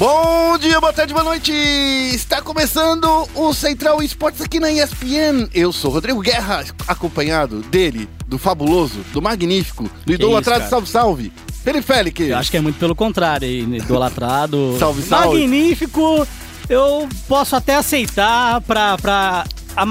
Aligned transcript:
Bom 0.00 0.56
dia, 0.56 0.80
boa 0.80 0.94
tarde, 0.94 1.12
boa 1.12 1.22
noite! 1.22 1.52
Está 1.52 2.40
começando 2.40 3.28
o 3.34 3.52
Central 3.52 4.02
Esportes 4.02 4.40
aqui 4.40 4.58
na 4.58 4.72
ESPN. 4.72 5.46
Eu 5.52 5.74
sou 5.74 5.90
Rodrigo 5.90 6.22
Guerra, 6.22 6.64
acompanhado 6.88 7.60
dele, 7.64 8.08
do 8.26 8.38
fabuloso, 8.38 9.00
do 9.12 9.20
magnífico, 9.20 9.90
do 10.06 10.12
idolatrado 10.14 10.70
Salve 10.70 10.88
Salve, 10.88 11.32
Felipe 11.62 11.84
Félix. 11.86 12.18
Eu 12.18 12.38
acho 12.38 12.50
que 12.50 12.56
é 12.56 12.62
muito 12.62 12.78
pelo 12.78 12.94
contrário, 12.94 13.46
idolatrado. 13.46 14.74
Salve, 14.80 15.02
salve. 15.02 15.40
Magnífico! 15.40 16.26
Eu 16.66 17.06
posso 17.28 17.54
até 17.54 17.74
aceitar 17.76 18.62
pra, 18.62 18.96
pra 18.96 19.44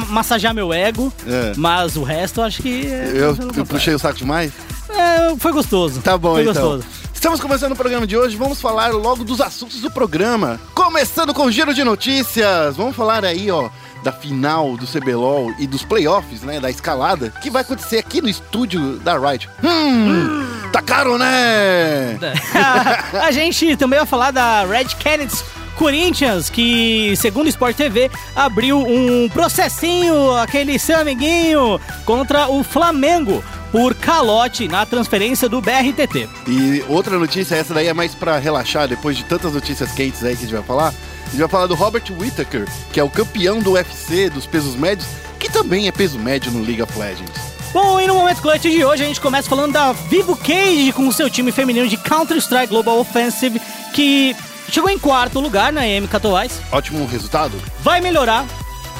massagear 0.07 0.55
meu 0.55 0.73
ego, 0.73 1.14
É. 1.28 1.54
mas 1.55 1.96
o 1.96 2.02
resto 2.02 2.39
eu 2.41 2.46
acho 2.46 2.64
que. 2.64 2.88
é 2.88 3.12
Eu, 3.14 3.38
eu 3.55 3.64
puxei 3.64 3.94
o 3.94 4.00
saco 4.00 4.18
demais? 4.18 4.52
É, 4.89 5.36
foi 5.38 5.52
gostoso. 5.52 6.02
Tá 6.02 6.18
bom, 6.18 6.34
foi 6.34 6.41
então. 6.41 6.54
gostoso. 6.54 6.98
Estamos 7.20 7.41
começando 7.41 7.73
o 7.73 7.75
programa 7.75 8.07
de 8.07 8.15
hoje, 8.15 8.38
vamos 8.38 8.61
falar 8.61 8.93
logo 8.93 9.25
dos 9.25 9.41
assuntos 9.41 9.81
do 9.81 9.91
programa. 9.91 10.57
Começando 10.73 11.33
com 11.33 11.43
o 11.43 11.51
giro 11.51 11.73
de 11.73 11.83
notícias. 11.83 12.77
Vamos 12.77 12.96
falar 12.96 13.25
aí, 13.25 13.51
ó, 13.51 13.69
da 14.01 14.14
final 14.14 14.77
do 14.77 14.87
CBLOL 14.87 15.54
e 15.60 15.68
dos 15.68 15.83
playoffs, 15.83 16.43
né, 16.43 16.61
da 16.61 16.69
escalada, 16.69 17.29
que 17.41 17.50
vai 17.50 17.61
acontecer 17.61 17.97
aqui 17.97 18.21
no 18.21 18.29
estúdio 18.29 19.00
da 19.00 19.18
Riot. 19.18 19.50
Hum, 19.61 20.47
tá 20.71 20.82
caro, 20.82 21.18
né? 21.18 22.18
a 23.21 23.32
gente 23.32 23.75
também 23.75 23.99
vai 23.99 24.07
falar 24.07 24.32
da 24.32 24.63
Red 24.63 24.96
Canids 25.04 25.43
Corinthians, 25.75 26.49
que, 26.49 27.15
segundo 27.18 27.47
o 27.47 27.49
Sport 27.49 27.75
TV, 27.75 28.10
abriu 28.33 28.79
um 28.79 29.27
processinho, 29.27 30.38
aquele 30.38 30.79
seu 30.79 30.97
amiguinho, 30.97 31.82
contra 32.05 32.47
o 32.47 32.63
Flamengo 32.63 33.44
por 33.72 33.95
calote 33.95 34.67
na 34.67 34.86
transferência 34.86 35.47
do 35.47 35.61
BRTT. 35.61 36.27
E 36.47 36.83
outra 36.88 37.17
notícia, 37.17 37.55
essa 37.55 37.73
daí 37.73 37.88
é 37.88 37.94
mais 37.94 38.16
pra 38.16 38.38
relaxar, 38.38 38.88
depois 38.88 39.17
de 39.17 39.23
tantas 39.25 39.53
notícias 39.53 39.91
quentes 39.91 40.23
aí 40.23 40.36
que 40.36 40.44
a 40.44 40.47
gente 40.47 40.55
vai 40.55 40.64
falar. 40.64 40.94
A 41.25 41.30
gente 41.30 41.39
vai 41.39 41.50
falar 41.50 41.67
do 41.67 41.75
Robert 41.75 42.03
Whittaker, 42.09 42.67
que 42.91 43.00
é 43.00 43.03
o 43.03 43.09
campeão 43.09 43.59
do 43.59 43.73
UFC 43.73 44.29
dos 44.29 44.45
pesos 44.45 44.75
médios, 44.75 45.07
que 45.39 45.49
também 45.49 45.88
é 45.88 45.91
peso 45.91 46.17
médio 46.17 46.52
no 46.52 46.63
League 46.63 46.81
of 46.81 46.97
Legends. 46.97 47.59
Bom, 47.71 47.99
e 47.99 48.07
no 48.07 48.16
Momento 48.16 48.41
Clutch 48.41 48.63
de 48.63 48.83
hoje 48.83 49.03
a 49.03 49.05
gente 49.05 49.21
começa 49.21 49.47
falando 49.47 49.73
da 49.73 49.91
Vivo 49.91 50.35
Cage 50.35 50.91
com 50.91 51.07
o 51.07 51.13
seu 51.13 51.29
time 51.29 51.51
feminino 51.51 51.88
de 51.88 51.97
Counter-Strike 51.97 52.67
Global 52.67 52.99
Offensive, 52.99 53.61
que 53.94 54.35
chegou 54.72 54.89
em 54.89 54.97
quarto 54.97 55.39
lugar 55.39 55.72
na 55.72 55.88
EM 55.88 56.07
Katowice. 56.07 56.59
Ótimo 56.72 57.05
resultado. 57.05 57.55
Vai 57.81 58.01
melhorar, 58.01 58.44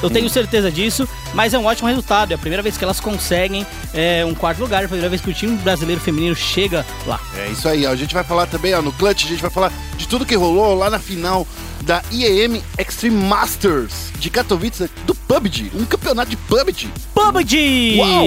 eu 0.02 0.10
tenho 0.10 0.28
certeza 0.28 0.70
disso, 0.70 1.08
mas 1.34 1.54
é 1.54 1.58
um 1.58 1.64
ótimo 1.64 1.88
resultado. 1.88 2.32
É 2.32 2.34
a 2.34 2.38
primeira 2.38 2.62
vez 2.62 2.76
que 2.76 2.84
elas 2.84 3.00
conseguem 3.00 3.66
é, 3.92 4.24
um 4.24 4.34
quarto 4.34 4.60
lugar, 4.60 4.82
é 4.82 4.84
a 4.86 4.88
primeira 4.88 5.08
vez 5.08 5.20
que 5.20 5.30
o 5.30 5.34
time 5.34 5.56
brasileiro 5.56 6.00
feminino 6.00 6.34
chega 6.34 6.84
lá. 7.06 7.20
É 7.36 7.48
isso 7.48 7.68
aí, 7.68 7.86
ó. 7.86 7.90
a 7.90 7.96
gente 7.96 8.14
vai 8.14 8.24
falar 8.24 8.46
também 8.46 8.74
ó, 8.74 8.82
no 8.82 8.92
Clutch, 8.92 9.24
a 9.24 9.28
gente 9.28 9.42
vai 9.42 9.50
falar 9.50 9.72
de 9.96 10.08
tudo 10.08 10.26
que 10.26 10.34
rolou 10.34 10.74
lá 10.74 10.90
na 10.90 10.98
final 10.98 11.46
da 11.82 12.02
IEM 12.10 12.62
Extreme 12.78 13.16
Masters 13.24 14.10
de 14.18 14.28
Katowice 14.30 14.90
do 15.06 15.14
PUBG, 15.14 15.70
um 15.74 15.84
campeonato 15.84 16.30
de 16.30 16.36
PUBG. 16.36 16.88
PUBG! 17.14 17.96
Uau! 17.98 18.26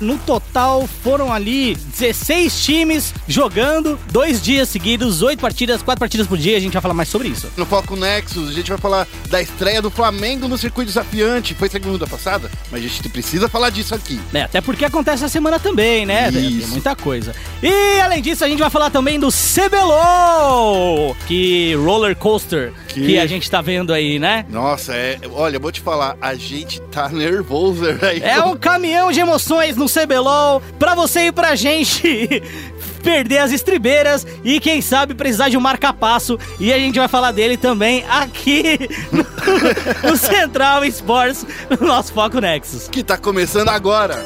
No 0.00 0.18
total 0.18 0.86
foram 1.02 1.32
ali 1.32 1.74
16 1.74 2.64
times 2.64 3.14
jogando 3.26 3.98
dois 4.10 4.42
dias 4.42 4.68
seguidos, 4.68 5.22
oito 5.22 5.40
partidas, 5.40 5.82
quatro 5.82 6.00
partidas 6.00 6.26
por 6.26 6.36
dia. 6.36 6.56
A 6.56 6.60
gente 6.60 6.72
vai 6.72 6.82
falar 6.82 6.94
mais 6.94 7.08
sobre 7.08 7.28
isso. 7.28 7.48
No 7.56 7.64
Foco 7.64 7.96
Nexus, 7.96 8.48
a 8.48 8.52
gente 8.52 8.68
vai 8.68 8.78
falar 8.78 9.06
da 9.28 9.40
estreia 9.40 9.80
do 9.80 9.90
Flamengo 9.90 10.46
no 10.48 10.58
circuito 10.58 10.88
desafiante. 10.88 11.54
Foi 11.54 11.68
segunda 11.68 12.06
passada, 12.06 12.50
mas 12.70 12.84
a 12.84 12.88
gente 12.88 13.08
precisa 13.08 13.48
falar 13.48 13.70
disso 13.70 13.94
aqui. 13.94 14.20
É, 14.32 14.42
até 14.42 14.60
porque 14.60 14.84
acontece 14.84 15.24
a 15.24 15.28
semana 15.28 15.58
também, 15.58 16.04
né? 16.04 16.30
Tem- 16.30 16.42
Tem 16.44 16.58
Isso. 16.58 16.70
muita 16.72 16.94
coisa. 16.94 17.34
E 17.62 18.00
além 18.00 18.20
disso, 18.20 18.44
a 18.44 18.48
gente 18.48 18.58
vai 18.58 18.68
falar 18.70 18.90
também 18.90 19.18
do 19.18 19.30
CBLOL, 19.30 21.16
que 21.26 21.74
roller 21.76 22.14
coaster 22.16 22.72
que, 22.88 23.06
Que- 23.06 23.18
a 23.18 23.26
gente 23.26 23.50
tá 23.50 23.60
vendo 23.60 23.92
aí, 23.92 24.18
né? 24.18 24.44
Nossa, 24.48 24.92
é, 24.94 25.18
olha, 25.32 25.58
vou 25.58 25.70
te 25.72 25.80
falar, 25.80 26.16
a 26.20 26.34
gente 26.34 26.80
tá 26.82 27.08
nervoso 27.08 27.84
aí. 28.02 28.20
É 28.22 28.40
um 28.42 28.56
caminhão 28.56 29.10
de 29.12 29.20
emoções 29.20 29.76
no 29.76 29.86
CBLOL 29.88 30.60
pra 30.78 30.94
você 30.94 31.26
e 31.28 31.32
pra 31.32 31.54
gente 31.54 32.42
perder 33.02 33.38
as 33.38 33.52
estribeiras 33.52 34.26
e 34.42 34.58
quem 34.60 34.80
sabe 34.80 35.14
precisar 35.14 35.48
de 35.50 35.56
um 35.56 35.60
marca-passo 35.60 36.38
e 36.58 36.72
a 36.72 36.78
gente 36.78 36.98
vai 36.98 37.08
falar 37.08 37.32
dele 37.32 37.56
também 37.56 38.04
aqui 38.08 38.78
no, 39.12 39.24
no 40.10 40.16
Central 40.16 40.84
Sports, 40.86 41.46
no 41.80 41.86
nosso 41.86 42.12
Foco 42.12 42.40
Nexus. 42.40 42.88
que 42.88 43.02
tá 43.02 43.16
começando 43.18 43.68
agora. 43.68 44.24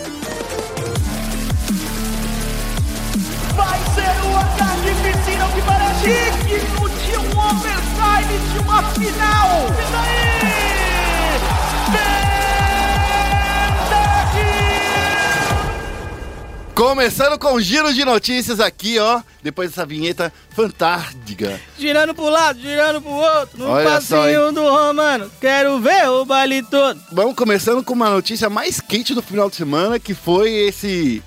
Vai 3.56 3.78
ser 3.94 4.26
o 4.26 4.37
ataque 4.37 4.94
piscina 5.03 5.48
que 5.54 5.62
parece 5.62 6.04
digno 6.47 6.88
de 6.88 7.16
um 7.16 7.41
de 8.52 8.58
uma 8.58 8.82
final. 8.82 9.66
E 9.68 9.92
daí? 9.92 10.28
Começando 16.78 17.36
com 17.40 17.54
um 17.54 17.60
giro 17.60 17.92
de 17.92 18.04
notícias 18.04 18.60
aqui, 18.60 19.00
ó. 19.00 19.20
Depois 19.42 19.70
dessa 19.70 19.84
vinheta 19.84 20.32
fantástica. 20.50 21.60
Girando 21.76 22.14
pro 22.14 22.28
lado, 22.30 22.60
girando 22.60 23.02
pro 23.02 23.10
outro, 23.10 23.58
no 23.58 23.68
Olha 23.68 24.00
só, 24.00 24.22
passinho 24.22 24.52
do 24.52 24.62
Romano. 24.62 25.28
Quero 25.40 25.80
ver 25.80 26.08
o 26.08 26.24
baile 26.24 26.62
todo. 26.62 27.00
Vamos 27.10 27.34
começando 27.34 27.82
com 27.82 27.94
uma 27.94 28.10
notícia 28.10 28.48
mais 28.48 28.80
quente 28.80 29.12
do 29.12 29.20
final 29.20 29.50
de 29.50 29.56
semana, 29.56 29.98
que 29.98 30.14
foi 30.14 30.52
esse 30.52 31.20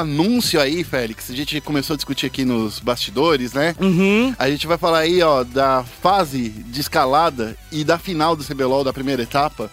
anúncio 0.00 0.60
aí, 0.60 0.82
Félix. 0.84 1.30
A 1.30 1.34
gente 1.34 1.60
começou 1.60 1.94
a 1.94 1.96
discutir 1.96 2.26
aqui 2.26 2.44
nos 2.44 2.78
bastidores, 2.80 3.52
né? 3.52 3.74
Uhum. 3.80 4.34
A 4.38 4.48
gente 4.50 4.66
vai 4.66 4.78
falar 4.78 5.00
aí, 5.00 5.22
ó, 5.22 5.44
da 5.44 5.84
fase 6.02 6.48
de 6.48 6.80
escalada 6.80 7.56
e 7.70 7.84
da 7.84 7.98
final 7.98 8.34
do 8.36 8.44
CBLOL, 8.44 8.84
da 8.84 8.92
primeira 8.92 9.22
etapa, 9.22 9.70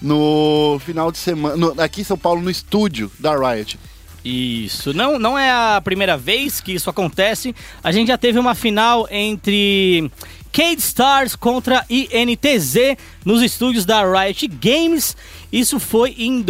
no 0.00 0.80
final 0.84 1.12
de 1.12 1.18
semana, 1.18 1.56
no- 1.56 1.80
aqui 1.80 2.00
em 2.00 2.04
São 2.04 2.16
Paulo, 2.18 2.40
no 2.40 2.50
estúdio 2.50 3.10
da 3.18 3.36
Riot. 3.36 3.78
Isso, 4.24 4.92
não, 4.92 5.18
não 5.18 5.38
é 5.38 5.50
a 5.50 5.80
primeira 5.82 6.16
vez 6.16 6.60
que 6.60 6.72
isso 6.72 6.90
acontece. 6.90 7.54
A 7.82 7.90
gente 7.90 8.08
já 8.08 8.18
teve 8.18 8.38
uma 8.38 8.54
final 8.54 9.08
entre 9.10 10.10
Cade 10.52 10.80
Stars 10.80 11.34
contra 11.34 11.86
INTZ 11.88 12.96
nos 13.24 13.40
estúdios 13.42 13.86
da 13.86 14.02
Riot 14.04 14.46
Games. 14.48 15.16
Isso 15.50 15.80
foi 15.80 16.14
em 16.18 16.42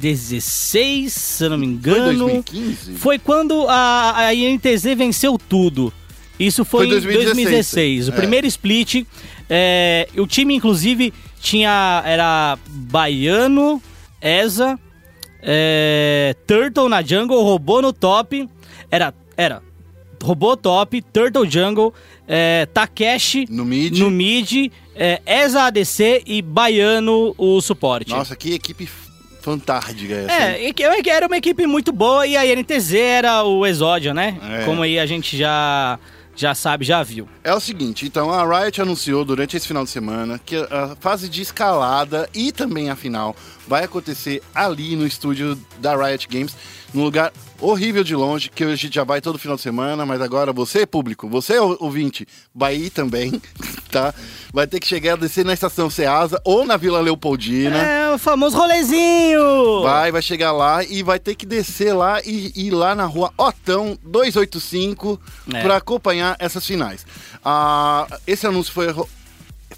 2016, 0.00 1.12
se 1.12 1.44
eu 1.44 1.50
não 1.50 1.58
me 1.58 1.66
Foi 1.66 1.74
engano. 1.74 2.18
2015? 2.26 2.92
Foi 2.94 3.18
quando 3.18 3.66
a, 3.68 4.26
a 4.26 4.34
INTZ 4.34 4.84
venceu 4.96 5.38
tudo. 5.38 5.92
Isso 6.38 6.64
foi, 6.64 6.86
Foi 6.86 6.96
em 6.98 7.00
2016, 7.00 7.34
2016. 7.34 8.08
O 8.08 8.12
é. 8.12 8.14
primeiro 8.16 8.46
split. 8.46 9.04
é, 9.48 10.08
o 10.16 10.26
time, 10.26 10.54
inclusive, 10.54 11.12
tinha. 11.40 12.02
Era 12.04 12.58
Baiano, 12.68 13.80
Eza, 14.20 14.78
é, 15.42 16.34
Turtle 16.46 16.88
na 16.88 17.02
jungle, 17.02 17.42
robô 17.42 17.80
no 17.80 17.92
top. 17.92 18.48
Era. 18.90 19.14
Era. 19.36 19.62
Robô 20.22 20.56
top, 20.56 21.00
Turtle 21.02 21.48
jungle, 21.48 21.92
é, 22.26 22.66
Takeshi 22.72 23.46
No 23.50 23.64
mid. 23.66 23.96
no 23.98 24.10
mid, 24.10 24.72
é, 24.94 25.20
Eza 25.26 25.64
ADC 25.64 26.22
e 26.26 26.40
Baiano 26.42 27.34
o 27.38 27.60
suporte. 27.60 28.10
Nossa, 28.10 28.34
que 28.34 28.54
equipe 28.54 28.88
fantástica 29.50 30.12
essa. 30.12 30.50
hein? 30.58 30.66
É, 30.68 30.72
que- 30.72 30.82
é 30.82 31.02
que 31.02 31.08
era 31.10 31.26
uma 31.28 31.36
equipe 31.36 31.66
muito 31.68 31.92
boa 31.92 32.26
e 32.26 32.36
a 32.36 32.44
NTZ 32.44 32.94
era 32.94 33.44
o 33.44 33.64
exódio, 33.64 34.12
né? 34.12 34.36
É. 34.42 34.64
Como 34.64 34.82
aí 34.82 34.98
a 34.98 35.06
gente 35.06 35.36
já, 35.38 35.98
já 36.34 36.52
sabe, 36.52 36.84
já 36.84 37.00
viu. 37.04 37.28
É 37.44 37.54
o 37.54 37.60
seguinte, 37.60 38.04
então 38.04 38.30
a 38.32 38.42
Riot 38.44 38.82
anunciou 38.82 39.24
durante 39.24 39.56
esse 39.56 39.66
final 39.68 39.84
de 39.84 39.90
semana 39.90 40.40
que 40.44 40.56
a 40.56 40.96
fase 40.98 41.28
de 41.28 41.42
escalada 41.42 42.28
e 42.34 42.50
também 42.50 42.90
a 42.90 42.96
final 42.96 43.36
vai 43.66 43.84
acontecer 43.84 44.42
ali 44.54 44.94
no 44.96 45.06
estúdio 45.06 45.58
da 45.78 45.96
Riot 45.96 46.28
Games, 46.28 46.54
num 46.94 47.02
lugar 47.02 47.32
horrível 47.60 48.04
de 48.04 48.14
longe, 48.14 48.48
que 48.48 48.62
a 48.64 48.76
gente 48.76 48.94
já 48.94 49.02
vai 49.04 49.20
todo 49.20 49.38
final 49.38 49.56
de 49.56 49.62
semana, 49.62 50.06
mas 50.06 50.20
agora 50.20 50.52
você, 50.52 50.86
público, 50.86 51.28
você 51.28 51.58
ou- 51.58 51.76
ouvinte, 51.80 52.26
vai 52.54 52.76
ir 52.76 52.90
também, 52.90 53.40
tá? 53.90 54.14
Vai 54.52 54.66
ter 54.66 54.78
que 54.80 54.86
chegar 54.86 55.14
a 55.14 55.16
descer 55.16 55.44
na 55.44 55.52
estação 55.52 55.90
Ceasa 55.90 56.40
ou 56.44 56.64
na 56.64 56.76
Vila 56.76 57.00
Leopoldina. 57.00 57.76
É, 57.76 58.14
o 58.14 58.18
famoso 58.18 58.56
rolezinho! 58.56 59.82
Vai, 59.82 60.12
vai 60.12 60.22
chegar 60.22 60.52
lá 60.52 60.84
e 60.84 61.02
vai 61.02 61.18
ter 61.18 61.34
que 61.34 61.44
descer 61.44 61.92
lá 61.92 62.20
e 62.24 62.52
ir 62.54 62.70
lá 62.70 62.94
na 62.94 63.04
rua 63.04 63.32
Otão 63.36 63.98
285 64.02 65.20
É. 65.52 65.62
para 65.62 65.76
acompanhar 65.76 66.36
essas 66.38 66.64
finais. 66.66 67.04
Ah, 67.44 68.06
esse 68.26 68.46
anúncio 68.46 68.72
foi, 68.72 68.86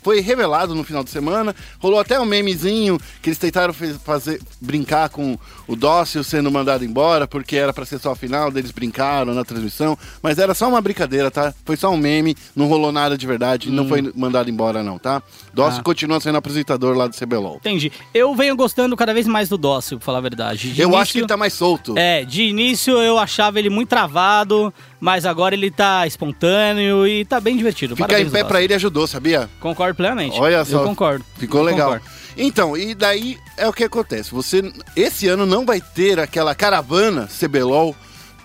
foi 0.08 0.20
revelado 0.20 0.74
no 0.74 0.82
final 0.82 1.04
de 1.04 1.10
semana. 1.10 1.54
Rolou 1.78 2.00
até 2.00 2.18
um 2.18 2.24
memezinho 2.24 2.98
que 3.20 3.28
eles 3.28 3.38
tentaram 3.38 3.74
fazer, 3.74 4.40
brincar 4.58 5.10
com 5.10 5.38
o 5.68 5.76
Dócil 5.76 6.24
sendo 6.24 6.50
mandado 6.50 6.84
embora, 6.84 7.28
porque 7.28 7.54
era 7.56 7.72
para 7.72 7.84
ser 7.84 7.98
só 8.00 8.12
a 8.12 8.16
final, 8.16 8.48
eles 8.48 8.70
brincaram 8.72 9.32
na 9.34 9.44
transmissão. 9.44 9.96
Mas 10.22 10.38
era 10.38 10.54
só 10.54 10.68
uma 10.68 10.80
brincadeira, 10.80 11.30
tá? 11.30 11.54
Foi 11.64 11.76
só 11.76 11.90
um 11.90 11.96
meme, 11.96 12.34
não 12.56 12.66
rolou 12.66 12.90
nada 12.90 13.16
de 13.16 13.26
verdade, 13.26 13.70
não 13.70 13.86
foi 13.86 14.10
mandado 14.16 14.50
embora, 14.50 14.82
não, 14.82 14.98
tá? 14.98 15.22
Dócil 15.52 15.80
Ah. 15.80 15.84
continua 15.84 16.18
sendo 16.20 16.38
apresentador 16.38 16.96
lá 16.96 17.06
do 17.06 17.14
CBLOL. 17.14 17.56
Entendi. 17.56 17.92
Eu 18.14 18.34
venho 18.34 18.56
gostando 18.56 18.96
cada 18.96 19.12
vez 19.14 19.26
mais 19.26 19.48
do 19.48 19.58
Dócil, 19.58 19.98
pra 19.98 20.06
falar 20.06 20.18
a 20.18 20.22
verdade. 20.22 20.72
De 20.72 20.80
Eu 20.80 20.88
início- 20.88 21.02
acho 21.02 21.12
que 21.12 21.18
ele 21.18 21.26
tá 21.26 21.36
mais 21.36 21.52
solto. 21.52 21.94
É, 21.98 22.24
de 22.24 22.42
início 22.44 22.94
eu 23.02 23.18
achava 23.18 23.58
ele 23.58 23.68
muito 23.68 23.90
travado, 23.90 24.72
mas 24.98 25.26
agora 25.26 25.54
ele 25.54 25.70
tá 25.70 26.06
espontâneo 26.06 27.06
e 27.06 27.24
tá 27.24 27.40
bem 27.40 27.56
divertido. 27.56 27.94
Ficar 27.94 28.06
Parabéns, 28.08 28.28
em 28.28 28.32
pé 28.32 28.44
pra 28.44 28.62
ele 28.62 28.74
ajudou, 28.74 29.06
sabia? 29.06 29.48
Concordo 29.60 29.94
plenamente. 29.96 30.38
Olha 30.40 30.64
só. 30.64 30.78
Eu 30.80 30.84
concordo. 30.84 31.24
Ficou 31.36 31.60
Eu 31.60 31.66
legal. 31.66 31.92
concordo. 31.92 32.18
Então, 32.38 32.76
e 32.76 32.94
daí 32.94 33.36
é 33.56 33.66
o 33.68 33.72
que 33.72 33.82
acontece. 33.84 34.30
Você 34.30 34.72
esse 34.94 35.26
ano 35.26 35.44
não 35.44 35.66
vai 35.66 35.80
ter 35.80 36.20
aquela 36.20 36.54
caravana 36.54 37.26
CBLOL 37.28 37.94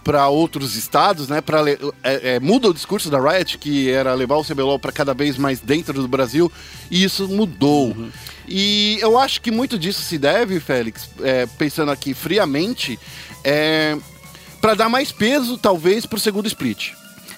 para 0.03 0.27
outros 0.27 0.75
estados, 0.75 1.27
né? 1.29 1.39
Para 1.39 1.69
é, 1.69 1.77
é, 2.03 2.39
muda 2.39 2.67
o 2.67 2.73
discurso 2.73 3.09
da 3.09 3.19
Riot 3.19 3.57
que 3.59 3.89
era 3.89 4.13
levar 4.13 4.35
o 4.35 4.43
CBLOL 4.43 4.79
para 4.79 4.91
cada 4.91 5.13
vez 5.13 5.37
mais 5.37 5.59
dentro 5.59 5.93
do 6.01 6.07
Brasil 6.07 6.51
e 6.89 7.03
isso 7.03 7.27
mudou. 7.29 7.89
Uhum. 7.89 8.11
E 8.47 8.97
eu 8.99 9.17
acho 9.17 9.39
que 9.39 9.51
muito 9.51 9.77
disso 9.79 10.01
se 10.01 10.17
deve, 10.17 10.59
Félix, 10.59 11.09
é, 11.21 11.45
pensando 11.45 11.91
aqui 11.91 12.13
friamente, 12.13 12.99
é, 13.43 13.95
para 14.59 14.73
dar 14.73 14.89
mais 14.89 15.11
peso 15.11 15.57
talvez 15.57 16.05
pro 16.05 16.19
segundo 16.19 16.47
split. 16.47 16.91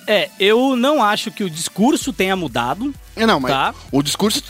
É, 0.07 0.29
eu 0.39 0.75
não 0.75 1.03
acho 1.03 1.31
que 1.31 1.43
o 1.43 1.49
discurso 1.49 2.13
tenha 2.13 2.35
mudado. 2.35 2.93
É, 3.15 3.25
Não, 3.25 3.39
mas 3.39 3.51
Tá. 3.51 3.75
o 3.91 4.01
discurso 4.01 4.43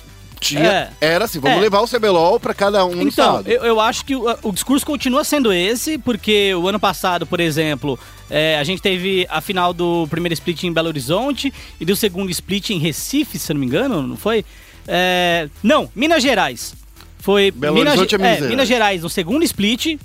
tinha, 0.48 0.92
É. 1.02 1.08
era 1.14 1.26
assim, 1.26 1.40
vamos 1.40 1.58
É. 1.58 1.62
levar 1.62 1.82
o 1.82 1.88
CBLOL 1.88 2.40
para 2.40 2.54
cada 2.54 2.86
um 2.86 2.94
Então, 3.02 3.08
estado. 3.08 3.48
eu, 3.50 3.64
eu 3.64 3.80
acho 3.80 4.06
que 4.06 4.16
o, 4.16 4.26
o 4.44 4.52
discurso 4.52 4.86
continua 4.86 5.24
sendo 5.24 5.52
esse, 5.54 5.98
porque 5.98 6.54
o 6.56 6.68
ano 6.68 6.80
passado, 6.80 7.26
por 7.26 7.40
exemplo, 7.40 7.98
é, 8.30 8.58
a 8.58 8.64
gente 8.64 8.82
teve 8.82 9.26
a 9.30 9.42
final 9.42 9.74
do 9.74 10.08
primeiro 10.10 10.34
split 10.34 10.64
em 10.64 10.74
Belo 10.74 10.88
Horizonte 10.88 11.54
e 11.80 11.86
do 11.86 11.96
segundo 11.96 12.30
split 12.32 12.70
em 12.72 12.80
Recife, 12.80 13.38
se 13.40 13.54
não 13.54 13.60
me 13.60 13.66
engano, 13.66 14.02
não 14.02 14.18
foi? 14.18 14.44
É, 14.88 15.50
não, 15.64 15.90
Minas 15.96 16.22
Gerais. 16.22 16.74
Foi 17.20 17.50
Belo 17.50 17.74
Minas, 17.76 17.98
Horizonte 17.98 18.16
é 18.22 18.26
é, 18.28 18.34
Gerais. 18.36 18.50
Minas 18.50 18.68
Gerais 18.68 19.02
no 19.02 19.10
segundo 19.10 19.44
split, 19.44 19.98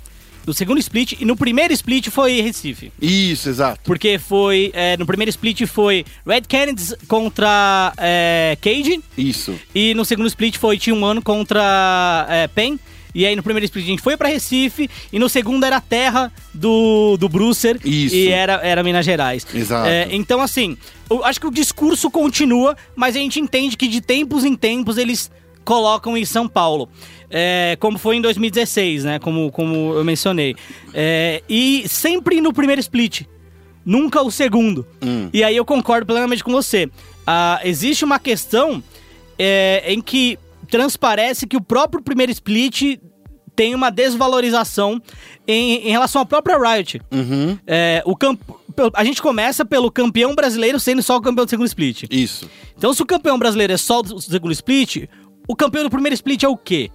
no 0.45 0.53
segundo 0.53 0.79
split 0.79 1.13
e 1.19 1.25
no 1.25 1.35
primeiro 1.35 1.73
split 1.73 2.09
foi 2.09 2.41
Recife. 2.41 2.91
Isso, 3.01 3.49
exato. 3.49 3.79
Porque 3.83 4.17
foi. 4.17 4.71
é, 4.73 4.97
no 4.97 5.05
primeiro 5.05 5.29
split 5.29 5.65
foi 5.65 6.05
Red 6.25 6.41
Canids 6.41 6.95
contra 7.07 7.93
é, 7.97 8.57
Cage. 8.61 9.01
Isso. 9.17 9.59
E 9.73 9.93
no 9.93 10.03
segundo 10.05 10.27
split 10.27 10.57
foi 10.57 10.77
T1 10.77 11.21
contra 11.23 12.25
é, 12.29 12.47
PEN. 12.47 12.79
E 13.13 13.25
aí 13.25 13.35
no 13.35 13.43
primeiro 13.43 13.65
split 13.65 13.85
a 13.85 13.89
gente 13.89 14.01
foi 14.01 14.15
pra 14.17 14.29
Recife. 14.29 14.89
E 15.11 15.19
no 15.19 15.29
segundo 15.29 15.65
era 15.65 15.77
a 15.77 15.81
terra 15.81 16.31
do, 16.53 17.17
do 17.17 17.27
Brucer. 17.27 17.79
Isso. 17.83 18.15
E 18.15 18.29
era, 18.29 18.53
era 18.63 18.83
Minas 18.83 19.05
Gerais. 19.05 19.45
Exato. 19.53 19.87
É, 19.87 20.07
então, 20.11 20.41
assim, 20.41 20.77
eu 21.09 21.23
acho 21.25 21.39
que 21.39 21.47
o 21.47 21.51
discurso 21.51 22.09
continua, 22.09 22.75
mas 22.95 23.15
a 23.15 23.19
gente 23.19 23.39
entende 23.39 23.75
que 23.75 23.87
de 23.87 24.01
tempos 24.01 24.45
em 24.45 24.55
tempos 24.55 24.97
eles 24.97 25.29
colocam 25.63 26.17
em 26.17 26.25
São 26.25 26.47
Paulo. 26.47 26.89
É, 27.31 27.77
como 27.79 27.97
foi 27.97 28.17
em 28.17 28.21
2016, 28.21 29.05
né? 29.05 29.19
Como, 29.19 29.51
como 29.51 29.93
eu 29.95 30.03
mencionei. 30.03 30.55
É, 30.93 31.41
e 31.49 31.87
sempre 31.87 32.41
no 32.41 32.53
primeiro 32.53 32.81
split. 32.81 33.23
Nunca 33.85 34.21
o 34.21 34.29
segundo. 34.29 34.85
Hum. 35.01 35.29
E 35.33 35.43
aí 35.43 35.55
eu 35.55 35.65
concordo 35.65 36.05
plenamente 36.05 36.43
com 36.43 36.51
você. 36.51 36.89
Ah, 37.25 37.59
existe 37.63 38.03
uma 38.03 38.19
questão 38.19 38.83
é, 39.39 39.83
em 39.87 40.01
que 40.01 40.37
transparece 40.69 41.47
que 41.47 41.57
o 41.57 41.61
próprio 41.61 42.03
primeiro 42.03 42.31
split 42.31 42.99
tem 43.55 43.75
uma 43.75 43.89
desvalorização 43.89 45.01
em, 45.47 45.87
em 45.87 45.91
relação 45.91 46.21
à 46.21 46.25
própria 46.25 46.57
Riot. 46.57 47.01
Uhum. 47.11 47.57
É, 47.65 48.01
o 48.05 48.15
camp... 48.15 48.39
A 48.93 49.03
gente 49.03 49.21
começa 49.21 49.65
pelo 49.65 49.91
campeão 49.91 50.33
brasileiro 50.33 50.79
sendo 50.79 51.03
só 51.03 51.17
o 51.17 51.21
campeão 51.21 51.45
do 51.45 51.49
segundo 51.49 51.67
split. 51.67 52.05
Isso. 52.09 52.49
Então, 52.77 52.93
se 52.93 53.01
o 53.01 53.05
campeão 53.05 53.37
brasileiro 53.37 53.73
é 53.73 53.77
só 53.77 54.01
do 54.01 54.19
segundo 54.21 54.53
split, 54.53 55.07
o 55.47 55.55
campeão 55.55 55.83
do 55.83 55.89
primeiro 55.89 56.13
split 56.13 56.43
é 56.43 56.47
o 56.47 56.55
quê? 56.55 56.89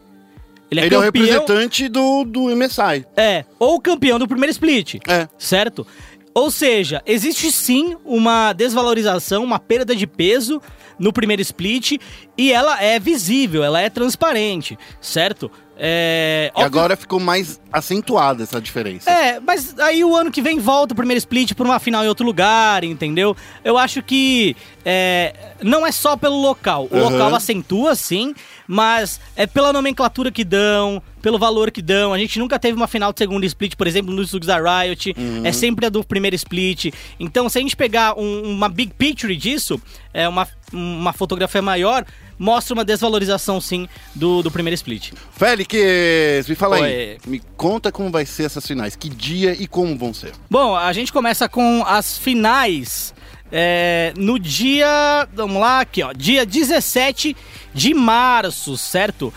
Ele 0.70 0.94
é 0.94 0.98
o 0.98 1.00
representante 1.00 1.88
do, 1.88 2.24
do 2.24 2.56
MSI. 2.56 3.04
É, 3.16 3.44
ou 3.58 3.76
o 3.76 3.80
campeão 3.80 4.18
do 4.18 4.26
primeiro 4.26 4.50
split. 4.50 4.96
É. 5.08 5.28
Certo? 5.38 5.86
Ou 6.34 6.50
seja, 6.50 7.02
existe 7.06 7.50
sim 7.50 7.96
uma 8.04 8.52
desvalorização, 8.52 9.42
uma 9.42 9.58
perda 9.58 9.96
de 9.96 10.06
peso 10.06 10.60
no 10.98 11.12
primeiro 11.12 11.40
split 11.40 11.98
e 12.36 12.52
ela 12.52 12.82
é 12.82 12.98
visível, 12.98 13.64
ela 13.64 13.80
é 13.80 13.88
transparente, 13.88 14.78
certo? 15.00 15.50
É, 15.78 16.50
E 16.56 16.62
agora 16.62 16.96
ficou 16.96 17.20
mais 17.20 17.60
acentuada 17.70 18.42
essa 18.42 18.60
diferença. 18.60 19.10
é, 19.10 19.38
mas 19.40 19.78
aí 19.78 20.02
o 20.02 20.16
ano 20.16 20.30
que 20.30 20.40
vem 20.40 20.58
volta 20.58 20.94
o 20.94 20.96
primeiro 20.96 21.18
split 21.18 21.52
por 21.54 21.66
uma 21.66 21.78
final 21.78 22.02
em 22.04 22.08
outro 22.08 22.24
lugar, 22.24 22.82
entendeu? 22.82 23.36
Eu 23.62 23.76
acho 23.76 24.02
que 24.02 24.56
é, 24.84 25.34
não 25.62 25.86
é 25.86 25.92
só 25.92 26.16
pelo 26.16 26.40
local. 26.40 26.88
O 26.90 26.96
Uhum. 26.96 27.08
local 27.10 27.34
acentua, 27.34 27.94
sim, 27.94 28.34
mas 28.66 29.20
é 29.36 29.46
pela 29.46 29.70
nomenclatura 29.72 30.30
que 30.32 30.44
dão, 30.44 31.02
pelo 31.20 31.38
valor 31.38 31.70
que 31.70 31.82
dão. 31.82 32.14
A 32.14 32.18
gente 32.18 32.38
nunca 32.38 32.58
teve 32.58 32.74
uma 32.76 32.86
final 32.88 33.12
de 33.12 33.18
segundo 33.18 33.44
split, 33.44 33.74
por 33.76 33.86
exemplo, 33.86 34.14
nos 34.14 34.30
jogos 34.30 34.46
da 34.46 34.56
Riot. 34.58 35.14
É 35.44 35.52
sempre 35.52 35.84
a 35.86 35.88
do 35.90 36.02
primeiro 36.02 36.36
split. 36.36 36.92
Então, 37.20 37.48
se 37.50 37.58
a 37.58 37.60
gente 37.60 37.76
pegar 37.76 38.18
um- 38.18 38.42
uma 38.50 38.68
big 38.68 38.94
picture 38.94 39.36
disso, 39.36 39.80
é 40.14 40.26
uma, 40.28 40.48
uma 40.72 41.12
fotografia 41.12 41.62
maior, 41.62 42.04
mostra 42.38 42.74
uma 42.74 42.84
desvalorização, 42.84 43.60
sim, 43.60 43.88
do, 44.14 44.42
do 44.42 44.50
primeiro 44.50 44.74
split. 44.74 45.12
Félix, 45.32 46.48
me 46.48 46.54
fala 46.54 46.76
aí. 46.76 46.82
Oi. 46.82 47.18
Me 47.26 47.42
conta 47.56 47.90
como 47.92 48.10
vai 48.10 48.26
ser 48.26 48.44
essas 48.44 48.66
finais. 48.66 48.96
Que 48.96 49.08
dia 49.08 49.52
e 49.52 49.66
como 49.66 49.96
vão 49.96 50.12
ser. 50.12 50.32
Bom, 50.50 50.74
a 50.74 50.92
gente 50.92 51.12
começa 51.12 51.48
com 51.48 51.82
as 51.86 52.18
finais 52.18 53.14
é, 53.50 54.12
no 54.16 54.38
dia. 54.38 55.28
Vamos 55.34 55.60
lá, 55.60 55.80
aqui, 55.80 56.02
ó. 56.02 56.12
Dia 56.12 56.44
17 56.44 57.36
de 57.72 57.94
março, 57.94 58.76
certo? 58.76 59.32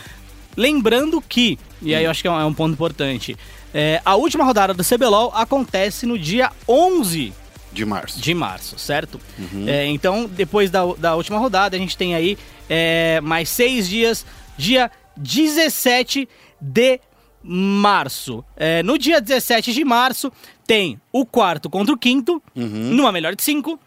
Lembrando 0.56 1.22
que, 1.22 1.58
e 1.81 1.96
aí 1.96 2.04
eu 2.04 2.12
acho 2.12 2.22
que 2.22 2.28
é 2.28 2.31
um, 2.31 2.40
é 2.40 2.46
um 2.46 2.54
ponto 2.54 2.74
importante, 2.74 3.38
é, 3.74 4.02
a 4.04 4.16
última 4.16 4.44
rodada 4.44 4.74
do 4.74 4.84
CBLOL 4.84 5.31
acontece 5.36 6.06
no 6.06 6.18
dia 6.18 6.52
11 6.68 7.34
De 7.71 7.86
março. 7.86 8.19
de 8.19 8.33
março, 8.33 8.80
certo? 8.80 9.19
É, 9.68 9.86
então, 9.86 10.25
depois 10.27 10.71
da, 10.71 10.81
da 10.98 11.16
última 11.16 11.38
rodada, 11.38 11.75
a 11.75 11.80
gente 11.80 11.95
tem 11.95 12.16
aí 12.16 12.38
é, 12.69 13.21
mais 13.21 13.50
seis 13.50 13.88
dias, 13.88 14.25
dia 14.57 14.92
17 15.16 16.27
de 16.60 17.00
março. 17.44 18.44
É, 18.56 18.83
no 18.83 18.98
dia 18.98 19.21
17 19.21 19.74
de 19.74 19.83
março, 19.86 20.31
tem 20.66 21.00
o 21.12 21.25
quarto 21.25 21.69
contra 21.69 21.94
o 21.94 21.98
quinto, 21.98 22.42
numa 22.56 23.12
melhor 23.12 23.36
de 23.36 23.44
cinco. 23.44 23.80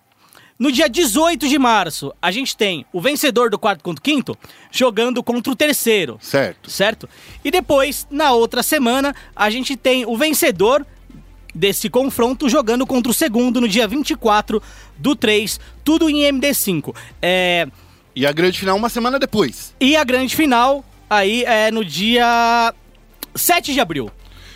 No 0.59 0.71
dia 0.71 0.89
18 0.89 1.49
de 1.49 1.59
março, 1.59 2.13
a 2.23 2.31
gente 2.31 2.57
tem 2.57 2.87
o 2.93 3.01
vencedor 3.01 3.51
do 3.51 3.59
quarto 3.59 3.83
contra 3.83 3.99
o 4.01 4.03
quinto 4.03 4.39
jogando 4.71 5.21
contra 5.23 5.53
o 5.53 5.57
terceiro 5.57 6.19
Certo. 6.21 6.71
certo? 6.71 7.09
E 7.45 7.51
depois, 7.51 8.07
na 8.11 8.31
outra 8.33 8.63
semana, 8.63 9.13
a 9.35 9.51
gente 9.51 9.77
tem 9.77 10.07
o 10.07 10.17
vencedor 10.17 10.87
desse 11.55 11.89
confronto 11.91 12.49
jogando 12.49 12.87
contra 12.87 13.11
o 13.11 13.15
segundo 13.15 13.61
no 13.61 13.69
dia 13.69 13.87
24 13.87 14.63
do 14.97 15.15
3, 15.15 15.61
tudo 15.85 16.09
em 16.09 16.21
MD5. 16.23 16.95
É, 17.21 17.67
E 18.17 18.27
a 18.27 18.33
grande 18.33 18.59
final 18.59 18.77
uma 18.77 18.89
semana 18.89 19.19
depois. 19.19 19.75
e 19.81 19.97
a 19.97 20.05
grande 20.05 20.35
final 20.37 20.85
aí 21.11 21.45
é 21.45 21.71
no 21.71 21.85
dia 21.85 22.73
7 23.35 23.73
de 23.73 23.81
abril. 23.81 24.11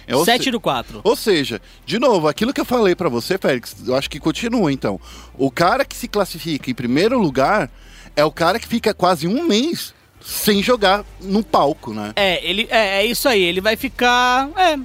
É, 0.08 0.14
ou 0.14 0.24
7 0.24 0.44
se- 0.44 0.50
do 0.52 0.60
4. 0.60 1.00
Ou 1.02 1.16
seja, 1.16 1.60
de 1.84 1.98
novo, 1.98 2.28
aquilo 2.28 2.52
que 2.54 2.60
eu 2.60 2.64
falei 2.64 2.94
pra 2.94 3.08
você, 3.08 3.36
Félix, 3.36 3.74
eu 3.86 3.94
acho 3.96 4.08
que 4.08 4.20
continua 4.20 4.72
então. 4.72 5.00
O 5.36 5.50
cara 5.50 5.84
que 5.84 5.96
se 5.96 6.06
classifica 6.06 6.70
em 6.70 6.74
primeiro 6.74 7.18
lugar 7.18 7.68
é 8.14 8.24
o 8.24 8.30
cara 8.30 8.60
que 8.60 8.68
fica 8.68 8.94
quase 8.94 9.26
um 9.26 9.42
mês 9.44 9.92
sem 10.24 10.62
jogar 10.62 11.04
no 11.20 11.42
palco, 11.42 11.92
né? 11.92 12.12
É, 12.16 12.44
ele, 12.48 12.68
é, 12.70 12.98
é 13.00 13.04
isso 13.06 13.28
aí, 13.28 13.42
ele 13.42 13.60
vai 13.60 13.74
ficar. 13.76 14.48
É, 14.56 14.76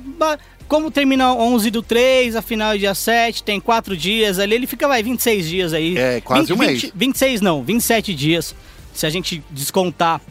como 0.71 0.89
termina 0.89 1.33
11 1.33 1.69
do 1.69 1.83
3, 1.83 2.33
a 2.33 2.41
final 2.41 2.71
é 2.71 2.77
dia 2.77 2.95
7, 2.95 3.43
tem 3.43 3.59
4 3.59 3.97
dias 3.97 4.39
ali, 4.39 4.55
ele 4.55 4.65
fica, 4.65 4.87
vai, 4.87 5.03
26 5.03 5.49
dias 5.49 5.73
aí. 5.73 5.97
É, 5.97 6.21
quase 6.21 6.53
um 6.53 6.55
mês. 6.57 6.89
26 6.95 7.41
não, 7.41 7.61
27 7.61 8.15
dias, 8.15 8.55
se 8.93 9.05
a 9.05 9.09
gente 9.09 9.43
descontar 9.51 10.21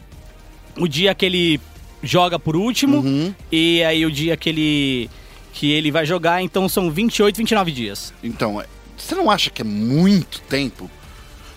o 0.75 0.87
dia 0.87 1.13
que 1.13 1.27
ele 1.27 1.61
joga 2.01 2.39
por 2.39 2.55
último 2.55 3.01
Uhum. 3.01 3.31
e 3.51 3.83
aí 3.83 4.03
o 4.03 4.09
dia 4.09 4.35
que 4.35 4.49
ele, 4.49 5.09
que 5.53 5.71
ele 5.71 5.91
vai 5.91 6.07
jogar, 6.07 6.41
então 6.41 6.67
são 6.67 6.89
28, 6.89 7.37
29 7.37 7.71
dias. 7.71 8.11
Então, 8.23 8.59
é- 8.59 8.65
você 8.97 9.13
não 9.13 9.29
acha 9.29 9.51
que 9.51 9.61
é 9.61 9.65
muito 9.65 10.41
tempo? 10.49 10.89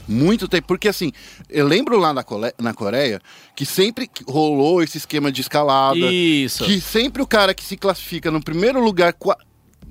Muito 0.07 0.47
tempo, 0.49 0.67
porque 0.67 0.89
assim, 0.89 1.13
eu 1.49 1.67
lembro 1.67 1.99
lá 1.99 2.13
na, 2.13 2.25
na 2.59 2.75
Coreia 2.75 3.21
que 3.57 3.65
sempre 3.65 4.09
rolou 4.27 4.83
esse 4.83 4.99
esquema 4.99 5.33
de 5.33 5.41
escalada. 5.41 5.99
Isso. 5.99 6.65
Que 6.65 6.81
sempre 6.81 7.23
o 7.23 7.27
cara 7.27 7.55
que 7.55 7.65
se 7.65 7.77
classifica 7.77 8.31
no 8.31 8.43
primeiro 8.43 8.83
lugar, 8.85 9.15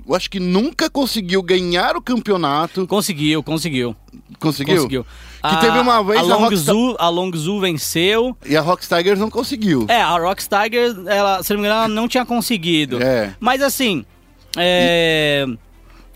eu 0.07 0.15
acho 0.15 0.29
que 0.29 0.39
nunca 0.39 0.89
conseguiu 0.89 1.41
ganhar 1.41 1.95
o 1.95 2.01
campeonato. 2.01 2.85
Conseguiu, 2.85 3.41
conseguiu. 3.41 3.95
Conseguiu? 4.39 4.75
Conseguiu. 4.75 5.05
Que 5.49 5.57
teve 5.59 5.77
uma 5.79 6.01
vez 6.03 6.19
a 6.19 6.21
a 6.21 6.25
Long, 6.25 6.39
Rockstar- 6.43 6.75
Zhu, 6.75 6.95
a 6.99 7.09
Long 7.09 7.31
Zhu 7.35 7.59
venceu. 7.59 8.37
E 8.45 8.55
a 8.55 8.61
Rock 8.61 8.87
Tigers 8.87 9.19
não 9.19 9.29
conseguiu. 9.29 9.85
É, 9.89 10.01
a 10.01 10.17
Rock 10.17 10.43
Tiger, 10.47 10.95
ela, 11.07 11.43
se 11.43 11.53
não 11.53 11.61
me 11.61 11.67
engano, 11.67 11.79
ela 11.81 11.87
não 11.89 12.07
tinha 12.07 12.25
conseguido. 12.25 13.01
É. 13.01 13.35
Mas 13.39 13.61
assim, 13.61 14.05
é, 14.57 15.45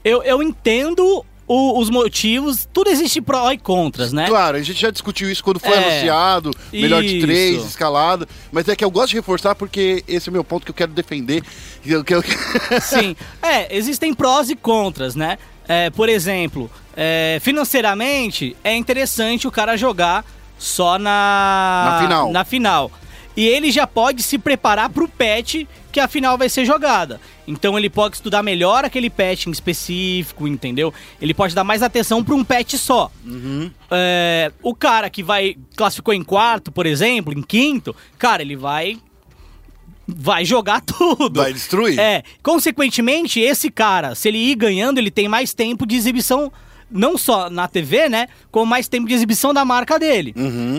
eu, 0.03 0.23
eu 0.23 0.41
entendo 0.41 1.25
o- 1.47 1.79
os 1.79 1.89
motivos. 1.89 2.67
Tudo 2.73 2.89
existe 2.89 3.21
pró 3.21 3.51
e 3.51 3.57
contras, 3.57 4.11
né? 4.11 4.27
Claro, 4.27 4.57
a 4.57 4.61
gente 4.61 4.79
já 4.81 4.91
discutiu 4.91 5.31
isso 5.31 5.43
quando 5.43 5.59
foi 5.59 5.71
É. 5.77 5.77
anunciado, 5.91 6.51
melhor 6.73 7.01
de 7.01 7.21
três, 7.21 7.57
Isso. 7.57 7.67
escalada. 7.67 8.27
Mas 8.51 8.67
é 8.67 8.75
que 8.75 8.83
eu 8.83 8.91
gosto 8.91 9.09
de 9.09 9.15
reforçar 9.15 9.55
porque 9.55 10.03
esse 10.07 10.27
é 10.27 10.29
o 10.29 10.33
meu 10.33 10.43
ponto 10.43 10.65
que 10.65 10.71
eu 10.71 10.75
quero 10.75 10.91
defender. 10.91 11.41
eu- 11.85 12.03
Sim. 12.81 13.15
É, 13.41 13.75
existem 13.75 14.13
prós 14.13 14.49
e 14.49 14.55
contras, 14.55 15.15
né? 15.15 15.37
é, 15.69 15.89
por 15.89 16.07
exemplo, 16.07 16.71
é, 16.95 17.39
financeiramente 17.41 18.55
é 18.63 18.75
interessante 18.75 19.47
o 19.47 19.51
cara 19.51 19.75
jogar 19.77 20.23
só 20.57 20.97
na, 20.97 21.91
Na 21.91 21.99
final. 22.01 22.31
na 22.31 22.43
final. 22.45 22.91
E 23.37 23.45
ele 23.45 23.69
já 23.69 23.85
pode 23.85 24.23
se 24.23 24.39
preparar 24.39 24.89
pro 24.89 25.07
patch 25.07 25.65
que 25.91 25.99
a 25.99 26.07
final 26.07 26.39
vai 26.39 26.49
ser 26.49 26.65
jogada. 26.65 27.21
Então 27.47 27.77
ele 27.77 27.87
pode 27.87 28.15
estudar 28.15 28.41
melhor 28.41 28.83
aquele 28.83 29.11
patch 29.11 29.45
em 29.45 29.51
específico, 29.51 30.47
entendeu? 30.47 30.91
Ele 31.21 31.35
pode 31.35 31.53
dar 31.53 31.63
mais 31.63 31.83
atenção 31.83 32.23
pra 32.23 32.33
um 32.33 32.43
patch 32.43 32.73
só. 32.73 33.11
É, 33.91 34.51
o 34.63 34.73
cara 34.73 35.07
que 35.07 35.21
vai 35.21 35.55
classificou 35.75 36.15
em 36.15 36.23
quarto, 36.23 36.71
por 36.71 36.87
exemplo, 36.87 37.31
em 37.31 37.43
quinto, 37.43 37.95
cara, 38.17 38.41
ele 38.41 38.55
vai 38.55 38.97
vai 40.07 40.43
jogar 40.43 40.81
tudo. 40.85 41.39
Vai 41.39 41.53
destruir. 41.53 41.99
É, 41.99 42.23
consequentemente, 42.41 43.39
esse 43.39 43.69
cara, 43.69 44.15
se 44.15 44.29
ele 44.29 44.39
ir 44.39 44.55
ganhando, 44.55 44.97
ele 44.97 45.11
tem 45.11 45.27
mais 45.27 45.53
tempo 45.53 45.85
de 45.85 45.95
exibição, 45.95 46.51
não 46.89 47.17
só 47.17 47.49
na 47.49 47.67
TV, 47.67 48.09
né? 48.09 48.27
Como 48.51 48.65
mais 48.65 48.87
tempo 48.87 49.07
de 49.07 49.13
exibição 49.13 49.53
da 49.53 49.65
marca 49.65 49.99
dele. 49.99 50.33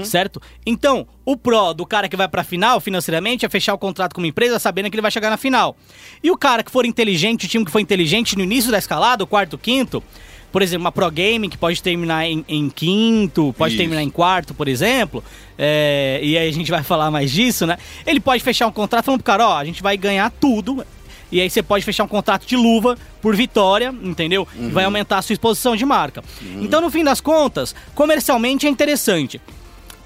Certo? 0.04 0.40
Então, 0.64 1.06
o 1.24 1.36
pró 1.36 1.72
do 1.72 1.84
cara 1.86 2.08
que 2.08 2.16
vai 2.16 2.28
pra 2.28 2.42
final, 2.42 2.80
financeiramente, 2.80 3.44
é 3.44 3.48
fechar 3.48 3.74
o 3.74 3.78
contrato 3.78 4.14
com 4.14 4.20
uma 4.20 4.26
empresa 4.26 4.58
sabendo 4.58 4.90
que 4.90 4.94
ele 4.96 5.02
vai 5.02 5.10
chegar 5.10 5.30
na 5.30 5.36
final. 5.36 5.76
E 6.22 6.30
o 6.30 6.36
cara 6.36 6.62
que 6.62 6.70
for 6.70 6.86
inteligente, 6.86 7.46
o 7.46 7.48
time 7.48 7.64
que 7.64 7.70
for 7.70 7.80
inteligente 7.80 8.36
no 8.36 8.42
início 8.42 8.70
da 8.70 8.78
escalada, 8.78 9.22
o 9.22 9.26
quarto, 9.26 9.58
quinto. 9.58 10.02
Por 10.50 10.62
exemplo, 10.62 10.84
uma 10.84 10.92
Pro 10.92 11.10
Game 11.10 11.46
que 11.48 11.58
pode 11.58 11.82
terminar 11.82 12.24
em, 12.24 12.42
em 12.48 12.70
quinto, 12.70 13.54
pode 13.58 13.74
Isso. 13.74 13.82
terminar 13.82 14.02
em 14.02 14.08
quarto, 14.08 14.54
por 14.54 14.66
exemplo. 14.66 15.22
é, 15.58 16.20
e 16.22 16.38
aí 16.38 16.48
a 16.48 16.52
gente 16.52 16.70
vai 16.70 16.82
falar 16.84 17.10
mais 17.10 17.30
disso, 17.30 17.66
né? 17.66 17.76
Ele 18.06 18.18
pode 18.18 18.42
fechar 18.42 18.66
um 18.66 18.72
contrato 18.72 19.04
falando 19.04 19.20
pro 19.20 19.26
cara, 19.26 19.46
ó, 19.46 19.58
a 19.58 19.64
gente 19.64 19.82
vai 19.82 19.96
ganhar 19.98 20.30
tudo. 20.30 20.82
E 21.30 21.40
aí 21.40 21.50
você 21.50 21.62
pode 21.62 21.84
fechar 21.84 22.04
um 22.04 22.08
contrato 22.08 22.46
de 22.46 22.56
luva 22.56 22.96
por 23.20 23.36
vitória, 23.36 23.94
entendeu? 24.02 24.46
E 24.58 24.68
vai 24.68 24.84
aumentar 24.84 25.18
a 25.18 25.22
sua 25.22 25.34
exposição 25.34 25.76
de 25.76 25.84
marca. 25.84 26.22
Então, 26.60 26.80
no 26.80 26.90
fim 26.90 27.04
das 27.04 27.20
contas, 27.20 27.74
comercialmente 27.94 28.66
é 28.66 28.70
interessante. 28.70 29.40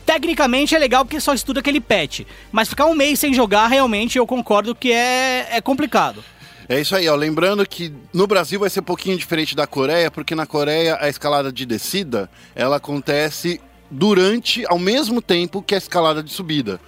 Tecnicamente 0.04 0.74
é 0.74 0.78
legal 0.78 1.04
porque 1.04 1.20
só 1.20 1.32
estuda 1.32 1.60
aquele 1.60 1.80
patch. 1.80 2.22
Mas 2.50 2.68
ficar 2.68 2.86
um 2.86 2.94
mês 2.94 3.20
sem 3.20 3.32
jogar, 3.32 3.68
realmente, 3.68 4.18
eu 4.18 4.26
concordo 4.26 4.74
que 4.74 4.92
é, 4.92 5.48
é 5.52 5.60
complicado. 5.60 6.24
É 6.68 6.80
isso 6.80 6.96
aí, 6.96 7.08
ó. 7.08 7.14
Lembrando 7.14 7.66
que 7.66 7.92
no 8.12 8.26
Brasil 8.26 8.58
vai 8.58 8.70
ser 8.70 8.80
um 8.80 8.84
pouquinho 8.84 9.16
diferente 9.16 9.54
da 9.54 9.66
Coreia, 9.66 10.10
porque 10.10 10.34
na 10.34 10.46
Coreia 10.46 10.96
a 11.00 11.08
escalada 11.08 11.52
de 11.52 11.66
descida 11.66 12.30
ela 12.54 12.76
acontece 12.76 13.60
durante, 13.90 14.64
ao 14.66 14.78
mesmo 14.78 15.20
tempo 15.20 15.62
que 15.62 15.74
a 15.74 15.78
escalada 15.78 16.22
de 16.22 16.32
subida. 16.32 16.80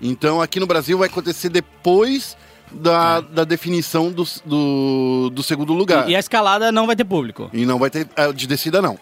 Então 0.00 0.40
aqui 0.40 0.60
no 0.60 0.66
Brasil 0.66 0.96
vai 0.98 1.08
acontecer 1.08 1.48
depois 1.48 2.36
da, 2.74 3.20
da 3.20 3.44
definição 3.44 4.10
do, 4.10 4.24
do, 4.44 5.30
do 5.30 5.42
segundo 5.42 5.72
lugar. 5.72 6.08
E 6.08 6.16
a 6.16 6.18
escalada 6.18 6.70
não 6.72 6.86
vai 6.86 6.96
ter 6.96 7.04
público. 7.04 7.50
E 7.52 7.64
não 7.66 7.78
vai 7.78 7.90
ter. 7.90 8.08
A 8.16 8.32
de 8.32 8.46
descida 8.46 8.80
não. 8.82 8.98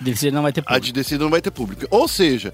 Descida 0.00 0.34
não 0.34 0.42
vai 0.42 0.52
ter 0.52 0.60
A 0.60 0.64
público. 0.64 0.84
de 0.86 0.92
descida 0.92 1.22
não 1.24 1.30
vai 1.30 1.40
ter 1.40 1.50
público. 1.50 1.86
Ou 1.90 2.08
seja, 2.08 2.52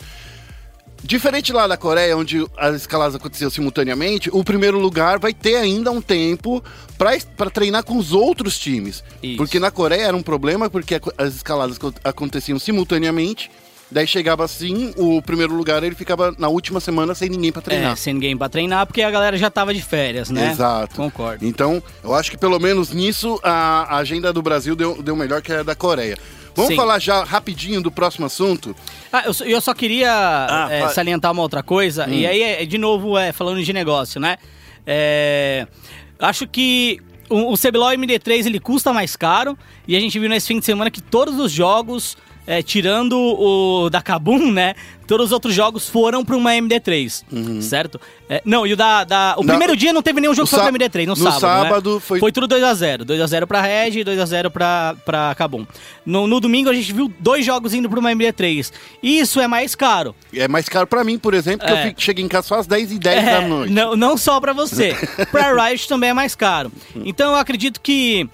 diferente 1.03 1.53
lá 1.53 1.67
da 1.67 1.77
Coreia, 1.77 2.17
onde 2.17 2.45
as 2.57 2.75
escaladas 2.77 3.15
aconteciam 3.15 3.51
simultaneamente, 3.51 4.29
o 4.33 4.43
primeiro 4.45 4.79
lugar 4.79 5.19
vai 5.19 5.33
ter 5.33 5.57
ainda 5.57 5.91
um 5.91 6.01
tempo 6.01 6.63
para 6.99 7.51
treinar 7.51 7.85
com 7.85 7.97
os 7.97 8.13
outros 8.13 8.59
times. 8.59 9.03
Isso. 9.23 9.37
Porque 9.37 9.59
na 9.61 9.71
Coreia 9.71 10.03
era 10.07 10.17
um 10.17 10.23
problema, 10.23 10.69
porque 10.69 10.97
a- 10.97 11.01
as 11.17 11.37
escaladas 11.37 11.79
co- 11.79 11.95
aconteciam 12.05 12.59
simultaneamente. 12.59 13.51
Daí 13.91 14.07
chegava 14.07 14.45
assim, 14.45 14.93
o 14.99 15.23
primeiro 15.23 15.55
lugar 15.55 15.83
ele 15.83 15.95
ficava 15.95 16.35
na 16.39 16.49
última 16.49 16.79
semana 16.79 17.15
sem 17.15 17.29
ninguém 17.31 17.51
para 17.51 17.61
É, 17.61 17.65
treinar. 17.65 17.97
sem 17.97 18.13
ninguém 18.13 18.37
pra 18.37 18.49
treinar, 18.49 18.87
porque 18.87 19.01
a 19.01 19.11
galera 19.11 19.37
já 19.39 19.51
tava 19.51 19.73
de 19.73 19.81
férias, 19.81 20.29
né? 20.29 20.51
Exato. 20.51 20.95
Concordo. 20.95 21.47
Então, 21.47 21.83
eu 22.05 22.15
acho 22.15 22.31
que 22.31 22.37
pelo 22.37 22.59
menos 22.59 22.93
nisso 22.93 23.41
a 23.43 23.97
agenda 23.97 24.31
do 24.31 24.43
Brasil 24.43 24.77
deu, 24.77 25.03
deu 25.03 25.17
melhor 25.17 25.41
que 25.41 25.51
a 25.53 25.63
da 25.63 25.75
Coreia. 25.75 26.19
Vamos 26.55 26.73
Sim. 26.73 26.77
falar 26.77 26.99
já 26.99 27.25
rapidinho 27.25 27.81
do 27.81 27.91
próximo 27.91 28.27
assunto? 28.27 28.77
Ah, 29.13 29.23
eu, 29.25 29.33
só- 29.33 29.45
eu 29.45 29.61
só 29.61 29.73
queria 29.73 30.11
Ah, 30.13 30.69
é, 30.71 30.89
salientar 30.89 31.33
uma 31.33 31.41
outra 31.41 31.63
coisa, 31.63 32.05
Hum. 32.07 32.13
e 32.13 32.27
aí, 32.27 32.43
é, 32.43 32.67
de 32.67 32.77
novo, 32.77 33.17
é, 33.17 33.33
falando 33.33 33.63
de 33.63 33.73
negócio, 33.73 34.21
né? 34.21 34.37
É, 34.87 35.67
acho 36.19 36.47
que 36.47 36.99
o, 37.31 37.53
o 37.53 37.57
CBLOL 37.57 37.93
MD3 37.93 38.47
ele 38.47 38.59
custa 38.61 38.93
mais 38.93 39.17
caro, 39.17 39.57
e 39.87 39.97
a 39.97 40.01
gente 40.01 40.19
viu 40.19 40.29
nesse 40.29 40.49
fim 40.49 40.59
de 40.59 40.65
semana 40.67 40.91
que 40.91 41.01
todos 41.01 41.39
os 41.39 41.53
jogos, 41.53 42.17
é, 42.51 42.63
tirando 42.63 43.13
o 43.19 43.91
da 43.91 44.01
Kabum, 44.01 44.51
né? 44.51 44.75
Todos 45.07 45.27
os 45.27 45.33
outros 45.33 45.55
jogos 45.55 45.89
foram 45.89 46.23
para 46.25 46.37
uma 46.37 46.51
MD3, 46.53 47.63
certo? 47.63 47.99
É, 48.29 48.43
não, 48.45 48.67
e 48.67 48.73
o 48.75 48.77
da. 48.77 49.05
da- 49.05 49.35
o 49.37 49.41
Uhum. 49.41 49.47
Na- 49.47 49.53
primeiro 49.55 49.75
dia 49.77 49.91
não 49.93 50.03
teve 50.03 50.21
nenhum 50.21 50.35
jogo 50.35 50.43
no 50.43 50.47
que 50.47 50.51
foi 50.51 50.59
pra 50.59 50.67
sá- 50.67 50.71
MD3, 50.71 51.07
no, 51.07 51.15
no 51.15 51.17
sábado. 51.17 51.63
né? 51.63 51.69
sábado 51.69 52.01
foi- 52.01 52.21
Foi 52.21 52.31
tudo 52.33 52.47
2x0. 52.49 53.05
2x0 53.07 53.47
pra 53.47 53.61
Red 53.63 54.01
e 54.01 54.05
2x0 54.05 54.51
pra, 54.51 54.95
pra 55.05 55.35
Kabum. 55.35 55.67
No, 56.05 56.27
no 56.27 56.41
domingo 56.41 56.69
a 56.69 56.75
gente 56.75 56.93
viu 56.93 57.11
dois 57.21 57.45
jogos 57.45 57.73
indo 57.73 57.89
pra 57.89 57.99
uma 58.01 58.11
MD3. 58.13 58.71
Isso 59.03 59.41
é 59.41 59.47
mais 59.49 59.75
caro. 59.75 60.15
É 60.35 60.47
mais 60.49 60.69
caro 60.69 60.87
pra 60.87 61.03
mim, 61.05 61.19
por 61.19 61.33
exemplo, 61.35 61.67
que 61.67 61.73
É. 61.73 61.79
eu 61.85 61.89
fico, 61.89 62.03
chego 62.03 62.21
em 62.21 62.29
casa 62.29 62.49
só 62.49 62.57
às 62.57 62.67
10 62.67 62.93
e 62.93 62.99
10 62.99 63.27
É, 63.27 63.41
da 63.41 63.49
noite. 63.49 63.73
Não, 63.73 63.97
não 63.97 64.17
só 64.19 64.39
pra 64.41 64.53
você. 64.53 64.95
pra 65.33 65.55
Riot 65.69 65.89
também 65.89 66.11
é 66.11 66.15
mais 66.15 66.35
caro. 66.35 66.71
Então 66.97 67.33
eu 67.33 67.39
acredito 67.39 67.81
que 67.81 68.29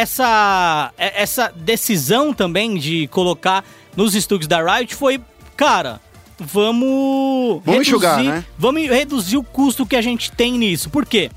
essa, 0.00 0.92
é- 0.98 1.22
essa 1.22 1.52
decisão 1.54 2.32
também 2.32 2.76
de 2.76 3.06
colocar 3.08 3.64
nos 3.96 4.14
estúdios 4.14 4.46
da 4.48 4.62
Riot 4.62 4.94
foi, 4.94 5.20
cara, 5.56 6.00
vamos. 6.38 7.62
Vamos 7.64 7.80
enxugar, 7.82 8.22
né? 8.22 8.44
Vamos 8.58 8.82
reduzir 8.88 9.36
o 9.36 9.42
custo 9.42 9.86
que 9.86 9.96
a 9.96 10.02
gente 10.02 10.30
tem 10.32 10.52
nisso. 10.58 10.90
Por 10.90 11.04
quê? 11.06 11.30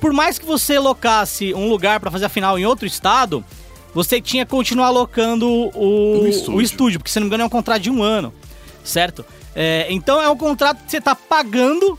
Por 0.00 0.12
mais 0.12 0.38
que 0.38 0.46
você 0.46 0.78
locasse 0.78 1.52
um 1.54 1.68
lugar 1.68 2.00
pra 2.00 2.10
fazer 2.10 2.24
a 2.26 2.28
final 2.30 2.58
em 2.58 2.64
outro 2.64 2.86
estado, 2.86 3.44
você 3.94 4.20
tinha 4.20 4.44
que 4.46 4.50
continuar 4.50 4.86
alocando 4.86 5.46
o, 5.48 6.22
O 6.22 6.26
estúdio. 6.28 6.54
o 6.58 6.62
estúdio, 6.62 6.98
porque 7.00 7.10
se 7.10 7.18
não 7.20 7.24
me 7.24 7.28
engano 7.28 7.42
é 7.42 7.46
um 7.46 7.50
contrato 7.50 7.82
de 7.82 7.90
um 7.90 8.02
ano, 8.02 8.32
certo? 8.82 9.24
É, 9.54 9.86
então 9.90 10.20
é 10.22 10.28
um 10.30 10.36
contrato 10.36 10.84
que 10.84 10.90
você 10.90 11.00
tá 11.00 11.14
pagando 11.14 11.98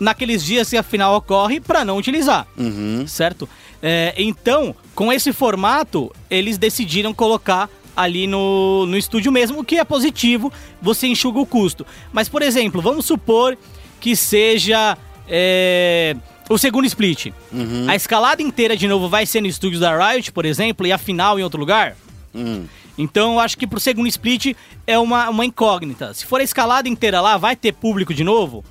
naqueles 0.00 0.44
dias 0.44 0.68
que 0.68 0.76
a 0.76 0.82
final 0.82 1.14
ocorre 1.16 1.60
pra 1.60 1.84
não 1.84 1.96
utilizar, 1.96 2.46
Uhum. 2.58 3.06
certo? 3.06 3.48
É, 3.80 4.12
então, 4.18 4.74
com 4.94 5.12
esse 5.12 5.32
formato, 5.32 6.12
eles 6.30 6.58
decidiram 6.58 7.14
colocar 7.14 7.68
ali 7.96 8.26
no, 8.26 8.86
no 8.86 8.96
estúdio 8.96 9.30
mesmo, 9.30 9.60
o 9.60 9.64
que 9.64 9.76
é 9.76 9.84
positivo, 9.84 10.52
você 10.80 11.06
enxuga 11.06 11.38
o 11.38 11.46
custo. 11.46 11.86
Mas, 12.12 12.28
por 12.28 12.42
exemplo, 12.42 12.80
vamos 12.80 13.04
supor 13.04 13.56
que 14.00 14.16
seja 14.16 14.96
é, 15.28 16.16
o 16.48 16.58
segundo 16.58 16.86
split. 16.86 17.32
Uhum. 17.52 17.86
A 17.88 17.94
escalada 17.94 18.42
inteira 18.42 18.76
de 18.76 18.88
novo 18.88 19.08
vai 19.08 19.26
ser 19.26 19.40
no 19.40 19.46
estúdio 19.46 19.78
da 19.78 19.96
Riot, 19.96 20.32
por 20.32 20.44
exemplo, 20.44 20.86
e 20.86 20.92
a 20.92 20.98
final 20.98 21.38
em 21.38 21.42
outro 21.42 21.60
lugar? 21.60 21.96
Hum. 22.34 22.64
Então 22.96 23.34
eu 23.34 23.40
acho 23.40 23.56
que 23.56 23.66
pro 23.66 23.80
segundo 23.80 24.06
split 24.06 24.54
é 24.86 24.98
uma, 24.98 25.30
uma 25.30 25.44
incógnita. 25.44 26.12
Se 26.12 26.26
for 26.26 26.40
a 26.40 26.44
escalada 26.44 26.88
inteira 26.88 27.20
lá, 27.20 27.36
vai 27.36 27.56
ter 27.56 27.72
público 27.72 28.12
de 28.12 28.22
novo? 28.22 28.64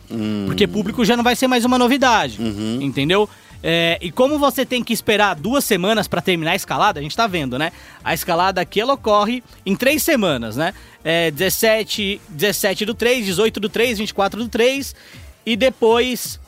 Porque 0.46 0.68
público 0.68 1.04
já 1.04 1.18
não 1.18 1.24
vai 1.24 1.36
ser 1.36 1.48
mais 1.48 1.66
uma 1.66 1.78
novidade. 1.78 2.38
Entendeu? 2.82 3.28
É, 3.64 3.98
e 4.02 4.12
como 4.12 4.40
você 4.40 4.66
tem 4.66 4.84
que 4.84 4.92
esperar 4.94 5.36
duas 5.36 5.64
semanas 5.64 6.08
pra 6.08 6.22
terminar 6.22 6.52
a 6.52 6.56
escalada, 6.56 7.00
a 7.00 7.04
gente 7.04 7.16
tá 7.16 7.28
vendo, 7.28 7.60
né? 7.60 7.72
A 8.04 8.14
escalada 8.14 8.60
aqui 8.60 8.82
ela 8.82 8.94
ocorre 8.94 9.44
em 9.66 9.76
três 9.76 10.02
semanas, 10.02 10.56
né? 10.56 10.74
É 11.04 11.30
17, 11.32 12.20
17 12.30 12.86
do 12.86 12.94
3, 12.94 13.26
18 13.26 13.60
do 13.60 13.70
3, 13.70 14.00
24 14.00 14.44
do 14.44 14.50
3 14.50 14.96
e 15.46 15.56
depois 15.56 16.40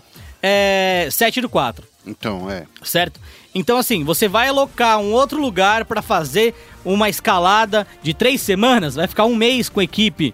é, 0.41 1.07
7 1.11 1.41
do 1.41 1.49
4 1.49 1.85
Então, 2.05 2.49
é. 2.49 2.65
certo? 2.83 3.19
Então, 3.55 3.77
assim, 3.77 4.03
você 4.03 4.27
vai 4.27 4.47
alocar 4.47 4.99
um 4.99 5.11
outro 5.13 5.39
lugar 5.39 5.85
pra 5.85 6.01
fazer 6.01 6.55
uma 6.83 7.07
escalada 7.07 7.85
de 8.01 8.13
três 8.13 8.41
semanas, 8.41 8.95
vai 8.95 9.07
ficar 9.07 9.25
um 9.25 9.35
mês 9.35 9.69
com 9.69 9.79
a 9.79 9.83
equipe, 9.83 10.33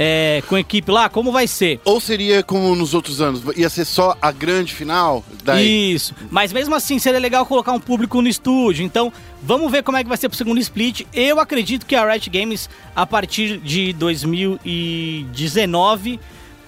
é, 0.00 0.44
com 0.46 0.54
a 0.54 0.60
equipe 0.60 0.92
lá, 0.92 1.08
como 1.08 1.32
vai 1.32 1.48
ser? 1.48 1.80
Ou 1.84 2.00
seria 2.00 2.40
como 2.44 2.76
nos 2.76 2.94
outros 2.94 3.20
anos? 3.20 3.42
Ia 3.56 3.68
ser 3.68 3.84
só 3.84 4.16
a 4.22 4.30
grande 4.30 4.72
final? 4.72 5.24
Daí. 5.42 5.92
Isso. 5.92 6.14
Mas 6.30 6.52
mesmo 6.52 6.72
assim, 6.76 7.00
seria 7.00 7.18
legal 7.18 7.44
colocar 7.44 7.72
um 7.72 7.80
público 7.80 8.22
no 8.22 8.28
estúdio. 8.28 8.84
Então, 8.84 9.12
vamos 9.42 9.72
ver 9.72 9.82
como 9.82 9.98
é 9.98 10.04
que 10.04 10.08
vai 10.08 10.16
ser 10.16 10.28
pro 10.28 10.38
segundo 10.38 10.60
split. 10.60 11.04
Eu 11.12 11.40
acredito 11.40 11.84
que 11.84 11.96
a 11.96 12.08
Riot 12.08 12.30
Games, 12.30 12.70
a 12.94 13.04
partir 13.04 13.58
de 13.58 13.92
2019, 13.94 16.20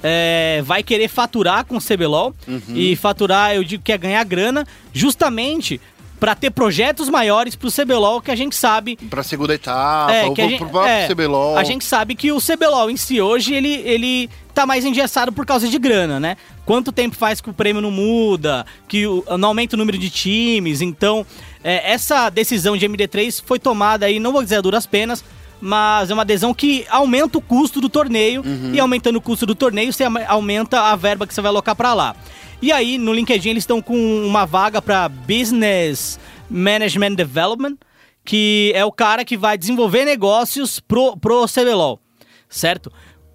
é, 0.02 0.60
vai 0.64 0.82
querer 0.82 1.06
faturar 1.06 1.64
com 1.64 1.76
o 1.76 1.80
CBLOL. 1.80 2.34
E 2.74 2.96
faturar, 2.96 3.54
eu 3.54 3.62
digo 3.62 3.84
que 3.84 3.92
é 3.92 3.98
ganhar 3.98 4.24
grana, 4.24 4.66
justamente 4.92 5.80
para 6.20 6.34
ter 6.34 6.50
projetos 6.50 7.08
maiores 7.08 7.56
pro 7.56 7.72
CBLOL 7.72 8.20
que 8.20 8.30
a 8.30 8.36
gente 8.36 8.54
sabe 8.54 8.96
Pra 9.08 9.22
segunda 9.22 9.54
etapa, 9.54 10.12
é, 10.12 10.26
ou 10.26 10.34
que 10.34 10.42
a 10.42 10.44
pro 10.44 10.50
gente, 10.50 10.58
pro 10.58 10.68
próprio 10.68 10.92
é, 10.92 11.08
CBLOL. 11.08 11.56
A 11.56 11.64
gente 11.64 11.84
sabe 11.84 12.14
que 12.14 12.30
o 12.30 12.38
CBLOL 12.38 12.90
em 12.90 12.96
si 12.96 13.20
hoje, 13.20 13.54
ele, 13.54 13.72
ele 13.84 14.28
tá 14.54 14.66
mais 14.66 14.84
engessado 14.84 15.32
por 15.32 15.46
causa 15.46 15.66
de 15.66 15.78
grana, 15.78 16.20
né? 16.20 16.36
Quanto 16.66 16.92
tempo 16.92 17.16
faz 17.16 17.40
que 17.40 17.48
o 17.48 17.54
prêmio 17.54 17.80
não 17.80 17.90
muda, 17.90 18.66
que 18.86 19.06
o, 19.06 19.24
não 19.38 19.48
aumenta 19.48 19.74
o 19.74 19.78
número 19.78 19.96
de 19.96 20.10
times. 20.10 20.82
Então, 20.82 21.26
é, 21.64 21.92
essa 21.92 22.28
decisão 22.28 22.76
de 22.76 22.86
MD3 22.86 23.42
foi 23.44 23.58
tomada 23.58 24.04
aí, 24.06 24.20
não 24.20 24.32
vou 24.32 24.42
dizer 24.42 24.56
a 24.56 24.60
duras 24.60 24.86
penas, 24.86 25.24
mas 25.60 26.10
é 26.10 26.14
uma 26.14 26.22
adesão 26.22 26.54
que 26.54 26.86
aumenta 26.88 27.38
o 27.38 27.40
custo 27.40 27.80
do 27.80 27.88
torneio. 27.88 28.42
Uhum. 28.44 28.72
E 28.74 28.80
aumentando 28.80 29.16
o 29.16 29.20
custo 29.20 29.46
do 29.46 29.54
torneio, 29.54 29.92
você 29.92 30.04
aumenta 30.26 30.80
a 30.80 30.96
verba 30.96 31.26
que 31.26 31.34
você 31.34 31.40
vai 31.40 31.50
alocar 31.50 31.74
pra 31.74 31.94
lá. 31.94 32.16
E 32.62 32.72
aí, 32.72 32.98
no 32.98 33.12
LinkedIn, 33.12 33.50
eles 33.50 33.62
estão 33.62 33.80
com 33.80 33.96
uma 34.26 34.44
vaga 34.44 34.82
pra 34.82 35.08
Business 35.08 36.18
Management 36.48 37.14
Development, 37.14 37.76
que 38.24 38.72
é 38.74 38.84
o 38.84 38.92
cara 38.92 39.24
que 39.24 39.36
vai 39.36 39.56
desenvolver 39.56 40.04
negócios 40.04 40.78
pro, 40.78 41.16
pro 41.16 41.46
CBLOL, 41.46 42.00
certo? 42.48 42.92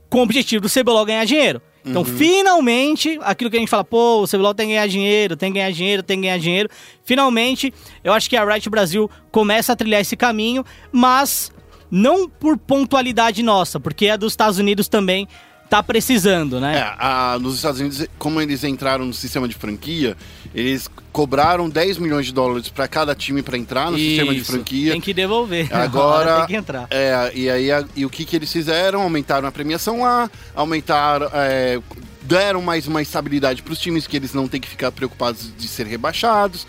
Com 0.09 0.19
o 0.19 0.23
objetivo 0.23 0.61
do 0.61 0.69
CBLOL 0.69 1.05
ganhar 1.05 1.25
dinheiro. 1.25 1.61
Então, 1.87 2.03
finalmente, 2.03 3.19
aquilo 3.21 3.49
que 3.49 3.57
a 3.57 3.59
gente 3.59 3.69
fala, 3.69 3.83
pô, 3.83 4.23
o 4.23 4.27
CBLOL 4.27 4.55
tem 4.55 4.67
que 4.67 4.73
ganhar 4.73 4.87
dinheiro, 4.87 5.37
tem 5.37 5.51
que 5.51 5.59
ganhar 5.59 5.71
dinheiro, 5.71 6.01
tem 6.01 6.17
que 6.17 6.23
ganhar 6.23 6.39
dinheiro. 6.39 6.69
Finalmente, 7.03 7.71
eu 8.03 8.11
acho 8.11 8.27
que 8.27 8.35
a 8.35 8.43
Riot 8.43 8.67
Brasil 8.71 9.09
começa 9.31 9.73
a 9.73 9.75
trilhar 9.75 10.01
esse 10.01 10.17
caminho, 10.17 10.65
mas 10.91 11.51
não 11.91 12.27
por 12.29 12.57
pontualidade 12.57 13.41
nossa, 13.43 13.79
porque 13.79 14.07
a 14.09 14.15
dos 14.17 14.33
Estados 14.33 14.57
Unidos 14.59 14.87
também 14.87 15.27
tá 15.69 15.81
precisando, 15.81 16.59
né? 16.59 16.77
É, 16.77 16.95
a- 16.99 17.37
nos 17.41 17.55
Estados 17.55 17.79
Unidos, 17.79 18.05
como 18.19 18.39
eles 18.39 18.63
entraram 18.63 19.03
no 19.03 19.13
sistema 19.13 19.47
de 19.47 19.55
franquia, 19.55 20.15
eles 20.53 20.87
cobraram 21.11 21.67
10 21.67 21.97
milhões 21.97 22.27
de 22.27 22.33
dólares 22.33 22.69
para 22.69 22.87
cada 22.87 23.15
time 23.15 23.41
para 23.41 23.57
entrar 23.57 23.89
no 23.91 23.97
sistema 23.97 24.31
de 24.33 24.41
Isso, 24.41 24.51
franquia. 24.51 24.91
Tem 24.91 25.01
que 25.01 25.11
devolver. 25.13 25.67
Agora, 25.75 26.37
tem 26.39 26.47
que 26.47 26.55
entrar. 26.55 26.87
É, 26.91 27.31
e 27.33 27.49
aí 27.49 27.71
a- 27.71 27.83
e 27.95 28.05
o 28.05 28.09
que, 28.11 28.25
que 28.25 28.35
eles 28.35 28.51
fizeram? 28.53 29.01
Aumentaram 29.01 29.47
a 29.47 29.51
premiação 29.51 30.01
lá, 30.01 30.29
aumentaram. 30.55 31.29
é, 31.33 31.79
deram 32.21 32.61
mais 32.61 32.87
uma 32.87 33.01
estabilidade 33.01 33.61
para 33.63 33.73
os 33.73 33.79
times, 33.79 34.05
que 34.07 34.15
eles 34.17 34.33
não 34.33 34.47
têm 34.47 34.59
que 34.61 34.67
ficar 34.67 34.91
preocupados 34.91 35.51
de 35.57 35.67
ser 35.67 35.85
rebaixados. 35.87 36.65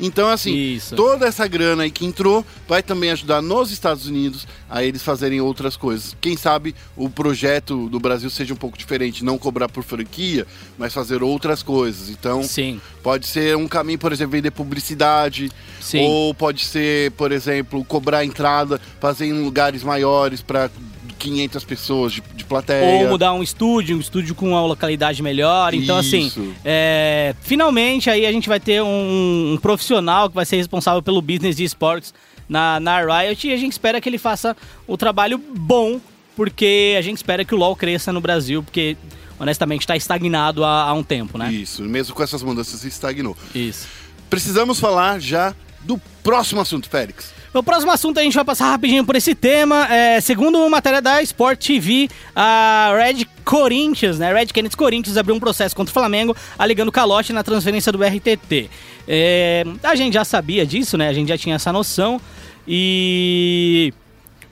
Então, 0.00 0.28
assim, 0.28 0.54
Isso. 0.54 0.96
toda 0.96 1.26
essa 1.26 1.46
grana 1.46 1.82
aí 1.82 1.90
que 1.90 2.06
entrou 2.06 2.44
vai 2.66 2.82
também 2.82 3.10
ajudar 3.10 3.42
nos 3.42 3.70
Estados 3.70 4.06
Unidos 4.06 4.46
a 4.68 4.82
eles 4.82 5.02
fazerem 5.02 5.40
outras 5.40 5.76
coisas. 5.76 6.16
Quem 6.20 6.36
sabe 6.36 6.74
o 6.96 7.10
projeto 7.10 7.88
do 7.88 8.00
Brasil 8.00 8.30
seja 8.30 8.54
um 8.54 8.56
pouco 8.56 8.78
diferente, 8.78 9.24
não 9.24 9.36
cobrar 9.36 9.68
por 9.68 9.84
franquia, 9.84 10.46
mas 10.78 10.94
fazer 10.94 11.22
outras 11.22 11.62
coisas. 11.62 12.08
Então, 12.08 12.42
Sim. 12.42 12.80
Pode 13.02 13.26
ser 13.26 13.56
um 13.56 13.66
caminho, 13.66 13.98
por 13.98 14.12
exemplo, 14.12 14.32
vender 14.32 14.50
publicidade. 14.50 15.50
Sim. 15.80 16.02
Ou 16.02 16.34
pode 16.34 16.64
ser, 16.64 17.10
por 17.12 17.32
exemplo, 17.32 17.84
cobrar 17.84 18.24
entrada, 18.24 18.80
fazer 19.00 19.26
em 19.26 19.42
lugares 19.42 19.82
maiores 19.82 20.42
para 20.42 20.70
500 21.20 21.64
pessoas 21.64 22.12
de, 22.12 22.22
de 22.34 22.44
plateia. 22.44 23.04
Ou 23.04 23.10
mudar 23.10 23.32
um 23.34 23.42
estúdio, 23.42 23.96
um 23.96 24.00
estúdio 24.00 24.34
com 24.34 24.50
uma 24.50 24.64
localidade 24.64 25.22
melhor. 25.22 25.74
Então, 25.74 26.00
Isso. 26.00 26.16
assim, 26.16 26.54
é, 26.64 27.34
finalmente 27.42 28.08
aí 28.08 28.24
a 28.24 28.32
gente 28.32 28.48
vai 28.48 28.58
ter 28.58 28.82
um, 28.82 29.52
um 29.52 29.58
profissional 29.60 30.28
que 30.28 30.34
vai 30.34 30.46
ser 30.46 30.56
responsável 30.56 31.02
pelo 31.02 31.20
business 31.20 31.56
de 31.56 31.64
esportes 31.64 32.14
na, 32.48 32.80
na 32.80 33.00
Riot 33.00 33.46
e 33.46 33.52
a 33.52 33.56
gente 33.56 33.72
espera 33.72 34.00
que 34.00 34.08
ele 34.08 34.18
faça 34.18 34.56
o 34.86 34.96
trabalho 34.96 35.38
bom, 35.38 36.00
porque 36.34 36.96
a 36.98 37.02
gente 37.02 37.18
espera 37.18 37.44
que 37.44 37.54
o 37.54 37.58
LoL 37.58 37.76
cresça 37.76 38.12
no 38.12 38.20
Brasil, 38.20 38.62
porque 38.62 38.96
honestamente 39.38 39.82
está 39.82 39.96
estagnado 39.96 40.64
há, 40.64 40.84
há 40.84 40.92
um 40.92 41.02
tempo, 41.02 41.38
né? 41.38 41.52
Isso, 41.52 41.82
mesmo 41.82 42.14
com 42.14 42.22
essas 42.22 42.42
mudanças, 42.42 42.84
estagnou. 42.84 43.36
Isso. 43.54 43.86
Precisamos 44.28 44.80
falar 44.80 45.20
já 45.20 45.54
do 45.82 46.00
próximo 46.22 46.60
assunto, 46.60 46.88
Félix. 46.88 47.32
No 47.52 47.64
próximo 47.64 47.90
assunto 47.90 48.18
a 48.18 48.22
gente 48.22 48.34
vai 48.34 48.44
passar 48.44 48.70
rapidinho 48.70 49.04
por 49.04 49.16
esse 49.16 49.34
tema. 49.34 49.86
É, 49.92 50.20
segundo 50.20 50.56
uma 50.58 50.68
matéria 50.68 51.02
da 51.02 51.20
Sport 51.22 51.58
TV, 51.66 52.08
a 52.34 52.94
Red 52.96 53.26
Corinthians, 53.44 54.20
né? 54.20 54.32
Red 54.32 54.46
Kennedy 54.46 54.76
Corinthians 54.76 55.16
abriu 55.16 55.34
um 55.34 55.40
processo 55.40 55.74
contra 55.74 55.90
o 55.90 55.92
Flamengo, 55.94 56.36
alegando 56.56 56.92
calote 56.92 57.32
na 57.32 57.42
transferência 57.42 57.90
do 57.90 57.98
RTT. 58.04 58.70
É, 59.08 59.64
a 59.82 59.96
gente 59.96 60.14
já 60.14 60.24
sabia 60.24 60.64
disso, 60.64 60.96
né? 60.96 61.08
A 61.08 61.12
gente 61.12 61.28
já 61.28 61.36
tinha 61.36 61.56
essa 61.56 61.72
noção. 61.72 62.20
E. 62.68 63.92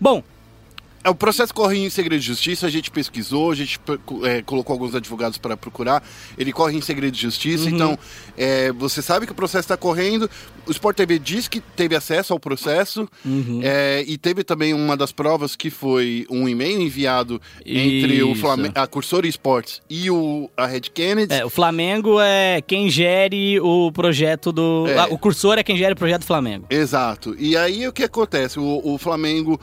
Bom, 0.00 0.22
É, 1.04 1.10
O 1.10 1.14
processo 1.14 1.54
corre 1.54 1.78
em 1.78 1.88
segredo 1.90 2.20
de 2.20 2.26
justiça, 2.26 2.66
a 2.66 2.70
gente 2.70 2.90
pesquisou, 2.90 3.52
a 3.52 3.54
gente 3.54 3.78
é, 4.24 4.42
colocou 4.42 4.72
alguns 4.74 4.92
advogados 4.96 5.38
para 5.38 5.56
procurar. 5.56 6.02
Ele 6.36 6.52
corre 6.52 6.76
em 6.76 6.80
segredo 6.80 7.12
de 7.14 7.22
justiça, 7.22 7.64
Uhum. 7.64 7.70
então 7.70 7.98
é, 8.36 8.72
você 8.72 9.00
sabe 9.00 9.24
que 9.24 9.30
o 9.30 9.34
processo 9.36 9.60
está 9.66 9.76
correndo. 9.76 10.28
O 10.68 10.70
Sport 10.70 10.96
TV 10.96 11.18
diz 11.18 11.48
que 11.48 11.60
teve 11.60 11.96
acesso 11.96 12.32
ao 12.32 12.38
processo 12.38 13.08
Uhum. 13.24 13.60
é, 13.62 14.04
e 14.06 14.16
teve 14.18 14.44
também 14.44 14.74
uma 14.74 14.96
das 14.96 15.10
provas 15.12 15.56
que 15.56 15.70
foi 15.70 16.26
um 16.30 16.48
e-mail 16.48 16.80
enviado 16.80 17.40
entre 17.64 18.22
o 18.22 18.32
Isso. 18.32 18.40
Flamengo, 18.40 18.72
a 18.76 18.86
Cursor 18.86 19.24
Esports 19.24 19.80
e 19.88 20.10
o, 20.10 20.50
a 20.56 20.66
Red 20.66 20.82
Kennedy. 20.92 21.32
é, 21.34 21.44
o 21.44 21.50
Flamengo 21.50 22.20
é 22.20 22.60
quem 22.60 22.90
gere 22.90 23.58
o 23.60 23.90
projeto 23.92 24.52
do. 24.52 24.86
É. 24.88 24.98
ah, 24.98 25.06
o 25.10 25.18
cursor 25.18 25.58
é 25.58 25.62
quem 25.62 25.76
gere 25.76 25.92
o 25.92 25.96
projeto 25.96 26.20
do 26.22 26.26
Flamengo. 26.26 26.66
Exato. 26.70 27.34
E 27.38 27.56
aí 27.56 27.86
o 27.88 27.92
que 27.92 28.04
acontece? 28.04 28.58
O, 28.58 28.80
o 28.84 28.98
Flamengo, 28.98 29.58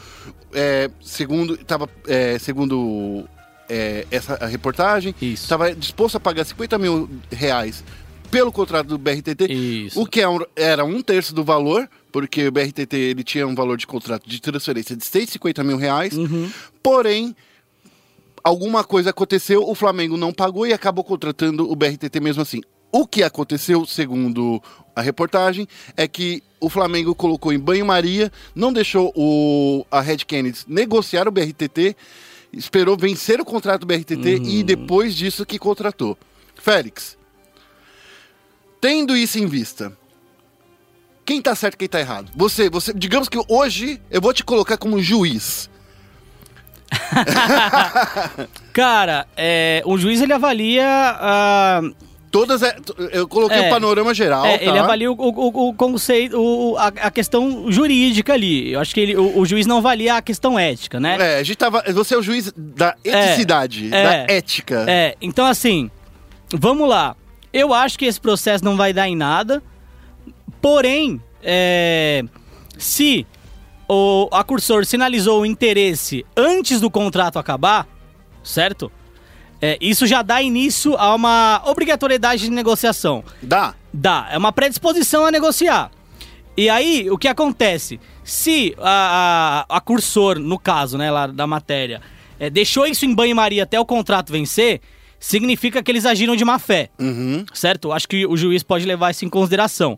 é, 0.53 0.89
segundo, 1.01 1.55
tava, 1.57 1.87
é, 2.07 2.37
segundo 2.39 3.27
é, 3.69 4.05
essa 4.11 4.45
reportagem, 4.45 5.13
Isso. 5.21 5.43
estava 5.43 5.73
disposto 5.73 6.15
a 6.15 6.19
pagar 6.19 6.45
50 6.45 6.77
mil 6.77 7.09
reais 7.31 7.83
pelo 8.31 8.51
contrato 8.51 8.87
do 8.87 8.97
BRTT, 8.97 9.45
Isso. 9.51 10.01
o 10.01 10.05
que 10.05 10.21
é 10.21 10.25
era 10.55 10.83
um 10.83 11.01
terço 11.01 11.33
do 11.33 11.43
valor, 11.43 11.89
porque 12.11 12.47
o 12.47 12.51
BRTT 12.51 12.95
ele 12.95 13.23
tinha 13.23 13.47
um 13.47 13.55
valor 13.55 13.77
de 13.77 13.87
contrato 13.87 14.27
de 14.29 14.41
transferência 14.41 14.95
de 14.95 15.05
150 15.05 15.63
mil 15.63 15.77
reais, 15.77 16.13
Uhum. 16.13 16.49
porém 16.83 17.35
alguma 18.43 18.83
coisa 18.83 19.09
aconteceu, 19.09 19.67
o 19.67 19.73
Flamengo 19.73 20.17
não 20.17 20.31
pagou 20.31 20.67
e 20.67 20.73
acabou 20.73 21.03
contratando 21.03 21.69
o 21.69 21.75
BRTT 21.75 22.19
mesmo 22.19 22.41
assim. 22.41 22.61
O 22.91 23.05
que 23.07 23.23
aconteceu, 23.23 23.85
segundo 23.85 24.61
a 24.95 25.01
reportagem, 25.01 25.67
é 25.97 26.07
que 26.07 26.41
o 26.61 26.69
Flamengo 26.69 27.13
colocou 27.13 27.51
em 27.51 27.59
banho-maria, 27.59 28.31
não 28.53 28.71
deixou 28.71 29.11
o, 29.15 29.85
a 29.91 29.99
Red 29.99 30.17
Kennedy 30.19 30.59
negociar 30.67 31.27
o 31.27 31.31
BRTT, 31.31 31.95
esperou 32.53 32.95
vencer 32.95 33.41
o 33.41 33.45
contrato 33.45 33.81
do 33.81 33.87
BRTT 33.87 34.41
e 34.45 34.63
depois 34.63 35.13
disso 35.15 35.45
que 35.45 35.59
contratou. 35.59 36.17
Félix, 36.55 37.17
tendo 38.85 39.17
isso 39.17 39.39
em 39.39 39.47
vista, 39.47 39.91
quem 41.25 41.41
tá 41.41 41.55
certo 41.55 41.73
e 41.73 41.77
quem 41.79 41.87
tá 41.87 41.99
errado? 41.99 42.31
Você, 42.35 42.69
você, 42.69 42.93
digamos 42.93 43.27
que 43.27 43.43
hoje 43.49 43.99
eu 44.11 44.21
vou 44.21 44.31
te 44.31 44.43
colocar 44.43 44.77
como 44.77 45.01
juiz. 45.01 45.67
Cara, 48.71 49.25
é, 49.35 49.81
o 49.85 49.97
juiz 49.97 50.21
ele 50.21 50.33
avalia. 50.33 50.85
ah, 50.87 51.81
Todas 52.29 52.61
é, 52.61 52.75
eu 53.11 53.27
coloquei 53.27 53.57
É. 53.57 53.67
o 53.67 53.69
panorama 53.71 54.13
geral, 54.13 54.45
É, 54.45 54.57
tá? 54.59 54.63
ele 54.65 54.77
avalia 54.77 55.11
o, 55.11 55.15
o, 55.15 55.69
o 55.69 55.73
conceito, 55.73 56.37
o, 56.39 56.77
a, 56.77 56.87
a 56.87 57.09
questão 57.09 57.71
jurídica 57.71 58.33
ali. 58.33 58.73
Eu 58.73 58.81
acho 58.81 58.93
que 58.93 58.99
ele- 58.99 59.17
o, 59.17 59.43
juiz 59.45 59.65
não 59.65 59.77
avalia 59.77 60.15
a 60.17 60.21
questão 60.21 60.59
ética, 60.59 60.99
né? 60.99 61.17
É, 61.19 61.39
a 61.39 61.43
gente 61.43 61.55
tava, 61.57 61.81
você 61.91 62.13
é 62.13 62.17
o 62.17 62.21
juiz 62.21 62.53
da 62.55 62.95
eticidade, 63.03 63.87
é, 63.87 63.89
da 64.27 64.33
ética. 64.33 64.85
É, 64.87 65.15
então 65.21 65.43
assim, 65.45 65.89
vamos 66.53 66.87
lá. 66.87 67.15
Eu 67.55 67.73
acho 67.73 67.97
que 67.97 68.03
esse 68.03 68.19
processo 68.19 68.65
não 68.65 68.75
vai 68.75 68.91
dar 68.91 69.07
em 69.07 69.15
nada. 69.15 69.63
Porém, 70.61 71.21
é, 71.41 72.21
se 72.77 73.25
o, 73.87 74.27
a 74.29 74.43
Cursor 74.43 74.85
sinalizou 74.85 75.39
o 75.39 75.45
interesse 75.45 76.25
antes 76.35 76.81
do 76.81 76.91
contrato 76.91 77.39
acabar, 77.39 77.87
certo? 78.43 78.91
É, 79.61 79.77
isso 79.79 80.05
já 80.05 80.21
dá 80.21 80.41
início 80.41 80.97
a 80.97 81.15
uma 81.15 81.61
obrigatoriedade 81.65 82.41
de 82.41 82.51
negociação. 82.51 83.23
Dá. 83.41 83.73
Dá, 83.93 84.27
é 84.31 84.37
uma 84.37 84.51
predisposição 84.51 85.25
a 85.25 85.31
negociar. 85.31 85.91
E 86.57 86.69
aí, 86.69 87.09
o 87.09 87.17
que 87.17 87.29
acontece? 87.29 88.01
Se 88.21 88.75
a, 88.79 89.65
a, 89.69 89.77
a 89.77 89.79
cursor, 89.79 90.39
no 90.39 90.59
caso, 90.59 90.97
né, 90.97 91.09
lá 91.09 91.27
da 91.27 91.47
matéria, 91.47 92.01
é, 92.37 92.49
deixou 92.49 92.85
isso 92.85 93.05
em 93.05 93.15
banho-maria 93.15 93.63
até 93.63 93.79
o 93.79 93.85
contrato 93.85 94.33
vencer, 94.33 94.81
significa 95.27 95.81
que 95.81 95.91
eles 95.91 96.05
agiram 96.05 96.35
de 96.35 96.45
má 96.45 96.59
fé, 96.59 96.89
Uhum. 96.99 97.45
certo? 97.53 97.91
Acho 97.91 98.07
que 98.07 98.25
o 98.27 98.37
juiz 98.37 98.61
pode 98.61 98.85
levar 98.85 99.09
isso 99.11 99.25
em 99.25 99.29
consideração. 99.29 99.97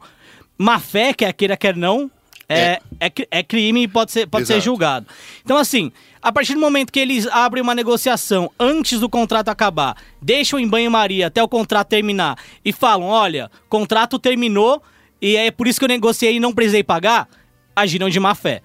Má 0.58 0.80
fé, 0.80 1.13
quer 1.13 1.34
queira, 1.34 1.58
quer 1.58 1.76
não, 1.76 2.10
é, 2.48 2.80
é, 2.98 3.10
cri- 3.10 3.28
é 3.30 3.44
crime 3.44 3.84
e 3.84 3.88
pode 3.90 4.12
ser, 4.13 4.26
pode 4.26 4.48
ser 4.48 4.62
julgado. 4.62 5.06
Então, 5.44 5.58
assim, 5.58 5.92
a 6.22 6.32
partir 6.32 6.54
do 6.54 6.62
momento 6.62 6.94
que 6.94 7.00
eles 7.00 7.28
abrem 7.28 7.62
uma 7.62 7.76
negociação 7.76 8.50
antes 8.58 9.02
do 9.02 9.10
contrato 9.10 9.50
acabar, 9.50 9.98
deixam 10.22 10.58
em 10.58 10.66
banho-maria 10.68 11.28
até 11.28 11.44
o 11.44 11.48
contrato 11.48 11.90
terminar 11.90 12.38
e 12.63 12.72
falam: 12.72 13.08
olha, 13.08 13.52
contrato 13.68 14.18
terminou 14.18 14.82
e 15.22 15.36
é 15.36 15.52
por 15.52 15.68
isso 15.68 15.78
que 15.78 15.84
eu 15.86 15.90
negociei 15.90 16.38
e 16.38 16.40
não 16.40 16.54
precisei 16.54 16.84
pagar, 16.86 17.28
agiram 17.76 18.10
de 18.10 18.20
má 18.20 18.34
fé. 18.34 18.62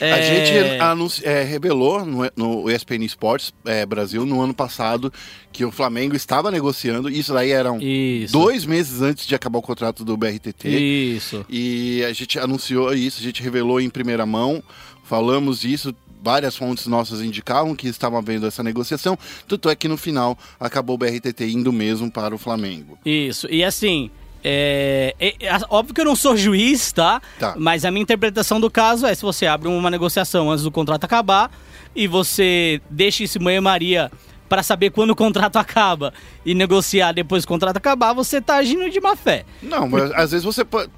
A 0.00 0.04
É, 0.06 0.22
gente 0.46 0.80
anunci- 0.80 1.24
é, 1.26 1.42
revelou 1.42 2.04
no, 2.04 2.30
no 2.36 2.70
ESPN 2.70 3.04
Esportes 3.04 3.52
é, 3.64 3.84
Brasil 3.86 4.24
no 4.24 4.40
ano 4.40 4.54
passado 4.54 5.12
que 5.52 5.64
o 5.64 5.70
Flamengo 5.72 6.14
estava 6.14 6.50
negociando. 6.50 7.10
Isso 7.10 7.32
daí 7.32 7.50
eram 7.50 7.80
Isso. 7.80 8.32
dois 8.32 8.64
meses 8.64 9.02
antes 9.02 9.26
de 9.26 9.34
acabar 9.34 9.58
o 9.58 9.62
contrato 9.62 10.04
do 10.04 10.16
BRTT. 10.16 10.68
Isso. 10.68 11.44
E 11.48 12.04
a 12.04 12.12
gente 12.12 12.38
anunciou 12.38 12.92
isso, 12.94 13.20
a 13.20 13.22
gente 13.22 13.42
revelou 13.42 13.80
em 13.80 13.90
primeira 13.90 14.24
mão, 14.24 14.62
falamos 15.04 15.64
isso, 15.64 15.94
várias 16.22 16.56
fontes 16.56 16.86
nossas 16.86 17.22
indicavam 17.22 17.74
que 17.74 17.88
estavam 17.88 18.18
havendo 18.18 18.46
essa 18.46 18.62
negociação, 18.62 19.16
tanto 19.46 19.68
é 19.70 19.74
que 19.76 19.88
no 19.88 19.96
final 19.96 20.36
acabou 20.58 20.94
o 20.94 20.98
BRTT 20.98 21.44
indo 21.46 21.72
mesmo 21.72 22.10
para 22.10 22.34
o 22.34 22.38
Flamengo. 22.38 22.98
Isso. 23.04 23.46
E 23.50 23.64
assim, 23.64 24.10
é, 24.42 25.14
é- 25.18 25.34
é- 25.46 25.60
óbvio 25.68 25.94
que 25.94 26.00
eu 26.00 26.04
não 26.04 26.16
sou 26.16 26.36
juiz, 26.36 26.92
tá? 26.92 27.20
Tá. 27.38 27.54
Mas 27.56 27.84
a 27.84 27.90
minha 27.90 28.02
interpretação 28.02 28.60
do 28.60 28.70
caso 28.70 29.06
é 29.06 29.14
se 29.14 29.22
você 29.22 29.46
abre 29.46 29.68
uma 29.68 29.90
negociação 29.90 30.50
antes 30.50 30.64
do 30.64 30.70
contrato 30.70 31.04
acabar 31.04 31.50
e 31.94 32.06
você 32.06 32.80
deixa 32.90 33.24
esse 33.24 33.38
banho-maria 33.38 34.10
pra 34.48 34.62
saber 34.62 34.90
quando 34.90 35.10
o 35.10 35.16
contrato 35.16 35.56
acaba 35.60 36.12
e 36.44 36.54
negociar 36.54 37.12
depois 37.12 37.44
que 37.44 37.50
o 37.50 37.54
contrato 37.54 37.76
acabar, 37.76 38.12
você 38.14 38.40
tá 38.40 38.56
agindo 38.56 38.88
de 38.88 39.00
má 39.00 39.14
fé. 39.14 39.44
Não, 39.62 39.88
mas 39.88 40.10
às 40.12 40.30
vezes 40.30 40.44
você 40.44 40.64
pode. 40.64 40.90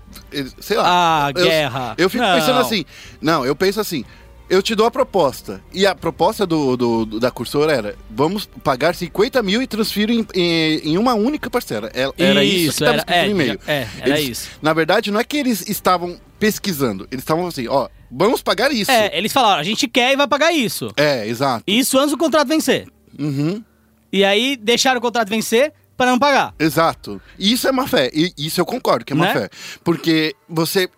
Sei 0.60 0.76
lá. 0.76 0.84
Ah, 1.26 1.32
eu, 1.34 1.44
guerra. 1.44 1.94
Eu 1.98 2.08
fico 2.10 2.22
Não. 2.22 2.34
pensando 2.38 2.60
assim. 2.60 2.84
Não, 3.20 3.44
eu 3.44 3.56
penso 3.56 3.80
assim. 3.80 4.04
Eu 4.50 4.60
te 4.62 4.74
dou 4.74 4.84
a 4.84 4.90
proposta. 4.90 5.62
E 5.72 5.86
a 5.86 5.94
proposta 5.94 6.44
do, 6.44 6.76
do- 6.76 7.04
do- 7.06 7.20
da 7.20 7.30
cursora 7.30 7.72
era: 7.72 7.96
vamos 8.10 8.46
pagar 8.64 8.94
50 8.96 9.40
mil 9.44 9.62
e 9.62 9.66
transfiro 9.66 10.12
em, 10.12 10.26
em- 10.34 10.90
em 10.90 10.98
uma 10.98 11.14
única 11.14 11.48
parcela. 11.48 11.88
É- 11.94 12.10
Era 12.18 12.42
isso, 12.44 12.56
Isso, 12.56 12.78
que 12.78 12.84
estava 12.84 12.90
era- 12.90 12.98
escrito 12.98 13.16
no 13.20 13.22
é, 13.22 13.30
e-mail. 13.30 13.60
já- 13.64 13.72
é, 13.72 13.88
era 14.00 14.18
Eles- 14.20 14.28
isso. 14.30 14.50
Na 14.60 14.72
verdade, 14.72 15.10
não 15.12 15.20
é 15.20 15.24
que 15.24 15.36
eles 15.36 15.68
estavam 15.68 16.20
pesquisando. 16.38 17.06
Eles 17.12 17.22
estavam 17.22 17.46
assim: 17.46 17.68
ó, 17.68 17.88
vamos 18.10 18.42
pagar 18.42 18.72
isso. 18.72 18.90
É, 18.90 19.16
eles 19.16 19.32
falaram, 19.32 19.60
a 19.60 19.64
gente 19.64 19.86
quer 19.86 20.12
e 20.12 20.16
vai 20.16 20.26
pagar 20.26 20.52
isso. 20.52 20.92
É, 20.96 21.26
exato. 21.28 21.62
Isso 21.66 21.96
antes 21.96 22.10
do 22.10 22.18
contrato 22.18 22.48
vencer. 22.48 22.88
Uhum, 23.18 23.62
E 24.12 24.24
aí 24.24 24.56
deixaram 24.56 24.98
o 24.98 25.00
contrato 25.00 25.28
vencer 25.28 25.72
pra 25.96 26.06
não 26.06 26.18
pagar. 26.18 26.54
exato. 26.58 27.20
E 27.38 27.52
isso 27.52 27.68
é 27.68 27.72
má 27.72 27.86
fé. 27.86 28.10
E 28.12 28.32
isso 28.36 28.60
eu 28.60 28.66
concordo 28.66 29.04
que 29.04 29.12
é 29.12 29.16
má 29.16 29.26
Né? 29.26 29.32
fé. 29.32 29.50
Porque 29.84 30.34
você. 30.48 30.88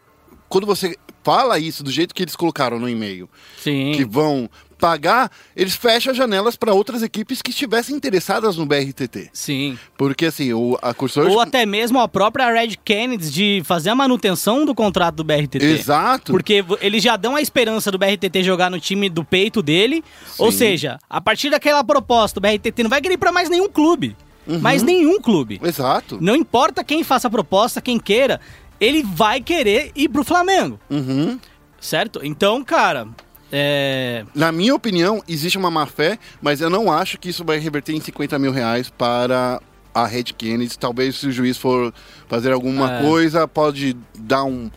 Quando 0.48 0.66
você 0.66 0.94
fala 1.22 1.58
isso 1.58 1.82
do 1.82 1.90
jeito 1.90 2.14
que 2.14 2.22
eles 2.22 2.36
colocaram 2.36 2.78
no 2.78 2.88
e-mail, 2.88 3.28
Sim. 3.58 3.92
que 3.92 4.04
vão 4.04 4.48
pagar, 4.82 5.30
eles 5.54 5.76
fecham 5.76 6.10
as 6.10 6.16
janelas 6.16 6.56
para 6.56 6.74
outras 6.74 7.04
equipes 7.04 7.40
que 7.40 7.50
estivessem 7.50 7.94
interessadas 7.94 8.56
no 8.56 8.66
BRTT. 8.66 9.30
Sim. 9.32 9.78
Porque 9.96 10.26
assim, 10.26 10.52
o, 10.52 10.76
a 10.82 10.92
cursor. 10.92 11.28
Ou 11.30 11.38
até 11.38 11.64
mesmo 11.64 12.00
a 12.00 12.08
própria 12.08 12.50
Red 12.52 12.72
Kennedy 12.84 13.30
de 13.30 13.62
fazer 13.64 13.90
a 13.90 13.94
manutenção 13.94 14.64
do 14.64 14.74
contrato 14.74 15.14
do 15.14 15.24
BRTT. 15.24 15.64
Exato. 15.64 16.32
Porque 16.32 16.64
eles 16.80 17.00
já 17.00 17.16
dão 17.16 17.36
a 17.36 17.40
esperança 17.40 17.92
do 17.92 17.98
BRTT 17.98 18.42
jogar 18.42 18.72
no 18.72 18.80
time 18.80 19.08
do 19.08 19.24
peito 19.24 19.62
dele. 19.62 20.02
Ou 20.36 20.50
Sim. 20.50 20.58
seja, 20.58 20.98
a 21.08 21.20
partir 21.20 21.48
daquela 21.48 21.84
proposta, 21.84 22.40
o 22.40 22.42
BRTT 22.42 22.82
não 22.82 22.90
vai 22.90 23.00
querer 23.00 23.14
ir 23.14 23.18
pra 23.18 23.30
mais 23.30 23.48
nenhum 23.48 23.68
clube. 23.68 24.16
Uhum. 24.46 24.58
Mais 24.58 24.82
nenhum 24.82 25.20
clube. 25.20 25.60
Exato. 25.62 26.18
Não 26.20 26.34
importa 26.34 26.82
quem 26.82 27.04
faça 27.04 27.28
a 27.28 27.30
proposta, 27.30 27.80
quem 27.80 28.00
queira, 28.00 28.40
ele 28.84 29.02
vai 29.02 29.40
querer 29.40 29.92
ir 29.94 30.08
pro 30.08 30.24
Flamengo. 30.24 30.78
Uhum. 30.90 31.38
Certo? 31.80 32.20
Então, 32.22 32.62
cara, 32.64 33.08
é. 33.50 34.24
Na 34.34 34.50
minha 34.52 34.74
opinião, 34.74 35.22
existe 35.28 35.56
uma 35.58 35.70
má 35.70 35.86
fé, 35.86 36.18
mas 36.40 36.60
eu 36.60 36.70
não 36.70 36.90
acho 36.92 37.18
que 37.18 37.28
isso 37.28 37.44
vai 37.44 37.58
reverter 37.58 37.92
em 37.94 38.00
50 38.00 38.38
mil 38.38 38.52
reais 38.52 38.88
para 38.90 39.60
a 39.94 40.06
Red 40.06 40.24
Kennedy. 40.36 40.78
Talvez 40.78 41.16
se 41.16 41.26
o 41.26 41.32
juiz 41.32 41.56
for 41.58 41.92
fazer 42.28 42.52
alguma 42.52 42.98
É. 42.98 43.02
coisa, 43.02 43.46
pode 43.48 43.96
dar 44.18 44.44
um 44.44 44.70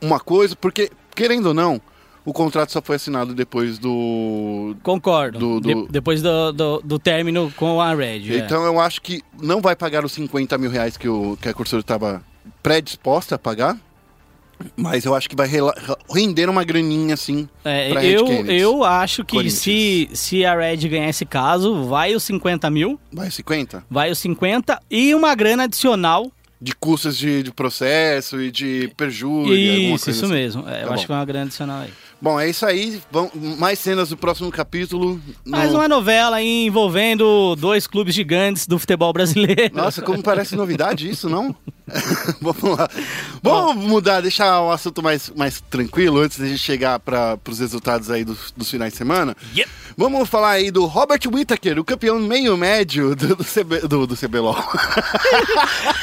uma 0.00 0.20
coisa, 0.20 0.54
porque, 0.56 0.90
querendo 1.14 1.46
ou 1.46 1.54
não, 1.54 1.80
o 2.24 2.32
contrato 2.32 2.70
só 2.72 2.82
foi 2.82 2.96
assinado 2.96 3.34
depois 3.34 3.78
do. 3.78 4.76
Concordo. 4.82 5.38
Do- 5.38 5.60
do- 5.60 5.82
De- 5.86 5.92
depois 5.92 6.20
do, 6.22 6.52
do, 6.52 6.80
do 6.84 6.98
término 6.98 7.52
com 7.56 7.80
a 7.80 7.94
Red. 7.94 8.32
é. 8.34 8.38
Então 8.38 8.64
eu 8.64 8.78
acho 8.80 9.00
que 9.00 9.22
não 9.40 9.60
vai 9.60 9.74
pagar 9.76 10.04
os 10.04 10.12
50 10.12 10.58
mil 10.58 10.70
reais 10.70 10.96
que, 10.96 11.08
o, 11.08 11.36
que 11.40 11.48
a 11.48 11.54
cursora 11.54 11.80
estava 11.80 12.22
predisposta 12.62 13.34
a 13.34 13.38
pagar. 13.38 13.76
Mas 14.74 15.04
eu 15.04 15.14
acho 15.14 15.28
que 15.28 15.36
vai 15.36 15.46
render 16.10 16.48
uma 16.48 16.64
graninha 16.64 17.12
assim 17.12 17.46
É, 17.62 17.90
pra 17.90 18.02
eu, 18.02 18.26
eu 18.46 18.84
acho 18.84 19.22
que 19.22 19.50
se, 19.50 20.08
se 20.14 20.46
a 20.46 20.56
Red 20.58 20.78
ganhar 20.88 21.10
esse 21.10 21.26
caso, 21.26 21.84
vai 21.84 22.14
os 22.14 22.22
50 22.22 22.70
mil, 22.70 22.98
Vai 23.12 23.30
50? 23.30 23.84
vai 23.90 24.10
os 24.10 24.18
50 24.18 24.80
e 24.90 25.14
uma 25.14 25.34
grana 25.34 25.64
adicional. 25.64 26.32
De 26.58 26.74
custos 26.74 27.18
de, 27.18 27.42
de 27.42 27.52
processo 27.52 28.40
e 28.40 28.50
de 28.50 28.90
perjúria. 28.96 29.54
Isso, 29.94 30.08
isso 30.08 30.24
assim. 30.24 30.32
mesmo. 30.34 30.66
É, 30.66 30.84
eu 30.84 30.88
Tá 30.88 30.94
acho 30.94 31.02
bom. 31.02 31.02
que 31.02 31.08
vai 31.08 31.18
uma 31.18 31.24
grana 31.26 31.44
adicional 31.44 31.82
aí. 31.82 31.92
Bom, 32.20 32.40
é 32.40 32.48
isso 32.48 32.64
aí. 32.64 33.00
Vão, 33.10 33.30
mais 33.58 33.78
cenas 33.78 34.08
do 34.08 34.16
próximo 34.16 34.50
capítulo. 34.50 35.20
no- 35.44 35.50
Mais 35.52 35.72
uma 35.74 35.86
novela 35.86 36.42
envolvendo 36.42 37.54
dois 37.56 37.86
clubes 37.86 38.14
gigantes 38.14 38.66
do 38.66 38.78
futebol 38.78 39.12
brasileiro. 39.12 39.74
Nossa, 39.74 40.00
como 40.00 40.22
parece 40.22 40.56
novidade 40.56 41.08
isso, 41.08 41.28
não? 41.28 41.54
Vamos 42.40 42.78
lá. 42.78 42.88
Vamos 43.42 43.84
mudar, 43.84 44.20
deixar 44.22 44.60
o 44.62 44.72
assunto 44.72 45.02
mais, 45.02 45.30
mais 45.36 45.60
tranquilo 45.60 46.18
antes 46.20 46.38
de 46.38 46.44
a 46.44 46.48
gente 46.48 46.58
chegar 46.58 46.98
para 46.98 47.38
os 47.48 47.58
resultados 47.60 48.10
aí 48.10 48.24
dos, 48.24 48.50
dos 48.56 48.70
finais 48.70 48.92
de 48.92 48.98
semana. 48.98 49.36
Yep. 49.54 49.70
Vamos 49.96 50.28
falar 50.28 50.50
aí 50.52 50.70
do 50.70 50.84
Robert 50.86 51.20
Whittaker, 51.32 51.78
o 51.78 51.84
campeão 51.84 52.18
meio-médio 52.18 53.14
do, 53.14 53.36
do, 53.36 53.44
CB, 53.44 53.80
do, 53.86 54.06
do 54.06 54.16
CBLOL. 54.16 54.56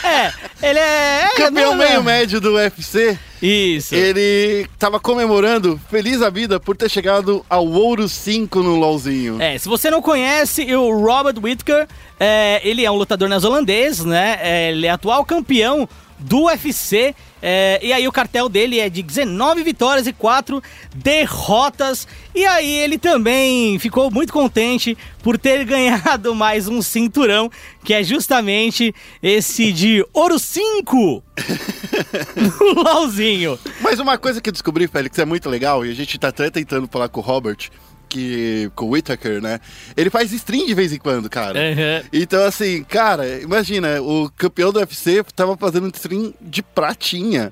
É, 0.04 0.34
ele 0.69 0.80
é. 0.80 1.26
é 1.26 1.30
campeão 1.38 1.76
meio-médio 1.76 2.39
do 2.39 2.54
UFC. 2.54 3.17
Isso. 3.46 3.94
Ele 3.94 4.66
tava 4.80 5.02
comemorando, 5.02 5.78
feliz 5.90 6.22
a 6.22 6.30
vida, 6.30 6.62
por 6.62 6.78
ter 6.78 6.90
chegado 6.90 7.46
ao 7.50 7.68
Ouro 7.68 8.08
5 8.08 8.64
no 8.64 8.78
LOLzinho. 8.78 9.42
É, 9.42 9.58
se 9.58 9.68
você 9.68 9.92
não 9.92 10.02
conhece, 10.02 10.74
o 10.74 10.98
Robert 10.98 11.36
Whittaker, 11.44 11.86
é, 12.18 12.62
ele 12.64 12.86
é 12.86 12.90
um 12.90 12.96
lutador 12.96 13.28
neozelandês, 13.28 14.06
né? 14.06 14.40
É, 14.42 14.72
ele 14.72 14.88
é 14.88 14.92
atual 14.92 15.26
campeão 15.26 15.90
do 16.18 16.46
UFC. 16.46 17.14
É, 17.46 17.78
e 17.84 17.92
aí 17.92 18.08
o 18.08 18.12
cartel 18.12 18.48
dele 18.48 18.80
é 18.80 18.90
de 18.90 19.04
19 19.04 19.64
vitórias 19.64 20.08
e 20.08 20.14
4 20.14 20.64
derrotas. 20.96 22.08
E 22.34 22.46
aí 22.46 22.72
ele 22.80 22.98
também 22.98 23.78
ficou 23.80 24.10
muito 24.10 24.32
contente 24.32 24.98
por 25.22 25.38
ter 25.38 25.66
ganhado 25.68 26.34
mais 26.34 26.70
um 26.70 26.82
cinturão, 26.82 27.52
que 27.84 27.94
é 27.94 28.02
justamente 28.02 28.96
esse 29.22 29.74
de 29.74 30.08
Ouro 30.14 30.40
5 30.40 31.22
no 32.64 32.82
LOLzinho. 32.82 33.60
Mas 33.82 34.00
uma 34.00 34.18
coisa 34.18 34.40
que 34.40 34.48
eu 34.50 34.54
descobri, 34.54 34.88
Félix, 34.88 35.20
é 35.20 35.26
muito 35.26 35.50
legal, 35.50 35.86
e 35.86 35.92
a 35.92 35.94
gente 35.94 36.18
tá 36.18 36.30
até 36.30 36.50
tentando 36.50 36.88
falar 36.88 37.10
com 37.10 37.20
o 37.20 37.24
Robert, 37.24 37.70
que, 38.13 38.71
com 38.76 38.86
o 38.86 38.89
Whittaker, 38.89 39.41
né? 39.41 39.60
Ele 39.97 40.12
faz 40.12 40.32
stream 40.32 40.67
de 40.67 40.76
vez 40.76 40.93
em 40.93 40.99
quando, 40.99 41.28
cara. 41.28 41.60
Uhum. 41.60 42.08
Então, 42.13 42.45
assim, 42.45 42.84
cara, 42.84 43.41
imagina, 43.41 43.99
o 44.02 44.30
campeão 44.38 44.71
do 44.71 44.80
UFC 44.80 45.23
tava 45.36 45.58
fazendo 45.58 45.91
stream 45.95 46.32
de 46.39 46.62
pratinha. 46.62 47.52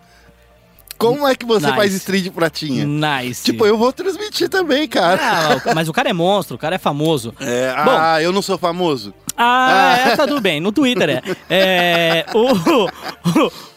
Como 1.01 1.27
é 1.27 1.35
que 1.35 1.45
você 1.45 1.65
Nice. 1.65 1.77
faz 1.77 1.93
stream 1.93 2.21
de 2.23 2.29
pratinha? 2.31 2.85
Nice. 2.85 3.43
Tipo, 3.43 3.65
eu 3.65 3.77
vou 3.77 3.91
transmitir 3.91 4.47
também, 4.49 4.87
cara. 4.87 5.19
Ah, 5.65 5.73
mas 5.75 5.89
o 5.89 5.93
cara 5.93 6.09
é 6.09 6.13
monstro, 6.13 6.55
o 6.55 6.59
cara 6.59 6.75
é 6.75 6.79
famoso. 6.79 7.33
É, 7.39 7.73
Bom. 7.83 7.91
ah, 7.97 8.21
eu 8.21 8.31
não 8.31 8.41
sou 8.41 8.57
famoso. 8.57 9.13
Ah, 9.37 9.97
é, 10.07 10.15
tá 10.15 10.27
tudo 10.27 10.41
bem. 10.41 10.59
No 10.59 10.71
Twitter 10.71 11.09
é. 11.09 11.21
É, 11.49 12.25
o, 12.33 12.51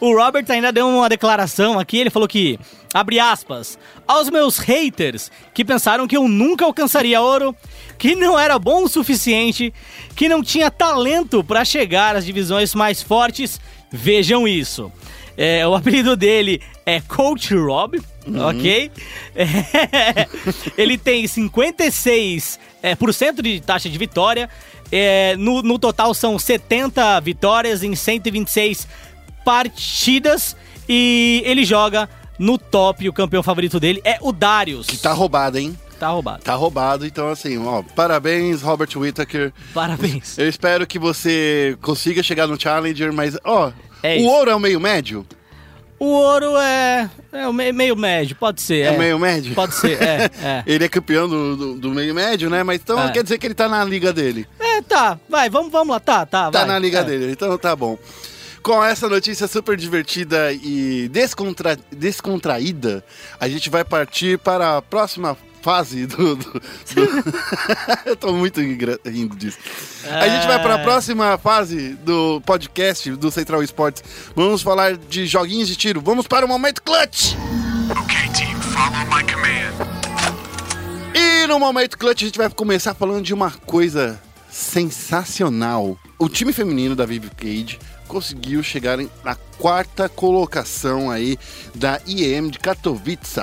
o, 0.01 0.09
o 0.11 0.15
Robert 0.15 0.45
ainda 0.49 0.71
deu 0.71 0.87
uma 0.87 1.09
declaração 1.09 1.79
aqui. 1.79 1.97
Ele 1.97 2.09
falou 2.09 2.27
que, 2.27 2.59
abre 2.93 3.19
aspas, 3.19 3.79
aos 4.07 4.29
meus 4.29 4.57
haters 4.59 5.31
que 5.53 5.65
pensaram 5.65 6.07
que 6.07 6.15
eu 6.17 6.27
nunca 6.27 6.65
alcançaria 6.65 7.21
ouro, 7.21 7.55
que 7.97 8.15
não 8.15 8.37
era 8.37 8.59
bom 8.59 8.83
o 8.83 8.89
suficiente, 8.89 9.73
que 10.15 10.29
não 10.29 10.43
tinha 10.43 10.69
talento 10.69 11.43
pra 11.43 11.65
chegar 11.65 12.15
às 12.15 12.25
divisões 12.25 12.75
mais 12.75 13.01
fortes, 13.01 13.59
vejam 13.91 14.47
isso. 14.47 14.91
É, 15.37 15.67
o 15.67 15.75
apelido 15.75 16.15
dele 16.15 16.61
é 16.85 17.01
Coach 17.01 17.53
Rob, 17.55 18.01
ok? 18.27 18.91
É, 19.35 20.27
ele 20.77 20.97
tem 20.97 21.25
56% 21.25 22.57
é, 22.81 22.95
por 22.95 23.13
cento 23.13 23.41
de 23.41 23.59
taxa 23.59 23.89
de 23.89 23.97
vitória. 23.97 24.49
É, 24.91 25.35
no, 25.37 25.61
no 25.61 25.79
total 25.79 26.13
são 26.13 26.37
70 26.37 27.19
vitórias 27.21 27.83
em 27.83 27.95
126 27.95 28.87
partidas. 29.43 30.55
E 30.87 31.41
ele 31.45 31.65
joga 31.65 32.07
no 32.37 32.57
top. 32.57 33.09
O 33.09 33.13
campeão 33.13 33.41
favorito 33.41 33.79
dele 33.79 34.01
é 34.03 34.17
o 34.21 34.31
Darius. 34.31 34.87
Que 34.87 34.97
tá 34.97 35.13
roubado, 35.13 35.57
hein? 35.57 35.75
Tá 35.99 36.09
roubado. 36.09 36.43
Tá 36.43 36.53
roubado, 36.55 37.05
então 37.05 37.29
assim, 37.29 37.57
ó, 37.57 37.81
parabéns, 37.81 38.61
Robert 38.61 38.89
Whittaker. 38.95 39.53
Parabéns. 39.73 40.37
Eu 40.37 40.47
espero 40.49 40.85
que 40.85 40.99
você 40.99 41.77
consiga 41.81 42.21
chegar 42.21 42.47
no 42.47 42.59
Challenger, 42.59 43.13
mas, 43.13 43.37
ó, 43.45 43.71
É 44.05 44.15
o 44.15 44.19
isso. 44.19 44.27
ouro 44.29 44.51
é 44.51 44.55
o 44.55 44.59
meio 44.59 44.79
médio? 44.79 45.25
O 45.97 46.05
ouro 46.07 46.57
é, 46.57 47.09
é 47.31 47.47
o 47.47 47.53
me- 47.53 47.71
meio 47.71 47.95
médio, 47.95 48.35
pode 48.35 48.61
ser. 48.61 48.85
É, 48.93 48.97
meio 48.97 49.17
médio? 49.17 49.55
Pode 49.55 49.73
ser, 49.75 50.01
é. 50.01 50.29
É, 50.43 50.63
Ele 50.67 50.83
é 50.83 50.89
campeão 50.89 51.27
do, 51.27 51.55
do, 51.55 51.75
do 51.75 51.89
meio 51.91 52.13
médio, 52.13 52.49
né? 52.49 52.63
Mas 52.63 52.81
então 52.81 53.01
É. 53.01 53.11
quer 53.11 53.23
dizer 53.23 53.37
que 53.37 53.47
ele 53.47 53.53
tá 53.53 53.69
na 53.69 53.83
liga 53.83 54.11
dele. 54.11 54.45
é 54.59 54.81
tá, 54.81 55.17
vai, 55.29 55.49
vamos, 55.49 55.71
vamos 55.71 55.93
lá, 55.93 55.99
tá, 55.99 56.25
tá, 56.25 56.51
Tá 56.51 56.59
vai. 56.59 56.67
na 56.67 56.77
liga 56.77 56.99
É. 56.99 57.03
dele, 57.05 57.31
então 57.31 57.57
tá 57.57 57.73
bom. 57.75 57.97
Com 58.61 58.83
essa 58.83 59.07
notícia 59.07 59.47
super 59.47 59.77
divertida 59.77 60.51
e 60.51 61.07
descontra... 61.13 61.77
descontraída, 61.95 63.03
a 63.39 63.47
gente 63.47 63.69
vai 63.69 63.83
partir 63.85 64.37
para 64.39 64.77
a 64.77 64.81
próxima 64.81 65.37
fase 65.69 66.05
do. 66.05 66.35
do- 66.35 66.53
do- 66.53 66.61
Eu 68.05 68.15
tô 68.15 68.31
muito 68.33 68.61
rindo 68.61 69.35
disso. 69.35 69.57
A 70.07 70.27
gente 70.29 70.45
vai 70.45 70.61
para 70.61 70.75
a 70.75 70.79
É. 70.79 70.83
próxima 70.83 71.37
fase 71.39 71.95
do 72.05 72.39
podcast 72.45 73.09
do 73.15 73.31
Central 73.31 73.63
Esportes. 73.63 74.03
Vamos 74.35 74.61
falar 74.61 74.95
de 74.95 75.25
joguinhos 75.25 75.67
de 75.67 75.75
tiro. 75.75 75.99
Vamos 76.01 76.27
para 76.27 76.45
o 76.45 76.47
momento 76.47 76.83
clutch! 76.83 77.33
Okay, 78.03 78.29
team, 78.33 78.61
follow 78.61 79.05
my 79.07 79.23
command. 79.23 79.73
E 81.15 81.47
no 81.47 81.57
momento 81.59 81.97
clutch 81.97 82.21
a 82.21 82.25
gente 82.25 82.37
vai 82.37 82.49
começar 82.51 82.93
falando 82.93 83.23
de 83.23 83.33
uma 83.33 83.49
coisa 83.49 84.21
sensacional. 84.51 85.97
O 86.19 86.29
time 86.29 86.53
feminino 86.53 86.95
da 86.95 87.05
Vivi 87.07 87.29
Cage 87.31 87.79
conseguiu 88.07 88.61
chegar 88.61 88.99
em- 88.99 89.09
na 89.23 89.33
quarta 89.57 90.07
colocação 90.07 91.09
aí 91.09 91.37
da 91.73 91.99
IEM 92.05 92.49
de 92.49 92.59
Katowice. 92.59 93.41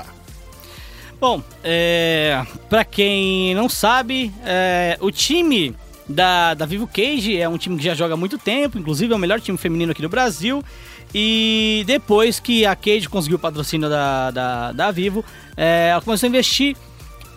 Bom, 1.22 1.40
é, 1.62 2.44
para 2.68 2.84
quem 2.84 3.54
não 3.54 3.68
sabe, 3.68 4.32
é, 4.44 4.98
o 5.00 5.08
time 5.12 5.72
da, 6.08 6.52
da 6.52 6.66
Vivo 6.66 6.88
Cage 6.88 7.40
é 7.40 7.48
um 7.48 7.56
time 7.56 7.76
que 7.76 7.84
já 7.84 7.94
joga 7.94 8.14
há 8.14 8.16
muito 8.16 8.36
tempo, 8.36 8.76
inclusive 8.76 9.12
é 9.12 9.16
o 9.16 9.20
melhor 9.20 9.40
time 9.40 9.56
feminino 9.56 9.92
aqui 9.92 10.02
do 10.02 10.08
Brasil. 10.08 10.64
E 11.14 11.84
depois 11.86 12.40
que 12.40 12.66
a 12.66 12.74
Cage 12.74 13.08
conseguiu 13.08 13.36
o 13.36 13.40
patrocínio 13.40 13.88
da, 13.88 14.32
da, 14.32 14.72
da 14.72 14.90
Vivo, 14.90 15.24
é, 15.56 15.90
ela 15.92 16.02
começou 16.02 16.26
a 16.26 16.28
investir 16.28 16.76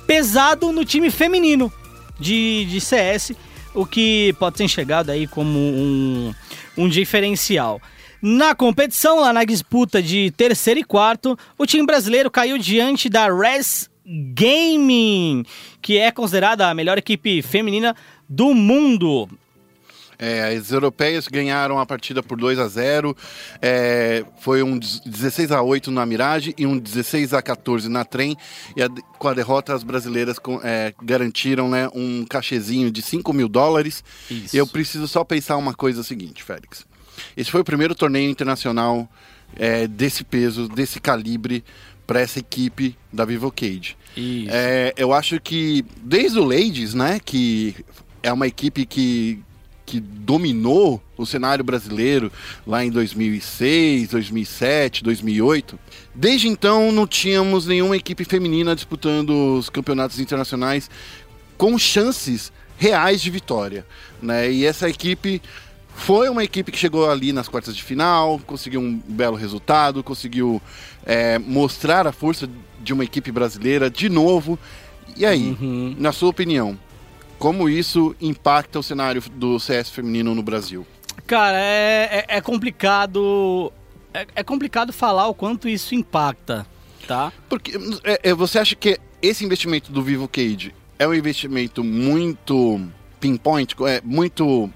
pesado 0.08 0.72
no 0.72 0.84
time 0.84 1.12
feminino 1.12 1.72
de, 2.20 2.66
de 2.66 2.82
CS, 2.82 3.34
o 3.72 3.86
que 3.86 4.34
pode 4.40 4.58
ser 4.58 4.64
enxergado 4.64 5.12
aí 5.12 5.28
como 5.28 5.60
um, 5.60 6.34
um 6.76 6.90
diferencial. 6.90 7.80
Na 8.28 8.56
competição, 8.56 9.20
lá 9.20 9.32
na 9.32 9.44
disputa 9.44 10.02
de 10.02 10.32
terceiro 10.32 10.80
e 10.80 10.84
quarto, 10.84 11.38
o 11.60 11.64
time 11.68 11.86
brasileiro 11.86 12.32
caiu 12.32 12.58
diante 12.58 13.08
da 13.08 13.32
Res 13.32 13.88
Gaming, 14.04 15.46
que 15.80 16.00
é 16.00 16.10
considerada 16.12 16.68
a 16.68 16.74
melhor 16.74 16.98
equipe 16.98 17.44
feminina 17.44 17.96
do 18.28 18.52
mundo. 18.56 19.30
É, 20.18 20.56
as 20.56 20.72
europeias 20.72 21.28
ganharam 21.28 21.78
a 21.78 21.86
partida 21.86 22.24
por 22.24 22.36
2 22.36 22.58
a 22.58 22.68
0 22.68 23.16
é, 23.62 24.26
Foi 24.40 24.64
um 24.64 24.80
16 24.80 25.52
a 25.52 25.62
8 25.62 25.92
na 25.92 26.04
Mirage 26.04 26.56
e 26.58 26.66
um 26.66 26.80
16 26.80 27.32
a 27.32 27.44
14 27.44 27.88
na 27.90 28.04
Trem. 28.04 28.36
E 28.76 28.82
a- 28.82 28.90
com 29.20 29.28
a 29.28 29.36
derrota, 29.36 29.72
as 29.76 29.84
brasileiras 29.84 30.40
com- 30.40 30.60
é, 30.64 30.96
garantiram 31.00 31.70
né, 31.70 31.88
um 31.94 32.26
cachezinho 32.28 32.90
de 32.90 33.04
5 33.04 33.32
mil 33.34 33.48
dólares. 33.48 34.04
Isso. 34.32 34.58
Eu 34.58 34.66
preciso 34.66 35.08
só 35.08 35.24
pensar 35.24 35.58
uma 35.58 35.76
coisa 35.76 36.02
seguinte, 36.02 36.44
Félix. 36.44 36.88
Esse 37.36 37.52
foi 37.52 37.62
o 37.62 37.66
primeiro 37.66 37.96
torneio 37.96 38.30
internacional 38.30 39.10
é, 39.56 39.88
desse 39.88 40.24
peso, 40.24 40.68
desse 40.68 41.00
calibre, 41.00 41.64
para 42.06 42.20
essa 42.20 42.40
equipe 42.40 42.96
da 43.12 43.26
Vivo 43.26 43.52
Cage. 43.52 43.98
É, 44.50 44.94
eu 44.98 45.14
acho 45.14 45.40
que 45.40 45.84
desde 46.02 46.40
o 46.40 46.46
Ladies, 46.46 46.94
né, 46.94 47.20
que 47.24 47.76
é 48.22 48.32
uma 48.32 48.48
equipe 48.48 48.86
que, 48.86 49.40
que 49.86 50.00
dominou 50.00 51.02
o 51.18 51.26
cenário 51.26 51.64
brasileiro 51.64 52.32
lá 52.66 52.84
em 52.84 52.92
2006, 52.92 54.10
2007, 54.10 55.04
2008. 55.04 55.80
Desde 56.14 56.48
então 56.48 56.92
não 56.92 57.08
tínhamos 57.08 57.66
nenhuma 57.66 57.98
equipe 57.98 58.24
feminina 58.24 58.76
disputando 58.76 59.58
os 59.58 59.70
campeonatos 59.70 60.20
internacionais 60.20 60.90
com 61.58 61.78
chances 61.78 62.52
reais 62.78 63.22
de 63.22 63.30
vitória, 63.30 63.86
né? 64.22 64.52
E 64.52 64.66
essa 64.66 64.90
equipe 64.90 65.42
foi 65.96 66.30
uma 66.30 66.44
equipe 66.44 66.72
que 66.72 66.78
chegou 66.78 67.10
ali 67.10 67.32
nas 67.34 67.48
quartas 67.48 67.76
de 67.76 67.82
final, 67.84 68.40
conseguiu 68.46 68.82
um 68.82 68.98
belo 69.08 69.36
resultado, 69.36 70.04
conseguiu 70.04 70.62
é, 71.06 71.40
mostrar 71.40 72.06
a 72.06 72.12
força 72.12 72.48
de 72.82 72.94
uma 72.94 73.04
equipe 73.04 73.32
brasileira 73.32 73.90
de 73.90 74.10
novo. 74.10 74.60
E 75.16 75.26
aí, 75.26 75.56
Uhum. 75.60 75.96
na 75.98 76.12
sua 76.12 76.30
opinião, 76.30 76.78
como 77.40 77.70
isso 77.70 78.16
impacta 78.22 78.78
o 78.80 78.84
cenário 78.84 79.24
do 79.36 79.60
CS 79.60 79.90
feminino 79.90 80.36
no 80.36 80.44
Brasil? 80.44 80.86
Cara, 81.26 81.58
é, 81.58 82.26
é, 82.30 82.38
é 82.38 82.42
complicado. 82.42 83.72
É, 84.14 84.28
é 84.36 84.44
complicado 84.44 84.92
falar 84.94 85.28
o 85.28 85.34
quanto 85.34 85.68
isso 85.68 85.96
impacta, 85.96 86.66
tá? 87.08 87.32
Porque 87.50 87.74
é, 88.04 88.30
é, 88.30 88.34
você 88.34 88.60
acha 88.60 88.76
que 88.76 89.00
esse 89.22 89.44
investimento 89.44 89.92
do 89.92 90.02
Vivo 90.04 90.28
Cage 90.28 90.74
é 91.00 91.08
um 91.08 91.14
investimento 91.14 91.84
muito 91.84 92.82
pinpoint, 93.20 93.76
é 93.88 94.02
muito 94.04 94.70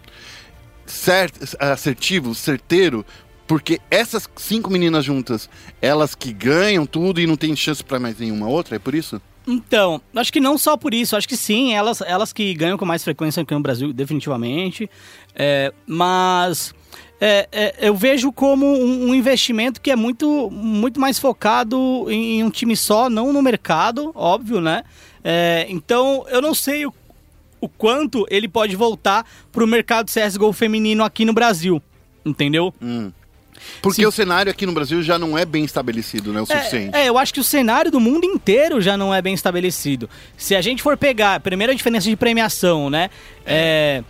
cert, 0.92 1.34
assertivo, 1.60 2.34
certeiro? 2.36 3.06
Porque 3.48 3.80
essas 3.90 4.30
cinco 4.36 4.70
meninas 4.70 5.04
juntas, 5.04 5.50
elas 5.82 6.14
que 6.14 6.32
ganham 6.32 6.86
tudo 6.86 7.20
e 7.20 7.26
não 7.26 7.36
tem 7.36 7.56
chance 7.56 7.84
pra 7.84 8.00
mais 8.00 8.20
nenhuma 8.20 8.48
outra, 8.48 8.76
é 8.76 8.80
por 8.80 8.94
isso? 8.94 9.22
Então, 9.48 10.00
acho 10.16 10.32
que 10.32 10.40
não 10.40 10.58
só 10.58 10.78
por 10.78 10.94
isso, 10.94 11.16
acho 11.16 11.28
que 11.28 11.36
sim, 11.36 11.74
elas, 11.74 12.02
elas 12.02 12.32
que 12.32 12.54
ganham 12.54 12.78
com 12.78 12.86
mais 12.86 13.04
frequência 13.04 13.42
aqui 13.42 13.54
no 13.54 13.62
Brasil, 13.62 13.92
definitivamente. 13.92 14.88
É, 15.34 15.74
mas 15.88 16.76
é, 17.20 17.48
é, 17.52 17.76
eu 17.82 17.96
vejo 17.96 18.32
como 18.32 18.66
um, 18.66 19.10
um 19.10 19.16
investimento 19.16 19.82
que 19.82 19.90
é 19.90 19.96
muito, 19.96 20.50
muito 20.52 21.00
mais 21.00 21.18
focado 21.18 22.06
em 22.10 22.44
um 22.44 22.50
time 22.50 22.78
só, 22.78 23.10
não 23.10 23.34
no 23.34 23.42
mercado, 23.42 24.12
óbvio, 24.14 24.62
né? 24.62 24.84
É, 25.24 25.66
então, 25.70 26.26
eu 26.30 26.42
não 26.42 26.54
sei 26.54 26.86
o, 26.86 26.94
o 27.62 27.68
quanto 27.68 28.26
ele 28.30 28.48
pode 28.48 28.76
voltar 28.76 29.26
pro 29.52 29.68
mercado 29.68 30.10
CSGO 30.12 30.52
feminino 30.54 31.04
aqui 31.04 31.26
no 31.26 31.34
Brasil, 31.34 31.82
entendeu? 32.26 32.74
Porque 33.82 34.02
Sim. 34.02 34.08
o 34.08 34.12
cenário 34.12 34.50
aqui 34.50 34.66
no 34.66 34.72
Brasil 34.72 35.02
já 35.02 35.18
não 35.18 35.38
é 35.38 35.46
bem 35.46 35.64
estabelecido, 35.64 36.32
né? 36.32 36.42
O 36.42 36.46
suficiente. 36.46 36.96
É, 36.96 37.04
é, 37.04 37.10
eu 37.10 37.18
acho 37.18 37.34
que 37.34 37.40
o 37.40 37.44
cenário 37.44 37.92
do 37.92 38.00
mundo 38.00 38.26
inteiro 38.26 38.82
já 38.82 38.98
não 38.98 39.14
é 39.14 39.22
bem 39.22 39.34
estabelecido. 39.34 40.10
Se 40.38 40.56
a 40.56 40.62
gente 40.62 40.82
for 40.82 40.98
pegar, 40.98 41.36
a 41.36 41.40
primeira 41.40 41.76
diferença 41.76 42.10
de 42.10 42.16
premiação, 42.16 42.90
né? 42.90 43.10
É, 43.46 44.04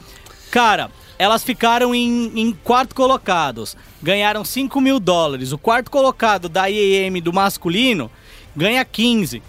cara, 0.51 0.91
elas 1.17 1.43
ficaram 1.43 1.93
em, 1.93 2.31
em 2.35 2.53
quarto 2.63 2.95
colocados, 2.95 3.75
ganharam 4.01 4.45
5 4.45 4.79
mil 4.79 4.99
dólares. 4.99 5.51
O 5.51 5.57
quarto 5.57 5.91
colocado 5.91 6.47
da 6.47 6.67
IEM 6.67 7.21
do 7.21 7.33
masculino 7.33 8.09
ganha 8.55 8.83
15, 8.85 9.41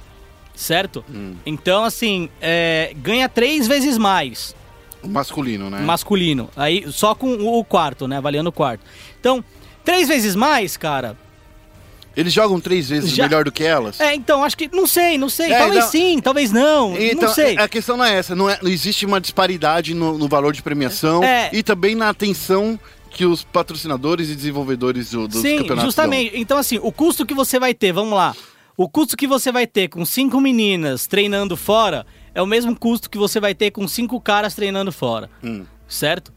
certo? 0.61 1.05
Então, 1.45 1.85
assim, 1.85 2.29
é, 2.41 2.93
ganha 2.97 3.29
três 3.29 3.67
vezes 3.67 3.97
mais 3.99 4.55
O 5.03 5.09
masculino, 5.09 5.71
né? 5.71 5.81
masculino. 5.81 6.49
Aí 6.57 6.85
só 6.93 7.15
com 7.15 7.33
o 7.35 7.65
quarto, 7.65 8.07
né? 8.07 8.19
Avaliando 8.19 8.51
o 8.51 8.53
quarto. 8.53 8.83
Então, 9.19 9.43
três 9.85 10.09
vezes 10.09 10.35
mais, 10.37 10.77
cara. 10.77 11.17
Eles 12.17 12.33
jogam 12.33 12.61
três 12.61 12.89
vezes 12.89 13.13
Já- 13.13 13.23
melhor 13.23 13.45
do 13.45 13.53
que 13.53 13.63
elas? 13.63 14.01
É, 14.01 14.15
então, 14.15 14.43
acho 14.43 14.57
que. 14.57 14.69
Não 14.73 14.87
sei, 14.87 15.17
não 15.17 15.29
sei. 15.29 15.53
É, 15.53 15.59
talvez 15.59 15.85
não- 15.85 15.91
sim, 15.91 16.21
talvez 16.21 16.53
não. 16.53 16.97
Então, 17.01 17.29
não 17.29 17.35
sei. 17.35 17.57
a 17.57 17.69
questão 17.69 17.97
não 17.97 18.05
é 18.05 18.17
essa, 18.17 18.35
não, 18.35 18.51
é, 18.51 18.59
não 18.61 18.69
existe 18.71 19.07
uma 19.07 19.21
disparidade 19.21 19.95
no, 19.95 20.19
no 20.19 20.29
valor 20.29 20.53
de 20.53 20.61
premiação 20.61 21.23
É. 21.23 21.49
e 21.53 21.63
também 21.63 21.95
na 21.95 22.09
atenção 22.09 22.79
que 23.11 23.25
os 23.25 23.43
patrocinadores 23.45 24.29
e 24.29 24.35
desenvolvedores 24.37 25.11
do, 25.13 25.27
dos 25.29 25.41
sim, 25.41 25.59
campeonatos 25.59 25.85
justamente. 25.85 26.33
Então, 26.37 26.59
assim, 26.59 26.79
o 26.83 26.91
custo 26.93 27.25
que 27.25 27.33
você 27.35 27.59
vai 27.61 27.75
ter, 27.75 27.93
vamos 27.93 28.13
lá. 28.15 28.35
O 28.83 28.89
custo 28.89 29.15
que 29.15 29.27
você 29.27 29.53
vai 29.53 29.67
ter 29.67 29.89
com 29.89 30.07
cinco 30.07 30.41
meninas 30.41 31.07
treinando 31.07 31.55
fora 31.55 32.07
é 32.35 32.41
o 32.41 32.47
mesmo 32.47 32.75
custo 32.75 33.11
que 33.11 33.19
você 33.19 33.39
vai 33.39 33.55
ter 33.55 33.71
com 33.73 33.87
cinco 33.87 34.19
caras 34.19 34.55
treinando 34.55 34.91
fora. 34.91 35.29
Hum. 35.45 35.67
Certo? 35.87 36.33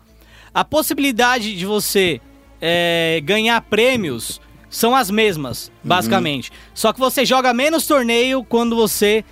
A 0.53 0.65
possibilidade 0.65 1.55
de 1.55 1.65
você 1.65 2.19
é, 2.61 3.21
ganhar 3.23 3.61
prêmios 3.61 4.41
são 4.69 4.93
as 4.93 5.09
mesmas, 5.09 5.69
Uhum. 5.69 5.73
basicamente. 5.85 6.51
Só 6.73 6.91
que 6.91 6.99
você 6.99 7.25
joga 7.25 7.53
menos 7.53 7.87
torneio 7.87 8.43
quando 8.43 8.75
você 8.75 9.23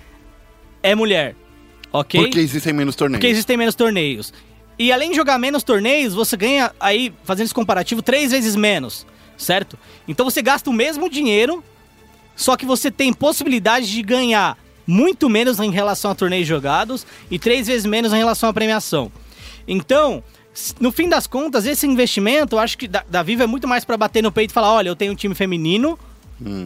é 0.82 0.94
mulher. 0.94 1.36
Ok? 1.92 2.18
Porque 2.18 2.38
existem 2.38 2.72
menos 2.72 2.96
torneios. 2.96 3.18
Porque 3.18 3.30
existem 3.30 3.58
menos 3.58 3.74
torneios. 3.74 4.32
E 4.78 4.90
além 4.90 5.10
de 5.10 5.16
jogar 5.16 5.38
menos 5.38 5.62
torneios, 5.62 6.14
você 6.14 6.34
ganha 6.34 6.72
aí, 6.80 7.12
fazendo 7.24 7.44
esse 7.44 7.54
comparativo, 7.54 8.00
três 8.00 8.30
vezes 8.30 8.56
menos, 8.56 9.06
certo? 9.36 9.78
Então 10.08 10.24
você 10.24 10.40
gasta 10.40 10.70
o 10.70 10.72
mesmo 10.72 11.10
dinheiro, 11.10 11.62
só 12.34 12.56
que 12.56 12.66
você 12.66 12.90
tem 12.90 13.12
possibilidade 13.12 13.90
de 13.90 14.02
ganhar 14.02 14.58
muito 14.86 15.28
menos 15.28 15.60
em 15.60 15.70
relação 15.70 16.10
a 16.10 16.14
torneios 16.14 16.46
jogados 16.46 17.06
e 17.30 17.38
três 17.38 17.66
vezes 17.66 17.86
menos 17.86 18.12
em 18.12 18.16
relação 18.16 18.48
à 18.48 18.52
premiação. 18.52 19.12
Então, 19.66 20.22
no 20.80 20.90
fim 20.90 21.08
das 21.08 21.26
contas, 21.26 21.66
esse 21.66 21.86
investimento, 21.86 22.56
eu 22.56 22.60
acho 22.60 22.76
que 22.76 22.88
da, 22.88 23.04
da 23.08 23.22
Vivo 23.22 23.42
é 23.42 23.46
muito 23.46 23.68
mais 23.68 23.84
pra 23.84 23.96
bater 23.96 24.22
no 24.22 24.32
peito 24.32 24.50
e 24.50 24.54
falar, 24.54 24.72
olha, 24.72 24.88
eu 24.88 24.96
tenho 24.96 25.12
um 25.12 25.16
time 25.16 25.34
feminino, 25.34 25.98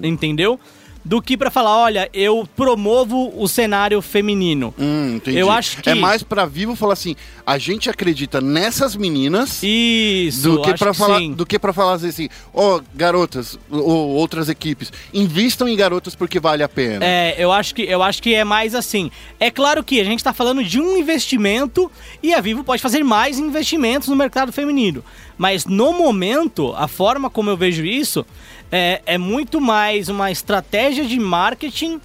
entendeu? 0.03 0.59
Do 1.07 1.23
que 1.23 1.37
pra 1.37 1.53
falar, 1.53 1.77
olha, 1.79 2.11
eu 2.13 2.49
promovo 2.57 3.33
o 3.41 3.47
cenário 3.47 4.03
feminino. 4.03 4.75
Hum, 4.77 5.15
entendi. 5.15 5.39
Eu 5.39 5.49
acho 5.53 5.81
que- 5.81 5.89
É 5.89 5.95
mais 5.95 6.25
pra 6.25 6.45
Vivo 6.47 6.75
falar 6.75 6.95
assim, 6.95 7.15
a 7.47 7.57
gente 7.59 7.89
acredita 7.89 8.41
nessas 8.41 8.97
meninas 8.97 9.61
Isso, 9.63 10.51
do 10.51 10.63
que 10.63 10.75
para 10.75 10.93
falar 10.93 11.19
sim. 11.21 11.33
do 11.33 11.47
que 11.47 11.61
para 11.61 11.73
falar 11.73 11.93
assim, 11.95 12.29
ó, 12.53 12.81
garotas 12.93 13.57
ou 13.71 14.09
outras 14.17 14.49
equipes, 14.49 14.93
invistam 15.15 15.69
em 15.69 15.77
garotas 15.77 16.17
porque 16.17 16.41
vale 16.41 16.65
a 16.65 16.69
pena. 16.69 17.05
É, 17.07 17.37
eu 17.39 17.53
acho 17.53 17.73
que 17.73 17.83
eu 17.83 18.03
acho 18.03 18.21
que 18.21 18.35
é 18.35 18.43
mais 18.43 18.75
assim. 18.75 19.09
É 19.39 19.49
claro 19.49 19.85
que 19.85 20.01
a 20.01 20.05
gente 20.05 20.25
tá 20.25 20.33
falando 20.33 20.65
de 20.65 20.81
um 20.81 20.97
investimento 20.97 21.89
e 22.21 22.35
a 22.35 22.41
Vivo 22.41 22.65
pode 22.65 22.83
fazer 22.83 23.05
mais 23.05 23.39
investimentos 23.39 24.09
no 24.09 24.17
mercado 24.17 24.53
feminino. 24.53 25.05
Mas 25.39 25.67
no 25.67 25.93
momento, 25.93 26.75
a 26.77 26.89
forma 26.89 27.31
como 27.31 27.49
eu 27.51 27.57
vejo 27.57 27.85
isso 27.85 28.27
é, 28.71 29.03
é 29.07 29.19
muito 29.19 29.61
mais 29.61 30.09
uma 30.09 30.31
estratégia 30.31 31.05
de 31.05 31.19
marketing. 31.19 32.01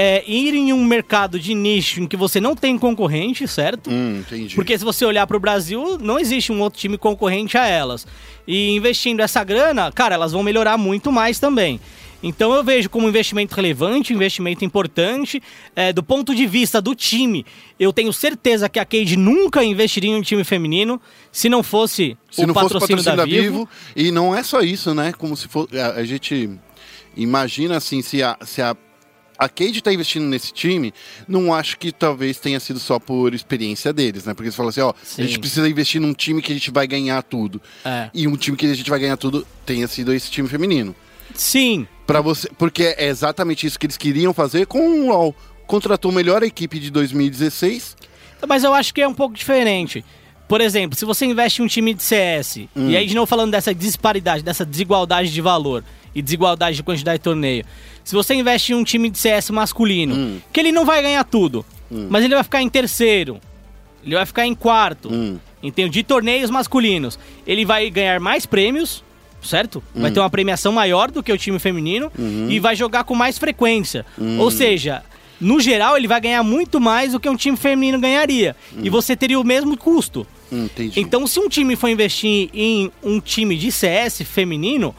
É, 0.00 0.22
ir 0.30 0.54
em 0.54 0.72
um 0.72 0.84
mercado 0.84 1.40
de 1.40 1.54
nicho 1.54 2.00
em 2.00 2.06
que 2.06 2.16
você 2.16 2.40
não 2.40 2.54
tem 2.54 2.78
concorrente, 2.78 3.48
certo? 3.48 3.90
Hum, 3.90 4.20
entendi. 4.20 4.54
Porque 4.54 4.78
se 4.78 4.84
você 4.84 5.04
olhar 5.04 5.26
para 5.26 5.36
o 5.36 5.40
Brasil, 5.40 5.98
não 6.00 6.20
existe 6.20 6.52
um 6.52 6.60
outro 6.60 6.78
time 6.78 6.96
concorrente 6.96 7.58
a 7.58 7.66
elas. 7.66 8.06
E 8.46 8.76
investindo 8.76 9.18
essa 9.18 9.42
grana, 9.42 9.90
cara, 9.90 10.14
elas 10.14 10.30
vão 10.30 10.44
melhorar 10.44 10.78
muito 10.78 11.10
mais 11.10 11.40
também. 11.40 11.80
Então 12.22 12.52
eu 12.52 12.64
vejo 12.64 12.90
como 12.90 13.06
um 13.06 13.08
investimento 13.08 13.54
relevante, 13.54 14.12
um 14.12 14.16
investimento 14.16 14.64
importante. 14.64 15.42
É, 15.74 15.92
do 15.92 16.02
ponto 16.02 16.34
de 16.34 16.46
vista 16.46 16.80
do 16.80 16.94
time, 16.94 17.46
eu 17.78 17.92
tenho 17.92 18.12
certeza 18.12 18.68
que 18.68 18.78
a 18.78 18.84
Cade 18.84 19.16
nunca 19.16 19.62
investiria 19.62 20.10
em 20.10 20.16
um 20.16 20.22
time 20.22 20.42
feminino 20.44 21.00
se 21.30 21.48
não 21.48 21.62
fosse 21.62 22.16
se 22.30 22.42
o 22.42 22.46
não 22.46 22.54
fosse 22.54 22.72
patrocínio, 22.72 23.04
patrocínio 23.04 23.16
da, 23.16 23.24
Vivo. 23.24 23.68
e 23.94 24.10
não 24.10 24.34
é 24.34 24.42
só 24.42 24.60
isso, 24.60 24.94
né? 24.94 25.12
Como 25.12 25.36
se 25.36 25.48
for 25.48 25.68
a, 25.72 26.00
a 26.00 26.04
gente 26.04 26.50
imagina 27.16 27.76
assim, 27.76 28.02
se 28.02 28.22
a, 28.22 28.36
se 28.42 28.60
a 28.62 28.76
a 29.38 29.48
Cade 29.48 29.80
tá 29.80 29.92
investindo 29.92 30.24
nesse 30.24 30.52
time, 30.52 30.92
não 31.28 31.54
acho 31.54 31.78
que 31.78 31.92
talvez 31.92 32.40
tenha 32.40 32.58
sido 32.58 32.80
só 32.80 32.98
por 32.98 33.32
experiência 33.32 33.92
deles, 33.92 34.24
né? 34.24 34.34
Porque 34.34 34.48
eles 34.48 34.56
falam 34.56 34.70
assim, 34.70 34.80
ó, 34.80 34.92
Sim. 35.00 35.22
a 35.22 35.26
gente 35.26 35.38
precisa 35.38 35.68
investir 35.68 36.00
num 36.00 36.12
time 36.12 36.42
que 36.42 36.50
a 36.50 36.54
gente 36.54 36.72
vai 36.72 36.88
ganhar 36.88 37.22
tudo. 37.22 37.62
É. 37.84 38.10
E 38.12 38.26
um 38.26 38.36
time 38.36 38.56
que 38.56 38.66
a 38.66 38.74
gente 38.74 38.90
vai 38.90 38.98
ganhar 38.98 39.16
tudo 39.16 39.46
tenha 39.64 39.86
sido 39.86 40.12
esse 40.12 40.28
time 40.28 40.48
feminino. 40.48 40.94
Sim, 41.34 41.86
Para 42.08 42.22
você, 42.22 42.48
porque 42.56 42.94
é 42.96 43.06
exatamente 43.06 43.66
isso 43.66 43.78
que 43.78 43.84
eles 43.84 43.98
queriam 43.98 44.32
fazer 44.32 44.66
com 44.66 44.80
o 44.80 45.08
LoL. 45.08 45.34
Contratou 45.66 46.10
a 46.10 46.14
melhor 46.14 46.42
equipe 46.42 46.78
de 46.80 46.90
2016. 46.90 47.94
Mas 48.48 48.64
eu 48.64 48.72
acho 48.72 48.94
que 48.94 49.02
é 49.02 49.06
um 49.06 49.12
pouco 49.12 49.34
diferente. 49.34 50.02
Por 50.48 50.62
exemplo, 50.62 50.96
se 50.98 51.04
você 51.04 51.26
investe 51.26 51.60
em 51.60 51.66
um 51.66 51.68
time 51.68 51.92
de 51.92 52.02
CS, 52.02 52.60
e 52.74 52.96
aí 52.96 53.06
de 53.06 53.14
novo 53.14 53.26
falando 53.26 53.50
dessa 53.50 53.74
disparidade, 53.74 54.42
dessa 54.42 54.64
desigualdade 54.64 55.30
de 55.30 55.40
valor 55.42 55.84
e 56.14 56.22
desigualdade 56.22 56.76
de 56.76 56.82
quantidade 56.82 57.18
de 57.18 57.24
torneio. 57.24 57.62
Se 58.02 58.14
você 58.14 58.32
investe 58.32 58.72
em 58.72 58.74
um 58.74 58.82
time 58.84 59.10
de 59.10 59.18
CS 59.18 59.50
masculino, 59.50 60.40
que 60.50 60.58
ele 60.58 60.72
não 60.72 60.86
vai 60.86 61.02
ganhar 61.02 61.22
tudo, 61.24 61.62
mas 61.90 62.24
ele 62.24 62.34
vai 62.34 62.42
ficar 62.42 62.62
em 62.62 62.70
terceiro, 62.70 63.38
ele 64.02 64.14
vai 64.14 64.24
ficar 64.24 64.46
em 64.46 64.54
quarto, 64.54 65.12
Hum. 65.12 65.38
entendeu? 65.62 65.90
De 65.92 66.02
torneios 66.02 66.50
masculinos. 66.50 67.18
Ele 67.46 67.66
vai 67.66 67.90
ganhar 67.90 68.18
mais 68.18 68.46
prêmios, 68.46 69.04
certo? 69.42 69.82
Vai 69.94 70.10
ter 70.10 70.20
uma 70.20 70.30
premiação 70.30 70.72
maior 70.72 71.10
do 71.10 71.22
que 71.22 71.32
o 71.32 71.38
time 71.38 71.58
feminino 71.58 72.10
e 72.48 72.58
vai 72.58 72.74
jogar 72.74 73.04
com 73.04 73.14
mais 73.14 73.38
frequência. 73.38 74.04
Ou 74.38 74.50
seja, 74.50 75.02
no 75.40 75.60
geral, 75.60 75.96
ele 75.96 76.08
vai 76.08 76.20
ganhar 76.20 76.42
muito 76.42 76.80
mais 76.80 77.12
do 77.12 77.20
que 77.20 77.28
um 77.28 77.36
time 77.36 77.56
feminino 77.56 78.00
ganharia. 78.00 78.56
E 78.82 78.90
você 78.90 79.16
teria 79.16 79.38
o 79.38 79.44
mesmo 79.44 79.76
custo. 79.76 80.26
Hum, 80.50 80.64
entendi. 80.64 80.98
Então, 81.00 81.26
se 81.26 81.38
um 81.38 81.48
time 81.48 81.76
for 81.76 81.88
investir 81.88 82.48
em 82.52 82.90
um 83.02 83.20
time 83.20 83.56
de 83.56 83.70
CS 83.70 84.22
feminino, 84.22 84.94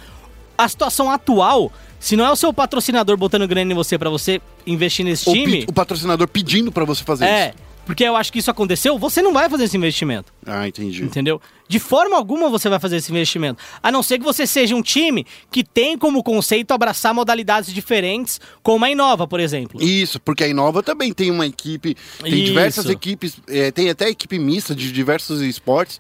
a 0.58 0.68
situação 0.68 1.10
atual, 1.10 1.72
se 2.00 2.16
não 2.16 2.26
é 2.26 2.32
o 2.32 2.36
seu 2.36 2.54
patrocinador 2.54 3.18
botando 3.18 3.48
grana 3.48 3.72
em 3.72 3.76
você 3.76 3.98
pra 3.98 4.10
você 4.10 4.42
investir 4.66 5.04
nesse 5.04 5.32
time, 5.32 5.66
o 5.68 5.74
patrocinador 5.74 6.28
pedindo 6.28 6.72
para 6.72 6.86
você 6.86 7.04
fazer 7.04 7.26
é, 7.26 7.48
isso. 7.50 7.69
Porque 7.90 8.04
eu 8.04 8.16
acho 8.16 8.32
que 8.32 8.38
isso 8.38 8.52
aconteceu, 8.52 9.00
você 9.00 9.20
não 9.20 9.34
vai 9.34 9.50
fazer 9.50 9.64
esse 9.64 9.76
investimento. 9.76 10.32
Ah, 10.46 10.68
entendi. 10.68 11.04
Entendeu? 11.04 11.42
De 11.68 11.80
forma 11.80 12.16
alguma 12.16 12.48
você 12.48 12.70
vai 12.70 12.78
fazer 12.78 12.98
esse 12.98 13.12
investimento. 13.12 13.64
A 13.82 13.92
não 13.92 14.04
ser 14.04 14.20
que 14.20 14.24
você 14.24 14.46
seja 14.46 14.76
um 14.76 14.82
time 14.84 15.26
que 15.50 15.64
tem 15.64 15.98
como 15.98 16.22
conceito 16.22 16.72
abraçar 16.72 17.16
modalidades 17.16 17.74
diferentes, 17.74 18.40
como 18.62 18.86
a 18.86 18.92
Inova, 18.92 19.26
por 19.28 19.40
exemplo. 19.40 19.82
Isso, 19.82 20.20
porque 20.20 20.44
a 20.44 20.48
Inova 20.48 20.84
também 20.84 21.12
tem 21.12 21.32
uma 21.32 21.48
equipe, 21.48 21.98
tem 22.22 22.32
Isso. 22.32 22.44
diversas 22.44 22.90
equipes, 22.92 23.40
é, 23.48 23.72
tem 23.72 23.90
até 23.90 24.08
equipe 24.08 24.38
mista 24.38 24.76
de 24.76 24.92
diversos 24.92 25.42
esportes. 25.42 26.00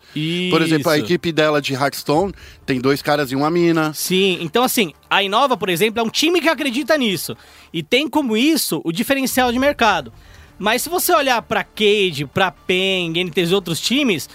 Por 0.51 0.61
exemplo, 0.61 0.91
a 0.91 0.95
Isso. 0.95 1.07
equipe 1.07 1.31
dela 1.31 1.59
de 1.59 1.73
Hearthstone 1.73 2.35
tem 2.67 2.79
dois 2.79 3.01
caras 3.01 3.31
e 3.31 3.35
uma 3.35 3.49
mina. 3.49 3.95
Sim, 3.95 4.37
então 4.41 4.61
assim, 4.61 4.93
a 5.09 5.23
Inova, 5.23 5.57
por 5.57 5.69
exemplo, 5.69 5.99
é 5.99 6.03
um 6.03 6.09
time 6.11 6.39
que 6.39 6.49
acredita 6.49 6.95
nisso. 6.99 7.35
E 7.73 7.81
tem 7.81 8.07
como 8.07 8.37
isso 8.37 8.79
o 8.85 8.91
diferencial 8.91 9.51
de 9.51 9.57
mercado. 9.57 10.13
Mas 10.59 10.81
se 10.81 10.89
você 10.89 11.13
olhar 11.13 11.41
pra 11.41 11.63
Cade, 11.63 12.25
pra 12.31 12.51
PEN, 12.51 13.13
entre 13.17 13.41
os 13.41 13.51
outros 13.53 13.79
times, 13.79 14.29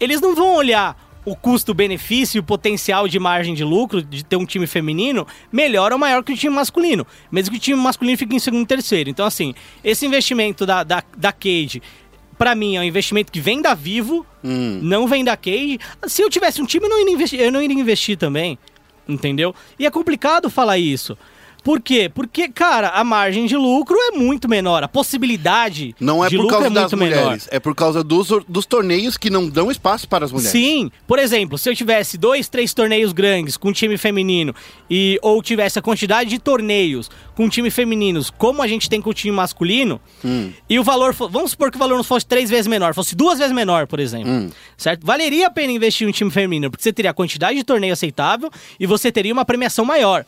eles 0.00 0.20
não 0.20 0.34
vão 0.34 0.54
olhar 0.56 1.02
o 1.24 1.34
custo-benefício 1.34 2.36
e 2.36 2.40
o 2.40 2.42
potencial 2.42 3.08
de 3.08 3.18
margem 3.18 3.54
de 3.54 3.64
lucro 3.64 4.02
de 4.02 4.22
ter 4.22 4.36
um 4.36 4.44
time 4.44 4.66
feminino 4.66 5.26
melhor 5.50 5.90
ou 5.92 5.98
maior 5.98 6.22
que 6.22 6.32
o 6.32 6.36
time 6.36 6.54
masculino. 6.54 7.06
Mesmo 7.32 7.52
que 7.52 7.56
o 7.56 7.60
time 7.60 7.80
masculino 7.80 8.18
fique 8.18 8.34
em 8.36 8.38
segundo 8.38 8.64
e 8.64 8.66
terceiro. 8.66 9.08
Então, 9.08 9.24
assim, 9.24 9.54
esse 9.82 10.04
investimento 10.04 10.66
da, 10.66 10.82
da, 10.82 11.02
da 11.16 11.32
Cade, 11.32 11.80
pra 12.36 12.54
mim, 12.54 12.76
é 12.76 12.80
um 12.80 12.84
investimento 12.84 13.32
que 13.32 13.40
vem 13.40 13.62
da 13.62 13.72
Vivo, 13.74 14.26
Hum. 14.44 14.80
não 14.82 15.06
vem 15.08 15.24
da 15.24 15.36
Cade. 15.36 15.78
Se 16.06 16.20
eu 16.20 16.28
tivesse 16.28 16.60
um 16.60 16.66
time, 16.66 16.84
eu 16.84 16.90
não 16.90 17.00
iria 17.00 17.14
investir, 17.14 17.40
eu 17.40 17.52
não 17.52 17.62
iria 17.62 17.80
investir 17.80 18.18
também. 18.18 18.58
Entendeu? 19.08 19.54
E 19.78 19.86
é 19.86 19.90
complicado 19.90 20.50
falar 20.50 20.76
isso. 20.78 21.16
Por 21.64 21.80
quê? 21.80 22.10
Porque, 22.14 22.46
cara, 22.48 22.90
a 22.90 23.02
margem 23.02 23.46
de 23.46 23.56
lucro 23.56 23.96
é 23.98 24.10
muito 24.12 24.46
menor. 24.48 24.84
A 24.84 24.88
possibilidade 24.88 25.96
Não 25.98 26.22
é 26.24 26.28
de 26.28 26.36
por 26.36 26.42
lucro 26.42 26.58
causa 26.58 26.66
é 26.68 26.70
das 26.70 26.92
muito 26.92 26.96
menor. 26.98 27.22
mulheres, 27.24 27.48
é 27.50 27.58
por 27.58 27.74
causa 27.74 28.04
dos, 28.04 28.28
dos 28.46 28.66
torneios 28.66 29.16
que 29.16 29.30
não 29.30 29.48
dão 29.48 29.70
espaço 29.70 30.06
para 30.06 30.26
as 30.26 30.30
mulheres. 30.30 30.52
Sim, 30.52 30.90
por 31.06 31.18
exemplo, 31.18 31.56
se 31.56 31.68
eu 31.70 31.74
tivesse 31.74 32.18
dois, 32.18 32.48
três 32.48 32.74
torneios 32.74 33.12
grandes 33.14 33.56
com 33.56 33.72
time 33.72 33.96
feminino 33.96 34.54
e 34.90 35.18
ou 35.22 35.42
tivesse 35.42 35.78
a 35.78 35.82
quantidade 35.82 36.28
de 36.30 36.38
torneios 36.38 37.10
com 37.34 37.48
time 37.48 37.70
femininos 37.70 38.30
como 38.30 38.60
a 38.62 38.68
gente 38.68 38.88
tem 38.90 39.00
com 39.00 39.10
o 39.10 39.14
time 39.14 39.34
masculino 39.34 40.00
Hum. 40.24 40.52
e 40.68 40.78
o 40.78 40.84
valor, 40.84 41.12
vamos 41.14 41.52
supor 41.52 41.70
que 41.70 41.76
o 41.76 41.78
valor 41.80 41.96
não 41.96 42.04
fosse 42.04 42.26
três 42.26 42.48
vezes 42.50 42.66
menor, 42.66 42.94
fosse 42.94 43.14
duas 43.16 43.38
vezes 43.38 43.52
menor, 43.54 43.86
por 43.86 43.98
exemplo, 44.00 44.30
Hum. 44.30 44.50
certo? 44.76 45.04
Valeria 45.06 45.46
a 45.46 45.50
pena 45.50 45.72
investir 45.72 46.06
em 46.06 46.10
um 46.10 46.12
time 46.12 46.30
feminino 46.30 46.70
porque 46.70 46.82
você 46.82 46.92
teria 46.92 47.10
a 47.10 47.14
quantidade 47.14 47.56
de 47.56 47.64
torneio 47.64 47.92
aceitável 47.94 48.50
e 48.78 48.86
você 48.86 49.10
teria 49.10 49.32
uma 49.32 49.44
premiação 49.46 49.84
maior. 49.84 50.24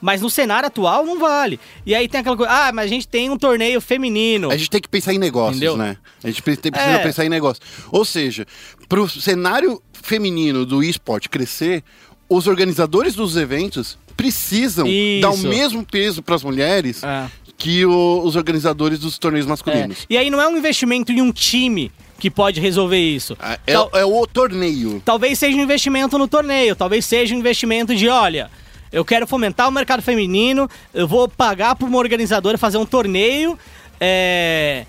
Mas 0.00 0.20
no 0.20 0.28
cenário 0.30 0.66
atual 0.66 1.04
não 1.06 1.18
vale. 1.18 1.58
E 1.84 1.94
aí 1.94 2.08
tem 2.08 2.20
aquela 2.20 2.36
coisa, 2.36 2.52
ah, 2.52 2.72
mas 2.72 2.86
a 2.86 2.88
gente 2.88 3.08
tem 3.08 3.30
um 3.30 3.36
torneio 3.38 3.80
feminino. 3.80 4.50
A 4.50 4.56
gente 4.56 4.70
tem 4.70 4.80
que 4.80 4.88
pensar 4.88 5.12
em 5.14 5.18
negócios, 5.18 5.56
Entendeu? 5.56 5.76
né? 5.76 5.96
A 6.22 6.28
gente 6.28 6.42
precisa 6.42 6.70
É. 6.74 6.98
pensar 6.98 7.24
em 7.24 7.28
negócios. 7.28 7.66
Ou 7.90 8.04
seja, 8.04 8.46
para 8.88 9.00
o 9.00 9.08
cenário 9.08 9.82
feminino 9.92 10.64
do 10.66 10.82
esporte 10.82 11.28
crescer, 11.28 11.82
os 12.28 12.46
organizadores 12.46 13.14
dos 13.14 13.36
eventos 13.36 13.98
precisam 14.16 14.86
Isso. 14.86 15.20
dar 15.22 15.30
o 15.30 15.38
mesmo 15.38 15.84
peso 15.84 16.22
para 16.22 16.34
as 16.34 16.42
mulheres 16.42 17.02
É. 17.04 17.26
que 17.58 17.84
o- 17.84 18.22
os 18.24 18.34
organizadores 18.36 18.98
dos 18.98 19.18
torneios 19.18 19.46
É. 19.46 19.50
masculinos. 19.50 19.98
E 20.08 20.16
aí 20.16 20.30
não 20.30 20.40
é 20.40 20.48
um 20.48 20.56
investimento 20.56 21.12
em 21.12 21.20
um 21.20 21.30
time 21.32 21.90
que 22.18 22.30
pode 22.30 22.58
resolver 22.60 22.98
isso. 22.98 23.36
Ah, 23.38 23.58
É, 23.66 23.72
Tal- 23.74 23.90
é 23.94 24.04
o 24.04 24.26
torneio. 24.26 25.02
Talvez 25.04 25.38
seja 25.38 25.56
um 25.56 25.60
investimento 25.60 26.16
no 26.16 26.26
torneio, 26.26 26.74
talvez 26.74 27.04
seja 27.04 27.34
um 27.34 27.38
investimento 27.38 27.94
de, 27.94 28.08
olha, 28.08 28.50
eu 28.92 29.04
quero 29.04 29.26
fomentar 29.26 29.68
o 29.68 29.72
mercado 29.72 30.02
feminino, 30.02 30.68
eu 30.92 31.06
vou 31.06 31.28
pagar 31.28 31.74
para 31.76 31.86
uma 31.86 31.98
organizadora 31.98 32.58
fazer 32.58 32.78
um 32.78 32.86
torneio, 32.86 33.58
é, 34.00 34.86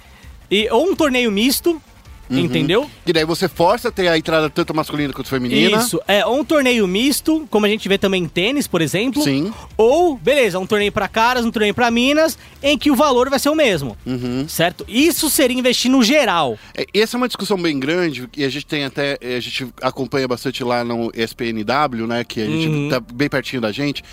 e, 0.50 0.70
ou 0.70 0.90
um 0.90 0.96
torneio 0.96 1.32
misto, 1.32 1.82
Uhum. 2.30 2.40
entendeu? 2.40 2.90
E 3.06 3.14
daí 3.14 3.24
você 3.26 3.48
força 3.48 3.88
a 3.90 3.92
ter 3.92 4.08
a 4.08 4.18
entrada 4.18 4.50
tanto 4.50 4.74
masculina 4.74 5.14
quanto 5.14 5.30
feminina. 5.30 5.78
Isso, 5.78 6.00
é, 6.08 6.26
ou 6.26 6.40
um 6.40 6.44
torneio 6.44 6.86
misto, 6.88 7.48
como 7.50 7.66
a 7.66 7.70
gente 7.70 7.88
vê 7.88 7.98
também 7.98 8.24
em 8.24 8.28
tênis, 8.28 8.68
por 8.68 8.82
exemplo. 8.82 9.22
Sim. 9.24 9.54
Ou, 9.78 10.18
beleza, 10.18 10.60
um 10.60 10.66
torneio 10.68 10.92
para 10.92 11.08
caras, 11.08 11.46
um 11.46 11.52
torneio 11.52 11.74
para 11.74 11.90
minas, 11.92 12.38
em 12.62 12.78
que 12.78 12.92
o 12.92 12.96
valor 12.96 13.30
vai 13.30 13.40
ser 13.40 13.50
o 13.50 13.56
mesmo, 13.56 13.98
Uhum. 14.06 14.46
certo? 14.48 14.86
Isso 14.88 15.30
seria 15.30 15.58
investir 15.58 15.90
no 15.90 16.04
geral. 16.04 16.58
É, 16.76 16.86
Essa 16.94 17.16
é 17.16 17.18
uma 17.18 17.28
discussão 17.28 17.58
bem 17.62 17.80
grande 17.80 18.28
e 18.36 18.44
a 18.44 18.50
gente 18.50 18.66
tem 18.66 18.84
até 18.84 19.18
a 19.22 19.40
gente 19.40 19.68
acompanha 19.82 20.28
bastante 20.28 20.64
lá 20.64 20.84
no 20.84 21.12
ESPNW, 21.16 22.08
né, 22.08 22.24
que 22.24 22.42
a 22.42 22.46
gente 22.46 22.68
Uhum. 22.68 22.90
tá 22.90 23.00
bem 23.00 23.30
pertinho 23.30 23.62
da 23.62 23.72
gente, 23.72 24.04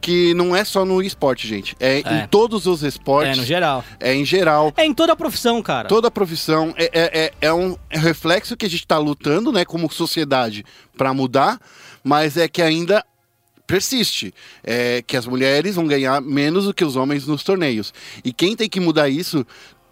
que 0.00 0.34
não 0.34 0.54
é 0.54 0.64
só 0.64 0.84
no 0.84 1.02
esporte, 1.02 1.46
gente, 1.48 1.74
é, 1.80 2.02
É. 2.04 2.22
em 2.24 2.26
todos 2.28 2.66
os 2.66 2.82
esportes, 2.82 3.36
É, 3.36 3.40
no 3.40 3.46
geral. 3.46 3.84
é 3.98 4.14
em 4.14 4.24
geral. 4.24 4.72
É 4.76 4.84
em 4.84 4.94
toda 4.94 5.12
a 5.12 5.16
profissão, 5.16 5.62
cara. 5.62 5.88
Toda 5.88 6.08
a 6.08 6.10
profissão 6.10 6.72
é, 6.76 6.84
é, 6.92 7.24
é, 7.24 7.32
é 7.48 7.52
um 7.52 7.76
reflexo 7.90 8.56
que 8.56 8.66
a 8.66 8.70
gente 8.70 8.80
está 8.80 8.98
lutando, 8.98 9.50
né, 9.52 9.64
como 9.64 9.90
sociedade, 9.92 10.64
para 10.96 11.12
mudar, 11.12 11.58
mas 12.04 12.36
é 12.36 12.46
que 12.48 12.62
ainda 12.62 13.04
persiste, 13.66 14.32
é 14.62 15.02
que 15.04 15.16
as 15.16 15.26
mulheres 15.26 15.74
vão 15.74 15.86
ganhar 15.88 16.20
menos 16.20 16.66
do 16.66 16.72
que 16.74 16.84
os 16.84 16.94
homens 16.94 17.26
nos 17.26 17.42
torneios. 17.42 17.92
E 18.24 18.32
quem 18.32 18.54
tem 18.54 18.68
que 18.68 18.78
mudar 18.78 19.08
isso 19.08 19.44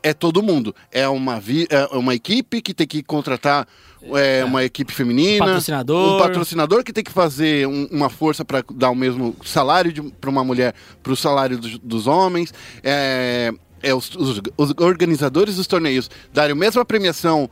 é 0.04 0.12
todo 0.14 0.42
mundo. 0.42 0.72
É 0.92 1.08
uma, 1.08 1.40
vi- 1.40 1.66
é 1.70 1.86
uma 1.96 2.14
equipe 2.14 2.60
que 2.62 2.72
tem 2.72 2.86
que 2.86 3.02
contratar 3.02 3.66
é, 4.14 4.44
uma 4.44 4.62
equipe 4.62 4.92
feminina, 4.92 5.44
Patrocinador. 5.46 6.14
um 6.14 6.18
patrocinador 6.18 6.84
que 6.84 6.92
tem 6.92 7.02
que 7.02 7.10
fazer 7.10 7.66
um- 7.66 7.88
uma 7.90 8.10
força 8.10 8.44
para 8.44 8.62
dar 8.74 8.90
o 8.90 8.94
mesmo 8.94 9.34
salário 9.44 10.12
para 10.20 10.28
uma 10.28 10.44
mulher 10.44 10.74
para 11.02 11.12
o 11.12 11.16
salário 11.16 11.56
dos, 11.58 11.78
dos 11.78 12.06
homens. 12.06 12.52
É, 12.82 13.50
é 13.82 13.94
os, 13.94 14.14
os- 14.14 14.40
os 14.58 14.74
organizadores 14.78 15.56
dos 15.56 15.66
torneios 15.66 16.10
darem 16.32 16.52
a 16.52 16.54
mesma 16.54 16.84
premiação 16.84 17.48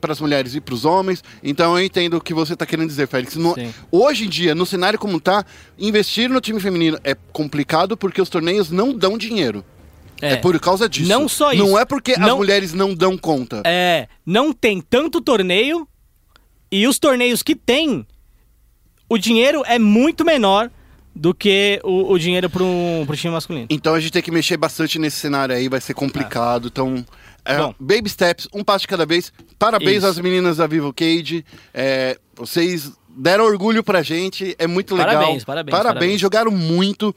para 0.00 0.12
as 0.12 0.20
mulheres 0.20 0.54
e 0.54 0.60
para 0.60 0.74
os 0.74 0.84
homens. 0.84 1.22
Então 1.42 1.78
eu 1.78 1.84
entendo 1.84 2.16
o 2.16 2.20
que 2.20 2.32
você 2.34 2.54
está 2.54 2.64
querendo 2.66 2.88
dizer, 2.88 3.06
Félix. 3.06 3.36
No- 3.36 3.54
hoje 3.92 4.24
em 4.24 4.28
dia, 4.28 4.54
no 4.54 4.64
cenário 4.66 4.98
como 4.98 5.18
está, 5.18 5.44
investir 5.78 6.28
no 6.30 6.40
time 6.40 6.58
feminino 6.58 6.98
é 7.04 7.14
complicado 7.32 7.96
porque 7.96 8.20
os 8.20 8.28
torneios 8.28 8.70
não 8.70 8.92
dão 8.92 9.16
dinheiro. 9.18 9.64
É, 10.20 10.36
por 10.36 10.58
causa 10.60 10.88
disso. 10.88 11.08
Não 11.08 11.28
só 11.28 11.52
Não 11.54 11.66
isso. 11.68 11.78
é 11.78 11.84
porque 11.84 12.12
as 12.12 12.18
Não- 12.18 12.36
mulheres 12.38 12.72
não 12.72 12.94
dão 12.94 13.16
conta. 13.16 13.62
É, 13.64 14.08
não 14.24 14.52
tem 14.52 14.80
tanto 14.80 15.20
torneio 15.20 15.86
e 16.70 16.86
os 16.86 16.98
torneios 16.98 17.42
que 17.42 17.54
tem, 17.56 18.06
o 19.08 19.18
dinheiro 19.18 19.62
é 19.66 19.78
muito 19.78 20.24
menor 20.24 20.70
do 21.14 21.34
que 21.34 21.80
o, 21.82 22.12
o 22.12 22.18
dinheiro 22.18 22.48
pro, 22.48 22.64
pro 23.06 23.16
time 23.16 23.32
masculino. 23.32 23.66
Então 23.70 23.94
a 23.94 24.00
gente 24.00 24.12
tem 24.12 24.22
que 24.22 24.30
mexer 24.30 24.56
bastante 24.56 24.98
nesse 24.98 25.16
cenário 25.16 25.54
aí, 25.54 25.68
vai 25.68 25.80
ser 25.80 25.94
complicado. 25.94 26.68
Então, 26.68 27.04
é, 27.44 27.56
Bom. 27.58 27.74
baby 27.80 28.08
steps, 28.08 28.46
um 28.54 28.62
passo 28.62 28.82
de 28.82 28.88
cada 28.88 29.04
vez. 29.04 29.32
Parabéns 29.58 29.98
Isso. 29.98 30.06
às 30.06 30.18
meninas 30.18 30.58
da 30.58 30.66
Vivo 30.66 30.92
Cage. 30.92 31.44
É, 31.74 32.16
vocês 32.36 32.92
deram 33.08 33.44
orgulho 33.44 33.82
pra 33.82 34.02
gente, 34.02 34.54
é 34.58 34.66
muito 34.68 34.94
legal. 34.94 35.14
Parabéns, 35.16 35.44
parabéns, 35.44 35.76
parabéns. 35.76 36.20
jogaram 36.20 36.52
muito. 36.52 37.14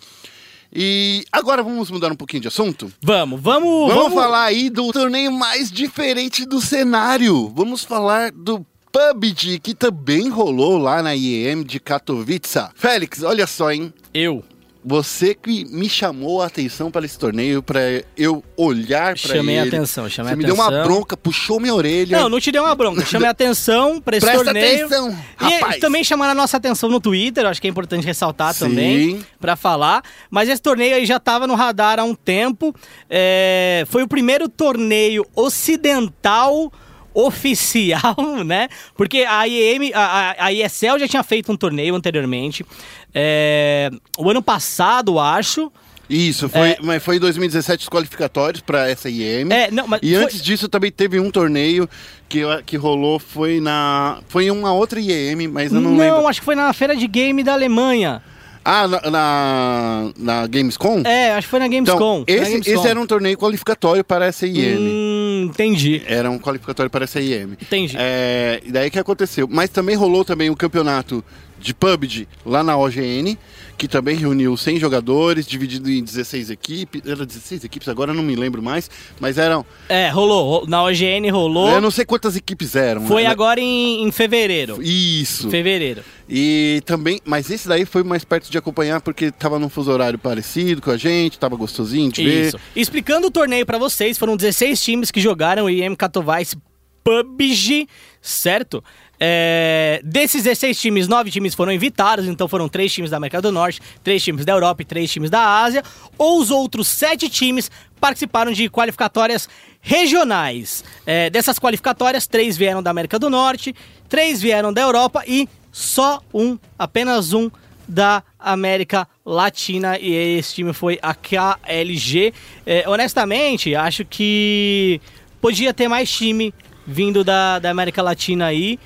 E 0.75 1.23
agora 1.31 1.61
vamos 1.61 1.91
mudar 1.91 2.11
um 2.11 2.15
pouquinho 2.15 2.41
de 2.41 2.47
assunto? 2.47 2.91
Vamos, 3.01 3.39
vamos, 3.39 3.93
Vamos, 3.93 4.13
falar 4.13 4.45
aí 4.45 4.69
do 4.69 4.91
torneio 4.91 5.31
mais 5.31 5.71
diferente 5.71 6.45
do 6.45 6.59
cenário. 6.59 7.49
Vamos 7.49 7.83
falar 7.83 8.31
do 8.31 8.65
PUBG, 8.91 9.59
que 9.59 9.75
também 9.75 10.29
rolou 10.29 10.77
lá 10.77 11.01
na 11.01 11.15
IEM 11.15 11.63
de 11.63 11.79
Katowice. 11.79 12.69
Félix, 12.75 13.21
olha 13.23 13.45
só, 13.45 13.71
hein? 13.71 13.93
Eu. 14.13 14.43
Você 14.85 15.33
que 15.33 15.65
me 15.65 15.87
chamou 15.87 16.41
a 16.41 16.47
atenção 16.47 16.91
para 16.91 17.05
esse 17.05 17.17
torneio, 17.17 17.63
para 17.63 17.79
eu 18.17 18.43
olhar 18.57 19.15
para 19.15 19.29
ele. 19.31 19.37
Chamei 19.39 19.59
a 19.59 19.63
atenção, 19.63 20.09
chamei 20.09 20.29
Você 20.31 20.33
a 20.33 20.37
me 20.37 20.43
deu 20.45 20.55
uma 20.55 20.65
atenção. 20.67 20.83
bronca, 20.85 21.15
puxou 21.17 21.59
minha 21.59 21.73
orelha. 21.73 22.19
Não, 22.19 22.29
não 22.29 22.39
te 22.39 22.51
dei 22.51 22.59
uma 22.59 22.75
bronca. 22.75 23.05
Chamei 23.05 23.27
a 23.27 23.31
atenção 23.33 24.01
pra 24.01 24.17
esse 24.17 24.25
Presta 24.25 24.43
torneio. 24.43 24.85
atenção, 24.85 25.17
E 25.41 25.43
rapaz. 25.45 25.77
também 25.79 26.03
chamaram 26.03 26.31
a 26.31 26.35
nossa 26.35 26.57
atenção 26.57 26.89
no 26.89 26.99
Twitter, 26.99 27.45
acho 27.45 27.61
que 27.61 27.67
é 27.67 27.69
importante 27.69 28.05
ressaltar 28.05 28.53
Sim. 28.53 28.59
também, 28.69 29.25
pra 29.39 29.55
falar. 29.55 30.03
Mas 30.29 30.49
esse 30.49 30.61
torneio 30.61 30.95
aí 30.95 31.05
já 31.05 31.19
tava 31.19 31.47
no 31.47 31.55
radar 31.55 31.99
há 31.99 32.03
um 32.03 32.15
tempo. 32.15 32.75
É, 33.09 33.85
foi 33.87 34.03
o 34.03 34.07
primeiro 34.07 34.49
torneio 34.49 35.25
ocidental 35.35 36.71
oficial, 37.13 38.15
né? 38.45 38.67
Porque 38.95 39.19
a 39.19 39.47
IEM, 39.47 39.91
a, 39.93 40.35
a, 40.45 40.51
ESL 40.53 40.97
já 40.99 41.07
tinha 41.07 41.23
feito 41.23 41.51
um 41.51 41.55
torneio 41.55 41.95
anteriormente. 41.95 42.65
É, 43.13 43.89
o 44.17 44.29
ano 44.29 44.41
passado, 44.41 45.19
acho. 45.19 45.71
Isso, 46.09 46.49
foi, 46.49 46.75
mas 46.81 47.01
foi 47.01 47.15
em 47.15 47.19
2017 47.19 47.83
os 47.83 47.89
qualificatórios 47.89 48.61
para 48.61 48.89
essa 48.89 49.09
IEM. 49.09 49.51
É, 49.51 49.71
não, 49.71 49.87
mas 49.87 50.01
e 50.03 50.13
foi- 50.13 50.23
antes 50.25 50.41
disso 50.43 50.67
também 50.67 50.91
teve 50.91 51.19
um 51.19 51.31
torneio 51.31 51.89
que, 52.27 52.41
que 52.65 52.75
rolou, 52.75 53.19
foi 53.19 53.59
na. 53.59 54.19
Foi 54.27 54.45
em 54.45 54.51
uma 54.51 54.73
outra 54.73 54.99
IEM, 54.99 55.47
mas 55.47 55.71
eu 55.71 55.79
não, 55.79 55.95
lembro. 55.97 56.27
acho 56.27 56.41
que 56.41 56.45
foi 56.45 56.55
na 56.55 56.71
feira 56.73 56.95
de 56.95 57.07
game 57.07 57.41
da 57.43 57.53
Alemanha. 57.53 58.21
Ah, 58.65 58.87
na, 58.87 59.01
na, 59.11 60.11
na 60.17 60.47
Gamescom? 60.47 61.01
É, 61.05 61.31
acho 61.31 61.47
que 61.47 61.51
foi 61.51 61.59
na 61.59 61.67
Gamescom. 61.67 61.95
Então, 61.95 62.23
foi 62.25 62.35
na 62.35 62.41
esse, 62.41 62.51
Gamescom. 62.51 62.79
esse 62.79 62.87
era 62.87 62.99
um 62.99 63.05
torneio 63.05 63.37
qualificatório 63.37 64.03
para 64.03 64.25
essa 64.25 64.47
IEM. 64.47 64.77
Hum, 64.77 65.49
entendi. 65.49 66.01
Era 66.05 66.29
um 66.29 66.39
qualificatório 66.39 66.89
para 66.89 67.03
essa 67.03 67.19
IEM. 67.19 67.57
Entendi. 67.61 67.95
É, 67.99 68.61
e 68.63 68.71
daí 68.71 68.89
que 68.89 68.99
aconteceu. 68.99 69.47
Mas 69.51 69.69
também 69.69 69.95
rolou 69.95 70.23
também 70.23 70.49
o 70.49 70.55
campeonato 70.55 71.23
de 71.59 71.73
PUBG 71.73 72.27
lá 72.45 72.63
na 72.63 72.77
OGN, 72.77 73.37
que 73.77 73.87
também 73.87 74.15
reuniu 74.15 74.55
100 74.55 74.79
jogadores, 74.79 75.45
dividido 75.45 75.89
em 75.91 76.03
16 76.03 76.49
equipes. 76.49 77.01
Era 77.05 77.25
16 77.25 77.63
equipes, 77.63 77.87
agora 77.89 78.13
não 78.13 78.23
me 78.23 78.35
lembro 78.35 78.61
mais. 78.61 78.89
Mas 79.19 79.37
eram. 79.37 79.65
É, 79.89 80.09
rolou. 80.09 80.59
ro- 80.61 80.67
Na 80.67 80.83
OGN 80.83 81.29
rolou. 81.31 81.69
Eu 81.69 81.81
não 81.81 81.91
sei 81.91 82.05
quantas 82.05 82.35
equipes 82.35 82.75
eram. 82.75 83.05
Foi 83.07 83.23
né? 83.23 83.29
agora 83.29 83.59
em, 83.59 84.03
em 84.03 84.11
fevereiro. 84.11 84.81
Isso. 84.81 85.49
Fevereiro. 85.49 86.01
E 86.29 86.81
também, 86.85 87.19
mas 87.25 87.49
esse 87.51 87.67
daí 87.67 87.85
foi 87.85 88.03
mais 88.03 88.23
perto 88.23 88.49
de 88.49 88.57
acompanhar 88.57 89.01
porque 89.01 89.31
tava 89.31 89.59
num 89.59 89.69
fuso 89.69 89.91
horário 89.91 90.17
parecido 90.17 90.81
com 90.81 90.91
a 90.91 90.97
gente, 90.97 91.37
tava 91.37 91.55
gostosinho 91.55 92.11
de 92.11 92.21
Isso. 92.23 92.57
ver. 92.57 92.63
Explicando 92.79 93.27
o 93.27 93.31
torneio 93.31 93.65
pra 93.65 93.77
vocês, 93.77 94.17
foram 94.17 94.37
16 94.37 94.81
times 94.81 95.11
que 95.11 95.19
jogaram 95.19 95.65
o 95.65 95.69
IEM 95.69 95.95
Katowice 95.95 96.55
PUBG, 97.03 97.87
certo? 98.21 98.81
É, 99.25 100.01
desses 100.03 100.43
16 100.43 100.77
times, 100.81 101.07
9 101.07 101.31
times 101.31 101.55
foram 101.55 101.71
invitados, 101.71 102.27
então 102.27 102.45
foram 102.45 102.67
3 102.67 102.91
times 102.91 103.09
da 103.09 103.15
América 103.15 103.41
do 103.41 103.53
Norte, 103.53 103.81
3 104.03 104.21
times 104.21 104.43
da 104.43 104.51
Europa 104.51 104.81
e 104.81 104.85
3 104.85 105.09
times 105.09 105.29
da 105.29 105.61
Ásia. 105.63 105.81
Ou 106.17 106.41
os 106.41 106.51
outros 106.51 106.89
7 106.89 107.29
times 107.29 107.71
participaram 108.01 108.51
de 108.51 108.69
qualificatórias 108.69 109.47
regionais. 109.79 110.83
É, 111.05 111.29
dessas 111.29 111.57
qualificatórias, 111.57 112.27
3 112.27 112.57
vieram 112.57 112.83
da 112.83 112.91
América 112.91 113.17
do 113.17 113.29
Norte, 113.29 113.73
3 114.09 114.41
vieram 114.41 114.73
da 114.73 114.81
Europa 114.81 115.23
e 115.25 115.47
só 115.71 116.21
um, 116.33 116.59
apenas 116.77 117.31
um, 117.31 117.49
da 117.87 118.23
América 118.37 119.07
Latina 119.25 119.97
e 119.97 120.37
esse 120.37 120.55
time 120.55 120.73
foi 120.73 120.99
a 121.01 121.15
KLG. 121.15 122.33
É, 122.65 122.83
honestamente, 122.89 123.73
acho 123.73 124.03
que 124.03 124.99
podia 125.39 125.73
ter 125.73 125.87
mais 125.87 126.11
time 126.11 126.53
vindo 126.85 127.23
da, 127.23 127.59
da 127.59 127.69
América 127.69 128.01
Latina 128.01 128.47
aí, 128.47 128.77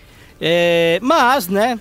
é, 0.41 0.99
mas, 1.01 1.47
né? 1.47 1.79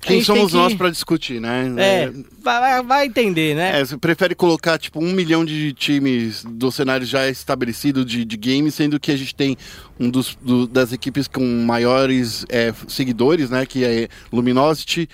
Quem 0.00 0.22
somos 0.22 0.50
que- 0.52 0.56
nós 0.58 0.74
pra 0.74 0.90
discutir, 0.90 1.40
né? 1.40 1.72
É, 1.78 2.10
vai, 2.42 2.60
vai- 2.60 2.82
vai 2.82 3.06
entender, 3.06 3.54
né? 3.54 3.80
É, 3.80 3.84
você 3.86 3.96
prefere 3.96 4.34
colocar, 4.34 4.76
tipo, 4.78 5.02
um 5.02 5.12
milhão 5.12 5.46
de 5.46 5.72
times 5.72 6.44
do 6.46 6.70
cenário 6.70 7.06
já 7.06 7.26
estabelecido 7.26 8.04
de, 8.04 8.22
de 8.22 8.36
games, 8.36 8.74
sendo 8.74 9.00
que 9.00 9.10
a 9.10 9.16
gente 9.16 9.34
tem 9.34 9.56
um 9.98 10.10
dos 10.10 10.36
do- 10.42 10.66
das 10.66 10.92
equipes 10.92 11.26
com 11.26 11.40
maiores 11.64 12.44
é, 12.50 12.74
seguidores, 12.86 13.48
né? 13.48 13.64
Que 13.64 13.82
é 13.82 14.08
Luminosity. 14.30 15.08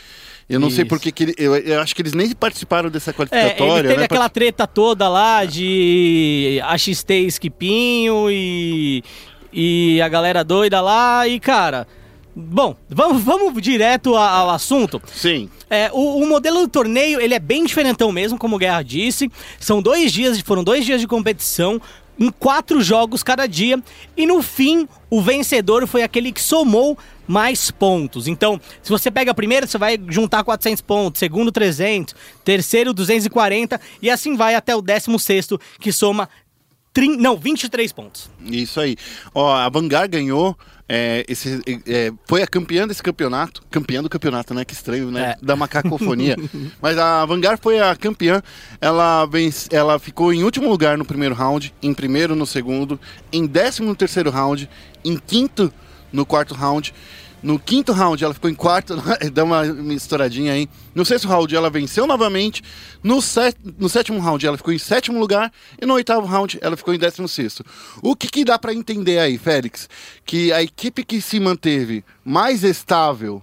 Eu 0.48 0.58
não 0.58 0.68
sei 0.70 0.80
Isso. 0.80 0.88
porque 0.88 1.12
que 1.12 1.22
ele- 1.22 1.34
eu, 1.38 1.54
eu 1.54 1.80
acho 1.80 1.94
que 1.94 2.02
eles 2.02 2.12
nem 2.12 2.28
participaram 2.32 2.90
dessa 2.90 3.12
É, 3.12 3.14
qualificatória, 3.14 3.78
ele 3.82 3.88
teve 3.90 4.00
né? 4.00 4.04
aquela 4.06 4.28
treta 4.28 4.66
toda 4.66 5.08
lá 5.08 5.44
de 5.44 6.60
AXT 6.64 7.10
Esquipinho 7.28 8.28
e, 8.28 9.04
e 9.52 10.00
a 10.02 10.08
galera 10.08 10.42
doida 10.42 10.80
lá. 10.80 11.28
E, 11.28 11.38
cara, 11.38 11.86
bom, 12.34 12.76
vamos, 12.88 13.22
vamos 13.22 13.62
direto 13.62 14.14
a- 14.16 14.28
ao 14.30 14.50
assunto. 14.50 15.00
Sim. 15.14 15.48
É, 15.68 15.90
o, 15.92 16.22
o 16.22 16.26
modelo 16.28 16.60
do 16.60 16.68
torneio, 16.68 17.20
ele 17.20 17.34
é 17.34 17.38
bem 17.38 17.64
diferentão 17.64 18.10
mesmo, 18.12 18.38
como 18.38 18.56
o 18.56 18.58
Guerra 18.58 18.82
disse. 18.82 19.30
São 19.58 19.80
dois 19.82 20.12
dias, 20.12 20.40
foram 20.40 20.64
dois 20.64 20.84
dias 20.84 21.00
de 21.00 21.06
competição, 21.06 21.80
em 22.18 22.30
quatro 22.30 22.82
jogos 22.82 23.22
cada 23.22 23.46
dia. 23.46 23.82
E 24.16 24.26
no 24.26 24.42
fim, 24.42 24.86
o 25.08 25.22
vencedor 25.22 25.86
foi 25.86 26.02
aquele 26.02 26.32
que 26.32 26.40
somou 26.42 26.98
mais 27.26 27.70
pontos. 27.70 28.26
Então, 28.26 28.60
se 28.82 28.90
você 28.90 29.10
pega 29.10 29.32
primeiro, 29.32 29.66
você 29.66 29.78
vai 29.78 29.98
juntar 30.08 30.42
400 30.42 30.82
pontos, 30.82 31.18
segundo 31.20 31.52
300, 31.52 32.14
terceiro 32.44 32.92
240 32.92 33.80
e 34.02 34.10
assim 34.10 34.36
vai 34.36 34.54
até 34.54 34.74
o 34.74 34.82
décimo 34.82 35.18
sexto, 35.18 35.58
que 35.78 35.92
soma 35.92 36.28
trin- 36.92 37.16
não, 37.16 37.36
23 37.36 37.92
pontos. 37.92 38.30
Isso 38.44 38.80
aí. 38.80 38.96
Ó, 39.34 39.52
a 39.54 39.68
Vanguard 39.68 40.10
ganhou. 40.10 40.56
é, 40.92 41.24
esse, 41.28 41.62
é, 41.86 42.10
foi 42.26 42.42
a 42.42 42.46
campeã 42.48 42.86
desse 42.88 43.00
campeonato. 43.02 43.62
Campeã 43.70 44.02
do 44.02 44.08
campeonato, 44.08 44.52
né? 44.52 44.64
Que 44.64 44.74
estranho, 44.74 45.08
né? 45.10 45.36
É. 45.40 45.44
Da 45.44 45.54
macacofonia. 45.54 46.36
Mas 46.82 46.98
a 46.98 47.24
Vanguard 47.26 47.60
foi 47.62 47.78
a 47.78 47.94
campeã. 47.94 48.42
Ela, 48.80 49.24
vence, 49.26 49.68
ela 49.72 49.98
ficou 50.00 50.32
em 50.32 50.42
último 50.42 50.68
lugar 50.68 50.98
no 50.98 51.04
primeiro 51.04 51.34
round, 51.34 51.72
em 51.80 51.94
primeiro 51.94 52.34
no 52.34 52.44
segundo, 52.44 52.98
em 53.32 53.46
décimo 53.46 53.86
no 53.88 53.94
terceiro 53.94 54.30
round, 54.30 54.68
em 55.04 55.16
quinto 55.16 55.72
no 56.12 56.26
quarto 56.26 56.54
round. 56.54 56.92
No 57.42 57.58
quinto 57.58 57.92
round 57.92 58.22
ela 58.22 58.34
ficou 58.34 58.50
em 58.50 58.54
quarto, 58.54 58.94
dá 59.32 59.44
uma 59.44 59.64
misturadinha 59.64 60.52
aí. 60.52 60.68
No 60.94 61.04
sexto 61.04 61.26
round 61.26 61.54
ela 61.54 61.70
venceu 61.70 62.06
novamente. 62.06 62.62
No, 63.02 63.22
sé- 63.22 63.54
no 63.78 63.88
sétimo 63.88 64.18
round 64.20 64.46
ela 64.46 64.56
ficou 64.58 64.72
em 64.74 64.78
sétimo 64.78 65.18
lugar. 65.18 65.50
E 65.80 65.86
no 65.86 65.94
oitavo 65.94 66.26
round 66.26 66.58
ela 66.60 66.76
ficou 66.76 66.92
em 66.92 66.98
décimo 66.98 67.26
sexto. 67.26 67.64
O 68.02 68.14
que, 68.14 68.28
que 68.28 68.44
dá 68.44 68.58
pra 68.58 68.74
entender 68.74 69.18
aí, 69.18 69.38
Félix? 69.38 69.88
Que 70.24 70.52
a 70.52 70.62
equipe 70.62 71.02
que 71.04 71.20
se 71.20 71.40
manteve 71.40 72.04
mais 72.24 72.62
estável 72.62 73.42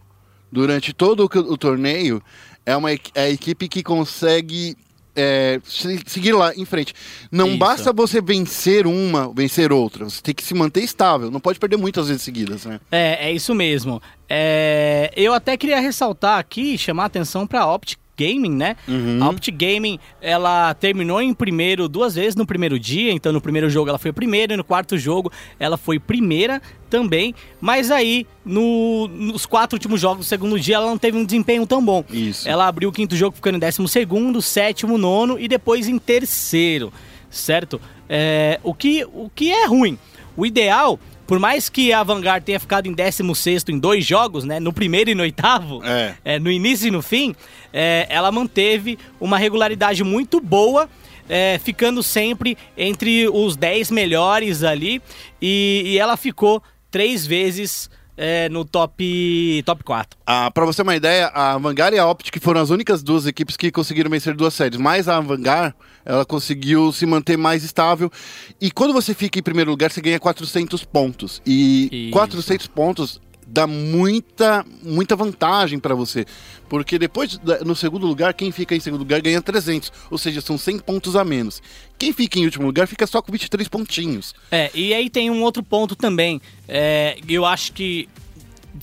durante 0.52 0.94
todo 0.94 1.22
o, 1.22 1.40
o 1.52 1.58
torneio 1.58 2.22
é 2.66 2.76
uma 2.76 2.92
é 2.92 3.00
a 3.16 3.30
equipe 3.30 3.68
que 3.68 3.82
consegue 3.82 4.76
é, 5.18 5.60
se- 5.66 6.00
seguir 6.06 6.32
lá 6.34 6.54
em 6.56 6.64
frente. 6.64 6.94
Não 7.32 7.50
Isso. 7.50 7.58
basta 7.58 7.92
você 7.92 8.22
vencer 8.22 8.86
uma, 8.88 9.34
vencer 9.34 9.72
outra. 9.74 10.06
Você 10.06 10.22
tem 10.22 10.34
que 10.34 10.44
se 10.44 10.54
manter 10.54 10.82
estável. 10.84 11.30
Não 11.32 11.40
pode 11.40 11.60
perder 11.60 11.76
muitas 11.78 12.08
vezes 12.08 12.22
seguidas, 12.24 12.66
né? 12.66 12.80
É, 12.92 13.28
é 13.28 13.32
isso 13.34 13.54
mesmo. 13.56 14.02
É, 14.30 15.12
eu 15.16 15.34
até 15.34 15.58
queria 15.58 15.80
ressaltar 15.80 16.38
aqui, 16.40 16.78
chamar 16.78 17.04
a 17.04 17.08
atenção 17.08 17.48
para 17.48 17.62
a 17.62 17.74
Optic 17.74 17.98
Gaming, 18.18 18.56
né? 18.56 18.76
A 19.22 19.30
Optic 19.30 19.56
Gaming, 19.56 20.00
ela 20.22 20.74
terminou 20.74 21.22
em 21.22 21.34
primeiro 21.34 21.88
duas 21.88 22.16
vezes 22.16 22.36
no 22.36 22.46
primeiro 22.46 22.80
dia, 22.80 23.12
então 23.12 23.32
no 23.32 23.40
primeiro 23.40 23.70
jogo 23.70 23.90
ela 23.90 23.98
foi 24.00 24.12
primeira 24.12 24.54
e 24.54 24.58
no 24.58 24.64
quarto 24.64 24.98
jogo 24.98 25.32
ela 25.60 25.78
foi 25.78 26.00
primeira 26.00 26.62
também, 26.90 27.36
mas 27.62 27.92
aí 27.92 28.26
no- 28.46 29.08
nos 29.08 29.46
quatro 29.46 29.76
últimos 29.76 30.00
jogos 30.02 30.26
do 30.26 30.30
segundo 30.30 30.60
dia 30.60 30.76
ela 30.78 30.88
não 30.88 30.98
teve 30.98 31.18
um 31.18 31.24
desempenho 31.26 31.68
tão 31.68 31.84
bom. 31.84 32.04
Isso. 32.12 32.48
Ela 32.50 32.68
abriu 32.68 32.90
o 32.90 32.92
quinto 32.92 33.16
jogo 33.16 33.36
ficando 33.36 33.56
em 33.56 33.60
décimo 33.60 33.88
segundo, 33.88 34.42
sétimo, 34.42 34.98
nono 34.98 35.38
e 35.40 35.48
depois 35.48 35.88
em 35.88 35.98
terceiro, 36.00 36.92
certo? 37.30 37.80
É, 38.10 38.60
o, 38.64 38.74
que, 38.74 39.06
o 39.06 39.30
que 39.34 39.52
é 39.52 39.66
ruim. 39.68 39.98
O 40.36 40.46
ideal, 40.46 41.00
por 41.28 41.38
mais 41.40 41.68
que 41.70 41.92
a 41.94 42.02
Vanguard 42.02 42.44
tenha 42.44 42.60
ficado 42.60 42.88
em 42.88 42.94
décimo 42.94 43.36
sexto 43.36 43.72
em 43.72 43.78
dois 43.78 44.06
jogos, 44.06 44.44
né? 44.46 44.60
No 44.60 44.72
primeiro 44.74 45.10
e 45.10 45.16
no 45.16 45.22
oitavo, 45.24 45.84
É. 45.84 46.16
é, 46.24 46.40
no 46.40 46.50
início 46.50 46.88
e 46.88 46.92
no 46.92 47.02
fim, 47.02 47.36
é, 47.74 48.08
ela 48.10 48.32
manteve 48.32 48.98
uma 49.20 49.38
regularidade 49.38 50.04
muito 50.04 50.40
boa. 50.40 50.90
é, 51.30 51.60
ficando 51.62 52.02
sempre 52.02 52.58
entre 52.78 53.28
os 53.28 53.58
10 53.58 53.92
melhores 53.92 54.64
ali. 54.64 55.02
E, 55.42 55.84
e 55.88 55.98
ela 56.00 56.16
ficou 56.16 56.64
três 56.90 57.28
vezes 57.28 57.90
é, 58.18 58.50
no 58.50 58.66
top, 58.66 59.64
top 59.64 59.84
4. 59.84 60.20
Ah, 60.26 60.50
pra 60.52 60.66
você 60.66 60.78
ter 60.78 60.84
uma 60.84 60.96
ideia, 60.96 61.28
a 61.28 61.58
Vanguard 61.58 61.94
e 61.94 62.00
a 62.00 62.10
Optic 62.10 62.42
foram 62.42 62.60
as 62.60 62.72
únicas 62.72 63.04
duas 63.04 63.28
equipes 63.28 63.56
que 63.56 63.72
conseguiram 63.72 64.10
vencer 64.10 64.36
duas 64.36 64.56
séries. 64.56 64.80
Mas 64.80 65.08
a 65.08 65.20
Vanguard, 65.22 65.74
ela 66.04 66.26
conseguiu 66.26 66.92
se 66.92 67.06
manter 67.06 67.38
mais 67.38 67.64
estável. 67.64 68.12
E 68.60 68.72
quando 68.72 68.94
você 68.94 69.14
fica 69.14 69.38
em 69.38 69.44
primeiro 69.44 69.70
lugar, 69.70 69.92
você 69.92 70.02
ganha 70.02 70.20
400 70.20 70.84
pontos. 70.84 71.42
E 71.46 72.08
Isso. 72.08 72.12
400 72.12 72.68
pontos 72.68 73.22
dá 73.48 73.66
muita, 73.66 74.66
muita 74.84 75.16
vantagem 75.16 75.80
pra 75.80 75.96
você. 75.96 76.26
Porque 76.70 77.00
depois, 77.00 77.40
no 77.66 77.76
segundo 77.76 78.06
lugar, 78.06 78.34
quem 78.34 78.52
fica 78.52 78.76
em 78.76 78.80
segundo 78.80 79.00
lugar 79.00 79.22
ganha 79.22 79.42
300. 79.42 79.92
Ou 80.12 80.18
seja, 80.18 80.42
são 80.42 80.58
100 80.58 80.80
pontos 80.80 81.16
a 81.16 81.24
menos. 81.24 81.62
Quem 81.98 82.12
fica 82.12 82.38
em 82.38 82.46
último 82.46 82.66
lugar 82.66 82.88
fica 82.88 83.08
só 83.08 83.22
com 83.22 83.32
23 83.32 83.68
pontinhos. 83.70 84.36
É, 84.52 84.70
e 84.74 84.94
aí 84.94 85.10
tem 85.10 85.32
um 85.32 85.42
outro 85.44 85.64
ponto 85.64 85.96
também. 85.96 86.42
É, 86.68 87.18
eu 87.28 87.46
acho 87.46 87.72
que 87.72 88.10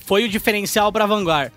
foi 0.07 0.25
o 0.25 0.29
diferencial 0.29 0.91
para 0.91 1.05
a 1.05 1.07
Vanguard. 1.07 1.53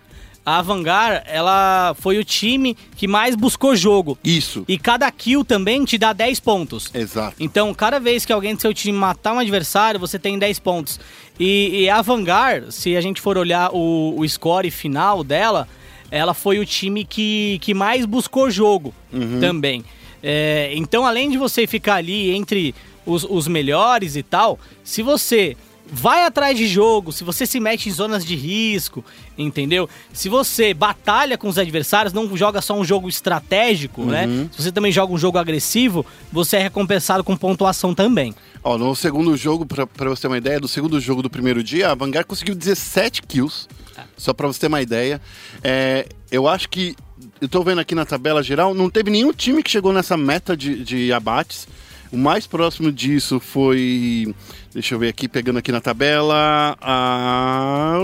a 0.45 0.60
Avangar, 0.60 1.24
ela 1.26 1.93
foi 1.99 2.18
o 2.18 2.24
time 2.24 2.76
que 2.95 3.08
mais 3.08 3.36
buscou 3.36 3.76
jogo. 3.76 4.18
Isso. 4.24 4.64
E 4.68 4.78
cada 4.78 5.12
kill 5.12 5.43
também 5.43 5.84
te 5.84 5.97
dá 5.97 6.14
10 6.14 6.39
pontos. 6.39 6.89
Exato. 6.93 7.36
Então, 7.39 7.74
cada 7.74 7.99
vez 7.99 8.26
que 8.26 8.32
alguém 8.32 8.55
do 8.55 8.62
seu 8.62 8.74
time 8.74 8.97
matar 8.97 9.34
um 9.34 9.39
adversário, 9.39 9.99
você 9.99 10.18
tem 10.18 10.38
10 10.39 10.60
pontos. 10.60 10.99
E, 11.39 11.83
e 11.83 11.89
a 11.89 12.01
Vanguard, 12.01 12.71
se 12.71 12.95
a 12.95 13.01
gente 13.01 13.21
for 13.21 13.38
olhar 13.38 13.69
o, 13.73 14.15
o 14.17 14.27
score 14.27 14.71
final 14.71 15.23
dela, 15.23 15.67
ela 16.09 16.33
foi 16.33 16.59
o 16.59 16.65
time 16.65 17.05
que, 17.05 17.59
que 17.61 17.73
mais 17.73 18.05
buscou 18.05 18.49
jogo 18.49 18.93
também. 19.39 19.83
É, 20.23 20.71
então, 20.73 21.05
além 21.05 21.29
de 21.29 21.38
você 21.38 21.67
ficar 21.67 21.95
ali 21.95 22.31
entre 22.31 22.73
os, 23.05 23.23
os 23.23 23.47
melhores 23.47 24.15
e 24.15 24.23
tal, 24.23 24.59
se 24.83 25.01
você 25.01 25.55
vai 25.91 26.25
atrás 26.25 26.57
de 26.57 26.67
jogo, 26.67 27.11
se 27.11 27.23
você 27.23 27.45
se 27.45 27.59
mete 27.59 27.89
em 27.89 27.91
zonas 27.91 28.25
de 28.25 28.35
risco, 28.35 29.03
entendeu? 29.38 29.89
Se 30.13 30.29
você 30.29 30.73
batalha 30.73 31.38
com 31.38 31.47
os 31.47 31.57
adversários, 31.57 32.13
não 32.13 32.35
joga 32.35 32.61
só 32.61 32.77
um 32.77 32.83
jogo 32.83 33.07
estratégico, 33.07 34.03
né? 34.05 34.27
Se 34.51 34.63
você 34.63 34.71
também 34.71 34.91
joga 34.91 35.13
um 35.13 35.17
jogo 35.17 35.38
agressivo, 35.38 36.05
você 36.31 36.57
é 36.57 36.59
recompensado 36.59 37.23
com 37.23 37.35
pontuação 37.35 37.93
também. 37.93 38.35
Ó, 38.63 38.77
no 38.77 38.95
segundo 38.95 39.35
jogo, 39.38 39.65
pra, 39.65 39.88
pra 39.88 40.09
você 40.09 40.23
ter 40.23 40.27
uma 40.27 40.38
ideia, 40.38 40.59
do 40.59 40.67
segundo 40.67 40.99
jogo 40.99 41.21
do 41.21 41.29
primeiro 41.29 41.63
dia, 41.63 41.91
a 41.91 41.95
Vanguard 41.95 42.27
conseguiu 42.27 42.55
17 42.55 43.21
kills. 43.23 43.67
Só 44.15 44.33
pra 44.33 44.47
você 44.47 44.59
ter 44.59 44.67
uma 44.67 44.81
ideia. 44.81 45.21
É, 45.63 46.07
eu 46.31 46.47
acho 46.47 46.69
que. 46.69 46.95
Eu 47.39 47.47
tô 47.47 47.63
vendo 47.63 47.79
aqui 47.79 47.95
na 47.95 48.05
tabela 48.05 48.43
geral, 48.43 48.73
não 48.73 48.89
teve 48.89 49.09
nenhum 49.09 49.31
time 49.31 49.61
que 49.63 49.69
chegou 49.69 49.93
nessa 49.93 50.17
meta 50.17 50.55
de, 50.57 50.83
de 50.83 51.13
abates. 51.13 51.67
O 52.12 52.18
mais 52.18 52.47
próximo 52.47 52.91
disso 52.91 53.39
foi. 53.39 54.34
Deixa 54.74 54.95
eu 54.95 54.99
ver 54.99 55.10
aqui, 55.10 55.28
pegando 55.28 55.60
aqui 55.60 55.72
na 55.72 55.82
tabela. 55.82 56.78
A. 56.82 57.99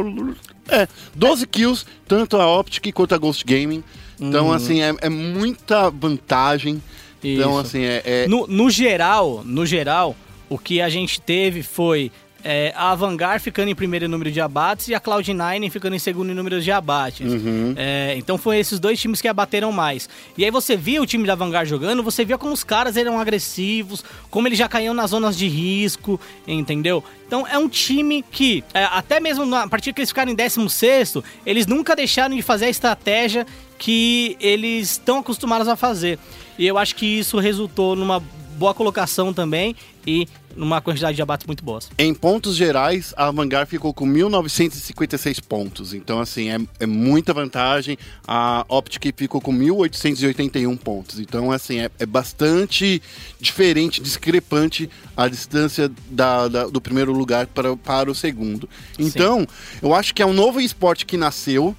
É, 0.70 0.88
12 1.16 1.46
kills, 1.48 1.86
tanto 2.08 2.38
a 2.38 2.48
Optic 2.60 2.94
quanto 2.94 3.14
a 3.14 3.18
Ghost 3.18 3.44
Gaming. 3.46 3.84
Então, 4.20 4.52
assim, 4.52 4.82
é, 4.82 4.94
é 5.02 5.10
muita 5.10 5.90
vantagem. 5.90 6.82
Então, 7.24 7.52
Isso. 7.52 7.60
assim, 7.62 7.84
é. 7.84 8.02
é- 8.06 8.28
No, 8.28 8.48
no 8.48 8.70
geral, 8.70 9.44
no 9.46 9.66
geral, 9.66 10.16
o 10.50 10.58
que 10.58 10.82
a 10.82 10.90
gente 10.90 11.20
teve 11.22 11.64
foi 11.64 12.12
é, 12.44 12.74
a 12.76 12.94
Vanguard 12.94 13.42
ficando 13.42 13.70
em 13.70 13.76
primeiro 13.76 14.06
em 14.06 14.08
número 14.08 14.32
de 14.32 14.42
abates 14.42 14.90
e 14.90 14.96
a 14.96 15.00
Cloud9 15.00 15.72
ficando 15.72 15.96
em 15.96 16.00
segundo 16.00 16.32
em 16.32 16.36
número 16.36 16.62
de 16.62 16.72
abates. 16.72 17.32
É, 17.76 18.16
então 18.18 18.38
foi 18.38 18.58
esses 18.58 18.80
dois 18.80 19.00
times 19.00 19.22
que 19.22 19.28
abateram 19.28 19.72
mais. 19.72 20.10
E 20.38 20.44
aí 20.44 20.52
você 20.52 20.76
via 20.76 21.02
o 21.02 21.06
time 21.06 21.26
da 21.26 21.36
Vanguard 21.36 21.68
jogando, 21.68 22.04
você 22.04 22.26
via 22.26 22.38
como 22.38 22.54
os 22.54 22.64
caras 22.64 22.98
eram 22.98 23.20
agressivos, 23.20 24.04
como 24.30 24.48
eles 24.48 24.60
já 24.60 24.68
caíam 24.68 24.94
nas 24.94 25.12
zonas 25.12 25.38
de 25.38 25.48
risco, 25.48 26.20
entendeu? 26.48 27.04
Então 27.26 27.48
é 27.48 27.58
um 27.58 27.70
time 27.70 28.24
que, 28.30 28.64
é, 28.74 28.84
até 28.86 29.20
mesmo 29.20 29.46
na 29.46 29.68
partir 29.68 29.94
que 29.94 30.02
eles 30.02 30.10
ficaram 30.10 30.32
em 30.32 30.36
16, 30.36 31.18
eles 31.46 31.66
nunca 31.66 31.96
deixaram 31.96 32.36
de 32.36 32.42
fazer 32.42 32.66
a 32.66 32.70
estratégia 32.70 33.48
que 33.78 34.38
eles 34.40 34.92
estão 34.92 35.20
acostumados 35.20 35.68
a 35.68 35.76
fazer. 35.76 36.20
E 36.58 36.68
eu 36.68 36.78
acho 36.78 36.96
que 36.96 37.06
isso 37.06 37.40
resultou 37.40 37.96
numa 37.96 38.22
boa 38.54 38.74
colocação 38.74 39.34
também 39.34 39.76
e 40.06 40.28
numa 40.56 40.80
quantidade 40.82 41.16
de 41.16 41.22
abates 41.22 41.48
muito 41.48 41.64
boas. 41.64 41.90
Em 41.98 42.14
pontos 42.14 42.56
gerais, 42.56 43.14
a 43.18 43.32
Vanguard 43.32 43.68
ficou 43.68 43.92
com 43.94 44.06
1.956 44.06 45.42
pontos. 45.42 45.94
Então, 45.94 46.20
assim, 46.20 46.50
é, 46.50 46.60
é 46.80 46.86
muita 46.86 47.34
vantagem. 47.34 47.98
A 48.28 48.64
Optic 48.70 49.06
ficou 49.18 49.42
com 49.42 49.52
1.881 49.52 50.78
pontos. 50.78 51.20
Então, 51.20 51.52
assim, 51.52 51.80
é, 51.80 51.90
é 52.00 52.06
bastante 52.06 53.02
diferente, 53.40 54.02
discrepante 54.02 54.90
a 55.18 55.28
distância 55.28 55.92
da- 56.10 56.48
da- 56.48 56.68
do 56.68 56.80
primeiro 56.82 57.12
lugar 57.12 57.48
para, 57.48 57.76
para 57.76 58.12
o 58.12 58.16
segundo. 58.16 58.70
Então, 59.00 59.48
eu 59.82 59.94
acho 59.94 60.14
que 60.14 60.22
é 60.22 60.26
um 60.26 60.34
novo 60.34 60.60
esporte 60.62 61.06
que 61.06 61.18
nasceu. 61.18 61.76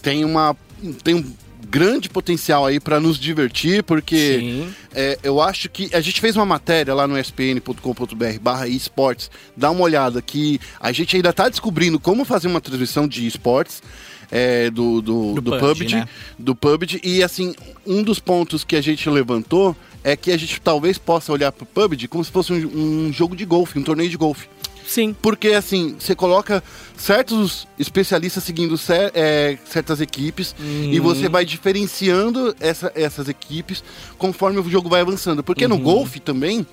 Tem 0.00 0.24
uma... 0.24 0.56
Tem 1.04 1.14
um 1.14 1.32
grande 1.72 2.10
potencial 2.10 2.66
aí 2.66 2.78
para 2.78 3.00
nos 3.00 3.18
divertir, 3.18 3.82
porque 3.82 4.66
é, 4.94 5.18
eu 5.22 5.40
acho 5.40 5.70
que 5.70 5.88
a 5.94 6.02
gente 6.02 6.20
fez 6.20 6.36
uma 6.36 6.44
matéria 6.44 6.92
lá 6.92 7.08
no 7.08 7.18
spn.com.br 7.18 8.38
barra 8.42 8.68
esportes, 8.68 9.30
dá 9.56 9.70
uma 9.70 9.82
olhada 9.82 10.20
que 10.20 10.60
a 10.78 10.92
gente 10.92 11.16
ainda 11.16 11.30
está 11.30 11.48
descobrindo 11.48 11.98
como 11.98 12.26
fazer 12.26 12.46
uma 12.48 12.60
transmissão 12.60 13.08
de 13.08 13.26
esportes 13.26 13.82
é, 14.30 14.70
do, 14.70 15.00
do, 15.00 15.32
Do 15.32 15.40
do, 15.40 15.50
PUBG, 15.52 15.60
PUBG, 15.60 15.94
né? 15.94 16.08
do 16.38 16.54
PUBG 16.54 17.00
e 17.02 17.22
assim, 17.22 17.54
um 17.86 18.02
dos 18.02 18.18
pontos 18.18 18.64
que 18.64 18.76
a 18.76 18.82
gente 18.82 19.08
levantou 19.08 19.74
é 20.04 20.14
que 20.14 20.30
a 20.30 20.36
gente 20.36 20.60
talvez 20.60 20.98
possa 20.98 21.32
olhar 21.32 21.52
para 21.52 21.64
o 21.64 21.66
PUBG 21.66 22.06
como 22.06 22.22
se 22.22 22.30
fosse 22.30 22.52
um, 22.52 23.06
um 23.06 23.12
jogo 23.12 23.34
de 23.34 23.46
golfe, 23.46 23.78
um 23.78 23.82
torneio 23.82 24.10
de 24.10 24.16
golfe. 24.18 24.46
Sim. 24.92 25.16
Porque, 25.22 25.48
assim, 25.48 25.96
você 25.98 26.14
coloca 26.14 26.62
certos 26.96 27.66
especialistas 27.78 28.44
seguindo 28.44 28.76
cer- 28.76 29.10
é, 29.14 29.56
certas 29.64 30.00
equipes 30.02 30.54
e 30.60 31.00
você 31.00 31.28
vai 31.30 31.44
diferenciando 31.46 32.54
essa- 32.60 32.92
essas 32.94 33.26
equipes 33.28 33.82
conforme 34.18 34.58
o 34.60 34.68
jogo 34.70 34.88
vai 34.90 35.00
avançando. 35.00 35.42
Porque 35.42 35.66
no 35.66 35.78
golfe 35.78 36.20
também. 36.20 36.66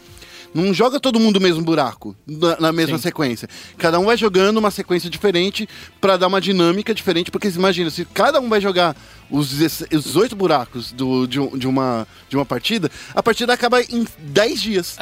Não 0.53 0.73
joga 0.73 0.99
todo 0.99 1.19
mundo 1.19 1.39
no 1.39 1.45
mesmo 1.45 1.61
buraco, 1.61 2.15
na, 2.27 2.59
na 2.59 2.71
mesma 2.71 2.97
Sim. 2.97 3.03
sequência. 3.03 3.47
Cada 3.77 3.99
um 3.99 4.05
vai 4.05 4.17
jogando 4.17 4.57
uma 4.57 4.71
sequência 4.71 5.09
diferente 5.09 5.67
pra 6.01 6.17
dar 6.17 6.27
uma 6.27 6.41
dinâmica 6.41 6.93
diferente, 6.93 7.29
porque 7.31 7.47
imagina, 7.49 7.89
se 7.89 8.03
cada 8.05 8.39
um 8.39 8.49
vai 8.49 8.59
jogar 8.59 8.95
os 9.29 9.49
16 9.51 9.89
os 9.93 10.05
18 10.05 10.35
buracos 10.35 10.91
do- 10.91 11.27
de, 11.27 11.37
de 11.59 11.67
uma, 11.67 12.07
de 12.27 12.35
uma 12.35 12.45
partida, 12.45 12.89
a 13.13 13.21
partida 13.21 13.53
acaba 13.53 13.79
em 13.81 14.07
10 14.17 14.61
dias. 14.61 14.97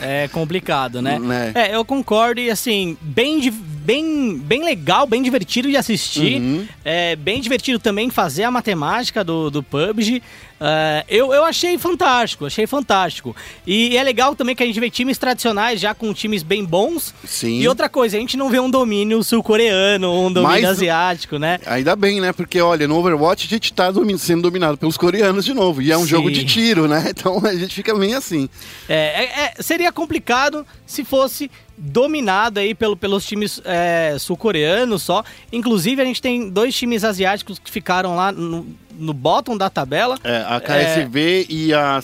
É, 0.00 0.24
é 0.24 0.28
complicado, 0.28 1.02
né? 1.02 1.18
Né? 1.18 1.52
É, 1.54 1.74
eu 1.74 1.84
concordo 1.84 2.40
e 2.40 2.48
assim, 2.48 2.96
bem, 3.00 3.50
bem, 3.50 4.38
bem 4.38 4.64
legal, 4.64 5.04
bem 5.06 5.20
divertido 5.22 5.68
de 5.68 5.76
assistir. 5.76 6.40
Uhum. 6.40 6.66
É 6.84 7.16
bem 7.16 7.40
divertido 7.40 7.78
também 7.80 8.08
fazer 8.08 8.44
a 8.44 8.50
matemática 8.52 9.24
do, 9.24 9.50
do 9.50 9.62
PUBG. 9.64 10.22
É, 10.60 11.04
eu, 11.08 11.32
eu 11.34 11.44
achei 11.44 11.76
fantástico, 11.78 12.46
achei 12.46 12.66
fantástico. 12.66 13.36
E 13.66 13.96
é 13.96 14.02
legal 14.02 14.34
também 14.34 14.54
que 14.56 14.62
a 14.62 14.66
gente 14.66 14.80
vê 14.80 14.90
times 14.90 15.18
tradicionais 15.18 15.80
já 15.80 15.94
com 15.94 16.12
times 16.14 16.42
bem 16.42 16.64
bons. 16.64 17.14
Sim. 17.24 17.60
E 17.60 17.68
outra 17.68 17.88
coisa, 17.88 18.16
a 18.16 18.20
gente 18.20 18.36
não 18.36 18.48
vê 18.48 18.58
um 18.58 18.70
domínio 18.70 19.22
sul-coreano, 19.22 20.10
um 20.12 20.32
domínio 20.32 20.62
Mas- 20.62 20.64
asiático, 20.64 21.38
né? 21.38 21.58
Ainda 21.66 21.94
bem, 21.94 22.20
né? 22.20 22.32
Porque, 22.32 22.60
olha, 22.60 22.88
no 22.88 22.96
Overwatch 22.96 23.46
a 23.46 23.48
gente 23.48 23.72
tá 23.72 23.92
sendo 24.18 24.42
dominado 24.42 24.78
pelos 24.78 24.96
coreanos 24.96 25.44
de 25.44 25.52
novo. 25.52 25.82
E 25.82 25.92
é 25.92 25.96
um 25.98 26.02
Sim. 26.02 26.08
jogo 26.08 26.30
de 26.30 26.44
tiro, 26.44 26.88
né? 26.88 27.04
Então 27.16 27.40
a 27.44 27.54
gente 27.54 27.74
fica 27.74 27.94
bem 27.98 28.14
assim. 28.14 28.48
É, 28.88 28.94
é- 28.94 29.44
é- 29.58 29.62
seria 29.62 29.90
complicado 29.90 30.66
se 30.86 31.04
fosse 31.04 31.50
dominado 31.76 32.58
aí 32.58 32.74
pelo, 32.74 32.96
pelos 32.96 33.26
times 33.26 33.60
é, 33.64 34.16
sul-coreanos 34.18 35.02
só. 35.02 35.24
Inclusive, 35.52 36.00
a 36.00 36.04
gente 36.04 36.22
tem 36.22 36.48
dois 36.48 36.74
times 36.74 37.04
asiáticos 37.04 37.58
que 37.58 37.70
ficaram 37.70 38.16
lá 38.16 38.32
no, 38.32 38.66
no 38.98 39.12
bottom 39.12 39.56
da 39.56 39.68
tabela. 39.68 40.18
É, 40.24 40.44
a 40.48 40.60
KSV 40.60 41.46
e 41.48 41.74
a 41.74 42.00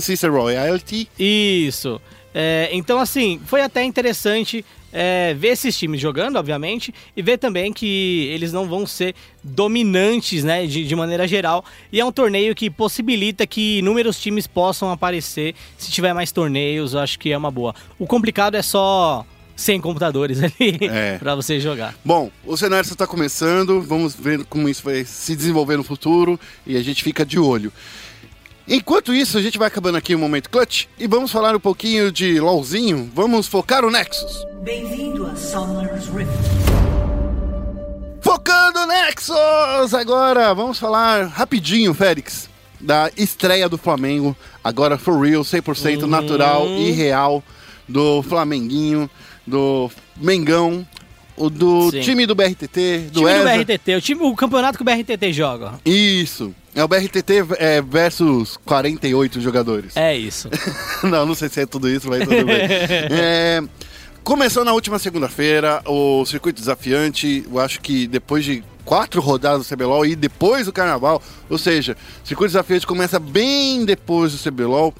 Sister 0.00 0.32
Royalty. 0.32 1.08
Isso. 1.18 2.00
É, 2.34 2.68
então, 2.72 2.98
assim, 2.98 3.40
foi 3.44 3.62
até 3.62 3.82
interessante 3.82 4.64
é, 4.92 5.34
ver 5.34 5.48
esses 5.48 5.76
times 5.78 6.00
jogando, 6.00 6.36
obviamente, 6.36 6.92
e 7.16 7.22
ver 7.22 7.38
também 7.38 7.72
que 7.72 8.28
eles 8.32 8.52
não 8.52 8.66
vão 8.68 8.86
ser 8.86 9.14
dominantes, 9.42 10.42
né, 10.44 10.66
de, 10.66 10.84
de 10.84 10.96
maneira 10.96 11.26
geral. 11.28 11.64
E 11.92 12.00
é 12.00 12.04
um 12.04 12.10
torneio 12.12 12.54
que 12.54 12.68
possibilita 12.70 13.46
que 13.46 13.78
inúmeros 13.78 14.20
times 14.20 14.46
possam 14.46 14.90
aparecer. 14.90 15.54
Se 15.78 15.90
tiver 15.90 16.12
mais 16.12 16.32
torneios, 16.32 16.94
eu 16.94 17.00
acho 17.00 17.18
que 17.18 17.30
é 17.32 17.38
uma 17.38 17.50
boa. 17.50 17.74
O 17.98 18.06
complicado 18.06 18.56
é 18.56 18.62
só 18.62 19.24
100 19.56 19.80
computadores 19.80 20.40
ali 20.42 20.78
É. 20.82 21.18
pra 21.18 21.34
você 21.34 21.60
jogar. 21.60 21.94
Bom, 22.04 22.30
o 22.44 22.56
cenário 22.56 22.86
está 22.88 23.06
começando, 23.06 23.80
vamos 23.82 24.14
ver 24.14 24.44
como 24.46 24.68
isso 24.68 24.82
vai 24.82 25.04
se 25.04 25.36
desenvolver 25.36 25.76
no 25.76 25.84
futuro 25.84 26.38
e 26.66 26.76
a 26.76 26.82
gente 26.82 27.04
fica 27.04 27.24
de 27.24 27.38
olho. 27.38 27.72
Enquanto 28.72 29.12
isso, 29.12 29.36
a 29.36 29.42
gente 29.42 29.58
vai 29.58 29.66
acabando 29.66 29.98
aqui 29.98 30.14
o 30.14 30.18
Momento 30.18 30.48
Clutch 30.48 30.86
e 30.96 31.08
vamos 31.08 31.32
falar 31.32 31.56
um 31.56 31.58
pouquinho 31.58 32.12
de 32.12 32.38
LOLzinho. 32.38 33.10
Vamos 33.12 33.48
focar 33.48 33.84
o 33.84 33.90
Nexus. 33.90 34.46
Bem-vindo 34.62 35.26
a 35.26 35.34
Summoner's 35.34 36.06
Rift. 36.06 36.30
Focando 38.20 38.86
Nexus! 38.86 39.92
Agora 39.92 40.54
vamos 40.54 40.78
falar 40.78 41.26
rapidinho, 41.26 41.92
Félix, 41.92 42.48
da 42.80 43.10
estreia 43.16 43.68
do 43.68 43.76
Flamengo. 43.76 44.36
Agora 44.62 44.96
for 44.96 45.20
real, 45.20 45.42
100% 45.42 46.02
natural 46.02 46.68
e 46.68 46.92
real 46.92 47.42
do 47.88 48.22
Flamenguinho, 48.22 49.10
do 49.44 49.90
Mengão, 50.16 50.86
o 51.36 51.48
do 51.48 51.90
Sim. 51.90 52.00
time 52.00 52.26
do 52.26 52.34
BRTT, 52.34 52.56
do 52.56 52.66
time 52.66 53.10
do 53.10 53.28
ESA. 53.28 53.64
BRTT, 53.64 53.94
o, 53.94 54.00
time, 54.00 54.22
o 54.22 54.34
campeonato 54.34 54.78
que 54.78 54.82
o 54.82 54.84
BRTT 54.84 55.32
joga. 55.32 55.80
Isso. 55.84 56.54
É 56.74 56.84
o 56.84 56.88
BRTT 56.88 57.32
é, 57.58 57.82
versus 57.82 58.56
48 58.64 59.40
jogadores. 59.40 59.96
É 59.96 60.16
isso. 60.16 60.48
não, 61.02 61.26
não 61.26 61.34
sei 61.34 61.48
se 61.48 61.60
é 61.60 61.66
tudo 61.66 61.88
isso, 61.88 62.08
mas 62.08 62.20
tudo 62.20 62.46
bem. 62.46 62.60
É, 63.12 63.62
começou 64.22 64.64
na 64.64 64.72
última 64.72 64.98
segunda-feira 64.98 65.82
o 65.86 66.24
circuito 66.24 66.60
desafiante. 66.60 67.44
Eu 67.50 67.58
acho 67.58 67.80
que 67.80 68.06
depois 68.06 68.44
de 68.44 68.62
quatro 68.84 69.20
rodadas 69.20 69.66
do 69.66 69.76
CBLOL 69.76 70.06
e 70.06 70.14
depois 70.14 70.66
do 70.66 70.72
Carnaval, 70.72 71.22
ou 71.48 71.58
seja, 71.58 71.96
o 72.24 72.26
circuito 72.26 72.52
desafiante 72.52 72.86
começa 72.86 73.18
bem 73.18 73.84
depois 73.84 74.32
do 74.32 74.50
CBLOL, 74.50 74.94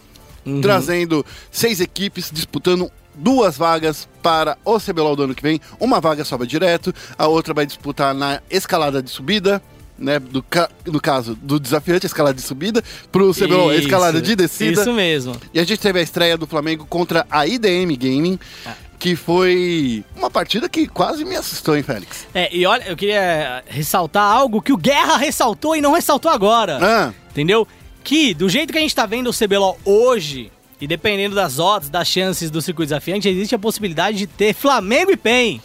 trazendo 0.60 1.24
seis 1.50 1.80
equipes 1.80 2.30
disputando 2.32 2.90
duas 3.20 3.56
vagas 3.56 4.08
para 4.22 4.56
o 4.64 4.78
CBLOL 4.80 5.14
do 5.16 5.22
ano 5.24 5.34
que 5.34 5.42
vem. 5.42 5.60
Uma 5.78 6.00
vaga 6.00 6.24
sobe 6.24 6.46
direto, 6.46 6.92
a 7.18 7.26
outra 7.26 7.52
vai 7.54 7.66
disputar 7.66 8.14
na 8.14 8.40
escalada 8.50 9.02
de 9.02 9.10
subida. 9.10 9.62
né? 9.98 10.18
Do 10.18 10.42
ca- 10.42 10.70
no 10.86 10.98
caso, 10.98 11.34
do 11.42 11.60
desafiante, 11.60 12.06
a 12.06 12.08
escalada 12.08 12.34
de 12.34 12.40
subida, 12.40 12.82
pro 13.12 13.34
CBLOL, 13.34 13.70
Isso, 13.72 13.82
escalada 13.82 14.18
de 14.22 14.34
descida. 14.34 14.80
Isso 14.80 14.92
mesmo. 14.94 15.36
E 15.52 15.60
a 15.60 15.64
gente 15.64 15.78
teve 15.78 15.98
a 15.98 16.02
estreia 16.02 16.38
do 16.38 16.46
Flamengo 16.46 16.86
contra 16.86 17.26
a 17.30 17.46
IDM 17.46 17.94
Gaming, 17.98 18.38
Ah. 18.64 18.72
que 18.98 19.14
foi 19.14 20.02
uma 20.16 20.30
partida 20.30 20.70
que 20.70 20.86
quase 20.86 21.22
me 21.22 21.36
assustou, 21.36 21.76
hein, 21.76 21.82
Félix? 21.82 22.26
É, 22.34 22.48
e 22.54 22.64
olha, 22.64 22.84
eu 22.88 22.96
queria 22.96 23.62
ressaltar 23.66 24.22
algo 24.24 24.62
que 24.62 24.72
o 24.72 24.76
Guerra 24.78 25.18
ressaltou 25.18 25.76
e 25.76 25.82
não 25.82 25.92
ressaltou 25.92 26.30
agora. 26.30 26.78
Ah, 26.80 27.12
Entendeu? 27.30 27.68
Que, 28.02 28.32
do 28.32 28.48
jeito 28.48 28.72
que 28.72 28.78
a 28.78 28.80
gente 28.80 28.94
tá 28.96 29.04
vendo 29.04 29.28
o 29.28 29.34
CBLOL 29.34 29.78
hoje, 29.84 30.50
e 30.80 30.86
dependendo 30.86 31.34
das 31.34 31.58
odds, 31.58 31.88
das 31.90 32.08
chances 32.08 32.50
do 32.50 32.62
circuito 32.62 32.88
desafiante, 32.88 33.28
existe 33.28 33.54
a 33.54 33.58
possibilidade 33.58 34.16
de 34.16 34.26
ter 34.26 34.54
Flamengo 34.54 35.10
e 35.10 35.16
PEN. 35.16 35.60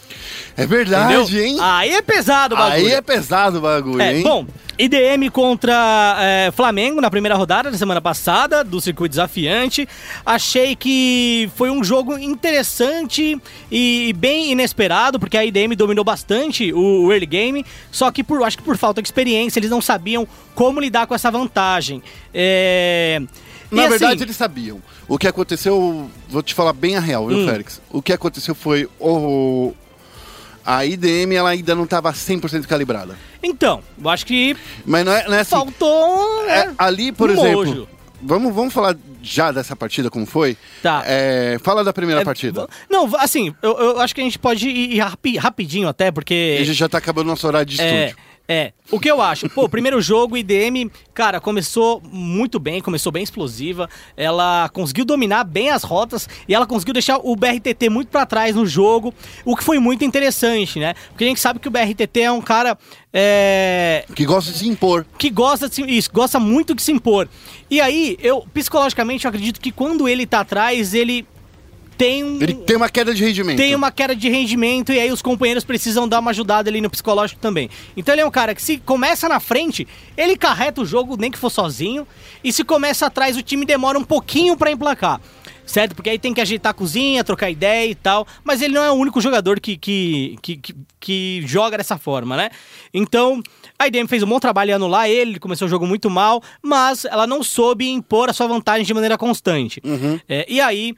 é 0.57 0.66
verdade, 0.66 1.13
Entendeu? 1.13 1.43
hein? 1.45 1.57
Aí 1.61 1.93
é 1.93 2.01
pesado 2.01 2.55
o 2.55 2.57
bagulho. 2.57 2.86
Aí 2.88 2.91
é 2.93 3.01
pesado 3.01 3.57
o 3.59 3.61
bagulho, 3.61 4.01
É, 4.01 4.18
hein? 4.18 4.24
bom, 4.24 4.45
IDM 4.78 5.30
contra 5.32 6.18
é, 6.20 6.51
Flamengo 6.51 6.99
na 6.99 7.09
primeira 7.09 7.36
rodada 7.36 7.72
da 7.72 7.78
semana 7.78 8.01
passada 8.01 8.61
do 8.61 8.82
circuito 8.82 9.11
desafiante. 9.11 9.88
Achei 10.26 10.76
que 10.76 11.49
foi 11.55 11.70
um 11.70 11.82
jogo 11.82 12.18
interessante 12.18 13.39
e 13.72 14.13
bem 14.18 14.51
inesperado, 14.51 15.18
porque 15.18 15.38
a 15.38 15.45
IDM 15.45 15.76
dominou 15.78 16.03
bastante 16.03 16.74
o, 16.74 17.05
o 17.05 17.11
early 17.13 17.26
game, 17.26 17.66
só 17.89 18.11
que 18.11 18.22
por, 18.22 18.43
acho 18.43 18.57
que 18.57 18.63
por 18.63 18.76
falta 18.78 19.01
de 19.01 19.07
experiência 19.07 19.59
eles 19.59 19.70
não 19.70 19.82
sabiam 19.82 20.28
como 20.53 20.82
lidar 20.82 21.07
com 21.07 21.16
essa 21.16 21.32
vantagem. 21.32 22.03
É, 22.34 23.22
e 23.22 23.45
Na 23.76 23.84
assim, 23.84 23.90
verdade, 23.98 24.24
eles 24.24 24.36
sabiam. 24.36 24.82
O 25.08 25.18
que 25.18 25.28
aconteceu, 25.28 26.10
vou 26.30 26.42
te 26.44 26.54
falar 26.54 26.74
bem 26.74 26.96
a 26.96 27.00
real, 27.00 27.28
viu, 27.28 27.38
Hum. 27.40 27.46
Félix? 27.48 27.82
O 27.92 28.02
que 28.02 28.14
aconteceu 28.14 28.56
foi 28.56 28.88
o. 29.00 29.74
A 30.66 30.84
IDM 30.84 31.34
ela 31.36 31.50
ainda 31.50 31.76
não 31.76 31.84
estava 31.84 32.12
100% 32.12 32.66
calibrada. 32.66 33.16
Então, 33.44 33.84
eu 34.04 34.10
acho 34.10 34.26
que 34.26 34.58
Mas 34.84 35.06
não 35.06 35.12
é, 35.12 35.28
não 35.28 35.36
é 35.36 35.42
assim. 35.42 35.52
faltou. 35.52 36.44
É, 36.50 36.66
né, 36.68 36.76
ali, 36.78 37.12
por 37.12 37.30
um 37.30 37.34
exemplo. 37.34 37.66
mojo. 37.66 37.88
Vamos, 38.22 38.56
vamos 38.56 38.74
falar 38.74 38.98
já 39.22 39.52
dessa 39.52 39.76
partida, 39.76 40.10
como 40.10 40.26
foi? 40.26 40.58
Tá. 40.82 41.04
É, 41.06 41.60
fala 41.62 41.84
da 41.84 41.94
primeira 41.94 42.22
É, 42.22 42.26
partida. 42.26 42.68
Não, 42.90 43.08
assim, 43.18 43.54
eu, 43.62 43.78
eu 43.78 44.00
acho 44.02 44.16
que 44.16 44.22
a 44.22 44.24
gente 44.24 44.40
pode 44.40 44.68
ir 44.68 44.94
ir 44.96 45.00
rapi- 45.00 45.38
rapidinho 45.38 45.88
até, 45.88 46.10
porque. 46.12 46.58
A 46.60 46.64
gente 46.64 46.78
já 46.78 46.90
tá 46.90 46.98
acabando 46.98 47.28
nosso 47.28 47.46
horário 47.46 47.68
de 47.68 47.80
É, 47.80 48.06
estúdio. 48.08 48.24
É. 48.48 48.74
O 48.91 49.00
que 49.00 49.10
eu 49.10 49.20
acho? 49.22 49.50
Pô, 49.50 49.64
o 49.64 49.70
primeiro 49.70 50.00
jogo, 50.00 50.38
IDM, 50.38 50.91
cara, 51.14 51.41
começou 51.41 52.00
muito 52.12 52.60
bem, 52.60 52.80
começou 52.82 53.12
bem 53.12 53.24
explosiva. 53.24 53.89
Ela 54.16 54.70
conseguiu 54.70 55.04
dominar 55.04 55.43
bem 55.43 55.72
as 55.72 55.84
rotas 55.84 56.30
e 56.48 56.54
ela 56.54 56.68
conseguiu 56.68 56.93
deixar 56.93 57.18
o 57.18 57.36
BRTT 57.36 57.89
muito 57.89 58.10
pra 58.10 58.26
trás 58.28 58.56
no 58.56 58.64
jogo, 58.66 59.12
o 59.43 59.56
que 59.56 59.64
foi 59.64 59.80
muito 59.80 60.06
interessante, 60.06 60.80
né? 60.80 60.93
Porque 61.10 61.24
a 61.24 61.28
gente 61.28 61.39
sabe 61.39 61.60
que 61.60 61.68
o 61.68 61.72
BRTT 61.72 62.22
é 62.22 62.32
um 62.32 62.41
cara. 62.41 62.78
é, 63.12 64.06
Que 64.14 64.24
gosta 64.26 64.52
de 64.52 64.60
se 64.60 64.68
impor. 64.68 65.06
que 65.18 65.30
gosta 65.32 65.68
de 65.68 65.76
se, 65.76 65.82
isso, 65.82 66.10
gosta 66.14 66.39
muito 66.39 66.76
de 66.76 66.84
se 66.84 66.91
impor. 66.91 67.28
E 67.72 67.82
aí, 67.82 68.16
eu, 68.22 68.46
psicologicamente, 68.54 69.26
eu 69.26 69.30
acredito 69.30 69.60
que 69.60 69.72
quando 69.72 70.08
ele 70.08 70.28
tá 70.28 70.41
atrás, 70.41 70.93
ele 70.93 71.26
tem 71.98 72.24
um. 72.24 72.41
Ele 72.41 72.54
tem 72.54 72.76
uma 72.76 72.89
queda 72.89 73.14
de 73.14 73.24
rendimento. 73.24 73.58
Tem 73.58 73.76
uma 73.76 73.91
queda 73.91 74.16
de 74.16 74.30
rendimento 74.30 74.91
e 74.91 75.00
aí 75.00 75.12
os 75.12 75.22
companheiros 75.22 75.64
precisam 75.64 76.08
dar 76.08 76.20
uma 76.20 76.32
ajudada 76.32 76.70
ali 76.70 76.82
no 76.82 76.89
psicológico 76.89 77.39
também. 77.39 77.70
Então 77.96 78.14
ele 78.14 78.22
é 78.22 78.26
um 78.26 78.32
cara 78.32 78.54
que 78.54 78.62
se 78.62 78.78
começa 78.78 79.28
na 79.30 79.39
frente, 79.39 79.88
ele 80.18 80.38
carreta 80.38 80.82
o 80.82 80.86
jogo, 80.86 81.18
nem 81.18 81.32
que 81.32 81.38
for 81.38 81.50
sozinho, 81.50 82.08
e 82.43 82.52
se 82.52 82.64
começa 82.64 83.06
atrás, 83.06 83.38
o 83.38 83.41
time 83.41 83.66
demora 83.66 83.98
um 83.98 84.04
pouquinho 84.04 84.56
pra 84.58 84.72
emplacar. 84.72 85.20
Certo? 85.66 85.96
Porque 85.96 86.12
aí 86.12 86.20
tem 86.20 86.32
que 86.32 86.39
ajeitar 86.39 86.70
a 86.70 86.74
cozinha, 86.74 87.24
trocar 87.24 87.50
ideia 87.50 87.89
e 87.89 87.96
tal. 87.96 88.28
Mas 88.43 88.62
ele 88.62 88.76
não 88.76 88.84
é 88.84 88.91
o 88.91 88.93
único 88.93 89.20
jogador 89.20 89.60
que, 89.60 89.76
que, 89.76 90.38
que, 90.39 90.58
que, 90.58 90.76
que 91.00 91.43
joga 91.43 91.76
dessa 91.76 91.98
forma, 91.98 92.38
né? 92.38 92.52
Então, 92.93 93.41
a 93.80 93.88
IDM 93.88 94.08
fez 94.08 94.22
um 94.22 94.28
bom 94.28 94.39
trabalho 94.39 94.70
em 94.70 94.74
anular 94.74 95.10
ele, 95.10 95.32
ele 95.32 95.39
começou 95.39 95.66
o 95.66 95.70
jogo 95.70 95.88
muito 95.88 96.08
mal, 96.08 96.41
mas 96.62 97.04
ela 97.06 97.26
não 97.26 97.41
soube 97.41 97.89
impor 97.89 98.30
a 98.30 98.34
sua 98.34 98.46
vantagem 98.46 98.86
de 98.86 98.93
maneira 98.93 99.18
constante. 99.18 99.82
É, 100.30 100.46
e 100.48 100.62
aí, 100.62 100.96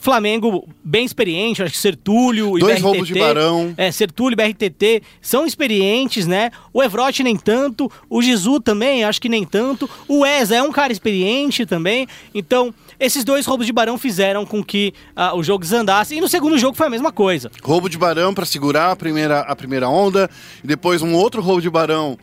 Flamengo, 0.00 0.68
bem 0.82 1.04
experiente, 1.04 1.60
acho 1.60 1.72
que 1.72 1.78
Sertúlio 1.78 2.56
e 2.56 2.60
Dois 2.60 2.74
BRTT. 2.74 2.82
roubos 2.86 3.08
de 3.08 3.18
Barão. 3.18 3.74
É, 3.76 3.90
Sertúlio 3.90 4.34
e 4.34 4.36
BRTT 4.36 5.02
são 5.20 5.44
experientes, 5.44 6.24
né? 6.26 6.50
O 6.72 6.82
Evrote 6.82 7.24
nem 7.24 7.36
tanto, 7.36 7.90
o 8.08 8.22
Gizu 8.22 8.60
também, 8.60 9.02
acho 9.02 9.20
que 9.20 9.28
nem 9.28 9.44
tanto. 9.44 9.90
O 10.06 10.24
Eza 10.24 10.54
é 10.54 10.62
um 10.62 10.70
cara 10.70 10.92
experiente 10.92 11.66
também. 11.66 12.06
Então, 12.32 12.72
esses 13.00 13.24
dois 13.24 13.44
roubos 13.44 13.66
de 13.66 13.72
Barão 13.72 13.98
fizeram 13.98 14.46
com 14.46 14.62
que 14.62 14.94
ah, 15.16 15.34
o 15.34 15.42
jogo 15.42 15.64
desandasse. 15.64 16.14
E 16.14 16.20
no 16.20 16.28
segundo 16.28 16.56
jogo 16.58 16.76
foi 16.76 16.86
a 16.86 16.90
mesma 16.90 17.10
coisa. 17.10 17.50
Roubo 17.62 17.88
de 17.88 17.98
barão 17.98 18.32
pra 18.32 18.44
segurar 18.44 18.92
a 18.92 18.96
primeira, 18.96 19.40
a 19.40 19.56
primeira 19.56 19.88
onda. 19.88 20.30
E 20.62 20.66
depois 20.66 21.02
um 21.02 21.12
outro 21.14 21.42
roubo 21.42 21.60
de 21.60 21.70
barão. 21.70 22.16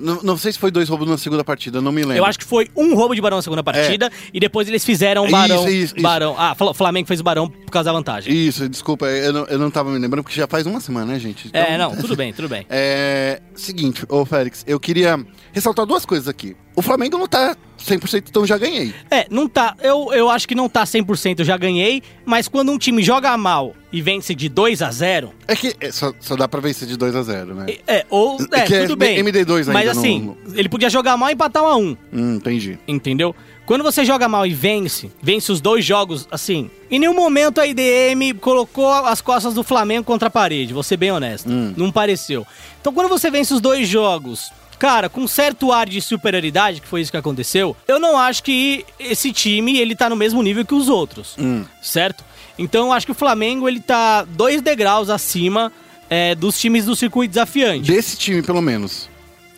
Não, 0.00 0.20
não 0.22 0.36
sei 0.36 0.52
se 0.52 0.58
foi 0.58 0.70
dois 0.70 0.88
roubos 0.88 1.08
na 1.08 1.16
segunda 1.18 1.44
partida, 1.44 1.80
não 1.80 1.92
me 1.92 2.00
lembro. 2.02 2.16
Eu 2.16 2.24
acho 2.24 2.38
que 2.38 2.44
foi 2.44 2.68
um 2.76 2.94
roubo 2.94 3.14
de 3.14 3.20
Barão 3.20 3.36
na 3.38 3.42
segunda 3.42 3.62
partida 3.62 4.10
e 4.32 4.40
depois 4.40 4.66
eles 4.68 4.84
fizeram 4.84 5.22
um 5.22 5.26
Isso, 5.26 5.32
Barão. 5.32 5.68
isso, 5.68 5.94
isso. 5.94 6.02
barão. 6.02 6.34
Ah, 6.38 6.54
Fla- 6.54 6.74
Flamengo 6.74 7.06
fez 7.06 7.20
o 7.20 7.22
Barão 7.22 7.48
por 7.48 7.70
causa 7.70 7.86
da 7.86 7.92
vantagem. 7.92 8.32
Isso, 8.34 8.68
desculpa, 8.68 9.06
eu 9.06 9.32
não, 9.32 9.44
eu 9.46 9.58
não 9.58 9.70
tava 9.70 9.90
me 9.90 9.98
lembrando, 9.98 10.22
porque 10.24 10.36
já 10.36 10.46
faz 10.46 10.66
uma 10.66 10.80
semana, 10.80 11.12
né, 11.12 11.18
gente? 11.18 11.48
Então- 11.48 11.60
É, 11.60 11.76
não, 11.78 11.94
tudo 11.96 12.16
bem, 12.16 12.32
tudo 12.32 12.48
bem. 12.48 12.66
É. 12.70 13.40
Seguinte, 13.54 14.04
ô 14.08 14.24
Félix, 14.24 14.64
eu 14.66 14.80
queria 14.80 15.24
ressaltar 15.52 15.84
duas 15.86 16.04
coisas 16.06 16.28
aqui. 16.28 16.56
O 16.74 16.82
Flamengo 16.82 17.18
não 17.18 17.26
tá 17.26 17.56
100%, 17.84 18.24
então 18.28 18.46
já 18.46 18.56
ganhei. 18.58 18.94
É, 19.10 19.26
não 19.30 19.48
tá. 19.48 19.74
Eu, 19.82 20.12
eu 20.12 20.28
acho 20.30 20.46
que 20.46 20.54
não 20.54 20.68
tá 20.68 20.84
100%, 20.84 21.40
eu 21.40 21.44
já 21.44 21.56
ganhei. 21.56 22.02
Mas 22.24 22.46
quando 22.48 22.70
um 22.72 22.78
time 22.78 23.02
joga 23.02 23.36
mal 23.36 23.74
e 23.92 24.00
vence 24.02 24.34
de 24.34 24.48
2 24.48 24.82
a 24.82 24.90
0 24.90 25.32
É 25.48 25.56
que 25.56 25.74
é, 25.80 25.90
só, 25.90 26.12
só 26.20 26.36
dá 26.36 26.46
pra 26.46 26.60
vencer 26.60 26.86
de 26.86 26.96
2 26.96 27.16
a 27.16 27.22
0 27.22 27.54
né? 27.54 27.66
É, 27.86 28.04
ou. 28.10 28.38
É, 28.52 28.62
que 28.62 28.74
é 28.74 28.82
tudo 28.82 28.96
bem. 28.96 29.18
MD2 29.22 29.58
ainda 29.58 29.72
Mas 29.72 29.88
assim, 29.88 30.20
no- 30.44 30.56
ele 30.58 30.68
podia 30.68 30.90
jogar 30.90 31.16
mal 31.16 31.30
e 31.30 31.32
empatar 31.32 31.62
um 31.62 31.66
a 31.66 31.76
um, 31.76 31.96
Hum, 32.12 32.34
entendi. 32.36 32.78
entendeu? 32.86 33.34
Quando 33.66 33.84
você 33.84 34.04
joga 34.04 34.28
mal 34.28 34.44
e 34.46 34.52
vence, 34.52 35.10
vence 35.22 35.52
os 35.52 35.60
dois 35.60 35.84
jogos, 35.84 36.26
assim. 36.30 36.68
Em 36.90 36.98
nenhum 36.98 37.14
momento 37.14 37.60
a 37.60 37.66
IDM 37.66 38.34
colocou 38.40 38.90
as 38.92 39.20
costas 39.20 39.54
do 39.54 39.62
Flamengo 39.62 40.04
contra 40.04 40.26
a 40.26 40.30
parede, 40.30 40.72
vou 40.74 40.82
ser 40.82 40.96
bem 40.96 41.12
honesto. 41.12 41.48
Não 41.48 41.92
pareceu. 41.92 42.44
Então 42.80 42.92
quando 42.92 43.08
você 43.08 43.30
vence 43.30 43.54
os 43.54 43.60
dois 43.60 43.88
jogos. 43.88 44.50
Cara, 44.80 45.10
com 45.10 45.28
certo 45.28 45.70
ar 45.70 45.86
de 45.86 46.00
superioridade, 46.00 46.80
que 46.80 46.88
foi 46.88 47.02
isso 47.02 47.10
que 47.10 47.16
aconteceu, 47.18 47.76
eu 47.86 48.00
não 48.00 48.16
acho 48.16 48.42
que 48.42 48.82
esse 48.98 49.30
time 49.30 49.78
ele 49.78 49.94
tá 49.94 50.08
no 50.08 50.16
mesmo 50.16 50.42
nível 50.42 50.64
que 50.64 50.74
os 50.74 50.88
outros, 50.88 51.36
certo? 51.82 52.24
Então 52.58 52.86
eu 52.86 52.92
acho 52.92 53.04
que 53.04 53.12
o 53.12 53.14
Flamengo 53.14 53.68
ele 53.68 53.78
tá 53.78 54.24
dois 54.24 54.62
degraus 54.62 55.10
acima 55.10 55.70
é, 56.08 56.34
dos 56.34 56.58
times 56.58 56.86
do 56.86 56.96
circuito 56.96 57.32
desafiante. 57.32 57.92
Desse 57.92 58.16
time, 58.16 58.42
pelo 58.42 58.62
menos. 58.62 59.06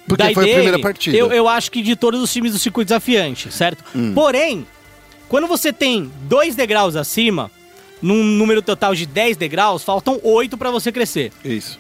Porque 0.09 0.25
Daí 0.25 0.35
foi 0.35 0.43
a 0.43 0.47
dele, 0.47 0.57
primeira 0.57 0.79
partida. 0.81 1.17
Eu, 1.17 1.31
eu 1.31 1.49
acho 1.49 1.71
que 1.71 1.83
de 1.83 1.95
todos 1.95 2.21
os 2.21 2.33
times 2.33 2.53
do 2.53 2.59
circuito 2.59 2.89
desafiante, 2.89 3.53
certo? 3.53 3.85
Hum. 3.95 4.13
Porém, 4.13 4.67
quando 5.29 5.47
você 5.47 5.73
tem 5.73 6.11
dois 6.23 6.57
degraus 6.57 6.97
acima, 6.97 7.49
num 8.03 8.25
número 8.25 8.61
total 8.61 8.93
de 8.93 9.07
10 9.07 9.37
degraus, 9.37 9.85
faltam 9.85 10.19
oito 10.25 10.59
pra 10.59 10.73
você 10.73 10.91
crescer. 10.91 11.33
Isso. 11.45 11.79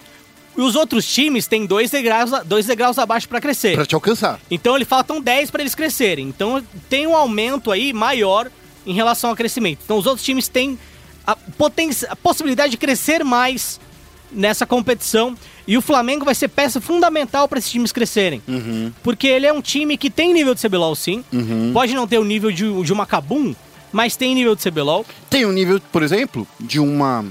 E 0.56 0.60
os 0.60 0.74
outros 0.76 1.06
times 1.06 1.46
têm 1.46 1.64
dois 1.66 1.90
degraus, 1.90 2.30
dois 2.44 2.66
degraus 2.66 2.98
abaixo 2.98 3.28
pra 3.28 3.40
crescer. 3.40 3.74
Pra 3.74 3.86
te 3.86 3.94
alcançar. 3.94 4.38
Então, 4.50 4.76
ele 4.76 4.84
faltam 4.84 5.20
10 5.20 5.50
pra 5.50 5.62
eles 5.62 5.74
crescerem. 5.74 6.28
Então, 6.28 6.62
tem 6.88 7.06
um 7.06 7.16
aumento 7.16 7.70
aí 7.70 7.92
maior 7.92 8.50
em 8.86 8.92
relação 8.92 9.30
ao 9.30 9.36
crescimento. 9.36 9.80
Então, 9.84 9.96
os 9.96 10.06
outros 10.06 10.24
times 10.24 10.48
têm 10.48 10.78
a, 11.26 11.32
a 12.08 12.16
possibilidade 12.16 12.72
de 12.72 12.76
crescer 12.76 13.24
mais 13.24 13.80
nessa 14.30 14.66
competição. 14.66 15.36
E 15.66 15.76
o 15.76 15.82
Flamengo 15.82 16.24
vai 16.24 16.34
ser 16.34 16.48
peça 16.48 16.80
fundamental 16.80 17.46
para 17.48 17.58
esses 17.58 17.70
times 17.70 17.92
crescerem. 17.92 18.42
Porque 19.02 19.26
ele 19.26 19.46
é 19.46 19.52
um 19.52 19.62
time 19.62 19.96
que 19.96 20.10
tem 20.10 20.34
nível 20.34 20.54
de 20.54 20.60
CBLOL, 20.66 20.94
sim. 20.94 21.24
Pode 21.72 21.94
não 21.94 22.06
ter 22.06 22.18
o 22.18 22.24
nível 22.24 22.50
de, 22.50 22.82
de 22.82 22.92
uma 22.92 23.06
Kabum, 23.06 23.54
mas 23.92 24.16
tem 24.16 24.34
nível 24.34 24.54
de 24.56 24.68
CBLOL. 24.68 25.06
Tem 25.30 25.46
um 25.46 25.52
nível, 25.52 25.80
por 25.92 26.02
exemplo, 26.02 26.46
de 26.58 26.80
uma. 26.80 27.24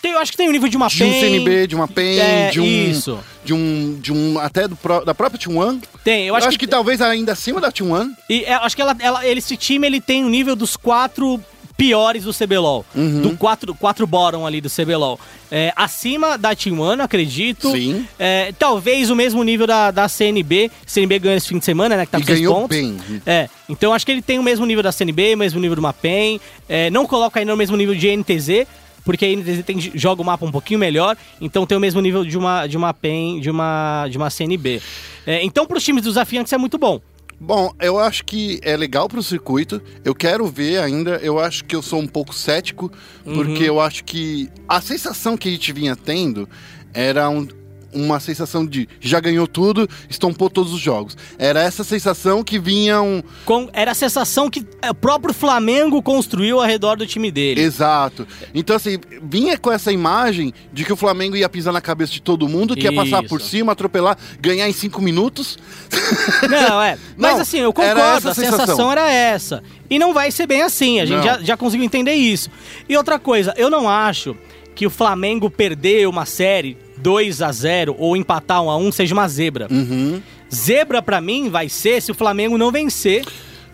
Tem, 0.00 0.12
eu 0.12 0.18
acho 0.18 0.30
que 0.30 0.36
tem 0.38 0.48
o 0.48 0.52
nível 0.52 0.68
de 0.68 0.76
uma 0.76 0.88
De 0.88 1.02
um 1.02 1.10
PEN. 1.10 1.20
CNB, 1.20 1.66
de 1.66 1.74
uma 1.74 1.88
PEN, 1.88 2.18
É, 2.18 2.50
de 2.50 2.60
um. 2.60 2.64
isso. 2.64 3.18
De 3.44 3.52
um. 3.52 3.98
De 4.00 4.12
um. 4.12 4.38
Até 4.38 4.68
do, 4.68 4.78
da 5.04 5.14
própria 5.14 5.38
T1. 5.40 5.82
Tem, 6.04 6.22
eu 6.22 6.26
Eu 6.28 6.34
acho, 6.36 6.48
acho, 6.48 6.58
que, 6.58 6.66
talvez 6.66 7.00
ainda 7.00 7.32
acima 7.32 7.60
da 7.60 7.72
T1. 7.72 8.10
E 8.30 8.44
é, 8.44 8.54
acho 8.54 8.76
que 8.76 8.82
ela, 8.82 8.96
ela- 9.00 9.26
esse 9.26 9.56
time 9.56 9.86
ele 9.86 10.00
tem 10.00 10.24
o 10.24 10.28
nível 10.28 10.54
dos 10.54 10.76
quatro 10.76 11.40
piores 11.76 12.24
do 12.24 12.32
CBLOL. 12.34 12.84
Uhum. 12.94 13.20
Do 13.22 13.36
quatro, 13.36 13.72
quatro 13.74 14.04
bottom 14.06 14.44
ali 14.44 14.60
do 14.60 14.68
CBLOL. 14.68 15.18
É, 15.50 15.72
acima 15.76 16.36
da 16.36 16.52
Team 16.54 16.80
One, 16.80 17.00
acredito. 17.02 17.70
Sim. 17.70 18.04
É, 18.18 18.52
talvez 18.58 19.10
o 19.10 19.14
mesmo 19.16 19.44
nível 19.44 19.64
da, 19.66 19.90
da 19.92 20.08
CNB. 20.08 20.70
CNB 20.84 21.18
ganhou 21.20 21.36
esse 21.36 21.48
fim 21.48 21.58
de 21.58 21.64
semana, 21.64 21.96
né? 21.96 22.04
Que 22.04 22.10
tá 22.12 22.18
E 22.18 22.22
com 22.22 22.26
ganhou 22.32 22.54
pontos. 22.54 22.76
bem. 22.76 22.96
É, 23.24 23.48
então 23.68 23.92
acho 23.94 24.04
que 24.04 24.10
ele 24.10 24.22
tem 24.22 24.38
o 24.40 24.42
mesmo 24.42 24.66
nível 24.66 24.82
da 24.82 24.90
CNB, 24.90 25.34
o 25.34 25.38
mesmo 25.38 25.60
nível 25.60 25.76
de 25.76 25.80
uma 25.80 25.92
PEN. 25.92 26.40
É, 26.68 26.90
não 26.90 27.06
coloca 27.06 27.38
ainda 27.38 27.52
no 27.52 27.58
mesmo 27.58 27.76
nível 27.76 27.94
de 27.94 28.08
NTZ, 28.16 28.66
porque 29.08 29.24
a 29.24 29.28
NTZ 29.34 29.64
tem, 29.64 29.80
joga 29.94 30.20
o 30.20 30.24
mapa 30.24 30.44
um 30.44 30.52
pouquinho 30.52 30.78
melhor, 30.78 31.16
então 31.40 31.64
tem 31.64 31.78
o 31.78 31.80
mesmo 31.80 31.98
nível 31.98 32.26
de 32.26 32.36
uma, 32.36 32.66
de 32.66 32.76
uma 32.76 32.92
PEN, 32.92 33.40
de 33.40 33.48
uma, 33.48 34.06
de 34.06 34.18
uma 34.18 34.28
CNB. 34.28 34.82
É, 35.26 35.42
então, 35.42 35.66
para 35.66 35.78
os 35.78 35.82
times 35.82 36.04
desafiantes 36.04 36.52
é 36.52 36.58
muito 36.58 36.76
bom. 36.76 37.00
Bom, 37.40 37.72
eu 37.80 37.98
acho 37.98 38.22
que 38.22 38.60
é 38.62 38.76
legal 38.76 39.08
pro 39.08 39.22
circuito. 39.22 39.80
Eu 40.04 40.14
quero 40.14 40.46
ver 40.46 40.80
ainda. 40.80 41.12
Eu 41.22 41.38
acho 41.38 41.64
que 41.64 41.74
eu 41.74 41.80
sou 41.80 42.00
um 42.00 42.06
pouco 42.06 42.34
cético, 42.34 42.92
porque 43.24 43.62
Uhum. 43.62 43.76
eu 43.76 43.80
acho 43.80 44.04
que 44.04 44.50
a 44.68 44.78
sensação 44.78 45.38
que 45.38 45.48
a 45.48 45.52
gente 45.52 45.72
vinha 45.72 45.96
tendo 45.96 46.46
era 46.92 47.30
um, 47.30 47.48
uma 47.92 48.20
sensação 48.20 48.66
de 48.66 48.88
já 49.00 49.18
ganhou 49.20 49.46
tudo, 49.46 49.88
estompou 50.10 50.50
todos 50.50 50.72
os 50.72 50.80
jogos. 50.80 51.16
Era 51.38 51.62
essa 51.62 51.82
sensação 51.82 52.44
que 52.44 52.58
vinha 52.58 53.00
um. 53.00 53.22
Com- 53.44 53.68
era 53.72 53.92
a 53.92 53.94
sensação 53.94 54.50
que 54.50 54.64
o 54.88 54.94
próprio 54.94 55.32
Flamengo 55.32 56.02
construiu 56.02 56.60
ao 56.60 56.66
redor 56.66 56.96
do 56.96 57.06
time 57.06 57.30
dele. 57.30 57.60
Exato. 57.60 58.26
Então, 58.54 58.76
assim, 58.76 58.98
vinha 59.22 59.56
com 59.56 59.72
essa 59.72 59.90
imagem 59.92 60.52
de 60.72 60.84
que 60.84 60.92
o 60.92 60.96
Flamengo 60.96 61.36
ia 61.36 61.48
pisar 61.48 61.72
na 61.72 61.80
cabeça 61.80 62.12
de 62.12 62.20
todo 62.22 62.48
mundo, 62.48 62.74
que 62.76 62.82
ia 62.82 62.92
passar 62.92 63.22
por 63.24 63.40
Isso. 63.40 63.48
cima, 63.50 63.72
atropelar, 63.72 64.16
ganhar 64.40 64.68
em 64.68 64.72
cinco 64.72 65.00
minutos. 65.00 65.58
Não, 66.48 66.82
é. 66.82 66.98
Mas 67.16 67.32
Não, 67.34 67.40
assim, 67.40 67.58
eu 67.58 67.74
era 67.78 67.94
concordo, 67.94 68.18
essa 68.18 68.30
a 68.30 68.34
sensação. 68.34 68.58
sensação. 68.66 68.92
era 68.92 69.10
essa. 69.10 69.62
E 69.90 69.98
não 69.98 70.12
vai 70.12 70.30
ser 70.30 70.46
bem 70.46 70.62
assim, 70.62 71.00
a 71.00 71.06
gente 71.06 71.16
Não. 71.16 71.24
já, 71.24 71.38
já 71.42 71.56
conseguiu 71.56 71.84
entender 71.86 72.12
isso. 72.14 72.50
E 72.88 72.96
outra 72.96 73.18
coisa, 73.18 73.54
eu 73.56 73.70
não 73.70 73.88
acho 73.88 74.36
que 74.74 74.86
o 74.86 74.90
Flamengo 74.90 75.48
perder 75.50 76.06
uma 76.06 76.26
série 76.26 76.76
2 77.02 77.42
a 77.42 77.52
0 77.52 77.96
ou 77.98 78.16
empatar 78.16 78.62
1 78.62 78.70
a 78.70 78.76
1 78.76 78.92
seja 78.92 79.14
uma 79.14 79.28
zebra. 79.28 79.66
Uhum. 79.70 80.20
Zebra 80.52 81.02
pra 81.02 81.20
mim 81.20 81.48
vai 81.48 81.68
ser 81.68 82.00
se 82.00 82.10
o 82.10 82.14
Flamengo 82.14 82.58
não 82.58 82.70
vencer 82.72 83.24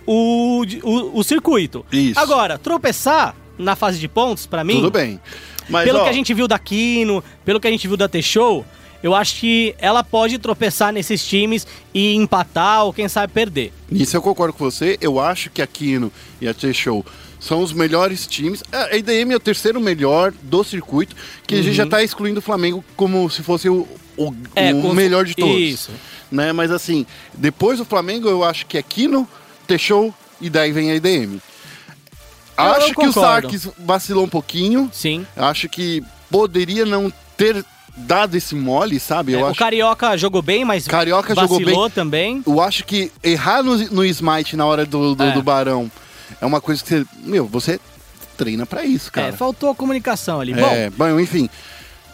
o, 0.06 0.64
o, 0.82 1.18
o 1.18 1.24
circuito. 1.24 1.84
Isso. 1.92 2.18
Agora, 2.18 2.58
tropeçar 2.58 3.34
na 3.58 3.76
fase 3.76 3.98
de 3.98 4.08
pontos, 4.08 4.46
pra 4.46 4.64
mim, 4.64 4.76
Tudo 4.76 4.90
bem. 4.90 5.20
Mas, 5.68 5.84
pelo 5.84 6.00
ó, 6.00 6.04
que 6.04 6.10
a 6.10 6.12
gente 6.12 6.34
viu 6.34 6.46
da 6.46 6.58
Kino, 6.58 7.22
pelo 7.44 7.60
que 7.60 7.66
a 7.66 7.70
gente 7.70 7.86
viu 7.86 7.96
da 7.96 8.08
T-Show, 8.08 8.64
eu 9.02 9.14
acho 9.14 9.36
que 9.36 9.74
ela 9.78 10.02
pode 10.02 10.38
tropeçar 10.38 10.92
nesses 10.92 11.24
times 11.24 11.66
e 11.92 12.14
empatar 12.14 12.84
ou 12.84 12.92
quem 12.92 13.08
sabe 13.08 13.32
perder. 13.32 13.72
Nisso 13.90 14.16
eu 14.16 14.22
concordo 14.22 14.52
com 14.52 14.64
você. 14.64 14.98
Eu 15.00 15.20
acho 15.20 15.50
que 15.50 15.62
a 15.62 15.66
Kino 15.66 16.12
e 16.40 16.48
a 16.48 16.54
T-Show 16.54 17.04
são 17.47 17.62
os 17.62 17.72
melhores 17.72 18.26
times. 18.26 18.62
A 18.72 18.97
IDM 18.97 19.32
é 19.32 19.36
o 19.36 19.40
terceiro 19.40 19.80
melhor 19.80 20.32
do 20.42 20.64
circuito, 20.64 21.14
que 21.47 21.55
a 21.57 21.62
gente 21.62 21.74
já 21.74 21.86
tá 21.86 22.03
excluindo 22.03 22.38
o 22.38 22.42
Flamengo 22.42 22.82
como 22.97 23.28
se 23.28 23.42
fosse 23.42 23.68
o, 23.68 23.86
o, 24.16 24.24
Uhum. 24.28 24.36
É, 24.57 24.72
o 24.72 24.95
melhor 24.95 25.24
de 25.24 25.34
todos. 25.34 25.55
Isso. 25.57 25.90
Né? 26.32 26.53
Mas 26.53 26.70
assim, 26.70 27.05
depois 27.34 27.78
do 27.78 27.84
Flamengo, 27.84 28.28
eu 28.28 28.42
acho 28.42 28.64
que 28.66 28.78
é 28.78 28.82
Kino, 28.82 29.28
T-Show 29.66 30.14
e 30.40 30.49
daí 30.49 30.72
vem 30.72 30.90
a 30.90 30.95
IDM. 30.95 31.38
Eu- 32.57 32.64
acho 32.64 32.90
eu 32.90 32.95
que 32.95 33.07
o. 33.09 33.12
Sarkis 33.12 33.68
vacilou 33.78 34.24
um 34.24 34.28
pouquinho. 34.28 34.88
Sim. 34.92 35.26
Acho 35.36 35.68
que 35.68 36.03
poderia 36.30 36.86
não 36.86 37.12
ter 37.36 37.64
dado 37.97 38.36
esse 38.36 38.55
mole, 38.55 38.99
sabe? 38.99 39.32
Eu 39.32 39.40
É, 39.40 39.42
o 39.42 39.47
acho 39.49 39.59
Carioca 39.59 40.16
jogou 40.16 40.40
bem, 40.42 40.64
mas 40.64 40.86
Carioca 40.86 41.34
jogou 41.34 41.59
vacilou 41.59 41.82
bem. 41.84 41.90
também. 41.90 42.42
Eu 42.47 42.61
acho 42.61 42.84
que 42.84 43.11
errar 43.22 43.62
no, 43.62 43.76
no 43.76 44.05
Smite 44.05 44.57
na 44.57 44.64
hora 44.66 44.84
do, 44.86 45.14
do, 45.14 45.22
É. 45.22 45.32
do 45.32 45.42
Barão 45.42 45.90
é 46.40 46.46
uma 46.46 46.60
coisa 46.60 46.82
que 46.82 46.88
você. 46.88 47.06
Meu, 47.22 47.46
você 47.46 47.80
treina 48.36 48.66
pra 48.66 48.84
isso, 48.84 49.12
cara. 49.12 49.28
É, 49.28 49.32
faltou 49.32 49.70
a 49.70 49.74
comunicação 49.74 50.40
ali. 50.40 50.52
É, 50.52 50.90
bom, 50.90 51.18
enfim. 51.20 51.48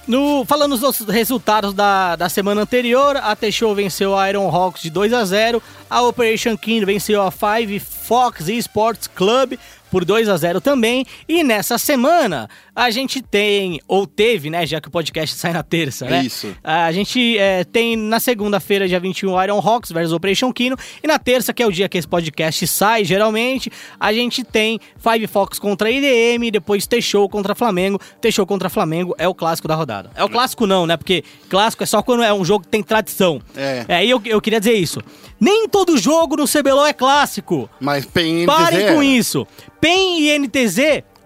No, 0.06 0.44
falando 0.44 0.76
dos 0.76 1.00
resultados 1.00 1.72
da, 1.72 2.16
da 2.16 2.28
semana 2.28 2.62
anterior, 2.62 3.16
a 3.16 3.36
T-Show 3.36 3.74
venceu 3.74 4.18
a 4.18 4.28
Iron 4.28 4.48
Hawks 4.48 4.82
de 4.82 4.90
2 4.90 5.12
a 5.12 5.24
0 5.24 5.62
a 5.88 6.02
Operation 6.02 6.56
King 6.56 6.84
venceu 6.84 7.22
a 7.22 7.30
Five 7.30 7.78
Fox 7.78 8.48
Esports 8.48 9.06
Club 9.06 9.54
por 9.90 10.04
2 10.04 10.28
a 10.28 10.36
0 10.36 10.60
também. 10.60 11.04
E 11.28 11.42
nessa 11.42 11.78
semana 11.78 12.48
a 12.74 12.90
gente 12.90 13.20
tem, 13.20 13.80
ou 13.86 14.06
teve, 14.06 14.48
né, 14.48 14.66
já 14.66 14.80
que 14.80 14.88
o 14.88 14.90
podcast 14.90 15.34
sai 15.36 15.52
na 15.52 15.62
terça, 15.62 16.06
né? 16.06 16.24
Isso. 16.24 16.54
A 16.62 16.90
gente 16.92 17.36
é, 17.38 17.64
tem 17.64 17.96
na 17.96 18.20
segunda-feira, 18.20 18.88
dia 18.88 19.00
21, 19.00 19.32
o 19.32 19.42
Iron 19.42 19.58
Hawks 19.58 19.92
versus 19.92 20.12
Operation 20.12 20.52
Kino. 20.52 20.76
E 21.02 21.06
na 21.06 21.18
terça, 21.18 21.52
que 21.52 21.62
é 21.62 21.66
o 21.66 21.72
dia 21.72 21.88
que 21.88 21.98
esse 21.98 22.08
podcast 22.08 22.66
sai, 22.66 23.04
geralmente, 23.04 23.70
a 23.98 24.12
gente 24.12 24.44
tem 24.44 24.78
Five 24.96 25.26
Fox 25.26 25.58
contra 25.58 25.90
IDM, 25.90 26.50
depois 26.50 26.86
T-Show 26.86 27.28
contra 27.28 27.54
Flamengo. 27.54 28.00
T-Show 28.20 28.46
contra 28.46 28.68
Flamengo 28.68 29.14
é 29.18 29.28
o 29.28 29.34
clássico 29.34 29.68
da 29.68 29.74
rodada. 29.74 30.10
É 30.14 30.24
o 30.24 30.28
clássico 30.28 30.66
não, 30.66 30.86
né? 30.86 30.96
Porque 30.96 31.24
clássico 31.48 31.82
é 31.82 31.86
só 31.86 32.02
quando 32.02 32.22
é 32.22 32.32
um 32.32 32.44
jogo 32.44 32.64
que 32.64 32.70
tem 32.70 32.82
tradição. 32.82 33.40
É. 33.56 33.84
É, 33.88 34.04
e 34.04 34.10
eu, 34.10 34.20
eu 34.24 34.40
queria 34.40 34.60
dizer 34.60 34.74
isso. 34.74 35.00
Nem 35.40 35.66
todo 35.68 35.96
jogo 35.96 36.36
no 36.36 36.46
CBLOL 36.46 36.86
é 36.86 36.92
clássico. 36.92 37.68
Mas 37.80 38.04
PEN 38.04 38.44
Parem 38.44 38.80
NTZ 38.80 38.90
com 38.92 39.02
era. 39.02 39.04
isso. 39.04 39.46
PEN 39.80 40.20
e 40.20 40.38
NTZ 40.38 40.78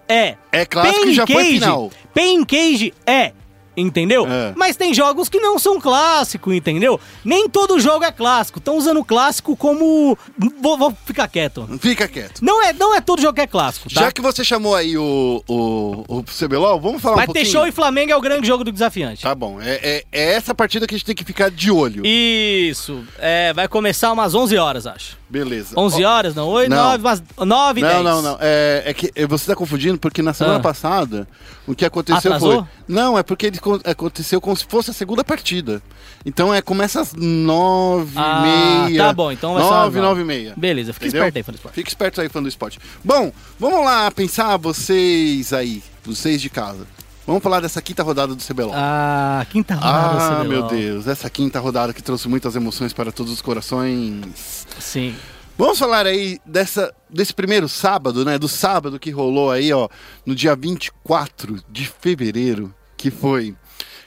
é. 0.07 0.35
É 0.51 0.65
clássico 0.65 1.01
PEN 1.01 1.09
e 1.11 1.13
já 1.13 1.27
foi 1.27 1.35
Cage, 1.35 1.53
final. 1.53 1.91
PEN 2.13 2.41
e 2.41 2.45
Cage 2.45 2.93
é. 3.05 3.33
Entendeu? 3.77 4.25
É. 4.27 4.53
Mas 4.55 4.75
tem 4.75 4.93
jogos 4.93 5.29
que 5.29 5.39
não 5.39 5.59
são 5.59 5.79
clássico, 5.79 6.53
entendeu? 6.53 6.99
Nem 7.23 7.49
todo 7.49 7.79
jogo 7.79 8.05
é 8.05 8.11
clássico. 8.11 8.59
Estão 8.59 8.77
usando 8.77 8.99
o 8.99 9.05
clássico 9.05 9.55
como. 9.55 10.17
Vou, 10.61 10.77
vou 10.77 10.93
ficar 11.05 11.27
quieto. 11.27 11.67
Fica 11.79 12.07
quieto. 12.07 12.43
Não 12.43 12.63
é, 12.63 12.73
não 12.73 12.95
é 12.95 13.01
todo 13.01 13.21
jogo 13.21 13.33
que 13.33 13.41
é 13.41 13.47
clássico, 13.47 13.89
tá? 13.93 14.01
Já 14.01 14.11
que 14.11 14.21
você 14.21 14.43
chamou 14.43 14.75
aí 14.75 14.97
o, 14.97 15.43
o, 15.47 16.05
o 16.07 16.23
CBLOL, 16.23 16.79
vamos 16.79 17.01
falar 17.01 17.15
um 17.15 17.17
Mas 17.17 17.25
pouquinho. 17.27 17.45
T-Show 17.45 17.67
e 17.67 17.71
Flamengo 17.71 18.11
é 18.11 18.15
o 18.15 18.21
grande 18.21 18.47
jogo 18.47 18.63
do 18.63 18.71
desafiante. 18.71 19.21
Tá 19.21 19.35
bom, 19.35 19.61
é, 19.61 19.79
é, 19.81 20.03
é 20.11 20.33
essa 20.33 20.53
partida 20.55 20.87
que 20.87 20.95
a 20.95 20.97
gente 20.97 21.05
tem 21.05 21.15
que 21.15 21.23
ficar 21.23 21.49
de 21.51 21.71
olho. 21.71 22.05
Isso. 22.05 23.03
É, 23.19 23.53
vai 23.53 23.67
começar 23.67 24.11
umas 24.11 24.33
11 24.33 24.57
horas, 24.57 24.87
acho. 24.87 25.17
Beleza. 25.35 25.73
11 25.77 26.03
Ó, 26.05 26.09
horas, 26.09 26.33
não? 26.33 26.47
8, 26.47 26.69
Não. 26.69 26.77
9, 26.91 27.03
mas 27.03 27.23
9 27.37 27.81
Não, 27.81 27.87
10. 27.89 28.03
não, 28.05 28.21
não. 28.21 28.37
É, 28.39 28.83
é 28.85 28.93
que 28.93 29.11
você 29.27 29.47
tá 29.47 29.55
confundindo 29.55 29.97
porque 29.97 30.21
na 30.21 30.33
semana 30.33 30.57
Ah. 30.57 30.61
passada 30.61 31.27
o 31.67 31.75
que 31.75 31.83
aconteceu 31.83 32.31
Atrasou? 32.33 32.61
foi. 32.61 32.65
Não, 32.87 33.17
é 33.17 33.23
porque 33.23 33.47
ele 33.47 33.59
con- 33.59 33.81
aconteceu 33.83 34.39
como 34.39 34.55
se 34.55 34.65
fosse 34.65 34.91
a 34.91 34.93
segunda 34.93 35.25
partida. 35.25 35.81
Então 36.25 36.53
é 36.53 36.61
começa 36.61 37.01
às 37.01 37.13
nove 37.13 38.13
e 38.15 38.17
Ah, 38.17 38.85
meia. 38.87 39.03
tá 39.03 39.13
bom, 39.13 39.29
então 39.31 39.53
vai 39.55 39.63
ser 39.63 39.69
nove, 39.69 39.97
às 39.99 40.03
nove 40.05 40.21
e 40.21 40.25
meia. 40.25 40.53
Beleza, 40.55 40.93
fica 40.93 41.05
Entendeu? 41.07 41.27
esperto 41.27 41.37
aí, 41.37 41.43
fã 41.43 41.51
do 41.51 41.55
esporte. 41.55 41.75
Fique 41.75 41.89
esperto 41.89 42.21
aí, 42.21 42.29
fã 42.29 42.41
do 42.41 42.47
esporte. 42.49 42.79
Bom, 43.03 43.31
vamos 43.59 43.83
lá 43.83 44.09
pensar 44.11 44.55
vocês 44.57 45.51
aí, 45.51 45.83
vocês 46.05 46.41
de 46.41 46.49
casa. 46.49 46.87
Vamos 47.25 47.41
falar 47.41 47.59
dessa 47.59 47.81
quinta 47.81 48.03
rodada 48.03 48.35
do 48.35 48.43
CBLOL. 48.43 48.71
Ah, 48.75 49.45
quinta 49.49 49.73
rodada 49.75 50.23
Ah, 50.39 50.43
do 50.43 50.49
meu 50.49 50.63
CBLOL. 50.67 50.69
Deus, 50.79 51.07
essa 51.07 51.29
quinta 51.29 51.59
rodada 51.59 51.91
que 51.93 52.03
trouxe 52.03 52.27
muitas 52.27 52.55
emoções 52.55 52.93
para 52.93 53.11
todos 53.11 53.31
os 53.31 53.41
corações. 53.41 54.67
Sim. 54.79 55.15
Vamos 55.57 55.79
falar 55.79 56.05
aí 56.05 56.37
dessa, 56.45 56.93
desse 57.09 57.33
primeiro 57.33 57.67
sábado, 57.67 58.23
né? 58.25 58.37
Do 58.37 58.47
sábado 58.47 58.99
que 58.99 59.09
rolou 59.09 59.49
aí, 59.49 59.71
ó, 59.73 59.87
no 60.25 60.35
dia 60.35 60.55
24 60.55 61.63
de 61.71 61.87
fevereiro, 61.99 62.73
que 62.97 63.09
foi 63.09 63.55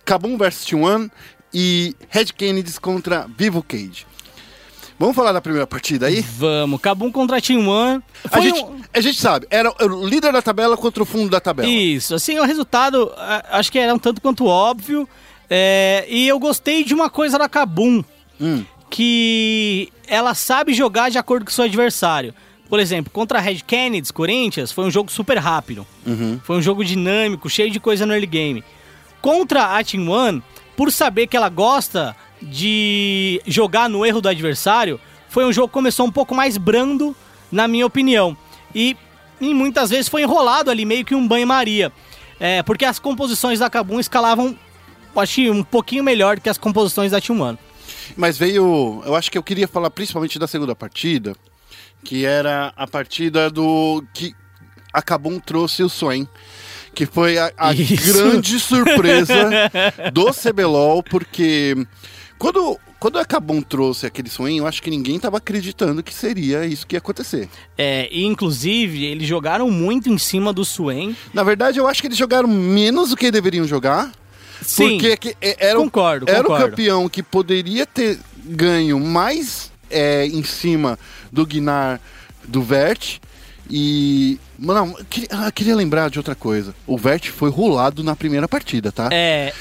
Kabum 0.04 0.36
vs 0.36 0.66
T1 0.66 1.10
e 1.52 1.96
Red 2.10 2.26
Kennedys 2.26 2.78
contra 2.78 3.26
Vivo 3.36 3.62
Cage. 3.62 4.06
Vamos 4.98 5.14
falar 5.14 5.30
da 5.32 5.40
primeira 5.40 5.66
partida 5.66 6.06
aí? 6.06 6.20
Vamos, 6.22 6.80
Cabum 6.80 7.12
contra 7.12 7.40
Team 7.40 7.68
One. 7.68 8.02
A 8.32 8.40
gente, 8.40 8.60
um- 8.64 8.80
a 8.92 9.00
gente 9.00 9.18
sabe, 9.20 9.46
era 9.48 9.72
o 9.84 10.06
líder 10.06 10.32
da 10.32 10.42
tabela 10.42 10.76
contra 10.76 11.02
o 11.02 11.06
fundo 11.06 11.30
da 11.30 11.38
tabela. 11.40 11.68
Isso, 11.68 12.14
assim, 12.14 12.38
o 12.38 12.44
resultado 12.44 13.12
acho 13.50 13.70
que 13.70 13.78
era 13.78 13.94
um 13.94 13.98
tanto 13.98 14.20
quanto 14.20 14.44
óbvio. 14.46 15.08
é, 15.50 16.04
e 16.10 16.28
eu 16.28 16.38
gostei 16.38 16.84
de 16.84 16.92
uma 16.92 17.08
coisa 17.08 17.38
da 17.38 17.48
Kabum, 17.48 18.04
Hum. 18.40 18.64
que 18.90 19.90
ela 20.06 20.34
sabe 20.34 20.74
jogar 20.74 21.10
de 21.10 21.16
acordo 21.18 21.44
com 21.44 21.50
o 21.50 21.54
seu 21.54 21.64
adversário. 21.64 22.34
Por 22.68 22.78
exemplo, 22.78 23.10
contra 23.10 23.38
a 23.38 23.40
Red 23.40 23.60
Kennedys, 23.66 24.10
Corinthians, 24.10 24.70
foi 24.72 24.84
um 24.84 24.90
jogo 24.90 25.10
super 25.10 25.38
rápido. 25.38 25.86
Uhum. 26.06 26.38
Foi 26.44 26.58
um 26.58 26.60
jogo 26.60 26.84
dinâmico, 26.84 27.48
cheio 27.48 27.70
de 27.70 27.80
coisa 27.80 28.04
no 28.04 28.12
early 28.12 28.26
game. 28.26 28.62
Contra 29.22 29.78
a 29.78 29.82
Team 29.82 30.06
One, 30.08 30.42
por 30.76 30.92
saber 30.92 31.26
que 31.26 31.36
ela 31.36 31.48
gosta 31.48 32.14
de 32.40 33.40
jogar 33.46 33.88
no 33.88 34.04
erro 34.04 34.20
do 34.20 34.28
adversário, 34.28 35.00
foi 35.28 35.44
um 35.44 35.52
jogo 35.52 35.68
que 35.68 35.74
começou 35.74 36.06
um 36.06 36.10
pouco 36.10 36.34
mais 36.34 36.56
brando, 36.56 37.14
na 37.50 37.68
minha 37.68 37.86
opinião. 37.86 38.36
E, 38.74 38.96
e 39.40 39.54
muitas 39.54 39.90
vezes 39.90 40.08
foi 40.08 40.22
enrolado 40.22 40.70
ali, 40.70 40.84
meio 40.84 41.04
que 41.04 41.14
um 41.14 41.26
banho-maria. 41.26 41.92
É, 42.40 42.62
porque 42.62 42.84
as 42.84 42.98
composições 42.98 43.58
da 43.58 43.68
Kabum 43.68 43.98
escalavam, 43.98 44.56
acho 45.16 45.34
que 45.34 45.50
um 45.50 45.62
pouquinho 45.62 46.04
melhor 46.04 46.36
do 46.36 46.42
que 46.42 46.48
as 46.48 46.58
composições 46.58 47.10
da 47.10 47.18
One. 47.18 47.58
Mas 48.16 48.38
veio. 48.38 49.02
Eu 49.04 49.14
acho 49.14 49.30
que 49.30 49.36
eu 49.36 49.42
queria 49.42 49.68
falar 49.68 49.90
principalmente 49.90 50.38
da 50.38 50.46
segunda 50.46 50.74
partida, 50.74 51.34
que 52.04 52.24
era 52.24 52.72
a 52.76 52.86
partida 52.86 53.50
do. 53.50 54.04
que 54.14 54.34
a 54.92 55.02
Kabum 55.02 55.38
trouxe 55.38 55.82
o 55.82 55.88
Swain. 55.88 56.26
Que 56.94 57.06
foi 57.06 57.38
a, 57.38 57.52
a 57.56 57.72
grande 57.72 58.58
surpresa 58.58 59.50
do 60.12 60.32
CBLOL, 60.32 61.02
porque 61.02 61.76
quando, 62.38 62.78
quando 63.00 63.18
a 63.18 63.24
Kabum 63.24 63.60
trouxe 63.60 64.06
aquele 64.06 64.28
Swain, 64.28 64.58
eu 64.58 64.66
acho 64.66 64.82
que 64.82 64.90
ninguém 64.90 65.18
tava 65.18 65.38
acreditando 65.38 66.02
que 66.02 66.14
seria 66.14 66.64
isso 66.64 66.86
que 66.86 66.94
ia 66.94 66.98
acontecer. 66.98 67.48
É, 67.76 68.08
e 68.10 68.24
inclusive, 68.24 69.04
eles 69.04 69.26
jogaram 69.26 69.70
muito 69.70 70.08
em 70.08 70.16
cima 70.18 70.52
do 70.52 70.64
Swain. 70.64 71.16
Na 71.34 71.42
verdade, 71.42 71.78
eu 71.78 71.86
acho 71.86 72.00
que 72.00 72.06
eles 72.08 72.18
jogaram 72.18 72.48
menos 72.48 73.10
do 73.10 73.16
que 73.16 73.30
deveriam 73.30 73.66
jogar. 73.66 74.12
Sim, 74.62 74.90
Porque 74.98 75.16
que- 75.16 75.36
é- 75.40 75.56
era, 75.68 75.78
o- 75.78 75.84
concordo, 75.84 76.26
era 76.28 76.40
o 76.40 76.44
concordo. 76.44 76.70
campeão 76.70 77.08
que 77.08 77.22
poderia 77.22 77.86
ter 77.86 78.18
ganho 78.44 78.98
mais 78.98 79.70
é, 79.90 80.26
em 80.26 80.42
cima 80.42 80.98
do 81.32 81.46
Guinar 81.46 82.00
do 82.46 82.60
Vert. 82.62 83.18
E. 83.70 84.38
Mano, 84.58 84.94
eu 84.98 85.04
queria, 85.04 85.28
ah, 85.30 85.52
queria 85.52 85.76
lembrar 85.76 86.10
de 86.10 86.18
outra 86.18 86.34
coisa. 86.34 86.74
O 86.86 86.96
Vert 86.96 87.28
foi 87.30 87.50
rolado 87.50 88.02
na 88.02 88.16
primeira 88.16 88.48
partida, 88.48 88.90
tá? 88.90 89.08
É. 89.12 89.52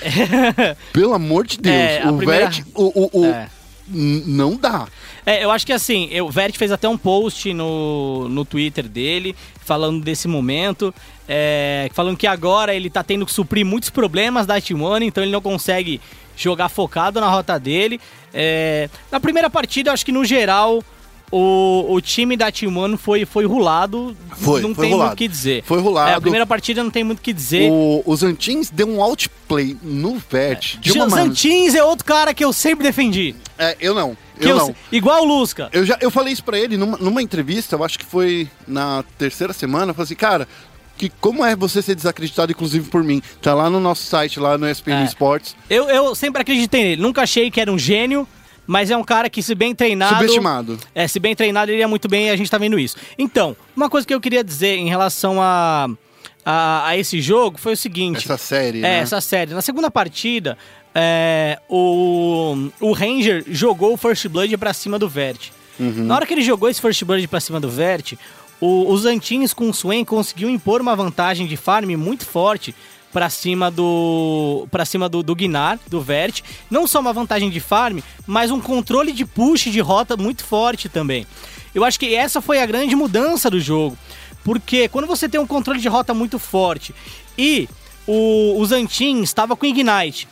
Pelo 0.93 1.13
amor 1.13 1.45
de 1.45 1.57
Deus. 1.57 1.75
É, 1.75 2.01
o 2.09 2.17
primeira- 2.17 2.49
Vert. 2.49 2.65
O, 2.73 2.83
o, 3.03 3.21
o- 3.21 3.25
É. 3.25 3.49
Não 3.89 4.57
dá. 4.57 4.85
É, 5.25 5.43
eu 5.45 5.49
acho 5.51 5.65
que 5.65 5.71
assim, 5.71 6.09
o 6.19 6.29
Vert 6.29 6.57
fez 6.57 6.73
até 6.73 6.89
um 6.89 6.97
post 6.97 7.53
no, 7.53 8.27
no 8.27 8.43
Twitter 8.43 8.85
dele, 8.87 9.33
falando 9.63 10.03
desse 10.03 10.27
momento. 10.27 10.93
é, 11.27 11.89
falando 11.93 12.17
que 12.17 12.27
agora 12.27 12.75
ele 12.75 12.89
tá 12.89 13.01
tendo 13.01 13.25
que 13.25 13.31
suprir 13.31 13.65
muitos 13.65 13.89
problemas 13.89 14.45
da 14.45 14.55
T1, 14.55 15.03
então 15.03 15.23
ele 15.23 15.31
não 15.31 15.41
consegue 15.41 16.01
jogar 16.35 16.67
focado 16.67 17.21
na 17.21 17.29
rota 17.29 17.57
dele. 17.57 17.99
É, 18.33 18.89
na 19.09 19.21
primeira 19.21 19.49
partida, 19.49 19.89
eu 19.89 19.93
acho 19.93 20.05
que 20.05 20.11
no 20.11 20.25
geral 20.25 20.83
o, 21.31 21.85
o 21.89 21.99
time 22.01 22.37
da 22.37 22.51
T1 22.51 22.97
foi, 22.97 23.25
foi 23.25 23.45
rolado. 23.45 24.15
Foi, 24.37 24.61
não 24.61 24.73
foi 24.73 24.85
tem 24.85 24.91
rolado. 24.93 25.09
muito 25.09 25.13
o 25.13 25.17
que 25.17 25.27
dizer. 25.27 25.63
Foi 25.65 25.79
rolado. 25.79 26.11
É, 26.11 26.13
a 26.13 26.21
primeira 26.21 26.45
partida 26.45 26.83
não 26.83 26.89
tem 26.91 27.03
muito 27.03 27.19
o 27.19 27.21
que 27.21 27.33
dizer. 27.33 27.69
O, 27.71 28.01
os 28.05 28.23
Antins 28.23 28.69
deu 28.69 28.87
um 28.87 29.01
outplay 29.01 29.75
no 29.81 30.17
Vert 30.29 30.77
de 30.79 30.91
uma 30.93 31.05
Os 31.05 31.11
maneira. 31.11 31.31
Antins 31.31 31.75
é 31.75 31.83
outro 31.83 32.05
cara 32.05 32.33
que 32.33 32.43
eu 32.45 32.53
sempre 32.53 32.83
defendi. 32.85 33.35
É, 33.57 33.75
eu 33.79 33.93
não. 33.93 34.15
Eu 34.39 34.49
eu- 34.49 34.57
não. 34.57 34.75
igual 34.91 35.23
o 35.23 35.25
Lusca. 35.25 35.69
Eu, 35.73 35.85
já, 35.85 35.97
eu 35.99 36.11
falei 36.11 36.31
isso 36.31 36.43
pra 36.43 36.57
ele 36.59 36.77
numa, 36.77 36.97
numa 36.97 37.21
entrevista, 37.21 37.75
eu 37.75 37.83
acho 37.83 37.97
que 37.97 38.05
foi 38.05 38.47
na 38.67 39.03
terceira 39.17 39.51
semana. 39.51 39.89
Eu 39.91 39.95
falei 39.95 40.05
assim, 40.05 40.15
cara, 40.15 40.47
que 40.95 41.09
como 41.19 41.43
é 41.43 41.55
você 41.55 41.81
ser 41.81 41.95
desacreditado, 41.95 42.51
inclusive 42.51 42.89
por 42.89 43.03
mim? 43.03 43.21
Tá 43.41 43.53
lá 43.53 43.69
no 43.69 43.79
nosso 43.79 44.03
site, 44.03 44.39
lá 44.39 44.57
no 44.57 44.69
ESPN 44.69 45.01
É. 45.01 45.05
Sports. 45.05 45.55
Eu, 45.69 45.89
eu 45.89 46.13
sempre 46.15 46.41
acreditei 46.41 46.83
nele. 46.83 47.01
Nunca 47.01 47.21
achei 47.23 47.49
que 47.51 47.59
era 47.59 47.71
um 47.71 47.77
gênio, 47.79 48.27
mas 48.67 48.91
é 48.91 48.97
um 48.97 49.03
cara 49.03 49.29
que, 49.29 49.41
se 49.41 49.55
bem 49.55 49.73
treinado. 49.73 50.15
Subestimado. 50.15 50.77
É, 50.93 51.07
se 51.07 51.19
bem 51.19 51.33
treinado, 51.35 51.71
ele 51.71 51.79
ia 51.79 51.87
muito 51.87 52.07
bem 52.07 52.27
e 52.27 52.29
a 52.29 52.35
gente 52.35 52.51
tá 52.51 52.57
vendo 52.57 52.77
isso. 52.77 52.97
Então, 53.17 53.55
uma 53.75 53.89
coisa 53.89 54.05
que 54.05 54.13
eu 54.13 54.19
queria 54.21 54.43
dizer 54.43 54.75
em 54.75 54.89
relação 54.89 55.41
a, 55.41 55.87
a, 56.45 56.87
a 56.89 56.97
esse 56.97 57.21
jogo 57.21 57.57
foi 57.57 57.73
o 57.73 57.77
seguinte. 57.77 58.17
Essa 58.25 58.37
série, 58.37 58.79
É, 58.79 58.81
né? 58.81 58.99
essa 58.99 59.21
série. 59.21 59.53
Na 59.53 59.61
segunda 59.61 59.89
partida, 59.89 60.57
é, 60.93 61.59
o, 61.69 62.69
o 62.81 62.91
Ranger 62.91 63.43
jogou 63.47 63.93
o 63.93 63.97
First 63.97 64.27
Blood 64.27 64.57
pra 64.57 64.73
cima 64.73 64.99
do 64.99 65.07
Vert. 65.07 65.49
Uhum. 65.79 66.03
Na 66.05 66.15
hora 66.15 66.25
que 66.25 66.33
ele 66.33 66.41
jogou 66.41 66.69
esse 66.69 66.81
First 66.81 67.03
Blood 67.03 67.27
pra 67.27 67.39
cima 67.39 67.59
do 67.59 67.69
Vert, 67.69 68.13
o, 68.59 68.91
os 68.91 69.05
Antins 69.05 69.53
com 69.53 69.69
o 69.69 69.73
Swain 69.73 70.03
conseguiu 70.03 70.49
impor 70.49 70.81
uma 70.81 70.95
vantagem 70.95 71.45
de 71.45 71.55
farm 71.55 71.91
muito 71.91 72.25
forte 72.25 72.73
pra 73.17 73.31
cima 73.31 73.71
do 73.71 74.67
para 74.69 74.85
cima 74.85 75.09
do, 75.09 75.23
do 75.23 75.35
Gnar, 75.35 75.79
do 75.87 75.99
Vert. 75.99 76.43
Não 76.69 76.85
só 76.85 76.99
uma 76.99 77.11
vantagem 77.11 77.49
de 77.49 77.59
farm, 77.59 77.97
mas 78.27 78.51
um 78.51 78.61
controle 78.61 79.11
de 79.11 79.25
push 79.25 79.71
de 79.71 79.79
rota 79.79 80.15
muito 80.15 80.45
forte 80.45 80.87
também. 80.87 81.25
Eu 81.73 81.83
acho 81.83 81.99
que 81.99 82.13
essa 82.13 82.41
foi 82.41 82.61
a 82.61 82.65
grande 82.67 82.95
mudança 82.95 83.49
do 83.49 83.59
jogo. 83.59 83.97
Porque 84.43 84.87
quando 84.87 85.07
você 85.07 85.27
tem 85.27 85.41
um 85.41 85.47
controle 85.47 85.79
de 85.79 85.87
rota 85.87 86.13
muito 86.13 86.37
forte 86.37 86.93
e 87.35 87.67
o, 88.05 88.61
o 88.61 88.65
Zantin 88.67 89.23
estava 89.23 89.55
com 89.55 89.65
Ignite. 89.65 90.27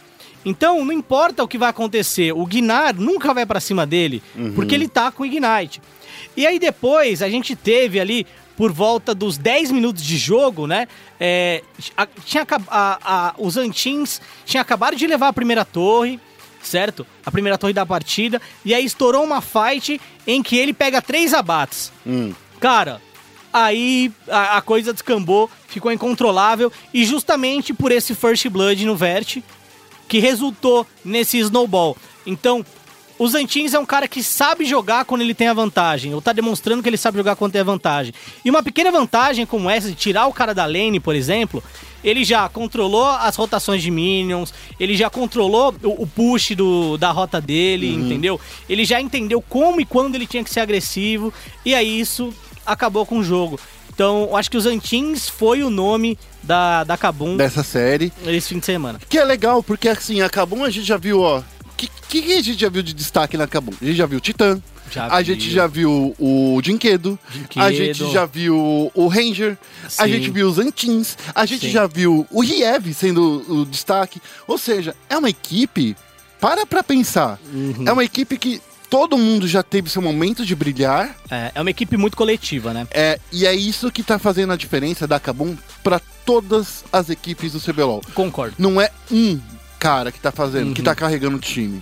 Então, 0.45 0.85
não 0.85 0.93
importa 0.93 1.43
o 1.43 1.47
que 1.47 1.57
vai 1.57 1.71
acontecer, 1.71 2.33
o 2.33 2.45
Gnar 2.45 2.95
nunca 2.95 3.33
vai 3.33 3.47
pra 3.47 3.59
cima 3.59 3.83
dele, 3.83 4.21
porque 4.53 4.75
ele 4.75 4.87
tá 4.87 5.11
com 5.11 5.25
Ignite. 5.25 5.81
E 6.37 6.45
aí 6.45 6.59
depois 6.59 7.23
a 7.23 7.29
gente 7.29 7.55
teve 7.55 7.99
ali, 7.99 8.27
por 8.57 8.71
volta 8.71 9.13
dos 9.13 9.37
10 9.37 9.71
minutos 9.71 10.03
de 10.03 10.17
jogo, 10.17 10.65
né? 10.67 10.87
é, 11.19 11.63
a- 11.95 12.07
tinha, 12.25 12.45
a- 12.67 12.99
a- 13.03 13.35
os 13.37 13.55
Antins 13.57 14.19
tinham 14.45 14.61
acabado 14.61 14.95
de 14.95 15.07
levar 15.07 15.29
a 15.29 15.33
primeira 15.33 15.63
torre, 15.63 16.19
certo? 16.61 17.05
A 17.25 17.31
primeira 17.31 17.57
torre 17.57 17.73
da 17.73 17.85
partida. 17.85 18.41
E 18.65 18.73
aí 18.73 18.83
estourou 18.85 19.23
uma 19.23 19.41
fight 19.41 19.99
em 20.27 20.41
que 20.43 20.57
ele 20.57 20.73
pega 20.73 21.01
três 21.01 21.33
abates. 21.33 21.91
Cara, 22.59 23.01
aí 23.53 24.11
a, 24.27 24.57
a 24.57 24.61
coisa 24.61 24.91
descambou, 24.91 25.49
ficou 25.67 25.91
incontrolável. 25.91 26.71
E 26.93 27.05
justamente 27.05 27.73
por 27.73 27.91
esse 27.91 28.13
First 28.15 28.47
Blood 28.49 28.85
no 28.85 28.95
Vert, 28.95 29.37
que 30.07 30.19
resultou 30.19 30.85
nesse 31.03 31.37
snowball. 31.39 31.95
Então, 32.25 32.65
o 33.17 33.27
Zantins 33.27 33.73
é 33.73 33.79
um 33.79 33.85
cara 33.85 34.07
que 34.07 34.21
sabe 34.21 34.65
jogar 34.65 35.05
quando 35.05 35.21
ele 35.21 35.33
tem 35.33 35.47
a 35.47 35.53
vantagem, 35.53 36.13
ou 36.13 36.21
tá 36.21 36.33
demonstrando 36.33 36.83
que 36.83 36.89
ele 36.89 36.97
sabe 36.97 37.17
jogar 37.17 37.35
quando 37.35 37.53
tem 37.53 37.61
a 37.61 37.65
vantagem. 37.65 38.13
E 38.43 38.49
uma 38.49 38.61
pequena 38.61 38.91
vantagem 38.91 39.45
como 39.45 39.69
essa 39.69 39.89
de 39.89 39.95
tirar 39.95 40.27
o 40.27 40.33
cara 40.33 40.53
da 40.53 40.65
lane, 40.65 40.99
por 40.99 41.15
exemplo, 41.15 41.63
ele 42.03 42.23
já 42.23 42.47
controlou 42.49 43.07
as 43.07 43.35
rotações 43.35 43.81
de 43.81 43.89
minions, 43.89 44.53
ele 44.79 44.95
já 44.95 45.09
controlou 45.09 45.73
o, 45.83 46.05
push 46.05 46.51
do, 46.51 46.97
da 46.97 47.11
rota 47.11 47.41
dele, 47.41 47.93
entendeu? 47.93 48.39
Ele 48.69 48.85
já 48.85 49.01
entendeu 49.01 49.41
como 49.41 49.81
e 49.81 49.85
quando 49.85 50.15
ele 50.15 50.27
tinha 50.27 50.43
que 50.43 50.49
ser 50.49 50.59
agressivo, 50.59 51.33
e 51.65 51.73
aí 51.73 51.99
isso 51.99 52.33
acabou 52.65 53.05
com 53.05 53.19
o 53.19 53.23
jogo. 53.23 53.59
Então, 53.93 54.27
eu 54.29 54.35
acho 54.35 54.51
que 54.51 54.57
o 54.57 54.61
Zantins 54.61 55.29
foi 55.29 55.63
o 55.63 55.69
nome 55.69 56.19
da, 56.43 56.83
da 56.83 56.97
Kabum 56.97 57.37
Dessa 57.37 57.63
série. 57.63 58.11
esse 58.27 58.49
fim 58.49 58.59
de 58.59 58.65
semana. 58.65 58.99
Que 59.07 59.17
é 59.17 59.23
legal, 59.23 59.63
porque 59.63 59.87
assim, 59.87 60.21
a 60.21 60.29
Kabum 60.29 60.65
a 60.65 60.69
gente 60.69 60.85
já 60.85 60.97
viu, 60.97 61.21
ó. 61.21 61.41
O 61.75 62.07
que, 62.07 62.21
que 62.21 62.33
a 62.33 62.41
gente 62.41 62.59
já 62.59 62.69
viu 62.69 62.81
de 62.81 62.93
destaque 62.93 63.35
na 63.37 63.47
Kabum? 63.47 63.73
A 63.81 63.85
gente 63.85 63.97
já 63.97 64.05
viu 64.05 64.17
o 64.17 64.21
Titã. 64.21 64.61
Já 64.91 65.07
a 65.07 65.17
viu. 65.17 65.25
gente 65.25 65.49
já 65.51 65.67
viu 65.67 66.15
o 66.19 66.61
Dinquedo, 66.61 67.17
a 67.55 67.71
gente 67.71 68.11
já 68.11 68.25
viu 68.25 68.91
o 68.93 69.07
Ranger, 69.07 69.57
a 69.97 70.05
Sim. 70.05 70.11
gente 70.11 70.29
viu 70.29 70.47
os 70.47 70.59
Antins, 70.59 71.17
a 71.33 71.43
gente 71.45 71.65
Sim. 71.65 71.71
já 71.71 71.87
viu 71.87 72.25
o 72.29 72.41
Riev 72.41 72.93
sendo 72.93 73.43
o 73.49 73.65
destaque. 73.65 74.21
Ou 74.47 74.57
seja, 74.59 74.95
é 75.09 75.17
uma 75.17 75.29
equipe, 75.29 75.95
para 76.39 76.65
pra 76.67 76.83
pensar, 76.83 77.39
Uhum. 77.51 77.83
é 77.87 77.91
uma 77.91 78.03
equipe 78.03 78.37
que 78.37 78.61
todo 78.87 79.17
mundo 79.17 79.47
já 79.47 79.63
teve 79.63 79.89
seu 79.89 80.03
momento 80.03 80.45
de 80.45 80.55
brilhar, 80.55 81.17
É, 81.31 81.51
é 81.55 81.61
uma 81.61 81.71
equipe 81.71 81.97
muito 81.97 82.15
coletiva, 82.15 82.71
né? 82.71 82.87
é, 82.91 83.19
e 83.31 83.45
é 83.47 83.53
isso 83.55 83.91
que 83.91 84.03
tá 84.03 84.19
fazendo 84.19 84.53
a 84.53 84.55
diferença 84.55 85.07
da 85.07 85.19
Kabum 85.19 85.57
para 85.83 85.99
todas 86.23 86.85
as 86.93 87.09
equipes 87.09 87.53
do 87.53 87.59
CBLOL. 87.59 88.01
Concordo. 88.13 88.55
Não 88.59 88.79
é 88.79 88.91
um 89.11 89.39
cara 89.85 90.11
que 90.11 90.19
tá 90.19 90.31
fazendo, 90.31 90.67
Uhum. 90.69 90.73
que 90.73 90.81
tá 90.81 90.95
carregando 90.95 91.37
o 91.37 91.39
time. 91.39 91.81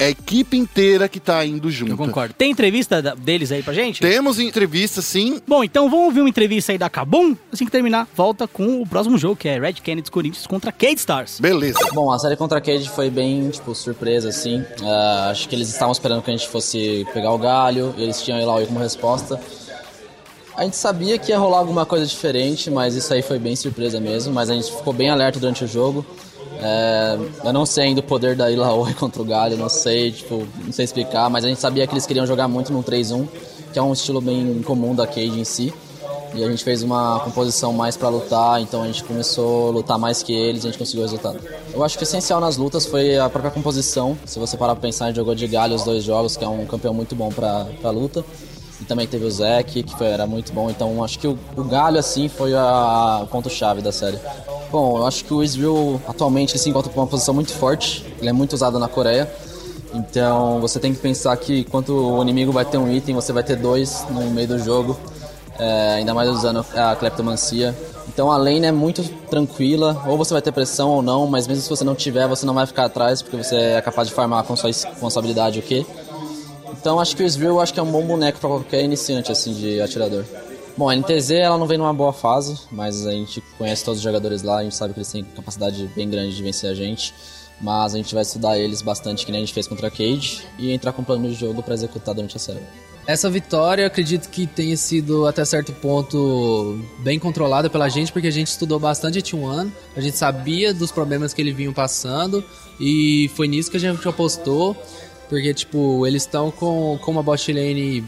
É 0.00 0.04
a 0.06 0.10
equipe 0.10 0.56
inteira 0.56 1.08
que 1.08 1.18
tá 1.18 1.44
indo 1.44 1.68
junto. 1.72 1.90
Eu 1.90 1.96
concordo. 1.96 2.32
Tem 2.32 2.52
entrevista 2.52 3.02
da- 3.02 3.16
deles 3.16 3.50
aí 3.50 3.64
pra 3.64 3.72
gente? 3.74 4.00
Temos 4.00 4.38
entrevista, 4.38 5.02
sim, 5.02 5.40
Bom, 5.44 5.64
então 5.64 5.90
vamos 5.90 6.04
ouvir 6.06 6.20
uma 6.20 6.28
entrevista 6.28 6.70
aí 6.70 6.78
da 6.78 6.88
Kabum. 6.88 7.34
Assim 7.52 7.64
que 7.64 7.70
terminar, 7.72 8.06
volta 8.14 8.46
com 8.46 8.80
o 8.80 8.86
próximo 8.86 9.18
jogo, 9.18 9.34
que 9.34 9.48
é 9.48 9.58
Red 9.58 9.74
Canids 9.84 10.08
Corinthians 10.08 10.46
contra 10.46 10.70
Cade 10.70 11.00
Stars. 11.00 11.40
Beleza. 11.40 11.80
Bom, 11.92 12.12
a 12.12 12.18
série 12.20 12.36
contra 12.36 12.58
a 12.58 12.60
Cade 12.60 12.88
foi 12.88 13.10
bem, 13.10 13.50
tipo, 13.50 13.74
surpresa, 13.74 14.28
assim. 14.28 14.64
Ah, 14.84 15.30
acho 15.32 15.48
que 15.48 15.56
eles 15.56 15.68
estavam 15.68 15.90
esperando 15.90 16.22
que 16.22 16.30
a 16.30 16.36
gente 16.36 16.48
fosse 16.48 17.04
pegar 17.12 17.32
o 17.32 17.38
galho, 17.38 17.92
e 17.98 18.02
eles 18.04 18.22
tinham 18.22 18.38
Eloy 18.38 18.66
como 18.66 18.78
resposta. 18.78 19.40
A 20.56 20.62
gente 20.62 20.76
sabia 20.76 21.18
que 21.18 21.32
ia 21.32 21.38
rolar 21.38 21.58
alguma 21.58 21.84
coisa 21.84 22.06
diferente, 22.06 22.70
mas 22.70 22.94
isso 22.94 23.12
aí 23.12 23.22
foi 23.22 23.40
bem 23.40 23.56
surpresa 23.56 23.98
mesmo. 24.00 24.32
Mas 24.32 24.48
a 24.48 24.54
gente 24.54 24.70
ficou 24.72 24.92
bem 24.92 25.10
alerta 25.10 25.40
durante 25.40 25.64
o 25.64 25.66
jogo. 25.68 26.06
É, 26.60 27.18
eu 27.44 27.52
não 27.52 27.64
sei 27.64 27.84
ainda 27.84 28.00
o 28.00 28.02
poder 28.02 28.34
da 28.36 28.50
Ilaoi 28.50 28.92
contra 28.98 29.22
o 29.22 29.24
Galho, 29.24 29.56
não 29.56 29.68
sei, 29.68 30.10
tipo, 30.12 30.46
não 30.64 30.72
sei 30.72 30.84
explicar, 30.84 31.30
mas 31.30 31.44
a 31.44 31.48
gente 31.48 31.60
sabia 31.60 31.86
que 31.86 31.92
eles 31.94 32.06
queriam 32.06 32.26
jogar 32.26 32.48
muito 32.48 32.72
no 32.72 32.82
3-1, 32.82 33.26
que 33.72 33.78
é 33.78 33.82
um 33.82 33.92
estilo 33.92 34.20
bem 34.20 34.60
comum 34.62 34.94
da 34.94 35.06
Cade 35.06 35.38
em 35.40 35.44
si. 35.44 35.72
E 36.34 36.44
a 36.44 36.50
gente 36.50 36.62
fez 36.62 36.82
uma 36.82 37.20
composição 37.20 37.72
mais 37.72 37.96
pra 37.96 38.10
lutar, 38.10 38.60
então 38.60 38.82
a 38.82 38.86
gente 38.86 39.02
começou 39.02 39.68
a 39.68 39.70
lutar 39.72 39.98
mais 39.98 40.22
que 40.22 40.32
eles 40.32 40.62
e 40.62 40.66
a 40.66 40.70
gente 40.70 40.78
conseguiu 40.78 41.00
o 41.00 41.04
resultado. 41.04 41.38
Eu 41.72 41.82
acho 41.82 41.96
que 41.96 42.02
o 42.02 42.06
essencial 42.06 42.38
nas 42.38 42.58
lutas 42.58 42.84
foi 42.84 43.16
a 43.18 43.30
própria 43.30 43.50
composição. 43.50 44.16
Se 44.26 44.38
você 44.38 44.54
parar 44.56 44.74
pra 44.74 44.82
pensar, 44.82 45.06
a 45.06 45.08
gente 45.08 45.16
jogou 45.16 45.34
de 45.34 45.46
galho 45.46 45.74
os 45.74 45.84
dois 45.84 46.04
jogos, 46.04 46.36
que 46.36 46.44
é 46.44 46.48
um 46.48 46.66
campeão 46.66 46.92
muito 46.92 47.14
bom 47.14 47.30
pra, 47.30 47.66
pra 47.80 47.90
luta. 47.90 48.22
E 48.78 48.84
também 48.84 49.06
teve 49.06 49.24
o 49.24 49.30
Zek, 49.30 49.82
que 49.82 49.96
foi, 49.96 50.08
era 50.08 50.26
muito 50.26 50.52
bom. 50.52 50.68
Então 50.68 51.02
acho 51.02 51.18
que 51.18 51.26
o, 51.26 51.36
o 51.56 51.64
galho, 51.64 51.98
assim, 51.98 52.28
foi 52.28 52.54
a- 52.54 53.20
o 53.22 53.26
ponto-chave 53.26 53.80
da 53.80 53.90
série. 53.90 54.18
Bom, 54.70 54.98
eu 54.98 55.06
acho 55.06 55.24
que 55.24 55.32
o 55.32 55.42
Israel 55.42 56.00
atualmente 56.06 56.58
se 56.58 56.68
encontra 56.68 56.92
com 56.92 57.00
uma 57.00 57.06
posição 57.06 57.32
muito 57.32 57.52
forte. 57.52 58.04
Ele 58.20 58.28
é 58.28 58.32
muito 58.32 58.52
usado 58.52 58.78
na 58.78 58.88
Coreia. 58.88 59.30
Então 59.94 60.60
você 60.60 60.78
tem 60.78 60.92
que 60.92 61.00
pensar 61.00 61.34
que 61.36 61.60
enquanto 61.60 61.90
o 61.90 62.22
inimigo 62.22 62.52
vai 62.52 62.64
ter 62.64 62.76
um 62.76 62.92
item, 62.92 63.14
você 63.14 63.32
vai 63.32 63.42
ter 63.42 63.56
dois 63.56 64.04
no 64.10 64.30
meio 64.30 64.48
do 64.48 64.58
jogo. 64.58 64.98
É, 65.58 65.94
ainda 65.94 66.14
mais 66.14 66.28
usando 66.28 66.64
a 66.76 66.94
cleptomancia. 66.94 67.74
Então 68.06 68.30
a 68.30 68.36
lane 68.36 68.66
é 68.66 68.72
muito 68.72 69.02
tranquila, 69.28 70.02
ou 70.06 70.16
você 70.16 70.32
vai 70.32 70.40
ter 70.40 70.52
pressão 70.52 70.90
ou 70.90 71.02
não, 71.02 71.26
mas 71.26 71.46
mesmo 71.46 71.62
se 71.62 71.68
você 71.68 71.84
não 71.84 71.94
tiver, 71.94 72.28
você 72.28 72.46
não 72.46 72.54
vai 72.54 72.64
ficar 72.64 72.84
atrás, 72.84 73.20
porque 73.22 73.36
você 73.36 73.56
é 73.56 73.80
capaz 73.80 74.08
de 74.08 74.14
farmar 74.14 74.44
com 74.44 74.54
sua, 74.54 74.70
com 75.00 75.10
sua 75.10 75.20
habilidade 75.20 75.58
o? 75.58 75.84
Então 76.72 77.00
acho 77.00 77.16
que 77.16 77.22
o 77.22 77.26
Israel 77.26 77.60
acho 77.60 77.74
que 77.74 77.80
é 77.80 77.82
um 77.82 77.90
bom 77.90 78.02
boneco 78.02 78.38
para 78.38 78.48
qualquer 78.48 78.82
iniciante 78.84 79.32
assim 79.32 79.52
de 79.52 79.80
atirador. 79.80 80.24
Bom, 80.78 80.88
a 80.88 80.94
NTZ 80.94 81.32
ela 81.32 81.58
não 81.58 81.66
vem 81.66 81.76
numa 81.76 81.92
boa 81.92 82.12
fase, 82.12 82.56
mas 82.70 83.04
a 83.04 83.10
gente 83.10 83.42
conhece 83.58 83.84
todos 83.84 83.98
os 83.98 84.04
jogadores 84.04 84.44
lá, 84.44 84.58
a 84.58 84.62
gente 84.62 84.76
sabe 84.76 84.94
que 84.94 85.00
eles 85.00 85.10
têm 85.10 85.24
capacidade 85.24 85.90
bem 85.96 86.08
grande 86.08 86.36
de 86.36 86.40
vencer 86.40 86.70
a 86.70 86.74
gente. 86.74 87.12
Mas 87.60 87.94
a 87.94 87.96
gente 87.96 88.14
vai 88.14 88.22
estudar 88.22 88.56
eles 88.56 88.80
bastante, 88.80 89.26
que 89.26 89.32
nem 89.32 89.42
a 89.42 89.44
gente 89.44 89.52
fez 89.52 89.66
contra 89.66 89.88
a 89.88 89.90
Cage, 89.90 90.44
e 90.56 90.70
entrar 90.70 90.92
com 90.92 91.02
um 91.02 91.04
plano 91.04 91.28
de 91.28 91.34
jogo 91.34 91.64
para 91.64 91.74
executar 91.74 92.14
durante 92.14 92.36
a 92.36 92.38
série. 92.38 92.60
Essa 93.08 93.28
vitória, 93.28 93.84
acredito 93.88 94.28
que 94.28 94.46
tenha 94.46 94.76
sido 94.76 95.26
até 95.26 95.44
certo 95.44 95.72
ponto 95.72 96.80
bem 97.00 97.18
controlada 97.18 97.68
pela 97.68 97.88
gente, 97.88 98.12
porque 98.12 98.28
a 98.28 98.30
gente 98.30 98.46
estudou 98.46 98.78
bastante 98.78 99.18
a 99.18 99.22
T1, 99.22 99.72
a 99.96 100.00
gente 100.00 100.16
sabia 100.16 100.72
dos 100.72 100.92
problemas 100.92 101.34
que 101.34 101.42
eles 101.42 101.56
vinham 101.56 101.72
passando 101.72 102.44
e 102.78 103.28
foi 103.34 103.48
nisso 103.48 103.68
que 103.68 103.78
a 103.78 103.80
gente 103.80 104.06
apostou, 104.06 104.76
porque 105.28 105.52
tipo, 105.52 106.06
eles 106.06 106.22
estão 106.22 106.52
com, 106.52 106.96
com 107.02 107.10
uma 107.10 107.22
bot 107.22 107.52
lane 107.52 108.04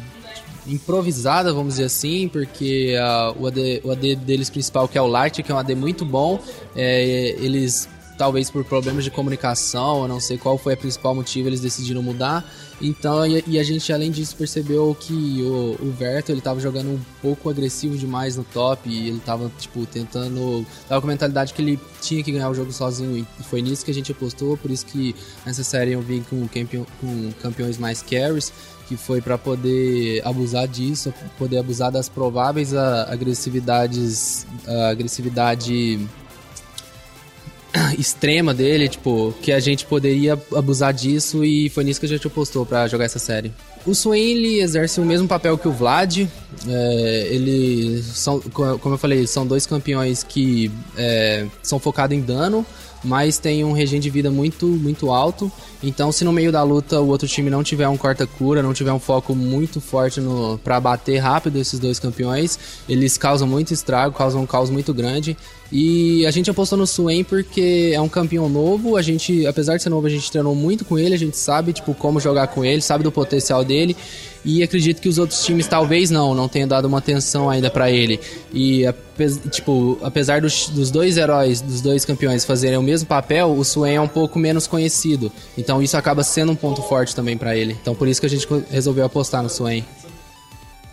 improvisada, 0.70 1.52
vamos 1.52 1.74
dizer 1.74 1.84
assim, 1.84 2.28
porque 2.28 2.96
ah, 3.00 3.34
o, 3.38 3.46
AD, 3.46 3.82
o 3.84 3.90
AD 3.90 4.16
deles 4.16 4.48
principal, 4.48 4.88
que 4.88 4.96
é 4.96 5.02
o 5.02 5.06
Light, 5.06 5.42
que 5.42 5.50
é 5.50 5.54
um 5.54 5.58
AD 5.58 5.74
muito 5.74 6.04
bom, 6.04 6.40
é, 6.74 7.34
eles 7.38 7.88
talvez 8.20 8.50
por 8.50 8.62
problemas 8.66 9.02
de 9.02 9.10
comunicação, 9.10 10.02
eu 10.02 10.08
não 10.08 10.20
sei 10.20 10.36
qual 10.36 10.58
foi 10.58 10.74
o 10.74 10.76
principal 10.76 11.14
motivo, 11.14 11.48
eles 11.48 11.60
decidiram 11.60 12.02
mudar. 12.02 12.44
Então, 12.78 13.26
e, 13.26 13.42
e 13.46 13.58
a 13.58 13.62
gente 13.62 13.90
além 13.94 14.10
disso 14.10 14.36
percebeu 14.36 14.94
que 15.00 15.40
o, 15.40 15.78
o 15.80 15.90
Verto 15.90 16.30
ele 16.30 16.42
tava 16.42 16.60
jogando 16.60 16.90
um 16.90 17.00
pouco 17.22 17.48
agressivo 17.48 17.96
demais 17.96 18.36
no 18.36 18.44
top 18.44 18.90
e 18.90 19.08
ele 19.08 19.20
tava 19.20 19.50
tipo 19.58 19.86
tentando, 19.86 20.66
tava 20.86 21.00
com 21.00 21.06
a 21.06 21.10
mentalidade 21.10 21.54
que 21.54 21.62
ele 21.62 21.80
tinha 22.02 22.22
que 22.22 22.30
ganhar 22.30 22.50
o 22.50 22.54
jogo 22.54 22.70
sozinho 22.72 23.16
e 23.16 23.42
foi 23.42 23.62
nisso 23.62 23.86
que 23.86 23.90
a 23.90 23.94
gente 23.94 24.12
apostou, 24.12 24.54
por 24.58 24.70
isso 24.70 24.84
que 24.84 25.14
nessa 25.46 25.64
série 25.64 25.92
eu 25.92 26.02
vim 26.02 26.22
com, 26.22 26.46
campeão, 26.46 26.86
com 27.00 27.32
campeões 27.40 27.78
mais 27.78 28.02
carries 28.02 28.52
que 28.90 28.96
foi 28.96 29.20
para 29.20 29.38
poder 29.38 30.20
abusar 30.24 30.66
disso, 30.66 31.14
poder 31.38 31.58
abusar 31.58 31.92
das 31.92 32.08
prováveis 32.08 32.74
agressividades, 32.74 34.44
agressividade 34.90 36.00
extrema 37.96 38.52
dele, 38.52 38.88
tipo, 38.88 39.32
que 39.40 39.52
a 39.52 39.60
gente 39.60 39.86
poderia 39.86 40.36
abusar 40.56 40.92
disso 40.92 41.44
e 41.44 41.68
foi 41.68 41.84
nisso 41.84 42.00
que 42.00 42.06
a 42.06 42.08
gente 42.08 42.26
apostou 42.26 42.66
para 42.66 42.88
jogar 42.88 43.04
essa 43.04 43.20
série. 43.20 43.52
O 43.86 43.94
Swain 43.94 44.20
ele 44.20 44.60
exerce 44.60 45.00
o 45.00 45.04
mesmo 45.04 45.28
papel 45.28 45.56
que 45.56 45.68
o 45.68 45.72
Vlad. 45.72 46.26
É, 46.68 47.28
ele 47.30 48.02
são, 48.02 48.40
como 48.40 48.94
eu 48.94 48.98
falei, 48.98 49.24
são 49.24 49.46
dois 49.46 49.66
campeões 49.66 50.24
que 50.24 50.68
é, 50.96 51.46
são 51.62 51.78
focados 51.78 52.16
em 52.16 52.20
dano, 52.20 52.66
mas 53.02 53.38
tem 53.38 53.64
um 53.64 53.72
regime 53.72 54.00
de 54.00 54.10
vida 54.10 54.30
muito 54.30 54.66
muito 54.66 55.10
alto. 55.10 55.50
Então, 55.82 56.12
se 56.12 56.24
no 56.24 56.32
meio 56.32 56.52
da 56.52 56.62
luta 56.62 57.00
o 57.00 57.08
outro 57.08 57.26
time 57.26 57.50
não 57.50 57.62
tiver 57.62 57.88
um 57.88 57.96
corta-cura, 57.96 58.62
não 58.62 58.74
tiver 58.74 58.92
um 58.92 59.00
foco 59.00 59.34
muito 59.34 59.80
forte 59.80 60.20
para 60.62 60.80
bater 60.80 61.18
rápido 61.18 61.56
esses 61.56 61.78
dois 61.78 61.98
campeões, 61.98 62.58
eles 62.88 63.16
causam 63.16 63.48
muito 63.48 63.72
estrago, 63.72 64.14
causam 64.16 64.42
um 64.42 64.46
caos 64.46 64.70
muito 64.70 64.92
grande. 64.92 65.36
E 65.72 66.26
a 66.26 66.30
gente 66.30 66.50
apostou 66.50 66.76
no 66.76 66.86
Swain 66.86 67.22
porque 67.22 67.92
é 67.94 68.00
um 68.00 68.08
campeão 68.08 68.48
novo. 68.48 68.96
A 68.96 69.02
gente, 69.02 69.46
apesar 69.46 69.76
de 69.76 69.82
ser 69.82 69.88
novo, 69.88 70.06
a 70.06 70.10
gente 70.10 70.30
treinou 70.30 70.54
muito 70.54 70.84
com 70.84 70.98
ele, 70.98 71.14
a 71.14 71.18
gente 71.18 71.36
sabe 71.36 71.72
tipo 71.72 71.94
como 71.94 72.18
jogar 72.18 72.48
com 72.48 72.64
ele, 72.64 72.82
sabe 72.82 73.04
do 73.04 73.12
potencial 73.12 73.64
dele 73.64 73.96
e 74.44 74.62
acredito 74.62 75.00
que 75.00 75.08
os 75.08 75.18
outros 75.18 75.44
times 75.44 75.66
talvez 75.66 76.10
não, 76.10 76.34
não 76.34 76.48
tenham 76.48 76.66
dado 76.66 76.86
uma 76.86 76.98
atenção 76.98 77.50
ainda 77.50 77.70
para 77.70 77.90
ele. 77.90 78.18
E 78.52 78.84
tipo, 79.50 79.98
apesar 80.02 80.40
dos, 80.40 80.68
dos, 80.68 80.90
dois 80.90 81.16
heróis, 81.16 81.60
dos 81.60 81.80
dois 81.80 82.04
campeões 82.04 82.44
fazerem 82.44 82.78
o 82.78 82.82
mesmo 82.82 83.06
papel, 83.06 83.52
o 83.52 83.64
Swain 83.64 83.94
é 83.94 84.00
um 84.00 84.08
pouco 84.08 84.38
menos 84.38 84.66
conhecido. 84.66 85.30
Então 85.56 85.82
isso 85.82 85.96
acaba 85.96 86.22
sendo 86.22 86.52
um 86.52 86.56
ponto 86.56 86.82
forte 86.82 87.14
também 87.14 87.36
para 87.36 87.56
ele. 87.56 87.76
Então 87.80 87.94
por 87.94 88.08
isso 88.08 88.20
que 88.20 88.26
a 88.26 88.30
gente 88.30 88.46
resolveu 88.70 89.04
apostar 89.04 89.42
no 89.42 89.50
Swain. 89.50 89.84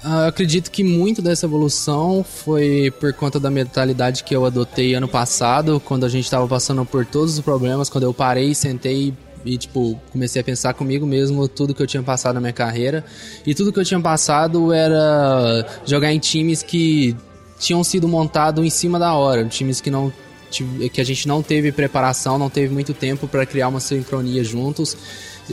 Uh, 0.04 0.28
acredito 0.28 0.70
que 0.70 0.84
muito 0.84 1.22
dessa 1.22 1.46
evolução 1.46 2.24
foi 2.24 2.94
por 3.00 3.12
conta 3.14 3.40
da 3.40 3.50
mentalidade 3.50 4.24
que 4.24 4.36
eu 4.36 4.46
adotei 4.46 4.94
ano 4.94 5.08
passado, 5.08 5.82
quando 5.84 6.06
a 6.06 6.10
gente 6.10 6.26
estava 6.26 6.48
passando 6.48 6.86
por 6.86 7.06
todos 7.06 7.34
os 7.34 7.42
problemas, 7.42 7.90
quando 7.90 8.04
eu 8.04 8.14
parei, 8.14 8.54
sentei 8.54 9.14
e, 9.44 9.58
tipo, 9.58 10.00
comecei 10.12 10.42
a 10.42 10.44
pensar 10.44 10.74
comigo 10.74 11.06
mesmo 11.06 11.48
tudo 11.48 11.74
que 11.74 11.82
eu 11.82 11.88
tinha 11.88 12.04
passado 12.04 12.36
na 12.36 12.42
minha 12.42 12.54
carreira. 12.54 13.04
E 13.46 13.56
tudo 13.56 13.72
que 13.72 13.80
eu 13.80 13.86
tinha 13.86 14.00
passado 14.00 14.72
era 14.74 15.66
jogar 15.86 16.14
em 16.14 16.20
times 16.20 16.62
que 16.62 17.16
tinham 17.60 17.84
sido 17.84 18.08
montados 18.08 18.64
em 18.64 18.70
cima 18.70 19.00
da 19.00 19.14
hora, 19.14 19.46
times 19.46 19.82
que 19.82 19.90
não 19.90 20.12
que 20.94 21.02
a 21.02 21.04
gente 21.04 21.28
não 21.28 21.44
teve 21.44 21.74
preparação, 21.74 22.38
não 22.38 22.50
teve 22.50 22.74
muito 22.74 22.94
tempo 22.94 23.28
para 23.28 23.46
criar 23.46 23.68
uma 23.68 23.82
sincronia 23.82 24.44
juntos. 24.46 24.96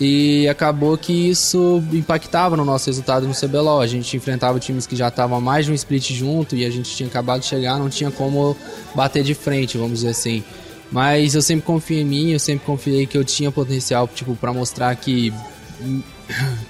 E 0.01 0.49
acabou 0.49 0.99
que 0.99 1.13
isso 1.13 1.83
impactava 1.93 2.57
no 2.57 2.65
nosso 2.65 2.87
resultado 2.87 3.29
no 3.29 3.35
CBLOL. 3.35 3.81
A 3.81 3.87
gente 3.87 4.17
enfrentava 4.17 4.59
times 4.59 4.87
que 4.87 4.97
já 4.97 5.09
estavam 5.09 5.41
mais 5.41 5.67
de 5.67 5.73
um 5.73 5.75
split 5.75 6.13
junto 6.13 6.57
e 6.57 6.65
a 6.65 6.71
gente 6.71 6.95
tinha 6.97 7.09
acabado 7.09 7.41
de 7.41 7.47
chegar, 7.47 7.79
não 7.79 7.89
tinha 7.89 8.11
como 8.11 8.57
bater 8.95 9.23
de 9.23 9.35
frente, 9.35 9.79
vamos 9.79 10.01
dizer 10.01 10.11
assim. 10.11 10.43
Mas 10.91 11.35
eu 11.35 11.43
sempre 11.43 11.65
confiei 11.65 12.03
em 12.03 12.05
mim, 12.05 12.31
eu 12.31 12.39
sempre 12.39 12.67
confiei 12.67 13.07
que 13.07 13.17
eu 13.17 13.25
tinha 13.25 13.51
potencial, 13.51 14.09
tipo, 14.09 14.37
para 14.37 14.53
mostrar 14.53 14.95
que 14.97 15.33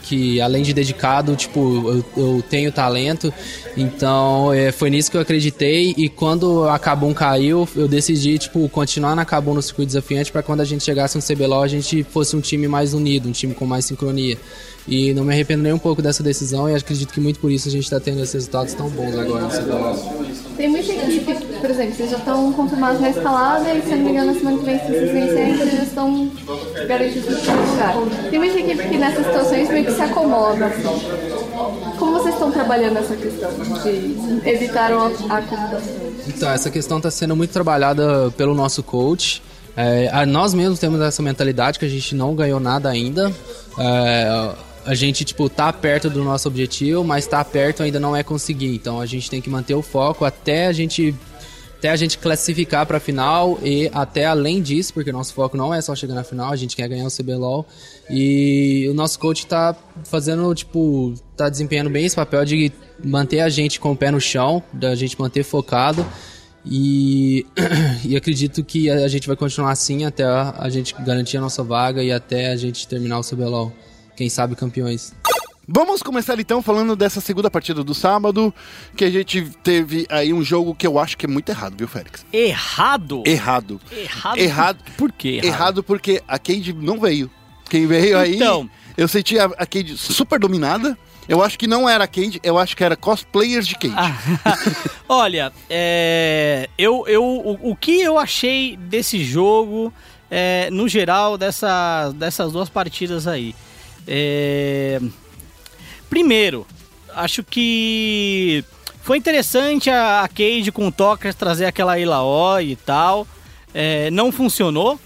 que 0.03 0.41
além 0.41 0.63
de 0.63 0.73
dedicado, 0.73 1.35
tipo, 1.37 1.61
eu, 1.89 2.05
eu 2.17 2.45
tenho 2.49 2.73
talento. 2.73 3.33
Então, 3.77 4.53
é, 4.53 4.73
foi 4.73 4.91
nisso 4.91 5.11
que 5.11 5.17
eu 5.17 5.21
acreditei 5.21 5.95
e 5.97 6.09
quando 6.09 6.69
a 6.69 6.79
Kabum 6.79 7.13
caiu, 7.15 7.69
eu 7.75 7.89
decidi, 7.89 8.39
tipo, 8.39 8.69
continuar 8.69 9.15
na 9.15 9.25
Kabum 9.25 9.55
no 9.55 9.63
circuito 9.63 9.89
desafiante 9.89 10.31
para 10.31 10.43
quando 10.43 10.61
a 10.61 10.65
gente 10.65 10.85
chegasse 10.85 11.17
no 11.17 11.23
CBLOL 11.23 11.63
a 11.63 11.69
gente 11.69 12.03
fosse 12.05 12.37
um 12.37 12.41
time 12.41 12.69
mais 12.69 12.95
unido, 12.95 13.29
um 13.29 13.33
time 13.33 13.55
com 13.55 13.67
mais 13.67 13.85
sincronia. 13.85 14.39
E 14.87 15.15
não 15.15 15.25
me 15.25 15.33
arrependo 15.33 15.63
nem 15.63 15.73
um 15.73 15.79
pouco 15.79 16.03
dessa 16.03 16.23
decisão 16.23 16.69
e 16.69 16.75
acredito 16.75 17.13
que 17.13 17.21
muito 17.21 17.41
por 17.41 17.51
isso 17.51 17.69
a 17.69 17.71
gente 17.71 17.85
está 17.85 17.99
tendo 17.99 18.21
esses 18.21 18.35
resultados 18.35 18.75
tão 18.75 18.91
bons 18.91 19.17
agora 19.17 19.45
no 19.45 19.51
CBLOL. 19.51 20.34
Tem 20.57 20.69
muita 20.69 20.93
equipe, 20.93 21.35
por 21.61 21.71
exemplo, 21.71 21.95
vocês 21.95 22.11
já 22.11 22.19
estão 22.19 22.53
confirmados 22.53 23.01
na 23.01 23.11
escalada 23.11 23.75
e 23.75 23.83
se 23.83 23.89
não 23.91 23.99
me 23.99 24.11
engano 24.11 24.33
na 24.33 24.39
semana 24.39 24.59
que 24.59 24.65
vem, 24.65 24.79
se 24.79 24.87
vocês 24.87 25.11
vencerem, 25.11 25.57
vocês 25.57 25.73
já 25.73 25.83
estão 25.83 26.31
garantidos 26.87 27.31
no 27.31 27.37
primeiro 27.37 27.71
lugar. 27.71 27.95
Tem 28.31 28.39
muita 28.39 28.59
equipe 28.61 28.89
que 28.89 28.99
nessas 28.99 29.27
situações 29.27 29.69
meio 29.71 29.85
que 29.85 29.93
se 29.93 30.03
acomoda. 30.03 30.73
Como 31.99 32.13
vocês 32.13 32.35
estão 32.35 32.53
trabalhando 32.53 32.99
essa 32.99 33.17
questão 33.17 33.51
de 33.83 34.49
evitar 34.49 34.93
a 34.93 35.07
acomodação? 35.39 35.95
Então, 36.29 36.51
essa 36.51 36.71
questão 36.71 36.99
está 36.99 37.11
sendo 37.11 37.35
muito 37.35 37.51
trabalhada 37.51 38.33
pelo 38.37 38.55
nosso 38.55 38.83
coach. 38.83 39.43
É, 39.77 40.25
nós 40.25 40.55
mesmos 40.55 40.79
temos 40.79 41.01
essa 41.01 41.21
mentalidade 41.21 41.79
que 41.81 41.85
a 41.85 41.89
gente 41.89 42.15
não 42.15 42.35
ganhou 42.35 42.61
nada 42.61 42.89
ainda. 42.89 43.33
É, 43.79 44.51
a 44.85 44.95
gente, 44.95 45.25
tipo, 45.25 45.49
tá 45.49 45.73
perto 45.73 46.11
do 46.11 46.23
nosso 46.23 46.49
objetivo, 46.49 47.03
mas 47.03 47.27
tá 47.27 47.45
perto 47.45 47.83
ainda 47.83 47.99
não 47.99 48.15
é 48.15 48.23
conseguir. 48.23 48.75
Então 48.75 49.01
a 49.01 49.07
gente 49.07 49.31
tem 49.31 49.41
que 49.41 49.49
manter 49.49 49.75
o 49.75 49.83
foco 49.83 50.25
até 50.25 50.67
a 50.67 50.73
gente 50.73 51.15
até 51.85 51.91
a 51.91 51.97
gente 51.97 52.17
classificar 52.17 52.87
para 52.87 52.97
a 52.97 53.01
final 53.01 53.59
e 53.63 53.91
até 53.93 54.25
além 54.25 54.63
disso, 54.63 54.95
porque 54.95 55.13
nosso 55.13 55.35
foco 55.35 55.55
não 55.55 55.75
é 55.75 55.83
só 55.83 55.95
chegar 55.95 56.15
na 56.15 56.25
final, 56.25 56.51
a 56.51 56.57
gente 56.57 56.75
quer 56.75 56.89
ganhar 56.89 57.07
o 57.07 57.11
CBLOL. 57.11 57.67
E 58.09 58.87
o 58.91 58.95
nosso 58.95 59.19
coach 59.19 59.47
tá 59.47 59.77
fazendo, 60.05 60.55
tipo, 60.55 61.13
tá 61.37 61.51
desempenhando 61.51 61.91
bem 61.91 62.07
esse 62.07 62.17
papel 62.17 62.43
de 62.47 62.73
manter 63.05 63.41
a 63.41 63.51
gente 63.51 63.79
com 63.79 63.93
o 63.93 63.97
pé 63.97 64.11
no 64.11 64.19
chão, 64.19 64.63
da 64.73 64.95
gente 64.95 65.21
manter 65.21 65.43
focado. 65.43 66.07
E, 66.65 67.45
e 68.03 68.17
acredito 68.17 68.65
que 68.65 68.89
a 68.89 69.07
gente 69.07 69.27
vai 69.27 69.37
continuar 69.37 69.73
assim 69.73 70.07
até 70.07 70.25
a 70.25 70.69
gente 70.71 70.95
garantir 71.05 71.37
a 71.37 71.41
nossa 71.43 71.63
vaga 71.63 72.03
e 72.03 72.11
até 72.11 72.51
a 72.51 72.57
gente 72.57 72.89
terminar 72.89 73.19
o 73.19 73.23
CBLOL 73.23 73.71
quem 74.17 74.29
sabe 74.29 74.55
campeões. 74.57 75.13
Vamos 75.67 76.03
começar 76.03 76.39
então 76.39 76.63
falando 76.63 76.95
dessa 76.95 77.23
segunda 77.23 77.51
partida 77.51 77.83
do 77.83 77.95
sábado, 77.95 78.53
que 78.95 79.05
a 79.05 79.11
gente 79.11 79.51
teve 79.63 80.07
aí 80.11 80.33
um 80.33 80.43
jogo 80.43 80.75
que 80.75 80.87
eu 80.87 80.99
acho 80.99 81.17
que 81.17 81.25
é 81.25 81.29
muito 81.29 81.49
errado, 81.49 81.75
viu, 81.77 81.89
Félix? 81.89 82.25
Errado? 82.31 83.23
Errado. 83.25 83.81
Errado? 83.91 84.39
Errado. 84.39 84.85
Por 84.97 85.11
quê? 85.11 85.41
Errado, 85.43 85.47
errado 85.47 85.83
porque 85.83 86.23
a 86.29 86.39
Cade 86.39 86.75
não 86.75 87.01
veio. 87.01 87.31
Quem 87.71 87.87
veio 87.87 88.19
aí, 88.19 88.37
então, 88.37 88.69
eu 88.97 89.09
senti 89.09 89.39
a, 89.39 89.47
a 89.47 89.67
Cade 89.67 89.97
super 89.97 90.39
dominada. 90.39 90.99
Eu 91.27 91.43
acho 91.43 91.59
que 91.59 91.67
não 91.67 91.89
era 91.89 92.07
Cade, 92.07 92.39
eu 92.43 92.59
acho 92.59 92.77
que 92.77 92.85
era 92.85 92.95
cosplayers 92.95 93.67
de 93.67 93.77
Cade. 93.77 93.95
Ah, 93.97 94.59
olha, 95.09 95.51
é, 95.71 96.69
eu, 96.77 97.07
eu, 97.09 97.25
o, 97.25 97.71
o 97.71 97.77
que 97.77 98.03
eu 98.03 98.19
achei 98.19 98.77
desse 98.77 99.25
jogo, 99.25 99.91
é, 100.31 100.69
no 100.71 100.87
geral, 100.87 101.39
dessa, 101.39 102.13
dessas 102.15 102.53
duas 102.53 102.69
partidas 102.69 103.27
aí? 103.27 103.55
É... 104.07 105.01
Primeiro, 106.09 106.67
acho 107.15 107.43
que 107.43 108.65
foi 109.03 109.19
interessante 109.19 109.91
a, 109.91 110.29
Cade 110.29 110.71
com 110.73 110.89
o 110.89 110.93
Tokers 110.93 111.35
trazer 111.35 111.67
aquela 111.67 111.99
Ilaó 111.99 112.61
e 112.61 112.77
tal. 112.77 113.27
É, 113.75 114.11
não 114.11 114.31
funcionou, 114.31 115.01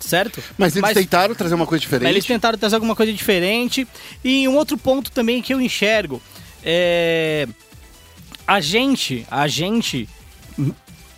certo? 0.00 0.42
Mas 0.56 0.74
eles 0.74 0.82
Mas, 0.82 0.94
tentaram 0.94 1.34
trazer 1.34 1.54
uma 1.54 1.66
coisa 1.66 1.80
diferente. 1.80 2.10
Eles 2.10 2.24
tentaram 2.24 2.58
trazer 2.58 2.76
alguma 2.76 2.96
coisa 2.96 3.12
diferente. 3.12 3.86
E 4.24 4.48
um 4.48 4.56
outro 4.56 4.78
ponto 4.78 5.10
também 5.10 5.42
que 5.42 5.52
eu 5.52 5.60
enxergo 5.60 6.22
é 6.64 7.46
a 8.46 8.60
gente, 8.60 9.26
a 9.30 9.46
gente 9.46 10.08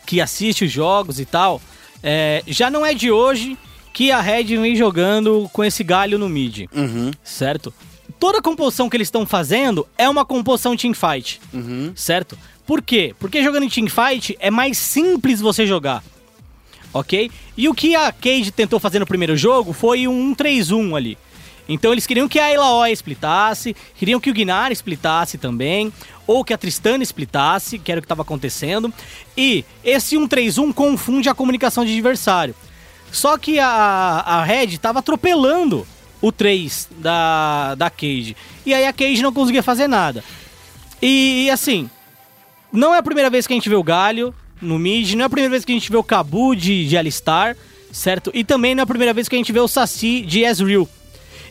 que 0.05 0.21
assiste 0.21 0.65
os 0.65 0.73
jogos 0.73 1.21
e 1.21 1.25
tal, 1.25 1.63
é, 2.03 2.43
já 2.49 2.69
não 2.69 2.85
é 2.85 2.93
de 2.93 3.13
hoje 3.13 3.57
que 3.93 4.11
a 4.11 4.21
Red 4.21 4.45
vem 4.45 4.77
jogando 4.77 5.49
com 5.53 5.65
esse 5.65 5.83
galho 5.83 6.19
no 6.19 6.29
mid, 6.29 6.67
uhum. 6.75 7.11
certo? 7.23 7.73
Toda 8.19 8.39
a 8.39 8.43
composição 8.43 8.89
que 8.89 8.97
eles 8.97 9.09
estão 9.09 9.25
fazendo 9.25 9.87
é 9.97 10.09
uma 10.09 10.25
composição 10.25 10.77
teamfight, 10.77 11.41
uhum. 11.53 11.93
certo? 11.95 12.37
Por 12.67 12.83
quê? 12.83 13.15
Porque 13.19 13.43
jogando 13.43 13.65
em 13.65 13.69
teamfight 13.69 14.37
é 14.39 14.51
mais 14.51 14.79
simples 14.79 15.41
você 15.41 15.67
jogar, 15.67 16.05
ok? 16.93 17.31
E 17.57 17.69
o 17.69 17.75
que 17.75 17.97
a 17.97 18.13
Cage 18.13 18.51
tentou 18.51 18.79
fazer 18.79 18.99
no 18.99 19.07
primeiro 19.07 19.37
jogo 19.37 19.73
foi 19.73 20.07
um 20.07 20.35
1-3-1 20.35 20.97
ali. 20.97 21.19
Então 21.69 21.93
eles 21.93 22.07
queriam 22.07 22.29
que 22.29 22.39
a 22.39 22.53
Elaoi 22.53 22.91
splitasse, 22.93 23.77
queriam 23.97 24.19
que 24.19 24.29
o 24.29 24.35
Gnar 24.35 24.73
splitasse 24.73 25.39
também, 25.39 25.93
ou 26.27 26.45
que 26.45 26.53
a 26.53 26.59
Tristana 26.59 27.05
splitasse, 27.05 27.79
que 27.79 27.93
era 27.93 28.01
o 28.01 28.03
que 28.03 28.07
estava 28.07 28.23
acontecendo. 28.23 28.93
E 29.37 29.65
esse 29.85 30.17
1-3-1 30.17 30.75
confunde 30.75 31.29
a 31.29 31.35
comunicação 31.35 31.85
de 31.85 31.93
adversário. 31.93 32.57
Só 33.13 33.37
que 33.37 33.59
a, 33.59 33.67
a 33.69 34.45
Red 34.45 34.79
tava 34.79 35.01
atropelando 35.01 35.87
o 36.21 36.31
3 36.31 36.89
da, 36.99 37.75
da 37.75 37.91
Cage. 37.91 38.37
E 38.65 38.75
aí 38.75 38.87
a 38.87 38.93
Cage 38.93 39.23
não 39.23 39.33
conseguia 39.33 39.63
fazer 39.63 39.89
nada. 39.89 40.23
E, 41.01 41.47
e, 41.47 41.51
assim, 41.51 41.89
não 42.73 42.95
é 42.95 42.99
a 42.99 43.03
primeira 43.03 43.31
vez 43.31 43.47
que 43.47 43.53
a 43.53 43.57
gente 43.57 43.69
vê 43.69 43.75
o 43.75 43.83
Galho 43.83 44.35
no 44.61 44.79
mid, 44.79 45.15
não 45.15 45.23
é 45.23 45.27
a 45.27 45.31
primeira 45.31 45.51
vez 45.51 45.65
que 45.65 45.73
a 45.73 45.75
gente 45.75 45.91
vê 45.91 45.97
o 45.97 46.05
Cabu 46.05 46.55
de, 46.55 46.87
de 46.87 46.97
Alistar, 46.97 47.57
certo? 47.91 48.31
E 48.35 48.45
também 48.45 48.75
não 48.75 48.83
é 48.83 48.85
a 48.85 48.87
primeira 48.87 49.15
vez 49.15 49.29
que 49.29 49.35
a 49.35 49.39
gente 49.39 49.53
vê 49.53 49.61
o 49.61 49.69
Saci 49.69 50.21
de 50.21 50.43
Ezreal. 50.43 50.89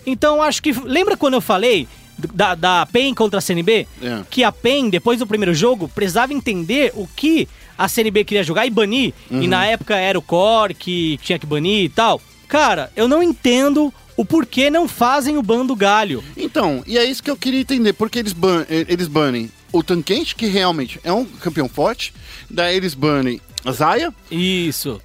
Então 0.06 0.42
acho 0.42 0.62
que. 0.62 0.72
Lembra 0.72 1.18
quando 1.18 1.34
eu 1.34 1.42
falei 1.42 1.88
da, 2.34 2.56
da 2.56 2.86
PEN 2.86 3.14
contra 3.14 3.40
a 3.40 3.42
CNB? 3.42 3.88
É. 4.02 4.22
Que 4.30 4.44
a 4.44 4.52
PEN, 4.52 4.90
depois 4.90 5.20
do 5.20 5.28
primeiro 5.28 5.54
jogo, 5.54 5.88
precisava 5.88 6.34
entender 6.34 6.92
o 6.96 7.08
que 7.08 7.48
a 7.80 7.88
CNB 7.88 8.26
queria 8.26 8.44
jogar 8.44 8.68
e 8.68 8.70
banir. 8.70 9.14
E 9.32 9.48
na 9.48 9.66
época 9.66 9.96
era 9.96 10.20
o 10.20 10.22
Core 10.22 10.74
que 10.74 11.18
tinha 11.24 11.40
que 11.40 11.46
banir 11.46 11.86
e 11.86 11.90
tal. 11.90 12.22
Cara, 12.46 12.92
eu 12.94 13.08
não 13.08 13.24
entendo 13.24 13.94
o 14.18 14.26
porquê 14.26 14.70
não 14.70 14.86
fazem 14.86 15.38
o 15.38 15.42
ban 15.42 15.66
do 15.66 15.78
galho. 15.78 16.22
Então, 16.36 16.84
e 16.86 16.98
é 16.98 17.06
isso 17.06 17.24
que 17.24 17.32
eu 17.32 17.38
queria 17.38 17.62
entender, 17.62 17.94
porque 17.94 18.20
eles, 18.20 18.34
ban 18.34 18.66
eles 18.70 19.08
banem 19.08 19.50
o 19.72 19.82
Tankente, 19.82 20.36
que 20.36 20.48
realmente 20.48 21.00
é 21.06 21.14
um 21.14 21.24
campeão 21.24 21.70
forte, 21.70 22.14
daí 22.50 22.76
eles 22.76 22.94
banem 22.94 23.40
a 23.64 23.72
Zaya, 23.72 24.14
Isso. 24.30 25.00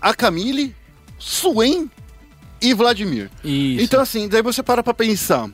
a 0.00 0.14
Camille, 0.14 0.74
Swain 1.18 1.90
e 2.62 2.72
Vladimir. 2.72 3.30
Isso. 3.44 3.84
Então 3.84 4.00
assim, 4.00 4.28
daí 4.28 4.40
você 4.40 4.62
para 4.62 4.82
pra 4.82 4.94
pensar, 4.94 5.50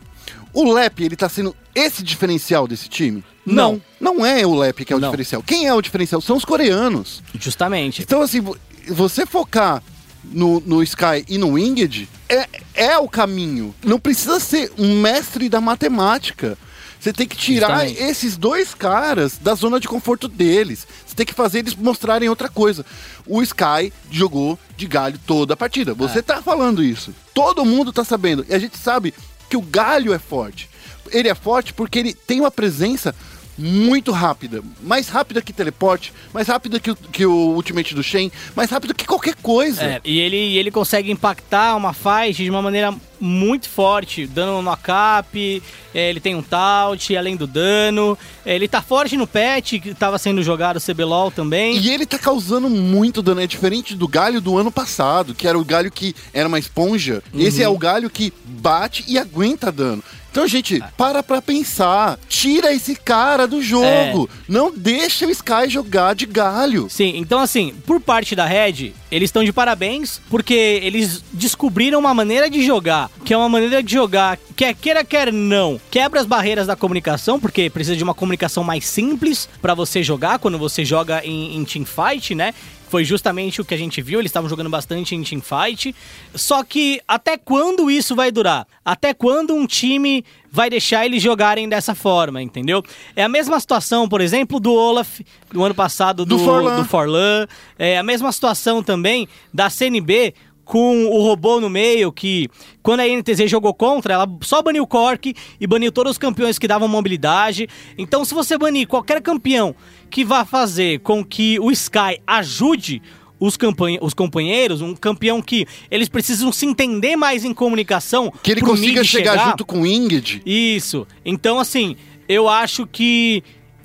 o 0.52 0.72
Lep, 0.72 1.02
ele 1.02 1.16
tá 1.16 1.28
sendo 1.28 1.54
esse 1.74 2.02
diferencial 2.02 2.66
desse 2.66 2.88
time? 2.88 3.24
Não. 3.46 3.80
Não 4.00 4.24
é 4.24 4.46
o 4.46 4.54
Lep 4.54 4.84
que 4.84 4.92
é 4.92 4.96
o 4.96 5.00
Não. 5.00 5.08
diferencial. 5.08 5.42
Quem 5.42 5.66
é 5.66 5.74
o 5.74 5.80
diferencial? 5.82 6.20
São 6.20 6.36
os 6.36 6.44
coreanos. 6.44 7.22
Justamente. 7.38 8.02
Então, 8.02 8.20
assim, 8.22 8.40
vo- 8.40 8.56
você 8.88 9.24
focar 9.26 9.82
no, 10.24 10.60
no 10.60 10.82
Sky 10.82 11.24
e 11.28 11.38
no 11.38 11.50
Winged 11.52 12.08
é, 12.28 12.48
é 12.74 12.98
o 12.98 13.08
caminho. 13.08 13.74
Não 13.84 13.98
precisa 13.98 14.38
ser 14.40 14.70
um 14.78 15.00
mestre 15.00 15.48
da 15.48 15.60
matemática. 15.60 16.56
Você 17.00 17.14
tem 17.14 17.26
que 17.26 17.34
tirar 17.36 17.68
Justamente. 17.86 18.02
esses 18.02 18.36
dois 18.36 18.74
caras 18.74 19.38
da 19.40 19.54
zona 19.54 19.80
de 19.80 19.88
conforto 19.88 20.28
deles. 20.28 20.86
Você 21.06 21.14
tem 21.16 21.24
que 21.24 21.32
fazer 21.32 21.60
eles 21.60 21.74
mostrarem 21.74 22.28
outra 22.28 22.46
coisa. 22.50 22.84
O 23.26 23.40
Sky 23.42 23.90
jogou 24.10 24.58
de 24.76 24.86
galho 24.86 25.18
toda 25.26 25.54
a 25.54 25.56
partida. 25.56 25.94
Você 25.94 26.20
tá 26.22 26.42
falando 26.42 26.82
isso. 26.82 27.14
Todo 27.32 27.64
mundo 27.64 27.90
tá 27.90 28.04
sabendo. 28.04 28.44
E 28.46 28.54
a 28.54 28.58
gente 28.58 28.76
sabe 28.76 29.14
que 29.50 29.56
o 29.56 29.60
galho 29.60 30.14
é 30.14 30.18
forte. 30.18 30.70
Ele 31.10 31.28
é 31.28 31.34
forte 31.34 31.74
porque 31.74 31.98
ele 31.98 32.14
tem 32.14 32.40
uma 32.40 32.52
presença 32.52 33.14
muito 33.60 34.10
rápida. 34.10 34.62
Mais 34.82 35.08
rápida 35.08 35.42
que 35.42 35.52
teleporte, 35.52 36.12
mais 36.32 36.48
rápida 36.48 36.80
que 36.80 36.90
o, 36.90 36.96
que 36.96 37.26
o 37.26 37.54
Ultimate 37.54 37.94
do 37.94 38.02
Shen, 38.02 38.32
mais 38.56 38.70
rápida 38.70 38.94
que 38.94 39.06
qualquer 39.06 39.34
coisa. 39.36 39.82
É, 39.82 40.00
e 40.04 40.18
ele, 40.18 40.56
ele 40.56 40.70
consegue 40.70 41.10
impactar 41.10 41.76
uma 41.76 41.92
fight 41.92 42.42
de 42.42 42.48
uma 42.48 42.62
maneira 42.62 42.94
muito 43.20 43.68
forte, 43.68 44.26
dando 44.26 44.52
um 44.52 44.62
knock-up, 44.62 45.62
é, 45.94 46.08
ele 46.08 46.20
tem 46.20 46.34
um 46.34 46.42
taunt, 46.42 47.14
além 47.14 47.36
do 47.36 47.46
dano, 47.46 48.16
é, 48.46 48.54
ele 48.54 48.66
tá 48.66 48.80
forte 48.80 49.16
no 49.16 49.26
patch, 49.26 49.74
que 49.80 49.94
tava 49.94 50.18
sendo 50.18 50.42
jogado 50.42 50.78
o 50.78 50.80
CBLOL 50.80 51.30
também. 51.30 51.76
E 51.76 51.90
ele 51.90 52.06
tá 52.06 52.18
causando 52.18 52.70
muito 52.70 53.20
dano. 53.20 53.40
É 53.40 53.46
diferente 53.46 53.94
do 53.94 54.08
galho 54.08 54.40
do 54.40 54.56
ano 54.56 54.72
passado, 54.72 55.34
que 55.34 55.46
era 55.46 55.58
o 55.58 55.64
galho 55.64 55.90
que 55.90 56.14
era 56.32 56.48
uma 56.48 56.58
esponja. 56.58 57.22
Esse 57.34 57.62
é 57.62 57.68
o 57.68 57.76
galho 57.76 58.08
que 58.08 58.32
bate 58.44 59.04
e 59.06 59.18
aguenta 59.18 59.70
dano. 59.70 60.02
Então, 60.30 60.46
gente, 60.46 60.80
para 60.96 61.22
pra 61.22 61.42
pensar. 61.42 62.18
Tira 62.28 62.72
esse 62.72 62.94
cara 62.94 63.46
do 63.46 63.60
jogo. 63.60 64.30
Não 64.48 64.72
deixa 64.74 65.26
o 65.26 65.30
Sky 65.30 65.68
jogar 65.68 66.14
de 66.14 66.26
galho. 66.26 66.88
Sim, 66.88 67.14
então 67.16 67.40
assim, 67.40 67.74
por 67.86 68.00
parte 68.00 68.36
da 68.36 68.46
Red, 68.46 68.92
eles 69.10 69.28
estão 69.28 69.42
de 69.42 69.52
parabéns, 69.52 70.20
porque 70.30 70.54
eles 70.54 71.22
descobriram 71.32 71.98
uma 71.98 72.14
maneira 72.14 72.48
de 72.48 72.64
jogar, 72.64 73.10
que 73.24 73.34
é 73.34 73.36
uma 73.36 73.48
maneira 73.48 73.82
de 73.82 73.92
jogar, 73.92 74.38
quer 74.54 74.74
queira, 74.74 75.04
quer 75.04 75.32
não, 75.32 75.80
quebra 75.90 76.20
as 76.20 76.26
barreiras 76.26 76.66
da 76.68 76.76
comunicação, 76.76 77.40
porque 77.40 77.68
precisa 77.68 77.96
de 77.96 78.04
uma 78.04 78.14
comunicação 78.14 78.62
mais 78.62 78.86
simples 78.86 79.48
pra 79.60 79.74
você 79.74 80.02
jogar 80.02 80.38
quando 80.38 80.58
você 80.58 80.84
joga 80.84 81.24
em, 81.24 81.56
em 81.56 81.64
teamfight, 81.64 82.34
né? 82.34 82.54
Foi 82.90 83.04
justamente 83.04 83.60
o 83.60 83.64
que 83.64 83.72
a 83.72 83.78
gente 83.78 84.02
viu, 84.02 84.18
eles 84.18 84.30
estavam 84.30 84.50
jogando 84.50 84.68
bastante 84.68 85.14
em 85.14 85.22
teamfight. 85.22 85.94
Só 86.34 86.64
que 86.64 87.00
até 87.06 87.38
quando 87.38 87.88
isso 87.88 88.16
vai 88.16 88.32
durar? 88.32 88.66
Até 88.84 89.14
quando 89.14 89.54
um 89.54 89.64
time 89.64 90.24
vai 90.50 90.68
deixar 90.68 91.06
eles 91.06 91.22
jogarem 91.22 91.68
dessa 91.68 91.94
forma, 91.94 92.42
entendeu? 92.42 92.82
É 93.14 93.22
a 93.22 93.28
mesma 93.28 93.60
situação, 93.60 94.08
por 94.08 94.20
exemplo, 94.20 94.58
do 94.58 94.74
Olaf 94.74 95.20
do 95.52 95.62
ano 95.62 95.74
passado 95.74 96.24
Do 96.26 96.36
do, 96.36 96.44
Forlan. 96.44 96.76
do 96.76 96.84
Forlan. 96.84 97.46
É 97.78 97.96
a 97.96 98.02
mesma 98.02 98.32
situação 98.32 98.82
também 98.82 99.28
da 99.54 99.70
CNB 99.70 100.34
com 100.70 101.06
o 101.06 101.20
robô 101.20 101.60
no 101.60 101.68
meio, 101.68 102.12
que 102.12 102.48
quando 102.80 103.00
a 103.00 103.04
NTZ 103.04 103.50
jogou 103.50 103.74
contra, 103.74 104.14
ela 104.14 104.28
só 104.40 104.62
baniu 104.62 104.84
o 104.84 104.86
Cork 104.86 105.34
e 105.60 105.66
baniu 105.66 105.90
todos 105.90 106.12
os 106.12 106.18
campeões 106.18 106.60
que 106.60 106.68
davam 106.68 106.86
mobilidade. 106.86 107.68
Então, 107.98 108.24
se 108.24 108.32
você 108.32 108.56
banir 108.56 108.86
qualquer 108.86 109.20
campeão 109.20 109.74
que 110.08 110.24
vá 110.24 110.44
fazer 110.44 111.00
com 111.00 111.24
que 111.24 111.58
o 111.58 111.72
Sky 111.72 112.20
ajude 112.24 113.02
os, 113.40 113.58
os 114.00 114.14
companheiros, 114.14 114.80
um 114.80 114.94
campeão 114.94 115.42
que 115.42 115.66
eles 115.90 116.08
precisam 116.08 116.52
se 116.52 116.66
entender 116.66 117.16
mais 117.16 117.44
em 117.44 117.52
comunicação. 117.52 118.32
Que 118.40 118.52
ele 118.52 118.60
consiga 118.60 119.00
mid 119.00 119.10
chegar, 119.10 119.50
junto 119.50 119.66
com 119.66 119.80
o 119.80 119.86
Inged. 119.86 120.40
isso. 120.46 121.04
Então, 121.24 121.58
assim, 121.58 121.96
eu 122.28 122.48
acho 122.48 122.86
que 122.86 123.42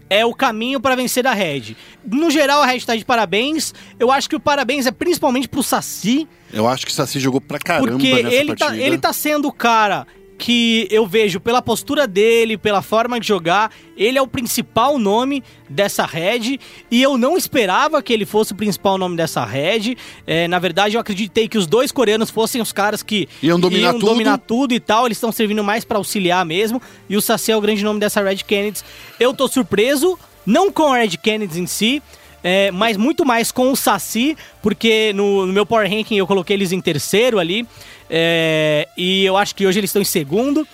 é 0.10 0.26
o 0.26 0.34
caminho 0.34 0.80
para 0.80 0.96
vencer 0.96 1.24
da 1.24 1.34
Red. 1.34 1.76
No 2.06 2.30
geral, 2.30 2.62
a 2.62 2.66
Red 2.66 2.82
tá 2.82 2.96
de 2.96 3.04
parabéns. 3.06 3.74
Eu 4.00 4.12
acho 4.12 4.30
que 4.30 4.36
o 4.36 4.40
parabéns 4.40 4.86
é 4.86 4.92
principalmente 4.92 5.48
pro 5.48 5.64
Saci, 5.64 6.28
Eu 6.54 6.68
acho 6.68 6.86
que 6.86 6.92
o 6.92 6.96
Saci 6.96 7.20
jogou 7.20 7.42
pra 7.42 7.60
caramba 7.60 7.92
porque 7.92 8.24
nessa 8.24 8.36
ele 8.36 8.56
tá, 8.56 8.66
partida. 8.68 8.86
ele 8.86 8.98
tá 8.98 9.14
sendo 9.14 9.48
o 9.48 9.52
cara 9.52 10.06
que 10.38 10.88
eu 10.92 11.08
vejo 11.08 11.40
pela 11.40 11.62
postura 11.62 12.08
dele, 12.08 12.58
pela 12.58 12.82
forma 12.82 13.20
de 13.20 13.28
jogar, 13.28 13.72
ele 13.98 14.18
é 14.18 14.22
o 14.22 14.28
principal 14.28 15.00
nome 15.00 15.44
dessa 15.70 16.06
Red 16.06 16.60
e 16.92 17.02
eu 17.02 17.18
não 17.18 17.38
esperava 17.38 18.02
que 18.02 18.12
ele 18.12 18.26
fosse 18.26 18.52
o 18.52 18.56
principal 18.56 18.98
nome 18.98 19.16
dessa 19.16 19.46
Red. 19.46 19.96
É, 20.28 20.48
na 20.48 20.60
verdade, 20.60 20.96
eu 20.96 21.02
acreditei 21.02 21.48
que 21.48 21.58
os 21.58 21.66
dois 21.66 21.92
coreanos 21.92 22.30
fossem 22.30 22.62
os 22.62 22.72
caras 22.72 23.02
que 23.02 23.28
Iam 23.42 23.60
dominar 23.60 23.94
tudo. 23.94 24.06
dominar 24.06 24.38
tudo 24.38 24.74
e 24.74 24.80
tal. 24.80 25.06
Eles 25.06 25.18
estão 25.18 25.32
servindo 25.32 25.64
mais 25.64 25.86
pra 25.86 25.98
auxiliar 25.98 26.46
mesmo. 26.46 26.82
E 27.10 27.16
o 27.16 27.22
Saci 27.22 27.52
é 27.52 27.58
o 27.58 27.62
grande 27.62 27.84
nome 27.84 28.00
dessa 28.00 28.22
Red 28.22 28.38
Kennedy. 28.38 28.82
Eu 29.20 29.34
tô 29.34 29.48
surpreso, 29.48 30.20
não 30.46 30.72
com 30.72 30.92
a 30.94 30.98
Red 30.98 31.18
Kennedy 31.18 31.62
em 31.62 31.68
si, 31.68 32.04
é, 32.44 32.70
mas 32.70 32.96
muito 32.96 33.26
mais 33.26 33.52
com 33.52 33.72
o 33.72 33.76
Saci, 33.76 34.38
porque 34.62 35.12
no, 35.14 35.48
no 35.48 35.54
meu 35.54 35.66
Power 35.66 35.90
Ranking 35.90 36.18
eu 36.18 36.28
coloquei 36.28 36.56
eles 36.56 36.72
em 36.72 36.80
terceiro 36.80 37.40
ali. 37.40 37.66
É, 38.10 38.88
e 38.98 39.24
eu 39.26 39.36
acho 39.38 39.56
que 39.56 39.66
hoje 39.66 39.80
eles 39.80 39.90
estão 39.90 40.02
em 40.02 40.06
segundo. 40.06 40.68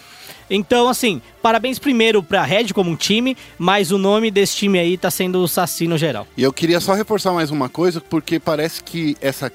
Então, 0.50 0.90
assim, 0.90 1.22
parabéns 1.42 1.80
primeiro 1.80 2.22
pra 2.22 2.44
Red 2.44 2.74
como 2.74 2.90
um 2.92 2.96
time, 2.96 3.38
mas 3.58 3.90
o 3.92 3.98
nome 3.98 4.30
desse 4.30 4.58
time 4.58 4.78
aí 4.80 4.98
tá 4.98 5.10
sendo 5.10 5.42
o 5.42 5.48
Saci 5.48 5.88
no 5.88 5.98
geral. 5.98 6.28
E 6.36 6.44
eu 6.44 6.52
queria 6.52 6.80
só 6.82 6.94
reforçar 6.94 7.32
mais 7.32 7.52
uma 7.52 7.70
coisa, 7.70 8.02
porque 8.02 8.38
parece 8.40 8.84
que 8.84 9.16
essa 9.22 9.52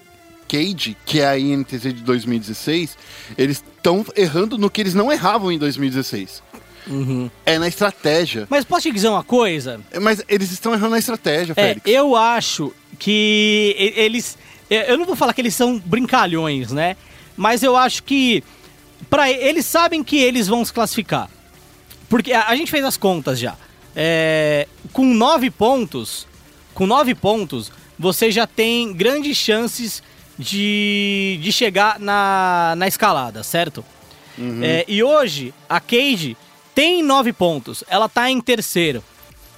Cade, 0.48 0.96
que 1.04 1.20
é 1.20 1.26
a 1.26 1.38
INTZ 1.38 1.82
de 1.82 2.02
2016, 2.02 2.96
eles 3.36 3.56
estão 3.76 4.06
errando 4.16 4.56
no 4.56 4.70
que 4.70 4.80
eles 4.80 4.94
não 4.94 5.12
erravam 5.12 5.50
em 5.52 5.58
2016. 5.58 6.42
É 7.44 7.58
na 7.58 7.66
estratégia. 7.66 8.46
Mas 8.48 8.64
posso 8.64 8.82
te 8.82 8.92
dizer 8.92 9.08
uma 9.08 9.24
coisa? 9.24 9.80
Mas 10.00 10.22
eles 10.28 10.52
estão 10.52 10.72
errando 10.72 10.90
na 10.90 10.98
estratégia, 11.00 11.52
É, 11.56 11.62
Félix. 11.62 11.82
eu 11.84 12.14
acho 12.14 12.72
que 12.98 13.74
eles. 13.96 14.38
é, 14.70 14.90
Eu 14.92 14.96
não 14.96 15.04
vou 15.04 15.16
falar 15.16 15.34
que 15.34 15.40
eles 15.40 15.54
são 15.54 15.78
brincalhões, 15.84 16.70
né? 16.70 16.96
Mas 17.36 17.62
eu 17.62 17.76
acho 17.76 18.02
que. 18.02 18.42
Pra, 19.10 19.30
eles 19.30 19.66
sabem 19.66 20.02
que 20.02 20.16
eles 20.16 20.48
vão 20.48 20.64
se 20.64 20.72
classificar. 20.72 21.28
Porque 22.08 22.32
a, 22.32 22.48
a 22.48 22.56
gente 22.56 22.70
fez 22.70 22.84
as 22.84 22.96
contas 22.96 23.38
já. 23.38 23.56
É, 23.94 24.66
com 24.92 25.04
nove 25.04 25.50
pontos. 25.50 26.26
Com 26.74 26.86
nove 26.86 27.14
pontos, 27.14 27.72
você 27.98 28.30
já 28.30 28.46
tem 28.46 28.92
grandes 28.92 29.36
chances 29.36 30.02
de, 30.38 31.38
de 31.42 31.50
chegar 31.50 31.98
na, 31.98 32.74
na 32.76 32.86
escalada, 32.86 33.42
certo? 33.42 33.84
É, 34.62 34.84
e 34.86 35.02
hoje, 35.02 35.54
a 35.66 35.80
Cade 35.80 36.36
tem 36.74 37.02
nove 37.02 37.32
pontos. 37.32 37.82
Ela 37.88 38.06
tá 38.08 38.30
em 38.30 38.38
terceiro. 38.40 39.02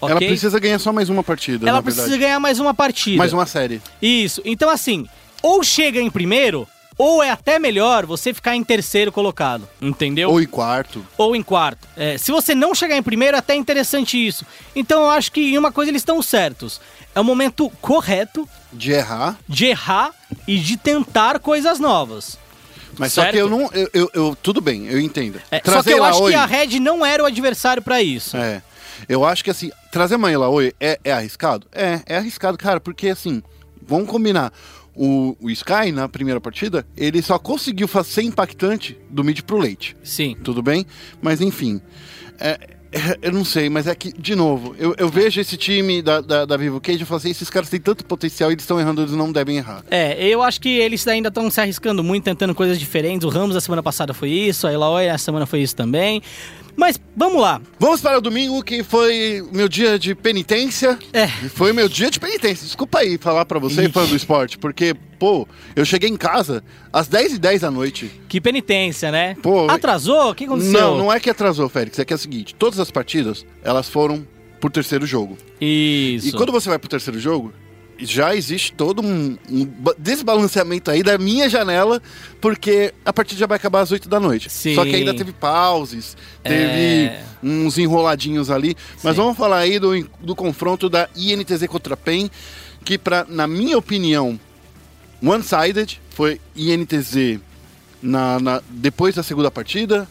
Ela 0.00 0.14
ok? 0.14 0.28
precisa 0.28 0.60
ganhar 0.60 0.78
só 0.78 0.92
mais 0.92 1.08
uma 1.08 1.24
partida, 1.24 1.68
Ela 1.68 1.82
precisa 1.82 2.04
verdade. 2.04 2.22
ganhar 2.22 2.38
mais 2.38 2.60
uma 2.60 2.72
partida. 2.72 3.18
Mais 3.18 3.32
uma 3.32 3.46
série. 3.46 3.82
Isso. 4.00 4.40
Então, 4.44 4.70
assim, 4.70 5.06
ou 5.42 5.64
chega 5.64 6.00
em 6.00 6.08
primeiro, 6.08 6.68
ou 6.98 7.22
é 7.22 7.30
até 7.30 7.58
melhor 7.58 8.04
você 8.04 8.34
ficar 8.34 8.54
em 8.56 8.64
terceiro 8.64 9.10
colocado. 9.12 9.66
Entendeu? 9.80 10.30
Ou 10.30 10.40
em 10.42 10.46
quarto. 10.46 11.06
Ou 11.16 11.34
em 11.36 11.42
quarto. 11.42 11.86
É, 11.96 12.18
se 12.18 12.30
você 12.32 12.54
não 12.54 12.74
chegar 12.74 12.96
em 12.96 13.02
primeiro, 13.02 13.36
é 13.36 13.38
até 13.38 13.54
interessante 13.54 14.16
isso. 14.18 14.44
Então, 14.74 15.02
eu 15.04 15.10
acho 15.10 15.30
que 15.32 15.40
em 15.40 15.56
uma 15.56 15.70
coisa 15.72 15.90
eles 15.90 16.02
estão 16.02 16.20
certos. 16.20 16.80
É 17.14 17.20
o 17.20 17.24
momento 17.24 17.70
correto 17.80 18.48
De 18.72 18.92
errar. 18.92 19.38
de 19.48 19.66
errar 19.66 20.10
e 20.46 20.58
de 20.58 20.76
tentar 20.76 21.38
coisas 21.38 21.78
novas. 21.78 22.36
Mas 22.98 23.12
só 23.12 23.22
Certo. 23.22 23.34
que 23.34 23.40
eu 23.40 23.48
não. 23.48 23.70
Eu, 23.72 23.90
eu- 23.94 24.10
eu- 24.12 24.36
tudo 24.42 24.60
bem, 24.60 24.86
eu 24.88 25.00
entendo. 25.00 25.40
É, 25.52 25.62
só 25.64 25.82
que 25.84 25.90
eu 25.92 26.02
acho 26.02 26.20
hoje- 26.20 26.32
que 26.36 26.38
a 26.40 26.46
Red 26.46 26.80
não 26.80 27.06
era 27.06 27.22
o 27.22 27.26
adversário 27.26 27.80
pra 27.80 28.02
isso. 28.02 28.36
É. 28.36 28.60
Eu 29.08 29.24
acho 29.24 29.44
que 29.44 29.50
assim, 29.50 29.70
trazer 29.92 30.16
a 30.16 30.48
Oi 30.48 30.74
é, 30.80 30.98
é 31.04 31.12
arriscado? 31.12 31.64
É, 31.72 32.00
é 32.06 32.16
arriscado, 32.16 32.58
cara, 32.58 32.80
porque 32.80 33.08
assim, 33.08 33.40
vamos 33.86 34.08
combinar. 34.10 34.52
O, 34.98 35.36
o 35.40 35.48
Sky, 35.50 35.92
na 35.92 36.08
primeira 36.08 36.40
partida, 36.40 36.84
ele 36.96 37.22
só 37.22 37.38
conseguiu 37.38 37.88
ser 38.02 38.22
impactante 38.22 38.98
do 39.08 39.22
mid 39.22 39.40
pro 39.42 39.56
late. 39.56 39.96
Sim. 40.02 40.36
Tudo 40.42 40.60
bem? 40.60 40.84
Mas 41.22 41.40
enfim. 41.40 41.80
é, 42.40 42.58
é, 42.90 43.16
Eu 43.22 43.32
não 43.32 43.44
sei, 43.44 43.68
mas 43.70 43.86
é 43.86 43.94
que, 43.94 44.12
de 44.12 44.34
novo, 44.34 44.74
eu, 44.76 44.96
eu 44.98 45.08
vejo 45.08 45.40
esse 45.40 45.56
time 45.56 46.02
da, 46.02 46.20
da, 46.20 46.44
da 46.44 46.56
Vivo 46.56 46.80
Cage 46.80 47.02
e 47.02 47.06
falo 47.06 47.18
assim, 47.18 47.30
esses 47.30 47.48
caras 47.48 47.68
têm 47.70 47.78
tanto 47.78 48.04
potencial 48.04 48.50
e 48.50 48.54
eles 48.54 48.64
estão 48.64 48.80
errando, 48.80 49.02
eles 49.02 49.12
não 49.12 49.30
devem 49.30 49.58
errar. 49.58 49.84
É, 49.88 50.26
eu 50.26 50.42
acho 50.42 50.60
que 50.60 50.68
eles 50.68 51.06
ainda 51.06 51.28
estão 51.28 51.48
se 51.48 51.60
arriscando 51.60 52.02
muito, 52.02 52.24
tentando 52.24 52.54
coisas 52.54 52.76
diferentes. 52.78 53.24
O 53.24 53.28
Ramos 53.28 53.54
da 53.54 53.60
semana 53.60 53.82
passada 53.84 54.12
foi 54.12 54.30
isso, 54.30 54.66
a 54.66 54.72
Eloy 54.72 55.04
essa 55.04 55.26
semana 55.26 55.46
foi 55.46 55.60
isso 55.60 55.76
também. 55.76 56.20
Mas 56.78 56.96
vamos 57.16 57.42
lá. 57.42 57.60
Vamos 57.76 58.00
para 58.00 58.18
o 58.18 58.20
domingo, 58.20 58.62
que 58.62 58.84
foi 58.84 59.44
meu 59.52 59.68
dia 59.68 59.98
de 59.98 60.14
penitência. 60.14 60.96
É. 61.12 61.26
Foi 61.26 61.72
meu 61.72 61.88
dia 61.88 62.08
de 62.08 62.20
penitência. 62.20 62.64
Desculpa 62.64 63.00
aí 63.00 63.18
falar 63.18 63.44
pra 63.46 63.58
você, 63.58 63.82
Ixi. 63.82 63.92
fã 63.92 64.06
do 64.06 64.14
esporte, 64.14 64.56
porque, 64.56 64.94
pô, 65.18 65.44
eu 65.74 65.84
cheguei 65.84 66.08
em 66.08 66.16
casa 66.16 66.62
às 66.92 67.08
10h10 67.08 67.58
da 67.58 67.70
noite. 67.72 68.08
Que 68.28 68.40
penitência, 68.40 69.10
né? 69.10 69.34
Pô, 69.42 69.68
Atrasou? 69.68 70.30
O 70.30 70.34
que 70.36 70.44
aconteceu? 70.44 70.80
Não, 70.80 70.98
não 70.98 71.12
é 71.12 71.18
que 71.18 71.28
atrasou, 71.28 71.68
Félix. 71.68 71.98
É 71.98 72.04
que 72.04 72.12
é 72.12 72.16
o 72.16 72.18
seguinte: 72.18 72.54
todas 72.54 72.78
as 72.78 72.92
partidas, 72.92 73.44
elas 73.64 73.88
foram 73.88 74.24
pro 74.60 74.70
terceiro 74.70 75.04
jogo. 75.04 75.36
Isso. 75.60 76.28
E 76.28 76.32
quando 76.32 76.52
você 76.52 76.68
vai 76.68 76.78
pro 76.78 76.88
terceiro 76.88 77.18
jogo, 77.18 77.52
já 77.98 78.34
existe 78.34 78.72
todo 78.72 79.02
um, 79.02 79.36
um 79.50 79.64
ba- 79.64 79.94
desbalanceamento 79.98 80.90
aí 80.90 81.02
da 81.02 81.18
minha 81.18 81.48
janela, 81.48 82.00
porque 82.40 82.94
a 83.04 83.12
partida 83.12 83.40
já 83.40 83.46
vai 83.46 83.56
acabar 83.56 83.80
às 83.80 83.90
8 83.90 84.08
da 84.08 84.20
noite. 84.20 84.48
Sim. 84.50 84.74
Só 84.74 84.84
que 84.84 84.94
ainda 84.94 85.12
teve 85.14 85.32
pauses, 85.32 86.16
teve 86.42 86.56
É. 87.06 87.22
uns 87.42 87.76
enroladinhos 87.78 88.50
ali. 88.50 88.76
Mas 89.02 89.16
Sim. 89.16 89.22
vamos 89.22 89.36
falar 89.36 89.58
aí 89.58 89.78
do, 89.78 90.08
do 90.20 90.34
confronto 90.36 90.88
da 90.88 91.08
INTZ 91.16 91.66
contra 91.66 91.94
a 91.94 91.96
PEN, 91.96 92.30
que 92.84 92.96
pra, 92.96 93.26
na 93.28 93.46
minha 93.46 93.76
opinião, 93.76 94.38
one-sided, 95.22 96.00
foi 96.10 96.40
INTZ 96.56 97.40
na, 98.02 98.38
na- 98.38 98.62
depois 98.70 99.14
da 99.14 99.22
segunda 99.22 99.50
partida, 99.50 100.08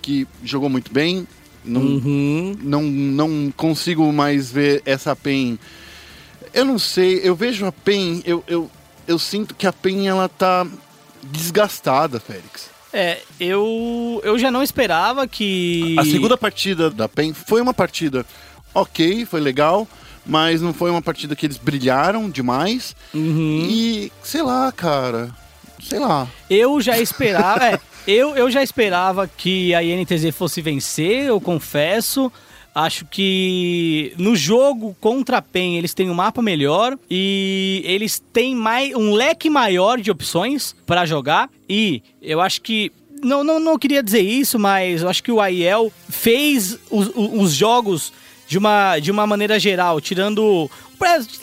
que 0.00 0.26
jogou 0.44 0.68
muito 0.68 0.92
bem. 0.92 1.26
Não, 1.64 1.80
Uhum. 1.80 2.56
não, 2.60 2.82
não 2.82 3.52
consigo 3.56 4.12
mais 4.12 4.50
ver 4.50 4.82
essa 4.84 5.14
PEN. 5.14 5.58
Eu 6.54 6.64
não 6.64 6.78
sei, 6.78 7.20
eu 7.22 7.34
vejo 7.34 7.66
a 7.66 7.72
PEN, 7.72 8.22
eu, 8.24 8.44
eu, 8.46 8.70
eu 9.06 9.18
sinto 9.18 9.54
que 9.54 9.66
a 9.66 9.72
PEN 9.72 10.08
ela 10.08 10.28
tá 10.28 10.66
desgastada, 11.22 12.20
Félix. 12.20 12.70
É, 12.92 13.20
eu, 13.40 14.20
eu 14.22 14.38
já 14.38 14.50
não 14.50 14.62
esperava 14.62 15.26
que. 15.26 15.96
A 15.98 16.04
segunda 16.04 16.36
partida 16.36 16.90
da 16.90 17.08
PEN 17.08 17.32
foi 17.32 17.62
uma 17.62 17.72
partida 17.72 18.26
ok, 18.74 19.24
foi 19.24 19.40
legal, 19.40 19.88
mas 20.26 20.60
não 20.60 20.74
foi 20.74 20.90
uma 20.90 21.00
partida 21.00 21.34
que 21.34 21.46
eles 21.46 21.56
brilharam 21.56 22.28
demais. 22.28 22.94
Uhum. 23.14 23.66
E, 23.68 24.12
sei 24.22 24.42
lá, 24.42 24.70
cara, 24.72 25.30
sei 25.82 25.98
lá. 25.98 26.28
Eu 26.50 26.80
já 26.82 26.98
esperava. 26.98 27.64
é, 27.66 27.80
eu, 28.06 28.36
eu 28.36 28.50
já 28.50 28.62
esperava 28.62 29.26
que 29.26 29.74
a 29.74 29.82
INTZ 29.82 30.34
fosse 30.34 30.60
vencer, 30.60 31.24
eu 31.26 31.40
confesso. 31.40 32.30
Acho 32.74 33.04
que 33.04 34.14
no 34.16 34.34
jogo 34.34 34.96
contra 34.98 35.36
a 35.38 35.42
PEN 35.42 35.76
eles 35.76 35.92
têm 35.92 36.08
um 36.08 36.14
mapa 36.14 36.40
melhor 36.40 36.98
e 37.10 37.82
eles 37.84 38.18
têm 38.32 38.54
mais, 38.54 38.94
um 38.94 39.12
leque 39.12 39.50
maior 39.50 40.00
de 40.00 40.10
opções 40.10 40.74
para 40.86 41.04
jogar. 41.04 41.50
E 41.68 42.02
eu 42.22 42.40
acho 42.40 42.62
que. 42.62 42.90
Não, 43.22 43.44
não, 43.44 43.60
não 43.60 43.78
queria 43.78 44.02
dizer 44.02 44.22
isso, 44.22 44.58
mas 44.58 45.02
eu 45.02 45.08
acho 45.08 45.22
que 45.22 45.30
o 45.30 45.40
AIL 45.40 45.92
fez 46.08 46.78
os, 46.90 47.08
os- 47.08 47.30
os 47.42 47.52
jogos 47.54 48.12
de 48.48 48.58
uma, 48.58 48.98
de 48.98 49.10
uma 49.10 49.26
maneira 49.26 49.60
geral, 49.60 50.00
tirando. 50.00 50.70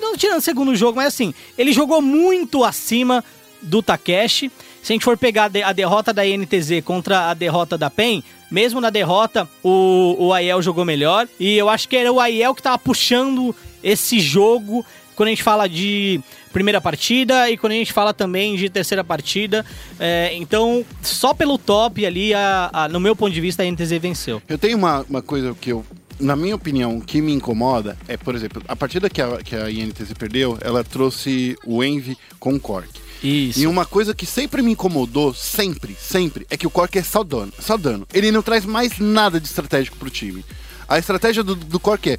Não 0.01 0.17
tirando 0.17 0.39
o 0.39 0.41
segundo 0.41 0.75
jogo, 0.75 0.95
mas 0.97 1.07
assim, 1.07 1.33
ele 1.57 1.71
jogou 1.73 2.01
muito 2.01 2.63
acima 2.63 3.23
do 3.61 3.83
Takeshi. 3.83 4.49
Se 4.81 4.91
a 4.91 4.95
gente 4.95 5.03
for 5.05 5.17
pegar 5.17 5.51
a 5.65 5.73
derrota 5.73 6.11
da 6.13 6.25
INTZ 6.25 6.81
contra 6.83 7.29
a 7.29 7.33
derrota 7.33 7.77
da 7.77 7.89
PEN, 7.89 8.23
mesmo 8.51 8.81
na 8.81 8.89
derrota, 8.89 9.47
o, 9.63 10.15
o 10.19 10.33
Aiel 10.33 10.61
jogou 10.61 10.83
melhor. 10.85 11.27
E 11.39 11.57
eu 11.57 11.69
acho 11.69 11.87
que 11.87 11.95
era 11.95 12.11
o 12.11 12.19
Aiel 12.19 12.53
que 12.55 12.61
tava 12.61 12.77
puxando 12.77 13.55
esse 13.83 14.19
jogo 14.19 14.85
quando 15.15 15.27
a 15.27 15.31
gente 15.31 15.43
fala 15.43 15.67
de 15.67 16.19
primeira 16.53 16.79
partida 16.81 17.49
e 17.49 17.57
quando 17.57 17.73
a 17.73 17.75
gente 17.75 17.91
fala 17.93 18.13
também 18.13 18.55
de 18.55 18.69
terceira 18.69 19.03
partida. 19.03 19.65
É, 19.99 20.31
então, 20.33 20.83
só 21.01 21.33
pelo 21.33 21.57
top 21.57 22.05
ali, 22.05 22.33
a- 22.33 22.69
a- 22.71 22.87
no 22.87 22.99
meu 22.99 23.15
ponto 23.15 23.31
de 23.33 23.41
vista, 23.41 23.61
a 23.63 23.65
INTZ 23.65 23.91
venceu. 23.99 24.41
Eu 24.47 24.57
tenho 24.57 24.77
uma, 24.77 25.05
uma 25.09 25.21
coisa 25.21 25.53
que 25.59 25.71
eu, 25.71 25.85
na 26.19 26.35
minha 26.35 26.55
opinião, 26.55 26.99
que 27.01 27.21
me 27.21 27.33
incomoda 27.33 27.97
é, 28.07 28.15
por 28.17 28.33
exemplo, 28.33 28.63
a 28.67 28.75
partida 28.75 29.09
que 29.09 29.21
a, 29.21 29.37
que 29.43 29.55
a 29.55 29.69
INTZ 29.69 30.13
perdeu, 30.17 30.57
ela 30.61 30.83
trouxe 30.83 31.55
o 31.65 31.83
Envy 31.83 32.17
com 32.39 32.53
o 32.55 32.59
Cork. 32.59 32.89
Isso. 33.23 33.59
E 33.59 33.67
uma 33.67 33.85
coisa 33.85 34.13
que 34.13 34.25
sempre 34.25 34.61
me 34.61 34.71
incomodou, 34.71 35.33
sempre, 35.33 35.95
sempre, 35.99 36.47
é 36.49 36.57
que 36.57 36.67
o 36.67 36.69
Cork 36.69 36.97
é 36.97 37.03
só 37.03 37.23
dano. 37.23 38.07
Ele 38.13 38.31
não 38.31 38.41
traz 38.41 38.65
mais 38.65 38.97
nada 38.99 39.39
de 39.39 39.47
estratégico 39.47 39.97
pro 39.97 40.09
time. 40.09 40.43
A 40.87 40.97
estratégia 40.97 41.43
do, 41.43 41.55
do 41.55 41.79
Cork 41.79 42.09
é 42.09 42.17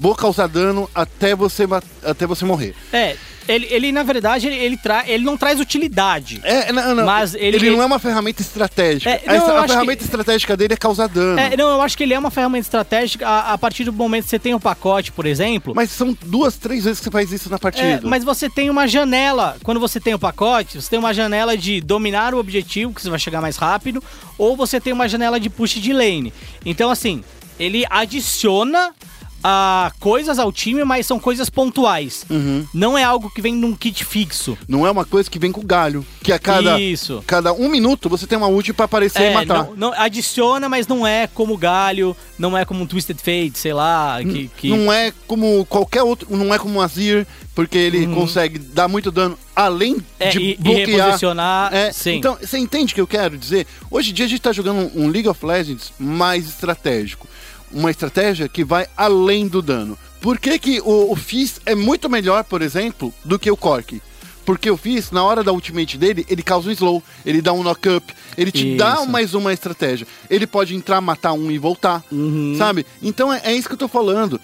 vou 0.00 0.14
causar 0.14 0.46
dano 0.48 0.88
até 0.94 1.36
você, 1.36 1.64
até 2.02 2.26
você 2.26 2.42
morrer. 2.46 2.74
É, 2.90 3.16
ele, 3.46 3.66
ele 3.70 3.92
na 3.92 4.02
verdade, 4.02 4.46
ele, 4.46 4.56
ele, 4.56 4.76
tra 4.78 5.04
ele 5.06 5.22
não 5.24 5.36
traz 5.36 5.60
utilidade. 5.60 6.40
É, 6.42 6.72
não, 6.72 6.94
não, 6.94 7.04
Mas 7.04 7.34
ele- 7.34 7.58
ele, 7.58 7.70
não 7.70 7.82
é 7.82 7.84
uma 7.86 7.98
ferramenta 7.98 8.40
estratégica. 8.40 9.10
É, 9.10 9.22
a 9.26 9.34
não, 9.38 9.48
eu 9.48 9.56
a 9.58 9.68
ferramenta 9.68 9.98
que- 9.98 10.04
estratégica 10.04 10.56
dele 10.56 10.72
é 10.72 10.76
causar 10.76 11.06
dano. 11.06 11.38
É, 11.38 11.54
não, 11.54 11.68
eu 11.68 11.82
acho 11.82 11.98
que 11.98 12.04
ele 12.04 12.14
é 12.14 12.18
uma 12.18 12.30
ferramenta 12.30 12.64
estratégica 12.66 13.28
a, 13.28 13.52
a 13.52 13.58
partir 13.58 13.84
do 13.84 13.92
momento 13.92 14.24
que 14.24 14.30
você 14.30 14.38
tem 14.38 14.54
um 14.54 14.58
pacote, 14.60 15.12
por 15.12 15.26
exemplo. 15.26 15.74
Mas 15.76 15.90
são 15.90 16.16
duas, 16.24 16.56
três 16.56 16.84
vezes 16.84 16.98
que 17.00 17.04
você 17.04 17.10
faz 17.10 17.30
isso 17.30 17.50
na 17.50 17.58
partida. 17.58 17.86
É, 17.86 18.00
mas 18.02 18.24
você 18.24 18.48
tem 18.48 18.70
uma 18.70 18.88
janela. 18.88 19.58
Quando 19.62 19.80
você 19.80 20.00
tem 20.00 20.14
o 20.14 20.18
pacote, 20.18 20.80
você 20.80 20.88
tem 20.88 20.98
uma 20.98 21.12
janela 21.12 21.58
de 21.58 21.80
dominar 21.82 22.32
o 22.34 22.38
objetivo, 22.38 22.94
que 22.94 23.02
você 23.02 23.10
vai 23.10 23.18
chegar 23.18 23.42
mais 23.42 23.56
rápido, 23.58 24.02
ou 24.38 24.56
você 24.56 24.80
tem 24.80 24.94
uma 24.94 25.06
janela 25.08 25.38
de 25.38 25.50
push 25.50 25.74
de 25.74 25.92
lane. 25.92 26.32
Então, 26.64 26.88
assim, 26.88 27.22
ele 27.58 27.84
adiciona 27.90 28.94
ah, 29.42 29.90
coisas 29.98 30.38
ao 30.38 30.52
time, 30.52 30.84
mas 30.84 31.06
são 31.06 31.18
coisas 31.18 31.48
pontuais. 31.48 32.24
Uhum. 32.30 32.66
Não 32.74 32.96
é 32.98 33.02
algo 33.04 33.30
que 33.30 33.40
vem 33.40 33.54
num 33.54 33.74
kit 33.74 34.04
fixo. 34.04 34.56
Não 34.68 34.86
é 34.86 34.90
uma 34.90 35.04
coisa 35.04 35.30
que 35.30 35.38
vem 35.38 35.50
com 35.52 35.62
galho. 35.64 36.04
Que 36.22 36.32
a 36.32 36.38
cada, 36.38 36.78
Isso. 36.80 37.22
cada 37.26 37.52
um 37.52 37.68
minuto 37.68 38.08
você 38.08 38.26
tem 38.26 38.36
uma 38.38 38.48
ult 38.48 38.72
pra 38.72 38.84
aparecer 38.84 39.22
e 39.22 39.24
É, 39.26 39.34
matar. 39.34 39.64
não, 39.64 39.76
não- 39.76 39.92
adiciona, 39.94 40.68
mas 40.68 40.86
não 40.86 41.06
é 41.06 41.26
como 41.26 41.56
galho, 41.56 42.16
não 42.38 42.56
é 42.56 42.64
como 42.64 42.82
um 42.82 42.86
Twisted 42.86 43.16
Fate, 43.18 43.58
sei 43.58 43.72
lá, 43.72 44.18
que... 44.22 44.50
que- 44.56 44.68
Não 44.70 44.92
é 44.92 45.12
como 45.26 45.64
qualquer 45.66 46.02
outro, 46.02 46.28
não 46.36 46.52
é 46.54 46.58
como 46.58 46.78
um 46.78 46.80
Azir, 46.82 47.26
porque 47.54 47.76
ele 47.78 48.06
Uhum. 48.06 48.14
consegue 48.14 48.58
dar 48.58 48.88
muito 48.88 49.10
dano, 49.10 49.38
além 49.56 49.96
É, 50.18 50.28
de 50.30 50.38
e- 50.38 50.50
e 50.52 50.56
bloquear. 50.56 50.86
reposicionar, 51.06 51.74
É, 51.74 51.92
sim. 51.92 52.16
Então, 52.16 52.36
você 52.40 52.58
entende 52.58 52.92
o 52.92 52.94
que 52.94 53.00
eu 53.00 53.06
quero 53.06 53.36
dizer? 53.36 53.66
Hoje 53.90 54.10
em 54.10 54.14
dia 54.14 54.26
a 54.26 54.28
gente 54.28 54.40
tá 54.42 54.52
jogando 54.52 54.90
um 54.94 55.08
League 55.08 55.28
of 55.28 55.44
Legends 55.44 55.92
mais 55.98 56.46
estratégico. 56.48 57.26
Uma 57.72 57.90
estratégia 57.90 58.48
que 58.48 58.64
vai 58.64 58.86
além 58.96 59.46
do 59.48 59.62
dano. 59.62 59.96
Por 60.20 60.38
que, 60.38 60.58
que 60.58 60.80
o, 60.80 61.12
o 61.12 61.16
Fizz 61.16 61.60
é 61.64 61.74
muito 61.74 62.08
melhor, 62.10 62.44
por 62.44 62.62
exemplo, 62.62 63.12
do 63.24 63.38
que 63.38 63.50
o 63.50 63.56
Cork? 63.56 64.02
Porque 64.44 64.70
o 64.70 64.76
Fizz, 64.76 65.10
na 65.12 65.22
hora 65.22 65.44
da 65.44 65.52
ultimate 65.52 65.96
dele, 65.96 66.26
ele 66.28 66.42
causa 66.42 66.68
um 66.68 66.72
slow, 66.72 67.02
ele 67.24 67.40
dá 67.40 67.52
um 67.52 67.62
knock-up, 67.62 68.12
ele 68.36 68.50
te 68.50 68.76
dá 68.76 68.94
Isso. 68.94 69.08
mais 69.08 69.34
uma 69.34 69.52
estratégia. 69.52 70.06
Ele 70.28 70.46
pode 70.46 70.74
entrar, 70.74 71.00
matar 71.00 71.32
um 71.32 71.50
e 71.50 71.58
voltar, 71.58 72.02
Uhum. 72.10 72.54
sabe? 72.58 72.84
Então 73.00 73.32
é, 73.32 73.40
é 73.44 73.54
isso 73.54 73.68
que 73.68 73.74
eu 73.74 73.78
tô 73.78 73.88
falando. 73.88 74.40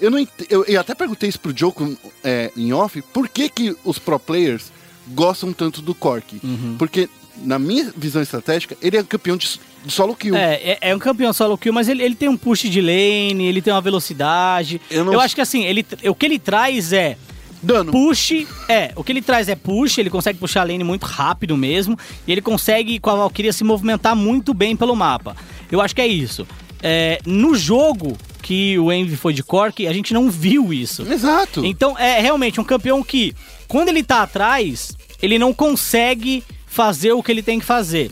Eu, 0.00 0.10
não 0.12 0.18
eu, 0.48 0.64
eu 0.64 0.80
até 0.80 0.94
perguntei 0.94 1.28
isso 1.28 1.40
pro 1.40 1.56
Joko 1.56 1.96
é, 2.22 2.52
em 2.56 2.72
off, 2.72 3.02
por 3.12 3.28
que, 3.28 3.48
que 3.48 3.76
os 3.84 3.98
pro 3.98 4.18
players 4.20 4.70
gostam 5.08 5.52
tanto 5.52 5.82
do 5.82 5.94
Cork? 5.94 6.40
Uhum. 6.44 6.76
Porque, 6.78 7.08
na 7.38 7.58
minha 7.58 7.92
visão 7.96 8.22
estratégica, 8.22 8.76
ele 8.80 8.96
é 8.96 9.02
campeão 9.02 9.36
de 9.36 9.58
solo 9.90 10.14
kill. 10.14 10.34
É, 10.36 10.54
é, 10.54 10.78
é 10.90 10.94
um 10.94 10.98
campeão 10.98 11.32
solo 11.32 11.56
kill, 11.58 11.72
mas 11.72 11.88
ele, 11.88 12.02
ele 12.02 12.14
tem 12.14 12.28
um 12.28 12.36
push 12.36 12.62
de 12.62 12.80
lane, 12.80 13.44
ele 13.46 13.60
tem 13.62 13.72
uma 13.72 13.80
velocidade. 13.80 14.80
Eu 14.90 14.98
Eu, 14.98 15.04
não- 15.04 15.20
acho 15.20 15.34
que 15.34 15.40
assim, 15.40 15.64
ele, 15.64 15.84
o 16.06 16.14
que 16.14 16.26
ele 16.26 16.38
traz 16.38 16.92
é 16.92 17.16
Dano. 17.62 17.90
push. 17.92 18.46
É, 18.68 18.92
o 18.96 19.02
que 19.02 19.12
ele 19.12 19.22
traz 19.22 19.48
é 19.48 19.54
push, 19.56 19.98
ele 19.98 20.10
consegue 20.10 20.38
puxar 20.38 20.60
a 20.62 20.64
lane 20.64 20.84
muito 20.84 21.04
rápido 21.04 21.56
mesmo. 21.56 21.98
E 22.26 22.32
ele 22.32 22.40
consegue, 22.40 22.98
com 22.98 23.10
a 23.10 23.14
Valkyria, 23.16 23.52
se 23.52 23.64
movimentar 23.64 24.14
muito 24.14 24.52
bem 24.54 24.76
pelo 24.76 24.94
mapa. 24.94 25.36
Eu 25.70 25.80
acho 25.80 25.94
que 25.94 26.00
é 26.00 26.06
isso. 26.06 26.46
É, 26.82 27.18
no 27.26 27.54
jogo 27.56 28.16
que 28.40 28.78
o 28.78 28.92
Envy 28.92 29.16
foi 29.16 29.34
de 29.34 29.42
Cork, 29.42 29.86
a 29.86 29.92
gente 29.92 30.14
não 30.14 30.30
viu 30.30 30.72
isso. 30.72 31.02
Exato. 31.10 31.64
Então 31.64 31.98
é 31.98 32.20
realmente 32.20 32.60
um 32.60 32.64
campeão 32.64 33.02
que, 33.02 33.34
quando 33.66 33.88
ele 33.88 34.02
tá 34.02 34.22
atrás, 34.22 34.96
ele 35.20 35.38
não 35.38 35.52
consegue 35.52 36.44
fazer 36.66 37.12
o 37.12 37.22
que 37.22 37.32
ele 37.32 37.42
tem 37.42 37.58
que 37.58 37.66
fazer. 37.66 38.10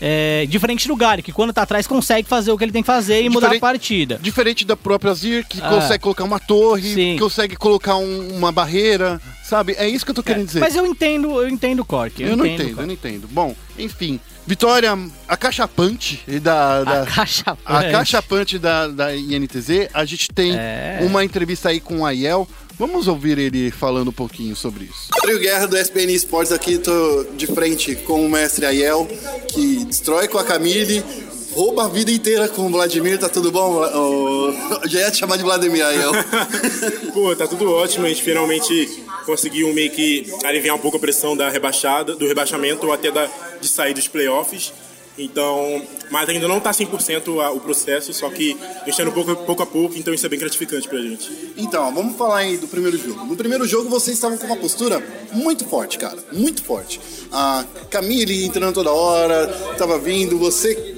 É, 0.00 0.46
diferente 0.48 0.86
do 0.86 0.94
Gary, 0.94 1.22
que 1.22 1.32
quando 1.32 1.52
tá 1.52 1.62
atrás 1.62 1.86
consegue 1.86 2.28
fazer 2.28 2.52
o 2.52 2.58
que 2.58 2.64
ele 2.64 2.72
tem 2.72 2.82
que 2.82 2.86
fazer 2.86 3.22
e 3.22 3.28
mudar 3.28 3.48
a 3.48 3.50
Diferente- 3.50 3.60
partida. 3.60 4.18
Diferente 4.22 4.64
da 4.64 4.76
própria 4.76 5.10
Azir, 5.10 5.44
que 5.48 5.58
Ah. 5.60 5.68
consegue 5.68 5.98
colocar 6.02 6.24
uma 6.24 6.38
torre, 6.38 6.94
Sim. 6.94 7.14
que 7.14 7.18
consegue 7.18 7.56
colocar 7.56 7.96
um- 7.96 8.36
uma 8.36 8.52
barreira, 8.52 9.20
sabe? 9.44 9.74
É 9.76 9.88
isso 9.88 10.04
que 10.04 10.10
eu 10.12 10.14
tô 10.14 10.22
querendo 10.22 10.46
dizer. 10.46 10.60
Mas 10.60 10.76
eu 10.76 10.86
entendo, 10.86 11.42
eu 11.42 11.48
entendo 11.48 11.80
o 11.80 11.84
Cork. 11.84 12.22
eu, 12.22 12.36
não 12.36 12.46
entendo 12.46 12.80
eu 12.80 12.86
não 12.86 12.92
entendo. 12.94 13.28
Bom, 13.28 13.54
enfim. 13.78 14.20
Vitória 14.46 14.96
acachapante 15.26 16.22
da, 16.40 16.84
da, 16.84 17.02
A 17.02 17.06
caixa. 17.06 17.58
A 17.64 17.84
cachapante 17.84 18.58
da, 18.58 18.88
da 18.88 19.14
INTZ, 19.14 19.88
a 19.92 20.04
gente 20.04 20.28
tem 20.28 20.52
É. 20.56 20.98
uma 21.02 21.24
entrevista 21.24 21.68
aí 21.70 21.80
com 21.80 21.98
o 22.00 22.06
Aiel. 22.06 22.48
Vamos 22.78 23.08
ouvir 23.08 23.38
ele 23.38 23.72
falando 23.72 24.08
um 24.08 24.12
pouquinho 24.12 24.54
sobre 24.54 24.84
isso. 24.84 25.08
Rodrigo 25.12 25.40
Guerra 25.40 25.66
do 25.66 25.76
SPN 25.76 26.12
Esportes 26.12 26.52
aqui, 26.52 26.78
tô 26.78 27.24
de 27.36 27.48
frente 27.48 27.96
com 27.96 28.24
o 28.24 28.30
mestre 28.30 28.64
Aiel, 28.64 29.08
que 29.48 29.84
destrói 29.84 30.28
com 30.28 30.38
a 30.38 30.44
Camille, 30.44 31.02
rouba 31.52 31.86
a 31.86 31.88
vida 31.88 32.12
inteira 32.12 32.48
com 32.48 32.66
o 32.66 32.70
Vladimir, 32.70 33.18
tá 33.18 33.28
tudo 33.28 33.50
bom? 33.50 33.82
Já 34.86 35.00
ia 35.00 35.10
te 35.10 35.18
chamar 35.18 35.36
de 35.36 35.42
Vladimir 35.42 35.84
aí, 35.84 35.98
ó. 36.04 36.12
Pô, 37.12 37.34
tá 37.34 37.48
tudo 37.48 37.68
ótimo. 37.68 38.06
A 38.06 38.08
gente 38.08 38.22
finalmente 38.22 39.02
conseguiu 39.26 39.74
meio 39.74 39.90
que 39.90 40.32
aliviar 40.44 40.76
um 40.76 40.78
pouco 40.78 40.98
a 40.98 41.00
pressão 41.00 41.36
da 41.36 41.50
rebaixada, 41.50 42.14
do 42.14 42.28
rebaixamento 42.28 42.86
ou 42.86 42.92
até 42.92 43.10
da, 43.10 43.28
de 43.60 43.66
sair 43.66 43.92
dos 43.92 44.06
playoffs. 44.06 44.72
Então, 45.18 45.82
mas 46.10 46.28
ainda 46.28 46.46
não 46.46 46.60
tá 46.60 46.72
100% 46.72 47.40
a- 47.40 47.50
o 47.50 47.60
processo, 47.60 48.12
só 48.14 48.30
que 48.30 48.56
a 48.82 48.84
gente 48.90 48.96
tá 49.04 49.10
pouco, 49.10 49.36
pouco 49.44 49.62
a 49.62 49.66
pouco, 49.66 49.96
então 49.98 50.14
isso 50.14 50.24
é 50.24 50.28
bem 50.28 50.38
gratificante 50.38 50.88
pra 50.88 50.98
gente. 51.00 51.52
Então, 51.56 51.92
vamos 51.92 52.16
falar 52.16 52.38
aí 52.38 52.56
do 52.56 52.68
primeiro 52.68 52.96
jogo. 52.96 53.24
No 53.24 53.36
primeiro 53.36 53.66
jogo 53.66 53.88
vocês 53.88 54.16
estavam 54.16 54.38
com 54.38 54.46
uma 54.46 54.56
postura 54.56 55.02
muito 55.32 55.64
forte, 55.64 55.98
cara. 55.98 56.18
Muito 56.32 56.62
forte. 56.62 57.00
A 57.32 57.64
Camille 57.90 58.44
entrando 58.44 58.74
toda 58.74 58.90
hora, 58.92 59.48
tava 59.76 59.98
vindo, 59.98 60.38
você 60.38 60.94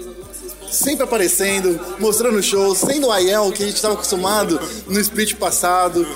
sempre 0.70 1.05
aparecendo, 1.05 1.80
mostrando 1.98 2.42
show, 2.42 2.74
sendo 2.74 3.09
o 3.09 3.12
Aiel 3.12 3.51
que 3.52 3.62
a 3.62 3.66
gente 3.66 3.76
estava 3.76 3.94
acostumado 3.94 4.60
no 4.88 5.01
split 5.01 5.34
passado. 5.34 6.06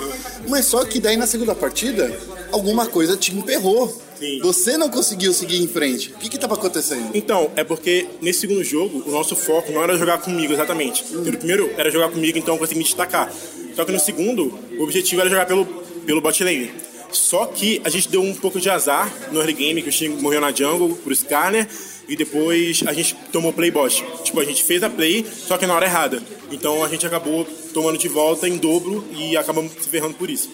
Mas 0.47 0.65
só 0.65 0.83
que 0.85 0.99
daí 0.99 1.17
na 1.17 1.27
segunda 1.27 1.55
partida, 1.55 2.11
alguma 2.51 2.85
coisa 2.85 3.17
te 3.17 3.35
emperrou. 3.35 4.01
Sim. 4.17 4.39
Você 4.41 4.77
não 4.77 4.89
conseguiu 4.89 5.33
seguir 5.33 5.61
em 5.61 5.67
frente. 5.67 6.13
O 6.13 6.17
que 6.17 6.29
que 6.29 6.37
tava 6.37 6.53
acontecendo? 6.53 7.11
Então, 7.13 7.51
é 7.55 7.63
porque 7.63 8.07
nesse 8.21 8.41
segundo 8.41 8.63
jogo, 8.63 9.03
o 9.05 9.11
nosso 9.11 9.35
foco 9.35 9.71
não 9.71 9.83
era 9.83 9.97
jogar 9.97 10.19
comigo 10.19 10.53
exatamente. 10.53 11.03
No 11.11 11.37
primeiro 11.37 11.69
era 11.77 11.91
jogar 11.91 12.09
comigo, 12.09 12.37
então 12.37 12.55
eu 12.55 12.59
consegui 12.59 12.79
me 12.79 12.85
destacar. 12.85 13.31
Só 13.75 13.83
que 13.83 13.91
no 13.91 13.99
segundo, 13.99 14.57
o 14.79 14.83
objetivo 14.83 15.21
era 15.21 15.29
jogar 15.29 15.45
pelo, 15.45 15.65
pelo 16.05 16.21
bot 16.21 16.43
lane. 16.43 16.71
Só 17.11 17.45
que 17.45 17.81
a 17.83 17.89
gente 17.89 18.09
deu 18.09 18.21
um 18.21 18.33
pouco 18.33 18.59
de 18.59 18.69
azar 18.69 19.11
no 19.31 19.39
early 19.39 19.53
game, 19.53 19.81
que 19.81 19.89
o 19.89 19.91
Sting 19.91 20.09
morreu 20.21 20.41
na 20.41 20.51
jungle 20.51 20.95
pro 20.95 21.13
Skarner, 21.13 21.67
e 22.07 22.15
depois 22.15 22.83
a 22.85 22.93
gente 22.93 23.15
tomou 23.31 23.51
play 23.53 23.71
bot. 23.71 24.03
Tipo, 24.23 24.39
a 24.39 24.45
gente 24.45 24.63
fez 24.63 24.83
a 24.83 24.89
play, 24.89 25.25
só 25.25 25.57
que 25.57 25.65
na 25.65 25.73
hora 25.73 25.85
errada. 25.85 26.21
Então 26.51 26.83
a 26.83 26.89
gente 26.89 27.05
acabou 27.05 27.45
tomando 27.73 27.97
de 27.97 28.07
volta 28.07 28.47
em 28.47 28.57
dobro 28.57 29.05
e 29.11 29.35
acabamos 29.35 29.71
se 29.73 29.89
ferrando 29.89 30.13
por 30.15 30.29
isso. 30.29 30.49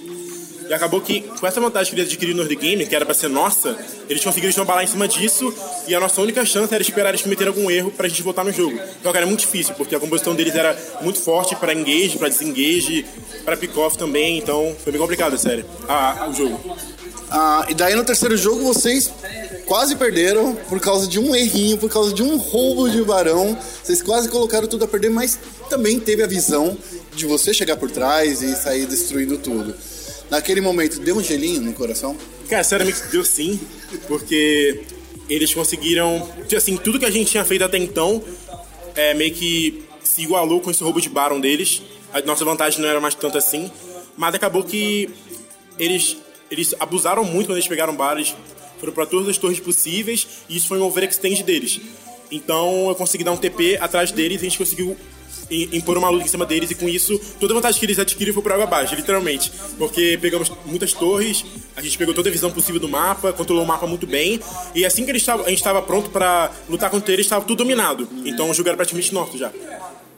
E 0.72 0.74
acabou 0.74 1.02
que, 1.02 1.20
com 1.20 1.46
essa 1.46 1.60
vantagem 1.60 1.94
que 1.94 2.00
eles 2.00 2.10
adquiriram 2.10 2.38
no 2.38 2.44
early 2.44 2.56
game, 2.56 2.86
que 2.86 2.96
era 2.96 3.06
pra 3.06 3.14
ser 3.14 3.28
nossa, 3.28 3.76
eles 4.08 4.24
conseguiram 4.24 4.52
estambalar 4.52 4.86
em 4.86 4.88
cima 4.88 5.06
disso, 5.06 5.54
e 5.86 5.94
a 5.94 6.00
nossa 6.00 6.22
única 6.22 6.46
chance 6.46 6.74
era 6.74 6.82
esperar 6.82 7.10
eles 7.10 7.22
cometerem 7.22 7.50
algum 7.54 7.70
erro 7.70 7.92
pra 7.92 8.08
gente 8.08 8.22
voltar 8.24 8.46
no 8.46 8.54
jogo. 8.54 8.80
Só 9.04 9.12
que 9.12 9.18
era 9.18 9.28
muito 9.28 9.42
difícil, 9.42 9.76
porque 9.76 9.94
a 9.94 10.00
composição 10.00 10.34
deles 10.34 10.56
era 10.56 10.74
muito 11.02 11.20
forte 11.20 11.58
pra 11.58 11.74
engage, 11.74 12.18
pra 12.18 12.30
desengage, 12.30 13.06
pra 13.44 13.58
pick-off 13.58 13.98
também, 13.98 14.38
então 14.38 14.74
foi 14.82 14.94
bem 14.94 15.02
complicado, 15.02 15.38
sério, 15.38 15.66
a- 15.90 16.30
o 16.30 16.34
jogo. 16.34 16.78
Ah, 17.30 17.66
e 17.68 17.74
daí 17.74 17.94
no 17.94 18.06
terceiro 18.06 18.38
jogo 18.38 18.64
vocês 18.64 19.12
quase 19.66 19.98
perderam 19.98 20.56
por 20.70 20.80
causa 20.80 21.06
de 21.06 21.20
um 21.20 21.36
errinho, 21.36 21.78
por 21.78 21.90
causa 21.90 22.14
de 22.14 22.24
um 22.24 22.38
roubo 22.38 22.90
de 22.90 23.02
barão. 23.04 23.58
Vocês 23.84 24.02
quase 24.02 24.30
colocaram 24.30 24.70
tudo 24.70 24.86
a 24.86 24.88
perder, 24.88 25.10
mas 25.10 25.38
também 25.70 26.00
teve 26.00 26.24
a 26.24 26.28
visão 26.28 26.78
de 27.14 27.26
você 27.26 27.54
chegar 27.54 27.76
por 27.76 27.92
trás 27.92 28.42
e 28.42 28.56
sair 28.56 28.86
destruindo 28.86 29.38
tudo. 29.38 29.76
Naquele 30.32 30.62
momento, 30.62 30.98
deu 31.02 31.18
um 31.18 31.22
gelinho 31.22 31.60
no 31.60 31.74
coração? 31.74 32.16
Cara, 32.48 32.64
sinceramente 32.64 33.04
deu 33.12 33.26
sim, 33.26 33.60
porque 34.08 34.82
eles 35.30 35.54
conseguiram. 35.54 36.26
tipo 36.44 36.56
Assim, 36.56 36.78
tudo 36.78 36.98
que 36.98 37.06
a 37.06 37.12
gente 37.12 37.30
tinha 37.30 37.44
feito 37.44 37.66
até 37.66 37.78
então 37.78 38.24
é, 38.96 39.14
meio 39.14 39.34
que 39.34 39.84
se 40.02 40.22
igualou 40.22 40.62
com 40.62 40.72
esse 40.72 40.82
roubo 40.82 41.02
de 41.02 41.10
Baron 41.10 41.42
deles. 41.42 41.82
A 42.14 42.22
nossa 42.22 42.46
vantagem 42.46 42.80
não 42.82 42.88
era 42.88 43.02
mais 43.02 43.14
tanto 43.14 43.38
assim. 43.38 43.70
Mas 44.16 44.34
acabou 44.34 44.64
que 44.64 45.10
eles, 45.78 46.16
eles 46.50 46.74
abusaram 46.80 47.26
muito 47.26 47.48
quando 47.48 47.58
eles 47.58 47.68
pegaram 47.68 47.94
bares. 47.94 48.34
Foram 48.80 48.94
pra 48.94 49.06
todas 49.06 49.28
as 49.28 49.38
torres 49.38 49.60
possíveis 49.60 50.26
e 50.48 50.56
isso 50.56 50.70
foi 50.70 50.80
um 50.80 50.84
overextend 50.84 51.44
deles. 51.44 51.82
Então 52.32 52.88
eu 52.88 52.96
consegui 52.96 53.26
dar 53.26 53.34
um 53.34 53.38
TP 53.38 53.78
atrás 53.82 54.14
deles 54.14 54.42
e 54.42 54.46
a 54.46 54.50
gente 54.50 54.58
conseguiu 54.58 54.96
impor 55.52 55.98
uma 55.98 56.10
luta 56.10 56.26
em 56.26 56.28
cima 56.28 56.46
deles 56.46 56.72
e 56.72 56.76
com 56.76 56.88
isso 56.88 57.20
toda 57.40 57.54
a 57.54 57.56
vantagem 57.56 57.80
que 57.80 57.86
eles 57.86 58.00
adquiriram 58.00 58.34
foi 58.34 58.44
por 58.44 58.52
água 58.52 58.64
abaixo, 58.66 58.96
literalmente. 58.96 59.52
Porque 59.78 60.18
pegamos 60.22 60.52
muitas 60.66 60.94
torres, 60.94 61.44
a 61.76 61.82
gente 61.82 61.98
pegou 61.98 62.14
toda 62.14 62.30
a 62.30 62.32
visão 62.32 62.52
possível 62.52 62.80
do 62.80 62.88
mapa, 62.90 63.34
controlou 63.34 63.64
o 63.64 63.68
mapa 63.68 63.86
muito 63.88 64.08
bem 64.08 64.40
e 64.74 64.86
assim 64.86 65.04
que 65.06 65.12
eles 65.12 65.24
tavam- 65.26 65.46
a 65.46 65.50
gente 65.50 65.60
estava 65.60 65.82
pronto 65.82 66.10
pra 66.10 66.52
lutar 66.70 66.90
contra 66.90 67.12
eles, 67.14 67.26
estava 67.26 67.44
tudo 67.46 67.58
dominado. 67.60 68.08
Então 68.26 68.50
era 68.52 68.76
praticamente 68.76 69.14
nosso 69.14 69.38
já. 69.38 69.52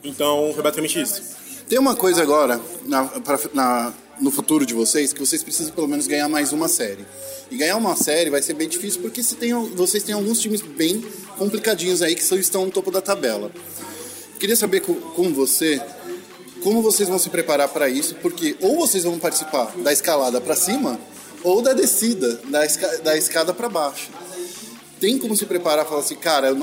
Então 0.03 0.51
foi 0.53 0.63
basicamente 0.63 1.01
isso. 1.01 1.21
Tem 1.67 1.79
uma 1.79 1.95
coisa 1.95 2.21
agora 2.21 2.59
na- 2.85 3.05
pra- 3.05 3.39
na- 3.53 3.93
no 4.21 4.29
futuro 4.29 4.65
de 4.65 4.73
vocês 4.73 5.11
que 5.13 5.19
vocês 5.19 5.41
precisam 5.41 5.73
pelo 5.73 5.87
menos 5.87 6.05
ganhar 6.07 6.27
mais 6.29 6.51
uma 6.53 6.67
série. 6.67 7.05
E 7.49 7.57
ganhar 7.57 7.77
uma 7.77 7.95
série 7.95 8.29
vai 8.29 8.41
ser 8.41 8.53
bem 8.53 8.67
difícil 8.67 9.01
porque 9.01 9.23
se 9.23 9.35
tem, 9.35 9.53
vocês 9.75 10.03
têm 10.03 10.13
alguns 10.13 10.39
times 10.39 10.61
bem 10.61 11.03
complicadinhos 11.37 12.01
aí 12.01 12.15
que 12.15 12.21
estão 12.21 12.65
no 12.65 12.71
topo 12.71 12.91
da 12.91 13.01
tabela. 13.01 13.51
Queria 14.43 14.57
saber 14.57 14.81
com, 14.81 14.93
com 14.93 15.31
você 15.33 15.81
como 16.61 16.81
vocês 16.81 17.07
vão 17.07 17.17
se 17.17 17.29
preparar 17.29 17.69
para 17.69 17.87
isso, 17.87 18.13
porque 18.15 18.57
ou 18.59 18.75
vocês 18.75 19.05
vão 19.05 19.17
participar 19.17 19.71
da 19.77 19.93
escalada 19.93 20.41
para 20.41 20.53
cima 20.53 20.99
ou 21.41 21.61
da 21.61 21.71
descida 21.71 22.41
da, 22.49 22.65
esca- 22.65 22.97
da 22.97 23.17
escada 23.17 23.53
para 23.53 23.69
baixo. 23.69 24.09
Tem 24.99 25.17
como 25.17 25.33
se 25.33 25.45
preparar 25.45 25.85
falar 25.85 26.01
assim, 26.01 26.15
cara, 26.15 26.53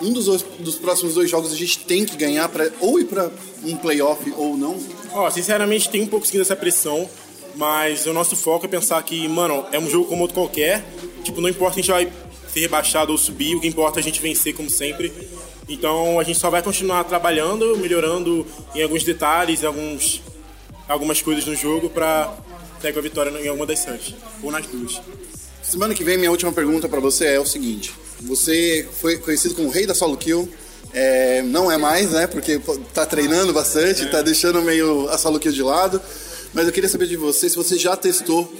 um 0.00 0.12
dos, 0.12 0.26
dois- 0.26 0.44
dos 0.60 0.76
próximos 0.76 1.14
dois 1.14 1.28
jogos 1.28 1.52
a 1.52 1.56
gente 1.56 1.80
tem 1.80 2.04
que 2.04 2.16
ganhar 2.16 2.48
para 2.48 2.70
ou 2.78 3.00
ir 3.00 3.06
para 3.06 3.28
um 3.64 3.76
playoff 3.78 4.32
ou 4.36 4.56
não? 4.56 4.78
Ó, 5.12 5.28
sinceramente 5.28 5.88
tem 5.90 6.02
um 6.02 6.06
pouco 6.06 6.24
sim 6.28 6.38
dessa 6.38 6.54
pressão, 6.54 7.10
mas 7.56 8.06
o 8.06 8.12
nosso 8.12 8.36
foco 8.36 8.66
é 8.66 8.68
pensar 8.68 9.02
que, 9.02 9.26
mano, 9.26 9.66
é 9.72 9.78
um 9.80 9.90
jogo 9.90 10.04
como 10.06 10.22
outro 10.22 10.36
qualquer. 10.36 10.84
Tipo, 11.24 11.40
não 11.40 11.48
importa 11.48 11.80
a 11.80 11.82
gente 11.82 11.90
vai 11.90 12.12
ser 12.52 12.60
rebaixado 12.60 13.10
ou 13.10 13.18
subir, 13.18 13.56
o 13.56 13.60
que 13.60 13.66
importa 13.66 13.98
é 13.98 14.00
a 14.00 14.04
gente 14.04 14.20
vencer 14.20 14.54
como 14.54 14.70
sempre. 14.70 15.12
Então 15.68 16.20
a 16.20 16.24
gente 16.24 16.38
só 16.38 16.50
vai 16.50 16.62
continuar 16.62 17.04
trabalhando, 17.04 17.76
melhorando 17.76 18.46
em 18.74 18.82
alguns 18.82 19.02
detalhes, 19.02 19.62
em 19.62 19.66
alguns, 19.66 20.22
algumas 20.88 21.22
coisas 21.22 21.44
no 21.46 21.54
jogo 21.54 21.90
sair 22.80 22.92
com 22.92 22.98
a 22.98 23.02
vitória 23.02 23.30
em 23.30 23.48
alguma 23.48 23.66
das 23.66 23.78
séries. 23.78 24.14
Ou 24.42 24.50
nas 24.50 24.66
duas. 24.66 25.00
Semana 25.62 25.94
que 25.94 26.04
vem, 26.04 26.18
minha 26.18 26.30
última 26.30 26.52
pergunta 26.52 26.88
pra 26.88 27.00
você 27.00 27.26
é 27.26 27.40
o 27.40 27.46
seguinte: 27.46 27.92
você 28.20 28.86
foi 29.00 29.16
conhecido 29.16 29.54
como 29.54 29.68
o 29.68 29.70
rei 29.70 29.86
da 29.86 29.94
solo 29.94 30.16
kill. 30.16 30.48
É, 30.92 31.42
não 31.42 31.72
é 31.72 31.76
mais, 31.76 32.10
né? 32.10 32.26
Porque 32.26 32.60
tá 32.92 33.04
treinando 33.04 33.52
bastante, 33.52 34.06
tá 34.10 34.22
deixando 34.22 34.62
meio 34.62 35.08
a 35.08 35.18
solo 35.18 35.40
kill 35.40 35.50
de 35.50 35.62
lado. 35.62 36.00
Mas 36.52 36.66
eu 36.66 36.72
queria 36.72 36.88
saber 36.88 37.06
de 37.06 37.16
você 37.16 37.48
se 37.48 37.56
você 37.56 37.76
já 37.76 37.96
testou 37.96 38.52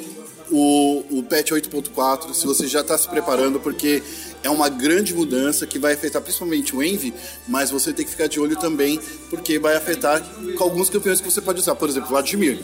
o, 0.50 1.04
o 1.10 1.22
patch 1.22 1.52
8.4, 1.52 2.34
se 2.34 2.44
você 2.46 2.66
já 2.66 2.80
está 2.80 2.98
se 2.98 3.08
preparando, 3.08 3.60
porque 3.60 4.02
é 4.44 4.50
uma 4.50 4.68
grande 4.68 5.14
mudança 5.14 5.66
que 5.66 5.78
vai 5.78 5.94
afetar 5.94 6.20
principalmente 6.20 6.76
o 6.76 6.82
Envy, 6.82 7.14
mas 7.48 7.70
você 7.70 7.92
tem 7.92 8.04
que 8.04 8.10
ficar 8.10 8.26
de 8.26 8.38
olho 8.38 8.56
também, 8.56 9.00
porque 9.30 9.58
vai 9.58 9.74
afetar 9.74 10.22
com 10.56 10.62
alguns 10.62 10.90
campeões 10.90 11.20
que 11.20 11.30
você 11.30 11.40
pode 11.40 11.60
usar. 11.60 11.74
Por 11.74 11.88
exemplo, 11.88 12.10
Vladimir. 12.10 12.58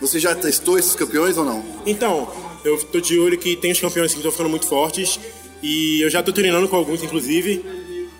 Você 0.00 0.18
já 0.18 0.34
testou 0.34 0.78
esses 0.78 0.94
campeões 0.94 1.36
ou 1.36 1.44
não? 1.44 1.62
Então, 1.84 2.32
eu 2.64 2.82
tô 2.84 2.98
de 2.98 3.18
olho 3.18 3.36
que 3.36 3.56
tem 3.56 3.72
os 3.72 3.80
campeões 3.80 4.12
que 4.12 4.18
estão 4.18 4.32
ficando 4.32 4.48
muito 4.48 4.66
fortes. 4.66 5.20
E 5.62 6.00
eu 6.00 6.08
já 6.08 6.22
tô 6.22 6.32
treinando 6.32 6.66
com 6.66 6.76
alguns, 6.76 7.02
inclusive. 7.02 7.62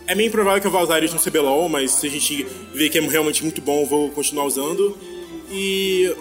É 0.06 0.14
meio 0.14 0.28
improvável 0.28 0.60
que 0.60 0.66
eu 0.66 0.70
vá 0.70 0.82
usar 0.82 0.98
eles 0.98 1.12
no 1.12 1.20
CBLOL, 1.20 1.68
mas 1.68 1.92
se 1.92 2.06
a 2.06 2.10
gente 2.10 2.46
ver 2.74 2.90
que 2.90 2.98
é 2.98 3.00
realmente 3.00 3.42
muito 3.42 3.62
bom, 3.62 3.82
eu 3.82 3.86
vou 3.86 4.10
continuar 4.10 4.44
usando. 4.44 4.96
E. 5.50 6.14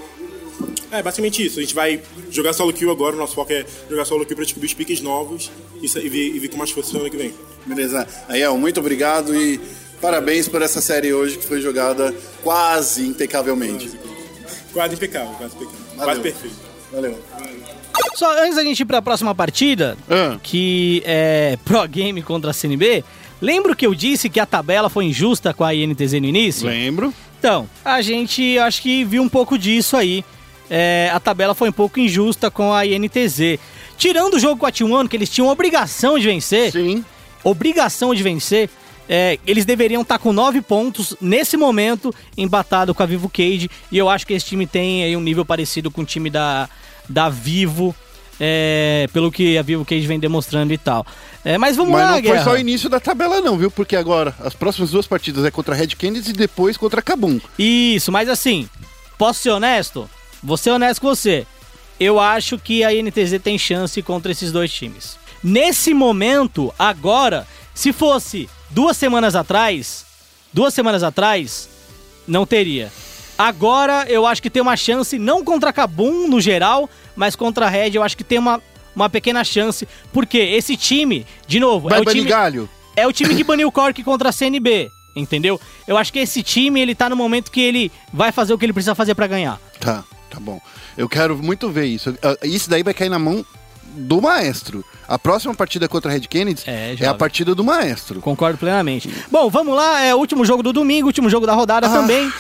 É 0.92 1.02
basicamente 1.04 1.46
isso. 1.46 1.60
A 1.60 1.62
gente 1.62 1.76
vai 1.76 2.02
jogar 2.32 2.54
solo 2.54 2.72
kill 2.74 2.90
agora. 2.92 3.16
O 3.16 3.20
nosso 3.20 3.36
foco 3.36 3.52
é 3.52 3.66
jogar 3.90 4.06
solo 4.06 4.26
kill 4.26 4.36
pra 4.36 4.46
descobrir 4.46 4.68
os 4.68 4.74
piques 4.74 5.02
novos 5.02 5.52
e, 5.82 5.86
e 5.86 6.10
ver, 6.10 6.36
e 6.36 6.40
ver 6.40 6.48
como 6.48 6.60
mais 6.60 6.94
ano 6.96 7.10
que 7.10 7.18
vem. 7.18 7.34
Beleza. 7.66 8.08
Aiel, 8.30 8.58
muito 8.58 8.80
obrigado 8.80 9.36
e 9.36 9.60
parabéns 10.02 10.48
por 10.48 10.62
essa 10.62 10.80
série 10.82 11.14
hoje 11.14 11.38
que 11.38 11.46
foi 11.46 11.62
jogada 11.62 12.16
quase 12.44 13.06
impecavelmente. 13.06 13.92
Quase 14.72 14.94
impecável, 14.96 15.34
quase 15.38 15.56
impecável. 15.56 15.80
Valeu. 15.96 16.06
Quase 16.06 16.22
perfeito. 16.22 16.56
Valeu. 16.92 17.20
Só 18.16 18.42
antes 18.44 18.56
da 18.56 18.64
gente 18.64 18.80
ir 18.80 18.86
pra 18.86 19.02
próxima 19.02 19.34
partida, 19.36 19.98
Ah. 20.10 20.38
que 20.42 21.02
é 21.06 21.58
Pro 21.66 21.88
Game 21.88 22.22
contra 22.22 22.52
a 22.52 22.54
CNB, 22.54 23.04
lembro 23.42 23.76
que 23.76 23.86
eu 23.86 23.94
disse 23.94 24.30
que 24.30 24.40
a 24.40 24.46
tabela 24.46 24.90
foi 24.90 25.06
injusta 25.06 25.54
com 25.54 25.64
a 25.64 25.74
INTZ 25.74 26.14
no 26.14 26.26
início? 26.28 26.68
Lembro. 26.68 27.14
Então, 27.40 27.70
a 27.86 28.02
gente 28.02 28.58
acho 28.58 28.82
que 28.82 29.04
viu 29.04 29.22
um 29.22 29.30
pouco 29.30 29.58
disso 29.58 29.96
aí. 29.98 30.24
É, 30.70 31.10
a 31.14 31.20
tabela 31.20 31.56
foi 31.56 31.70
um 31.70 31.74
pouco 31.74 32.00
injusta 32.00 32.52
com 32.52 32.74
a 32.74 32.86
INTZ. 32.86 33.60
Tirando 33.98 34.36
o 34.36 34.40
jogo 34.40 34.58
com 34.58 34.66
a 34.66 34.72
T1, 34.72 35.08
que 35.08 35.16
eles 35.16 35.30
tinham 35.30 35.48
obrigação 35.50 36.20
de 36.20 36.26
vencer, 36.28 36.72
Sim. 36.72 37.04
obrigação 37.44 38.14
de 38.14 38.22
vencer, 38.22 38.70
é, 39.10 39.40
eles 39.48 39.66
deveriam 39.66 40.02
estar 40.02 40.20
com 40.20 40.34
nove 40.34 40.62
pontos 40.62 41.16
nesse 41.22 41.56
momento, 41.58 42.14
embatado 42.38 42.94
com 42.94 43.02
a 43.02 43.06
Vivo 43.06 43.30
Cage. 43.30 43.70
E 43.92 43.98
eu 43.98 44.10
acho 44.10 44.28
que 44.28 44.34
esse 44.34 44.46
time 44.46 44.68
tem 44.68 45.04
aí 45.04 45.16
um 45.16 45.22
nível 45.22 45.46
parecido 45.46 45.90
com 45.90 46.02
o 46.02 46.06
time 46.06 46.30
da, 46.30 46.70
da 47.08 47.30
Vivo, 47.30 47.96
é, 48.40 49.08
pelo 49.14 49.32
que 49.32 49.58
a 49.58 49.62
Vivo 49.62 49.86
Cage 49.86 50.06
vem 50.06 50.20
demonstrando 50.20 50.74
e 50.74 50.78
tal. 50.78 51.06
É, 51.44 51.58
mas 51.58 51.78
vamos 51.78 51.94
Mas 51.94 52.02
lá, 52.02 52.08
não 52.08 52.14
foi 52.16 52.32
Guerra. 52.34 52.44
só 52.44 52.52
o 52.52 52.58
início 52.58 52.90
da 52.90 53.00
tabela, 53.00 53.40
não, 53.42 53.58
viu? 53.58 53.72
Porque 53.72 53.96
agora 53.96 54.36
as 54.42 54.54
próximas 54.54 54.92
duas 54.92 55.08
partidas 55.08 55.46
é 55.46 55.50
contra 55.50 55.74
Red 55.74 55.96
Canids 55.98 56.28
e 56.28 56.34
depois 56.34 56.76
contra 56.76 57.02
Kabum. 57.02 57.40
Isso, 57.58 58.12
mas 58.12 58.28
assim, 58.28 58.70
posso 59.18 59.40
ser 59.42 59.52
honesto? 59.52 60.10
Vou 60.44 60.58
ser 60.58 60.72
honesto 60.72 61.02
com 61.02 61.08
você. 61.08 61.46
Eu 62.00 62.20
acho 62.20 62.58
que 62.60 62.84
a 62.84 62.94
INTZ 62.94 63.40
tem 63.44 63.58
chance 63.58 64.02
contra 64.02 64.32
esses 64.32 64.52
dois 64.52 64.72
times. 64.72 65.18
Nesse 65.44 65.94
momento, 65.94 66.74
agora, 66.78 67.48
se 67.74 67.92
fosse 67.92 68.50
duas 68.70 68.98
semanas 68.98 69.36
atrás, 69.36 70.06
duas 70.54 70.74
semanas 70.74 71.04
atrás, 71.04 71.68
não 72.28 72.46
teria. 72.46 72.92
Agora 73.38 74.06
eu 74.10 74.26
acho 74.26 74.42
que 74.42 74.50
tem 74.50 74.62
uma 74.62 74.76
chance, 74.76 75.18
não 75.20 75.44
contra 75.44 75.72
Kabum 75.72 76.28
no 76.28 76.42
geral, 76.42 76.90
mas 77.16 77.36
contra 77.36 77.68
a 77.68 77.70
Red 77.70 77.92
eu 77.94 78.04
acho 78.04 78.18
que 78.18 78.24
tem 78.24 78.40
uma, 78.40 78.62
uma 78.96 79.10
pequena 79.10 79.44
chance. 79.44 79.88
Porque 80.12 80.38
esse 80.40 80.76
time, 80.76 81.26
de 81.48 81.60
novo, 81.60 81.88
Vai 81.90 82.00
é 82.00 82.02
o 82.02 82.06
time. 82.06 82.26
galho. 82.26 82.70
É 82.96 83.06
o 83.06 83.14
time 83.14 83.36
que 83.36 83.44
baniu 83.44 83.68
o 83.68 83.72
Cork 83.72 84.04
contra 84.04 84.30
a 84.30 84.32
CNB, 84.32 84.90
entendeu? 85.16 85.62
Eu 85.88 85.98
acho 85.98 86.12
que 86.12 86.18
esse 86.18 86.42
time, 86.42 86.82
ele 86.82 86.96
tá 86.96 87.08
no 87.08 87.16
momento 87.16 87.52
que 87.52 87.62
ele 87.62 87.92
vai 88.12 88.32
fazer 88.32 88.54
o 88.54 88.58
que 88.58 88.66
ele 88.66 88.74
precisa 88.74 88.96
fazer 88.96 89.14
pra 89.14 89.28
ganhar. 89.28 89.60
Tá, 89.80 90.04
tá 90.30 90.40
bom. 90.40 90.60
Eu 90.98 91.08
quero 91.10 91.38
muito 91.38 91.70
ver 91.70 91.86
isso. 91.86 92.18
Ah, 92.22 92.36
Isso 92.44 92.70
daí 92.70 92.84
vai 92.84 92.94
cair 92.94 93.10
na 93.10 93.20
mão 93.20 93.46
do 93.96 94.22
maestro. 94.22 94.84
A 95.08 95.18
próxima 95.18 95.56
partida 95.56 95.88
contra 95.88 96.12
a 96.12 96.14
Red 96.14 96.22
Kennedy 96.22 96.64
É, 96.68 96.96
é, 97.00 97.08
a 97.08 97.14
partida 97.14 97.56
do 97.56 97.64
maestro. 97.64 98.20
Concordo 98.22 98.58
plenamente. 98.58 99.10
Bom, 99.32 99.50
vamos 99.50 99.76
lá, 99.76 100.02
é 100.02 100.14
o 100.14 100.18
último 100.18 100.46
jogo 100.46 100.62
do 100.62 100.72
domingo, 100.74 101.08
último 101.08 101.30
jogo 101.30 101.46
da 101.48 101.54
rodada 101.54 101.90
também. 101.90 102.32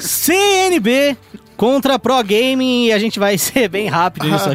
CNB 0.00 1.16
contra 1.56 1.98
Pro 1.98 2.22
Gaming 2.22 2.86
e 2.86 2.92
a 2.92 2.98
gente 2.98 3.18
vai 3.18 3.36
ser 3.38 3.68
bem 3.68 3.86
rápido 3.88 4.28
nisso 4.28 4.48
Ah, 4.48 4.52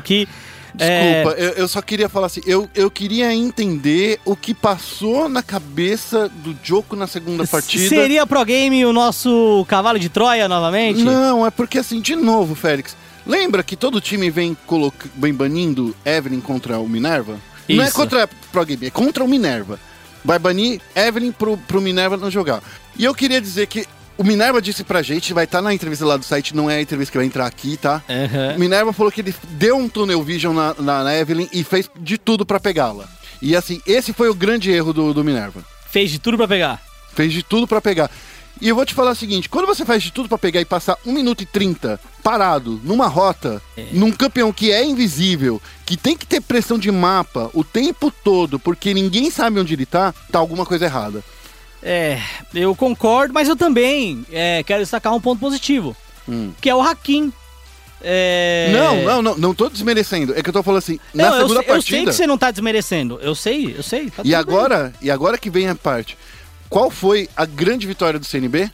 aqui. 0.75 0.83
É, 0.83 1.23
Desculpa, 1.23 1.41
eu, 1.41 1.49
eu 1.51 1.67
só 1.67 1.81
queria 1.81 2.09
falar 2.09 2.27
assim, 2.27 2.41
eu, 2.45 2.69
eu 2.75 2.89
queria 2.89 3.33
entender 3.33 4.19
o 4.25 4.35
que 4.35 4.53
passou 4.53 5.27
na 5.27 5.43
cabeça 5.43 6.29
do 6.29 6.57
Joko 6.63 6.95
na 6.95 7.07
segunda 7.07 7.45
partida. 7.45 7.87
Seria 7.87 8.25
Pro 8.25 8.43
Game 8.45 8.85
o 8.85 8.93
nosso 8.93 9.65
cavalo 9.67 9.99
de 9.99 10.09
Troia 10.09 10.47
novamente? 10.47 11.01
Não, 11.03 11.45
é 11.45 11.51
porque 11.51 11.79
assim, 11.79 11.99
de 11.99 12.15
novo, 12.15 12.55
Félix, 12.55 12.95
lembra 13.25 13.63
que 13.63 13.75
todo 13.75 14.01
time 14.01 14.29
vem, 14.29 14.55
coloca... 14.65 15.09
vem 15.15 15.33
banindo 15.33 15.95
Evelyn 16.05 16.41
contra 16.41 16.79
o 16.79 16.87
Minerva? 16.87 17.39
Não 17.69 17.83
é 17.83 17.87
Isso. 17.87 17.95
contra 17.95 18.23
a 18.23 18.27
Pro 18.27 18.65
Game, 18.65 18.85
é 18.85 18.89
contra 18.89 19.23
o 19.23 19.27
Minerva. 19.27 19.79
Vai 20.23 20.37
banir 20.37 20.79
Evelyn 20.95 21.31
pro, 21.31 21.57
pro 21.57 21.81
Minerva 21.81 22.15
não 22.15 22.29
jogar. 22.29 22.61
E 22.97 23.03
eu 23.03 23.15
queria 23.15 23.41
dizer 23.41 23.65
que 23.67 23.87
o 24.21 24.23
Minerva 24.23 24.61
disse 24.61 24.83
pra 24.83 25.01
gente, 25.01 25.33
vai 25.33 25.45
estar 25.45 25.63
na 25.63 25.73
entrevista 25.73 26.05
lá 26.05 26.15
do 26.15 26.23
site, 26.23 26.55
não 26.55 26.69
é 26.69 26.75
a 26.75 26.81
entrevista 26.81 27.11
que 27.11 27.17
vai 27.17 27.25
entrar 27.25 27.47
aqui, 27.47 27.75
tá? 27.75 28.03
Aham. 28.07 28.55
O 28.55 28.59
Minerva 28.59 28.93
falou 28.93 29.11
que 29.11 29.19
ele 29.19 29.33
deu 29.49 29.75
um 29.75 29.89
tunnel 29.89 30.21
vision 30.21 30.55
na, 30.55 30.75
na, 30.77 31.03
na 31.03 31.17
Evelyn 31.17 31.47
e 31.51 31.63
fez 31.63 31.89
de 31.99 32.19
tudo 32.19 32.45
pra 32.45 32.59
pegá-la. 32.59 33.09
E 33.41 33.55
assim, 33.55 33.81
esse 33.83 34.13
foi 34.13 34.29
o 34.29 34.35
grande 34.35 34.69
erro 34.71 34.93
do, 34.93 35.11
do 35.11 35.23
Minerva. 35.23 35.65
Fez 35.89 36.11
de 36.11 36.19
tudo 36.19 36.37
pra 36.37 36.47
pegar. 36.47 36.79
Fez 37.15 37.33
de 37.33 37.41
tudo 37.41 37.67
pra 37.67 37.81
pegar. 37.81 38.11
E 38.61 38.69
eu 38.69 38.75
vou 38.75 38.85
te 38.85 38.93
falar 38.93 39.11
o 39.11 39.15
seguinte: 39.15 39.49
quando 39.49 39.65
você 39.65 39.83
faz 39.83 40.03
de 40.03 40.11
tudo 40.11 40.29
pra 40.29 40.37
pegar 40.37 40.61
e 40.61 40.65
passar 40.65 40.95
1 41.03 41.11
minuto 41.11 41.41
e 41.41 41.45
30 41.47 41.99
parado 42.21 42.79
numa 42.83 43.07
rota, 43.07 43.59
num 43.91 44.11
campeão 44.11 44.53
que 44.53 44.71
é 44.71 44.85
invisível, 44.85 45.59
que 45.83 45.97
tem 45.97 46.15
que 46.15 46.27
ter 46.27 46.41
pressão 46.41 46.77
de 46.77 46.91
mapa 46.91 47.49
o 47.55 47.63
tempo 47.63 48.13
todo, 48.23 48.59
porque 48.59 48.93
ninguém 48.93 49.31
sabe 49.31 49.59
onde 49.59 49.73
ele 49.73 49.87
tá, 49.87 50.13
tá 50.31 50.37
alguma 50.37 50.63
coisa 50.63 50.85
errada. 50.85 51.23
É, 51.83 52.19
eu 52.53 52.75
concordo, 52.75 53.33
mas 53.33 53.47
eu 53.49 53.55
também 53.55 54.25
é, 54.31 54.61
quero 54.63 54.81
destacar 54.81 55.13
um 55.13 55.21
ponto 55.21 55.39
positivo, 55.39 55.95
que 56.61 56.69
é 56.69 56.75
o 56.75 56.81
Hakim. 56.81 57.31
É... 58.03 58.71
Não, 58.73 59.03
não, 59.03 59.21
não, 59.21 59.37
não 59.37 59.53
tô 59.53 59.69
desmerecendo. 59.69 60.33
É 60.35 60.41
que 60.41 60.49
eu 60.49 60.53
tô 60.53 60.63
falando 60.63 60.79
assim, 60.79 60.99
na 61.13 61.29
Não, 61.29 61.35
eu, 61.35 61.41
segunda 61.47 61.47
sei, 61.47 61.57
eu 61.59 61.63
sei 61.63 61.73
partida. 61.73 62.11
que 62.11 62.17
você 62.17 62.27
não 62.27 62.37
tá 62.37 62.49
desmerecendo. 62.51 63.19
Eu 63.21 63.35
sei, 63.35 63.75
eu 63.77 63.83
sei. 63.83 64.09
tá 64.09 64.21
E 64.23 64.29
bem. 64.29 64.33
agora, 64.35 64.91
e 65.01 65.11
agora 65.11 65.37
que 65.37 65.49
vem 65.51 65.67
a 65.67 65.75
parte. 65.75 66.17
Qual 66.69 66.89
foi 66.89 67.29
a 67.35 67.45
grande 67.45 67.85
vitória 67.85 68.19
do 68.19 68.25
CNB? 68.25 68.71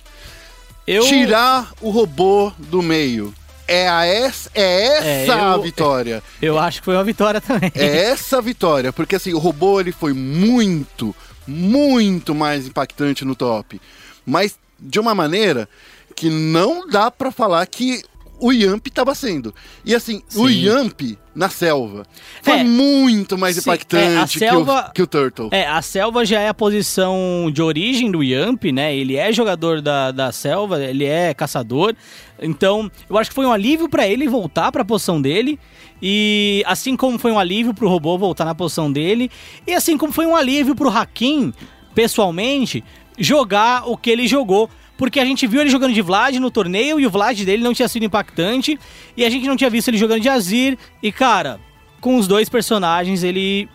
eu... 0.85 1.03
Tirar 1.03 1.71
o 1.81 1.89
robô 1.89 2.53
do 2.57 2.81
meio. 2.81 3.33
É, 3.67 3.89
a 3.89 4.07
es, 4.07 4.47
é 4.55 4.85
essa 5.23 5.33
É, 5.33 5.37
eu- 5.39 5.43
a 5.43 5.57
vitória. 5.57 6.23
Eu 6.41 6.57
acho 6.57 6.79
que 6.79 6.85
foi 6.85 6.95
uma 6.95 7.03
vitória 7.03 7.41
também. 7.41 7.69
É 7.75 7.97
essa 8.05 8.37
a 8.37 8.41
vitória, 8.41 8.93
porque 8.93 9.17
assim, 9.17 9.33
o 9.33 9.39
robô 9.39 9.81
ele 9.81 9.91
foi 9.91 10.13
muito, 10.13 11.13
muito 11.47 12.35
mais 12.35 12.67
impactante 12.67 13.23
no 13.23 13.35
top. 13.35 13.79
Mas 14.25 14.57
de 14.79 14.99
uma 14.99 15.15
maneira 15.15 15.67
que 16.15 16.29
não 16.29 16.87
dá 16.87 17.09
pra 17.09 17.31
falar 17.31 17.65
que 17.67 18.03
o 18.39 18.51
Yamp 18.51 18.87
tava 18.87 19.15
sendo. 19.15 19.53
E 19.85 19.95
assim, 19.95 20.21
o 20.35 20.47
Sim. 20.47 20.65
Yamp 20.65 21.01
na 21.37 21.49
selva 21.49 22.03
foi 22.41 22.59
É. 22.59 22.63
muito 22.63 23.37
mais 23.37 23.57
impactante 23.57 24.03
é, 24.15 24.17
a 24.17 24.25
selva- 24.27 24.83
que, 24.85 24.89
o, 24.89 24.93
que 24.93 25.01
o 25.03 25.07
Turtle. 25.07 25.49
É, 25.51 25.67
a 25.67 25.81
selva 25.81 26.25
já 26.25 26.39
é 26.39 26.49
a 26.49 26.53
posição 26.53 27.51
de 27.53 27.61
origem 27.61 28.09
do 28.09 28.23
Yamp, 28.23 28.63
né? 28.73 28.95
Ele 28.95 29.15
é 29.15 29.31
jogador 29.31 29.81
da, 29.81 30.11
da 30.11 30.31
selva, 30.31 30.83
ele 30.83 31.05
é 31.05 31.33
caçador. 31.33 31.95
Então, 32.41 32.91
eu 33.09 33.17
acho 33.17 33.29
que 33.29 33.35
foi 33.35 33.45
um 33.45 33.51
alívio 33.51 33.87
pra 33.87 34.07
ele 34.07 34.27
voltar 34.27 34.71
pra 34.71 34.83
posição 34.83 35.21
dele. 35.21 35.59
E 36.01 36.63
assim 36.65 36.95
como 36.95 37.17
foi 37.19 37.31
um 37.31 37.39
alívio 37.39 37.73
pro 37.73 37.87
robô 37.87 38.17
voltar 38.17 38.45
na 38.45 38.53
posição 38.55 38.91
dele. 38.91 39.29
E 39.65 39.73
assim 39.73 39.97
como 39.97 40.11
foi 40.11 40.25
um 40.25 40.35
alívio 40.35 40.75
pro 40.75 40.89
Hakim, 40.89 41.53
pessoalmente, 41.95 42.83
jogar 43.17 43.89
o 43.89 43.97
que 43.97 44.09
ele 44.09 44.27
jogou. 44.27 44.69
Porque 44.97 45.19
a 45.19 45.25
gente 45.25 45.45
viu 45.45 45.61
ele 45.61 45.69
jogando 45.69 45.93
de 45.93 46.01
Vlad 46.01 46.35
no 46.35 46.49
torneio 46.49 46.99
e 46.99 47.05
o 47.05 47.09
Vlad 47.09 47.39
dele 47.43 47.63
não 47.63 47.73
tinha 47.73 47.87
sido 47.87 48.03
impactante. 48.03 48.79
E 49.15 49.23
a 49.23 49.29
gente 49.29 49.47
não 49.47 49.55
tinha 49.55 49.69
visto 49.69 49.89
ele 49.89 49.97
jogando 49.97 50.21
de 50.21 50.29
Azir. 50.29 50.77
E 51.01 51.11
cara, 51.11 51.59
com 52.01 52.17
os 52.17 52.27
dois 52.27 52.49
personagens, 52.49 53.23
ele 53.23 53.69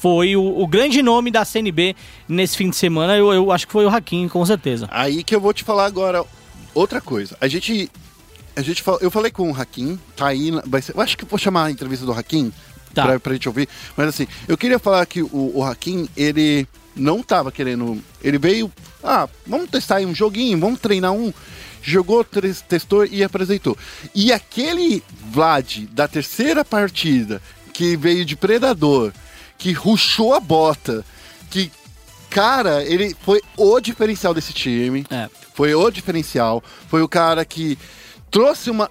foi 0.00 0.34
o, 0.34 0.60
o 0.60 0.66
grande 0.66 1.02
nome 1.02 1.30
da 1.30 1.44
CNB 1.44 1.94
nesse 2.28 2.56
fim 2.56 2.70
de 2.70 2.76
semana. 2.76 3.16
Eu, 3.16 3.32
eu 3.32 3.52
acho 3.52 3.66
que 3.66 3.72
foi 3.72 3.84
o 3.84 3.88
Hakim, 3.88 4.28
com 4.28 4.44
certeza. 4.46 4.88
Aí 4.90 5.22
que 5.22 5.34
eu 5.34 5.40
vou 5.40 5.52
te 5.52 5.62
falar 5.62 5.84
agora 5.84 6.24
outra 6.74 7.00
coisa. 7.00 7.36
A 7.40 7.46
gente. 7.48 7.90
A 8.56 8.62
gente 8.62 8.82
eu 9.00 9.10
falei 9.10 9.30
com 9.30 9.50
o 9.50 9.54
Hakim, 9.54 9.98
tá 10.16 10.26
aí. 10.26 10.50
Vai 10.66 10.82
ser, 10.82 10.96
eu 10.96 11.00
acho 11.00 11.16
que 11.16 11.24
vou 11.24 11.38
chamar 11.38 11.66
a 11.66 11.70
entrevista 11.70 12.04
do 12.04 12.12
Hakim 12.12 12.52
Tá. 12.94 13.04
pra, 13.06 13.20
pra 13.20 13.32
gente 13.34 13.48
ouvir. 13.48 13.68
Mas 13.96 14.08
assim, 14.08 14.26
eu 14.48 14.58
queria 14.58 14.78
falar 14.78 15.06
que 15.06 15.22
o, 15.22 15.52
o 15.54 15.64
Hakim, 15.64 16.08
ele 16.16 16.66
não 16.96 17.22
tava 17.22 17.52
querendo. 17.52 18.02
Ele 18.22 18.38
veio. 18.38 18.70
Ah, 19.02 19.28
vamos 19.46 19.70
testar 19.70 19.96
aí 19.96 20.06
um 20.06 20.14
joguinho, 20.14 20.58
vamos 20.58 20.80
treinar 20.80 21.12
um. 21.12 21.32
Jogou, 21.82 22.24
testou 22.68 23.06
e 23.06 23.24
apresentou. 23.24 23.76
E 24.14 24.32
aquele 24.32 25.02
Vlad 25.30 25.86
da 25.92 26.06
terceira 26.06 26.62
partida, 26.64 27.40
que 27.72 27.96
veio 27.96 28.24
de 28.24 28.36
Predador, 28.36 29.12
que 29.56 29.72
ruxou 29.72 30.34
a 30.34 30.40
bota, 30.40 31.04
que 31.50 31.72
Cara, 32.30 32.84
ele 32.84 33.14
foi 33.22 33.42
o 33.56 33.80
diferencial 33.80 34.32
desse 34.32 34.52
time. 34.52 35.04
É. 35.10 35.28
Foi 35.52 35.74
o 35.74 35.90
diferencial. 35.90 36.62
Foi 36.88 37.02
o 37.02 37.08
cara 37.08 37.44
que 37.44 37.76
trouxe 38.30 38.70
uma. 38.70 38.88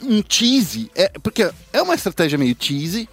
Um 0.00 0.22
tease. 0.22 0.88
É, 0.94 1.10
porque 1.20 1.50
é 1.72 1.82
uma 1.82 1.94
estratégia 1.94 2.38
meio 2.38 2.54
tease. 2.54 3.08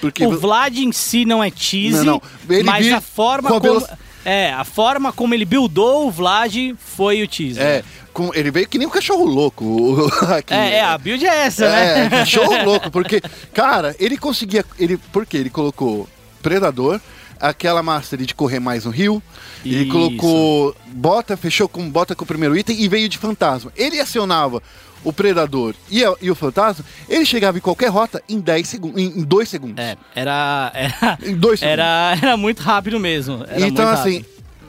Porque 0.00 0.24
O 0.24 0.38
Vlad 0.38 0.78
em 0.78 0.92
si 0.92 1.24
não 1.24 1.42
é 1.42 1.50
cheesy, 1.54 1.98
Não, 1.98 2.04
não. 2.04 2.22
Ele 2.48 2.62
mas 2.62 2.86
vir 2.86 2.92
a 2.94 3.00
forma 3.00 3.50
como... 3.50 3.86
É, 4.24 4.52
a 4.52 4.64
forma 4.64 5.12
como 5.12 5.32
ele 5.34 5.44
buildou 5.44 6.06
o 6.06 6.10
Vlad 6.10 6.54
foi 6.78 7.22
o 7.22 7.28
teaser. 7.28 7.62
É, 7.62 7.84
com- 8.12 8.30
ele 8.34 8.50
veio 8.50 8.68
que 8.68 8.76
nem 8.78 8.86
um 8.86 8.90
cachorro 8.90 9.24
louco. 9.24 10.06
Hakim. 10.22 10.54
É, 10.54 10.74
é, 10.76 10.80
a 10.84 10.98
build 10.98 11.24
é 11.24 11.46
essa, 11.46 11.64
É, 11.66 12.04
né? 12.04 12.10
cachorro 12.10 12.64
louco, 12.64 12.90
porque, 12.90 13.22
cara, 13.54 13.94
ele 13.98 14.18
conseguia. 14.18 14.64
Ele, 14.78 14.96
por 14.96 15.24
quê? 15.24 15.38
Ele 15.38 15.50
colocou 15.50 16.08
Predador, 16.42 17.00
aquela 17.40 17.82
mastery 17.82 18.26
de 18.26 18.34
correr 18.34 18.60
mais 18.60 18.84
no 18.84 18.90
rio. 18.90 19.22
Ele 19.64 19.82
Isso. 19.84 19.92
colocou 19.92 20.76
bota, 20.86 21.36
fechou 21.36 21.68
com 21.68 21.88
bota 21.90 22.14
com 22.14 22.24
o 22.24 22.26
primeiro 22.26 22.56
item 22.56 22.80
e 22.80 22.88
veio 22.88 23.08
de 23.08 23.18
fantasma. 23.18 23.72
Ele 23.76 23.98
acionava 24.00 24.62
o 25.04 25.12
Predador 25.12 25.74
e, 25.90 26.04
a- 26.04 26.14
e 26.20 26.30
o 26.30 26.34
fantasma, 26.34 26.84
ele 27.08 27.24
chegava 27.24 27.58
em 27.58 27.60
qualquer 27.60 27.88
rota 27.88 28.22
em 28.28 28.40
10 28.40 28.68
segundos, 28.68 29.00
em 29.00 29.22
2 29.22 29.48
segundos. 29.48 29.84
É, 29.84 29.96
era... 30.14 30.70
Era, 30.74 31.18
Em 31.22 31.34
dois 31.36 31.60
segundos. 31.60 31.78
era, 31.78 32.18
era 32.20 32.36
muito 32.36 32.60
rápido 32.62 32.98
mesmo. 33.00 33.44
era 33.48 33.66
então, 33.66 33.86
muito 33.86 34.00
assim, 34.00 34.24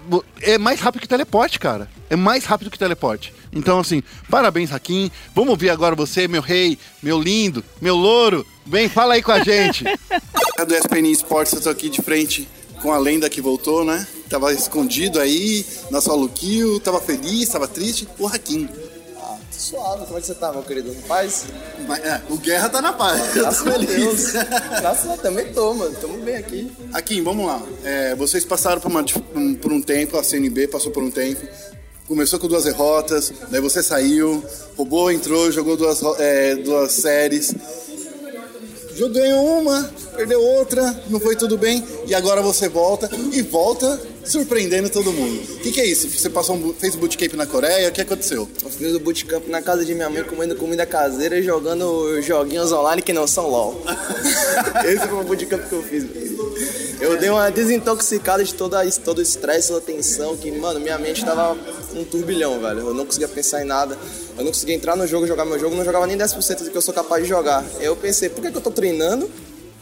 rápido. 0.10 0.26
é 0.42 0.58
mais 0.58 0.80
rápido 0.80 1.02
que 1.02 1.08
teleporte, 1.08 1.60
cara. 1.60 1.90
É 2.10 2.16
mais 2.16 2.46
rápido 2.46 2.72
que 2.72 2.80
teleporte. 2.80 3.34
Então, 3.54 3.80
assim, 3.80 4.02
parabéns, 4.30 4.72
Hakim. 4.72 5.10
Vamos 5.36 5.52
ouvir 5.52 5.70
agora 5.70 5.96
você, 5.96 6.28
meu 6.28 6.42
rei, 6.42 6.78
meu 7.02 7.20
lindo, 7.22 7.64
meu 7.82 7.96
louro. 7.96 8.46
Vem, 8.66 8.88
fala 8.90 9.16
aí 9.16 9.22
com 9.24 9.32
a 9.32 9.40
gente. 9.44 9.84
do 9.84 10.74
SPN 10.76 11.12
Esportes, 11.12 11.54
eu 11.54 11.62
tô 11.62 11.70
aqui 11.70 11.90
de 11.90 12.02
frente 12.02 12.48
com 12.82 12.94
a 12.94 12.98
lenda 12.98 13.30
que 13.30 13.42
voltou, 13.42 13.84
né? 13.84 14.08
Tava 14.30 14.54
escondido 14.54 15.20
aí, 15.20 15.66
na 15.92 16.00
solo 16.00 16.30
kill, 16.30 16.80
tava 16.80 17.02
feliz, 17.02 17.50
tava 17.50 17.68
triste. 17.68 18.08
O 18.20 18.28
Hakim. 18.28 18.70
Suave, 19.60 20.06
como 20.06 20.18
é 20.18 20.22
que 20.22 20.28
você 20.28 20.36
tá, 20.36 20.52
meu 20.54 20.64
querido? 20.64 20.96
Paz? 21.08 21.46
Mas, 21.88 22.00
é, 22.06 22.22
o 22.30 22.38
Guerra 22.38 22.70
tá 22.70 22.82
na 22.82 22.94
paz. 22.94 23.34
Graças 23.34 23.68
a 23.68 23.78
Deus. 23.78 24.32
Graças 24.32 25.06
a 25.06 25.08
Deus, 25.10 25.22
também 25.22 25.52
tô, 25.54 25.74
mano. 25.74 25.94
Tamo 26.00 26.18
bem 26.20 26.38
aqui. 26.38 26.72
Hakim, 26.94 27.22
vamos 27.24 27.46
lá. 27.46 27.62
É, 27.84 28.16
vocês 28.16 28.46
passaram 28.46 28.80
por, 28.80 28.90
uma- 28.90 29.04
um- 29.36 29.54
por 29.56 29.72
um 29.74 29.82
tempo, 29.82 30.18
a 30.18 30.24
CNB 30.24 30.68
passou 30.70 30.92
por 30.94 31.04
um 31.04 31.12
tempo. 31.12 31.46
Começou 32.08 32.40
com 32.40 32.48
duas 32.48 32.64
derrotas, 32.64 33.32
daí 33.52 33.62
você 33.62 33.84
saiu, 33.84 34.44
roubou, 34.76 35.12
entrou, 35.12 35.52
jogou 35.52 35.78
duas, 35.78 36.02
é, 36.20 36.56
duas 36.56 36.94
séries. 36.94 37.54
Jogou- 39.00 39.10
Ganhou 39.20 39.62
uma, 39.62 39.90
perdeu 40.16 40.42
outra, 40.42 41.04
não 41.10 41.20
foi 41.20 41.36
tudo 41.36 41.58
bem, 41.58 41.84
e 42.06 42.14
agora 42.14 42.42
você 42.42 42.68
volta 42.70 43.10
e 43.32 43.42
volta 43.42 44.00
surpreendendo 44.26 44.90
todo 44.90 45.12
mundo. 45.12 45.42
O 45.56 45.60
que, 45.60 45.72
que 45.72 45.82
é 45.82 45.86
isso? 45.86 46.10
Você 46.10 46.30
passou 46.30 46.56
um, 46.56 46.74
fez 46.74 46.96
um 46.96 47.00
bootcamp 47.00 47.34
na 47.34 47.46
Coreia, 47.48 47.90
o 47.90 47.92
que 47.92 48.02
aconteceu? 48.02 48.48
Eu 48.64 48.70
fiz 48.70 48.94
o 48.94 49.00
bootcamp 49.00 49.48
na 49.48 49.62
casa 49.62 49.84
de 49.86 49.96
minha 49.96 50.10
mãe, 50.10 50.24
comendo 50.24 50.56
comida 50.56 50.86
caseira 50.86 51.38
e 51.40 51.44
jogando 51.44 52.22
joguinhos 52.22 52.72
online 52.72 53.02
que 53.02 53.12
não 53.14 53.26
são 53.26 53.50
LOL. 53.50 53.82
Esse 54.86 55.08
foi 55.08 55.20
o 55.20 55.24
bootcamp 55.24 55.68
que 55.68 55.74
eu 55.74 55.82
fiz. 55.84 56.06
Eu 57.02 57.18
dei 57.18 57.30
uma 57.30 57.50
desintoxicada 57.50 58.44
de 58.44 58.54
toda, 58.54 58.86
todo 59.04 59.20
o 59.20 59.22
estresse, 59.22 59.70
toda 59.70 59.80
a 59.80 59.82
tensão, 59.82 60.36
que, 60.36 60.52
mano, 60.52 60.80
minha 60.82 60.98
mente 60.98 61.24
tava 61.24 61.58
um 61.96 62.04
turbilhão, 62.04 62.60
velho. 62.60 62.80
Eu 62.80 62.94
não 62.94 63.06
conseguia 63.06 63.28
pensar 63.30 63.62
em 63.62 63.66
nada. 63.66 63.98
Eu 64.40 64.46
não 64.46 64.54
conseguia 64.54 64.74
entrar 64.74 64.96
no 64.96 65.06
jogo, 65.06 65.28
jogar 65.28 65.44
meu 65.44 65.60
jogo, 65.60 65.76
não 65.76 65.84
jogava 65.84 66.08
nem 66.08 66.18
10% 66.18 66.64
do 66.64 66.72
que 66.72 66.78
eu 66.78 66.82
sou 66.82 66.94
capaz 66.94 67.22
de 67.22 67.28
jogar. 67.28 67.62
Eu 67.82 67.94
pensei, 67.94 68.30
por 68.30 68.42
que, 68.42 68.50
que 68.50 68.56
eu 68.56 68.62
tô 68.62 68.72
treinando 68.72 69.30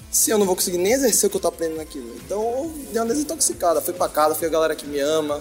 se 0.10 0.32
eu 0.32 0.38
não 0.40 0.48
vou 0.48 0.56
conseguir 0.56 0.80
nem 0.80 0.94
exercer 0.94 1.28
o 1.28 1.30
que 1.30 1.38
eu 1.38 1.42
tô 1.42 1.48
aprendendo 1.48 1.78
naquilo? 1.78 2.12
Então 2.26 2.42
eu 2.42 2.74
dei 2.92 3.00
uma 3.00 3.08
desintoxicada. 3.08 3.82
Fui 3.82 3.94
pra 3.94 4.10
casa, 4.10 4.34
fui 4.34 4.48
a 4.48 4.50
galera 4.50 4.76
que 4.76 4.88
me 4.88 5.00
ama. 5.00 5.40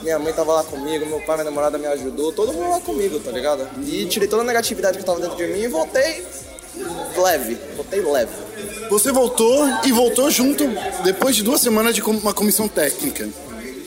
Minha 0.00 0.16
mãe 0.16 0.32
tava 0.32 0.52
lá 0.52 0.62
comigo, 0.62 1.04
meu 1.06 1.20
pai, 1.22 1.38
minha 1.38 1.44
namorada 1.44 1.76
me 1.76 1.86
ajudou, 1.86 2.32
todo 2.32 2.52
mundo 2.52 2.70
lá 2.70 2.80
comigo, 2.80 3.18
tá 3.18 3.32
ligado? 3.32 3.68
E 3.84 4.06
tirei 4.06 4.28
toda 4.28 4.42
a 4.42 4.44
negatividade 4.44 4.96
que 4.96 5.04
tava 5.04 5.18
dentro 5.18 5.36
de 5.36 5.46
mim 5.48 5.60
e 5.60 5.68
voltei 5.68 6.24
leve, 7.16 7.58
voltei 7.74 8.00
leve. 8.00 8.32
Você 8.88 9.10
voltou 9.10 9.64
e 9.84 9.90
voltou 9.90 10.30
junto 10.30 10.64
depois 11.02 11.34
de 11.34 11.42
duas 11.42 11.60
semanas 11.60 11.96
de 11.96 12.00
uma 12.00 12.32
comissão 12.32 12.68
técnica. 12.68 13.28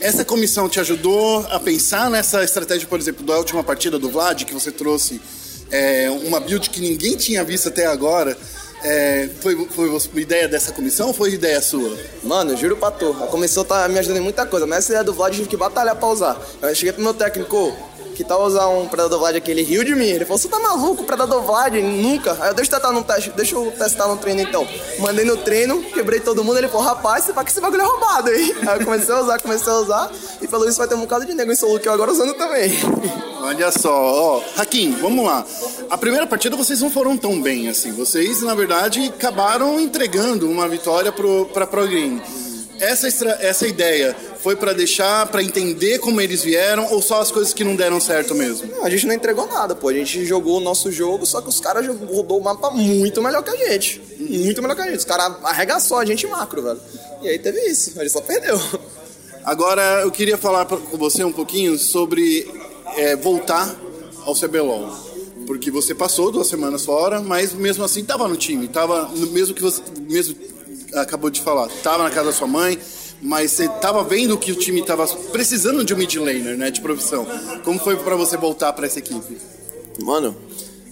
Essa 0.00 0.24
comissão 0.24 0.68
te 0.68 0.78
ajudou 0.80 1.46
a 1.50 1.58
pensar 1.58 2.10
nessa 2.10 2.44
estratégia, 2.44 2.86
por 2.86 2.98
exemplo, 2.98 3.24
da 3.24 3.36
última 3.38 3.64
partida 3.64 3.98
do 3.98 4.10
Vlad, 4.10 4.44
que 4.44 4.52
você 4.52 4.70
trouxe 4.70 5.20
é, 5.70 6.10
uma 6.10 6.38
build 6.40 6.70
que 6.70 6.80
ninguém 6.80 7.16
tinha 7.16 7.42
visto 7.42 7.68
até 7.68 7.86
agora. 7.86 8.36
É, 8.82 9.28
foi, 9.40 9.66
foi 9.70 9.88
uma 9.88 10.20
ideia 10.20 10.46
dessa 10.46 10.70
comissão 10.70 11.08
ou 11.08 11.14
foi 11.14 11.32
ideia 11.32 11.60
sua? 11.62 11.96
Mano, 12.22 12.56
juro 12.56 12.76
pra 12.76 12.90
tu, 12.90 13.10
a 13.22 13.26
comissão 13.26 13.64
tá 13.64 13.88
me 13.88 13.98
ajudando 13.98 14.18
em 14.18 14.22
muita 14.22 14.44
coisa, 14.44 14.66
mas 14.66 14.78
essa 14.78 14.92
ideia 14.92 15.04
do 15.04 15.14
Vlad 15.14 15.32
eu 15.32 15.36
tive 15.38 15.48
que 15.48 15.56
batalhar 15.56 15.96
pra 15.96 16.08
usar. 16.08 16.40
Eu 16.60 16.74
cheguei 16.74 16.92
pro 16.92 17.02
meu 17.02 17.14
técnico, 17.14 17.74
que 18.16 18.24
tal 18.24 18.42
usar 18.46 18.66
um 18.68 18.88
Predador 18.88 19.18
Vlad 19.18 19.36
aqui, 19.36 19.50
ele 19.50 19.62
riu 19.62 19.84
de 19.84 19.94
mim. 19.94 20.06
Ele 20.06 20.24
falou, 20.24 20.38
você 20.38 20.48
tá 20.48 20.58
maluco, 20.58 21.04
Predador 21.04 21.42
Vlad? 21.42 21.74
Nunca. 21.74 22.36
Aí 22.40 22.48
eu, 22.50 22.54
deixa 22.54 22.70
eu 22.72 22.76
tentar 22.80 22.92
no 22.92 23.04
teste, 23.04 23.30
deixa 23.36 23.54
eu 23.54 23.70
testar 23.78 24.08
no 24.08 24.16
treino 24.16 24.40
então. 24.40 24.66
Mandei 24.98 25.24
no 25.24 25.36
treino, 25.36 25.82
quebrei 25.82 26.18
todo 26.20 26.42
mundo, 26.42 26.56
ele 26.58 26.68
falou, 26.68 26.86
rapaz, 26.86 27.24
você 27.24 27.32
vai 27.32 27.44
que 27.44 27.50
esse 27.50 27.60
bagulho 27.60 27.82
é 27.82 27.84
roubado, 27.84 28.32
hein? 28.32 28.54
Aí 28.66 28.78
eu 28.80 28.84
comecei 28.86 29.14
a 29.14 29.20
usar, 29.20 29.38
comecei 29.40 29.70
a 29.72 29.76
usar, 29.76 30.10
e 30.40 30.48
pelo 30.48 30.66
isso 30.68 30.78
vai 30.78 30.88
ter 30.88 30.94
um 30.94 31.00
bocado 31.00 31.26
de 31.26 31.34
nego 31.34 31.52
em 31.52 31.56
solo 31.56 31.78
que 31.78 31.86
eu 31.88 31.92
agora 31.92 32.10
usando 32.10 32.32
também. 32.34 32.72
Olha 33.42 33.70
só, 33.70 33.92
ó, 33.94 34.42
Hakim, 34.56 34.92
vamos 35.00 35.24
lá. 35.24 35.44
A 35.90 35.98
primeira 35.98 36.26
partida 36.26 36.56
vocês 36.56 36.80
não 36.80 36.90
foram 36.90 37.16
tão 37.16 37.40
bem 37.40 37.68
assim. 37.68 37.92
Vocês, 37.92 38.42
na 38.42 38.54
verdade, 38.54 39.12
acabaram 39.14 39.78
entregando 39.78 40.50
uma 40.50 40.66
vitória 40.66 41.12
pro, 41.12 41.46
pra 41.52 41.66
Pro 41.66 41.86
Game. 41.86 42.20
Essa, 42.80 43.06
extra- 43.08 43.38
essa 43.40 43.66
ideia 43.66 44.16
foi 44.46 44.54
pra 44.54 44.72
deixar, 44.72 45.26
pra 45.26 45.42
entender 45.42 45.98
como 45.98 46.20
eles 46.20 46.44
vieram 46.44 46.86
ou 46.92 47.02
só 47.02 47.20
as 47.20 47.32
coisas 47.32 47.52
que 47.52 47.64
não 47.64 47.74
deram 47.74 47.98
certo 47.98 48.32
mesmo? 48.32 48.70
Não, 48.70 48.84
a 48.84 48.88
gente 48.88 49.04
não 49.04 49.12
entregou 49.12 49.44
nada, 49.48 49.74
pô. 49.74 49.88
A 49.88 49.92
gente 49.92 50.24
jogou 50.24 50.58
o 50.58 50.60
nosso 50.60 50.92
jogo, 50.92 51.26
só 51.26 51.40
que 51.40 51.48
os 51.48 51.58
caras 51.58 51.84
rodou 51.84 52.38
o 52.38 52.44
mapa 52.44 52.70
muito 52.70 53.20
melhor 53.20 53.42
que 53.42 53.50
a 53.50 53.56
gente. 53.56 54.00
Muito 54.20 54.62
melhor 54.62 54.76
que 54.76 54.82
a 54.82 54.84
gente. 54.86 54.98
Os 54.98 55.04
caras 55.04 55.36
arregaçou 55.42 55.98
a 55.98 56.04
gente 56.04 56.24
macro, 56.28 56.62
velho. 56.62 56.80
E 57.22 57.28
aí 57.28 57.40
teve 57.40 57.58
isso, 57.62 57.90
a 57.98 58.02
gente 58.04 58.12
só 58.12 58.20
perdeu. 58.20 58.56
Agora, 59.44 60.02
eu 60.02 60.12
queria 60.12 60.38
falar 60.38 60.64
com 60.64 60.96
você 60.96 61.24
um 61.24 61.32
pouquinho 61.32 61.76
sobre 61.76 62.48
é, 62.96 63.16
voltar 63.16 63.74
ao 64.24 64.32
CBLOL. 64.32 64.92
Porque 65.44 65.72
você 65.72 65.92
passou 65.92 66.30
duas 66.30 66.46
semanas 66.46 66.84
fora, 66.84 67.20
mas 67.20 67.52
mesmo 67.52 67.82
assim 67.82 67.98
estava 68.00 68.28
no 68.28 68.36
time. 68.36 68.68
Tava, 68.68 69.08
no- 69.12 69.26
mesmo 69.32 69.54
que 69.56 69.62
você 69.62 69.82
mesmo 70.08 70.36
acabou 70.94 71.30
de 71.30 71.40
falar, 71.40 71.66
estava 71.66 72.04
na 72.04 72.10
casa 72.10 72.26
da 72.26 72.32
sua 72.32 72.46
mãe, 72.46 72.78
mas 73.20 73.52
você 73.52 73.66
estava 73.66 74.02
vendo 74.04 74.36
que 74.38 74.52
o 74.52 74.56
time 74.56 74.80
estava 74.80 75.06
precisando 75.32 75.84
de 75.84 75.94
um 75.94 75.96
mid 75.96 76.14
laner, 76.16 76.56
né, 76.56 76.70
de 76.70 76.80
profissão. 76.80 77.26
Como 77.64 77.78
foi 77.78 77.96
para 77.96 78.16
você 78.16 78.36
voltar 78.36 78.72
para 78.72 78.86
essa 78.86 78.98
equipe? 78.98 79.38
Mano, 80.00 80.36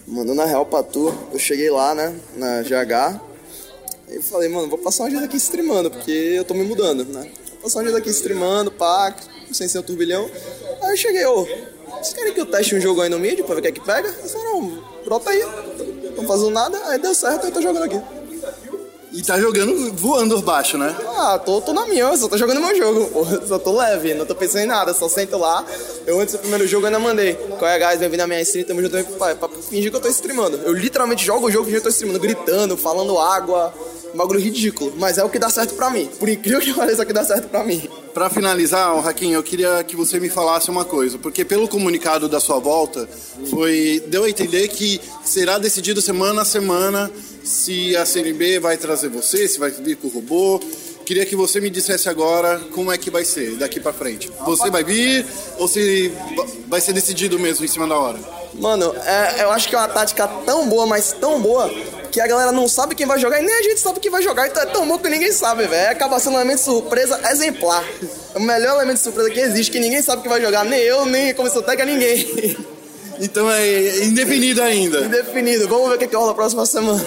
mandando 0.06 0.40
a 0.42 0.44
real 0.44 0.66
pra 0.66 0.82
tu, 0.82 1.14
eu 1.32 1.38
cheguei 1.38 1.70
lá, 1.70 1.94
né, 1.94 2.14
na 2.36 2.62
GH. 2.62 3.20
E 4.08 4.22
falei, 4.22 4.48
mano, 4.48 4.68
vou 4.68 4.78
passar 4.78 5.04
um 5.04 5.08
dia 5.08 5.20
aqui 5.20 5.36
streamando, 5.36 5.90
porque 5.90 6.10
eu 6.10 6.44
tô 6.44 6.54
me 6.54 6.62
mudando, 6.62 7.04
né? 7.06 7.30
Vou 7.52 7.62
passar 7.62 7.80
um 7.80 7.84
dia 7.84 7.96
aqui 7.96 8.10
streamando, 8.10 8.70
pá, 8.70 9.14
sem 9.52 9.66
ser 9.66 9.78
um 9.78 9.82
turbilhão. 9.82 10.30
Aí 10.82 10.92
eu 10.92 10.96
cheguei, 10.96 11.24
ô, 11.26 11.46
vocês 11.98 12.12
querem 12.12 12.32
que 12.32 12.40
eu 12.40 12.46
teste 12.46 12.74
um 12.74 12.80
jogo 12.80 13.00
aí 13.00 13.08
no 13.08 13.18
mid 13.18 13.40
pra 13.42 13.54
ver 13.54 13.60
o 13.60 13.62
que 13.62 13.68
é 13.68 13.72
que 13.72 13.80
pega? 13.80 14.08
Eles 14.18 14.32
falaram, 14.32 14.82
brota 15.04 15.30
aí, 15.30 15.42
não 16.16 16.26
fazendo 16.26 16.50
nada, 16.50 16.78
aí 16.88 16.98
deu 16.98 17.14
certo, 17.14 17.46
eu 17.46 17.52
tô 17.52 17.62
jogando 17.62 17.84
aqui. 17.84 18.00
E 19.14 19.22
tá 19.22 19.38
jogando 19.38 19.92
voando 19.92 20.42
baixo, 20.42 20.76
né? 20.76 20.92
Ah, 21.16 21.38
tô, 21.38 21.60
tô 21.60 21.72
na 21.72 21.86
minha, 21.86 22.16
só 22.16 22.28
tô 22.28 22.36
jogando 22.36 22.60
meu 22.60 22.76
jogo, 22.76 23.06
pô. 23.14 23.46
Só 23.46 23.60
tô 23.60 23.76
leve, 23.76 24.12
não 24.12 24.26
tô 24.26 24.34
pensando 24.34 24.64
em 24.64 24.66
nada, 24.66 24.92
só 24.92 25.08
sento 25.08 25.38
lá. 25.38 25.64
Eu 26.04 26.18
antes 26.18 26.34
do 26.34 26.40
primeiro 26.40 26.66
jogo 26.66 26.86
ainda 26.86 26.98
mandei. 26.98 27.34
Qual 27.34 27.70
é, 27.70 27.78
guys? 27.78 28.00
Bem-vindo 28.00 28.24
à 28.24 28.26
minha 28.26 28.40
stream, 28.42 28.66
tamo 28.66 28.82
junto 28.82 28.96
aí, 28.96 29.04
pra, 29.04 29.36
pra 29.36 29.48
fingir 29.48 29.92
que 29.92 29.96
eu 29.96 30.00
tô 30.00 30.08
streamando. 30.08 30.56
Eu 30.64 30.72
literalmente 30.72 31.24
jogo 31.24 31.46
o 31.46 31.50
jogo 31.50 31.64
fingindo 31.64 31.82
que 31.82 31.86
eu 31.86 31.92
tô 31.92 31.94
streamando, 31.94 32.20
gritando, 32.20 32.76
falando 32.76 33.16
água. 33.16 33.72
Um 34.12 34.16
bagulho 34.16 34.40
ridículo, 34.40 34.92
mas 34.96 35.16
é 35.16 35.24
o 35.24 35.28
que 35.28 35.38
dá 35.38 35.48
certo 35.48 35.74
pra 35.74 35.90
mim. 35.90 36.06
Por 36.18 36.28
incrível 36.28 36.60
que 36.60 36.74
pareça, 36.74 37.02
é 37.02 37.04
o 37.04 37.06
que 37.06 37.12
dá 37.12 37.24
certo 37.24 37.48
pra 37.48 37.62
mim. 37.62 37.88
Para 38.12 38.28
finalizar, 38.28 38.96
Raquin, 39.00 39.32
eu 39.32 39.42
queria 39.44 39.82
que 39.84 39.94
você 39.94 40.18
me 40.18 40.28
falasse 40.28 40.70
uma 40.70 40.84
coisa, 40.84 41.18
porque 41.18 41.44
pelo 41.44 41.68
comunicado 41.68 42.28
da 42.28 42.40
sua 42.40 42.58
volta, 42.58 43.08
foi 43.48 44.02
deu 44.08 44.24
a 44.24 44.30
entender 44.30 44.66
que 44.68 45.00
será 45.24 45.58
decidido 45.58 46.00
semana 46.00 46.42
a 46.42 46.44
semana 46.44 47.10
se 47.44 47.96
a 47.96 48.04
CNB 48.06 48.58
vai 48.58 48.76
trazer 48.76 49.08
você, 49.08 49.46
se 49.46 49.58
vai 49.58 49.70
vir 49.70 49.96
com 49.96 50.08
o 50.08 50.10
robô. 50.10 50.60
Queria 51.04 51.26
que 51.26 51.36
você 51.36 51.60
me 51.60 51.68
dissesse 51.68 52.08
agora 52.08 52.58
como 52.72 52.90
é 52.90 52.96
que 52.96 53.10
vai 53.10 53.24
ser 53.26 53.56
daqui 53.56 53.78
para 53.78 53.92
frente. 53.92 54.30
Você 54.46 54.70
vai 54.70 54.82
vir 54.82 55.26
ou 55.58 55.68
se 55.68 56.10
vai 56.66 56.80
ser 56.80 56.94
decidido 56.94 57.38
mesmo 57.38 57.62
em 57.64 57.68
cima 57.68 57.86
da 57.86 57.94
hora? 57.98 58.18
Mano, 58.54 58.94
é- 59.04 59.42
eu 59.42 59.50
acho 59.50 59.68
que 59.68 59.74
é 59.74 59.78
uma 59.78 59.88
tática 59.88 60.26
tão 60.46 60.66
boa, 60.66 60.86
mas 60.86 61.12
tão 61.12 61.40
boa, 61.42 61.70
que 62.10 62.20
a 62.20 62.26
galera 62.26 62.52
não 62.52 62.66
sabe 62.68 62.94
quem 62.94 63.04
vai 63.06 63.18
jogar 63.18 63.38
e 63.40 63.44
nem 63.44 63.54
a 63.54 63.62
gente 63.62 63.80
sabe 63.80 64.00
quem 64.00 64.10
vai 64.10 64.22
jogar. 64.22 64.46
Então 64.46 64.62
é 64.62 64.66
tão 64.66 64.86
bom 64.88 64.96
que 64.98 65.08
ninguém 65.10 65.32
sabe, 65.32 65.66
velho. 65.66 65.90
Acaba 65.90 66.18
sendo 66.18 66.34
um 66.34 66.36
elemento 66.36 66.58
de 66.58 66.64
surpresa 66.64 67.20
exemplar. 67.30 67.84
É 68.34 68.38
o 68.38 68.40
melhor 68.40 68.76
elemento 68.76 68.96
de 68.98 69.02
surpresa 69.02 69.28
que 69.30 69.40
existe, 69.40 69.70
que 69.72 69.80
ninguém 69.80 70.00
sabe 70.00 70.22
quem 70.22 70.30
vai 70.30 70.40
jogar. 70.40 70.64
Nem 70.64 70.80
eu, 70.80 71.04
nem 71.04 71.30
a 71.30 71.34
comissão 71.34 71.60
técnica, 71.60 71.84
ninguém. 71.92 72.56
Então 73.20 73.50
é 73.50 74.04
indefinido 74.04 74.62
ainda. 74.62 75.00
Indefinido. 75.00 75.68
Vamos 75.68 75.88
ver 75.88 75.96
o 75.96 75.98
que, 75.98 76.08
que 76.08 76.16
rola 76.16 76.28
na 76.28 76.34
próxima 76.34 76.66
semana. 76.66 77.04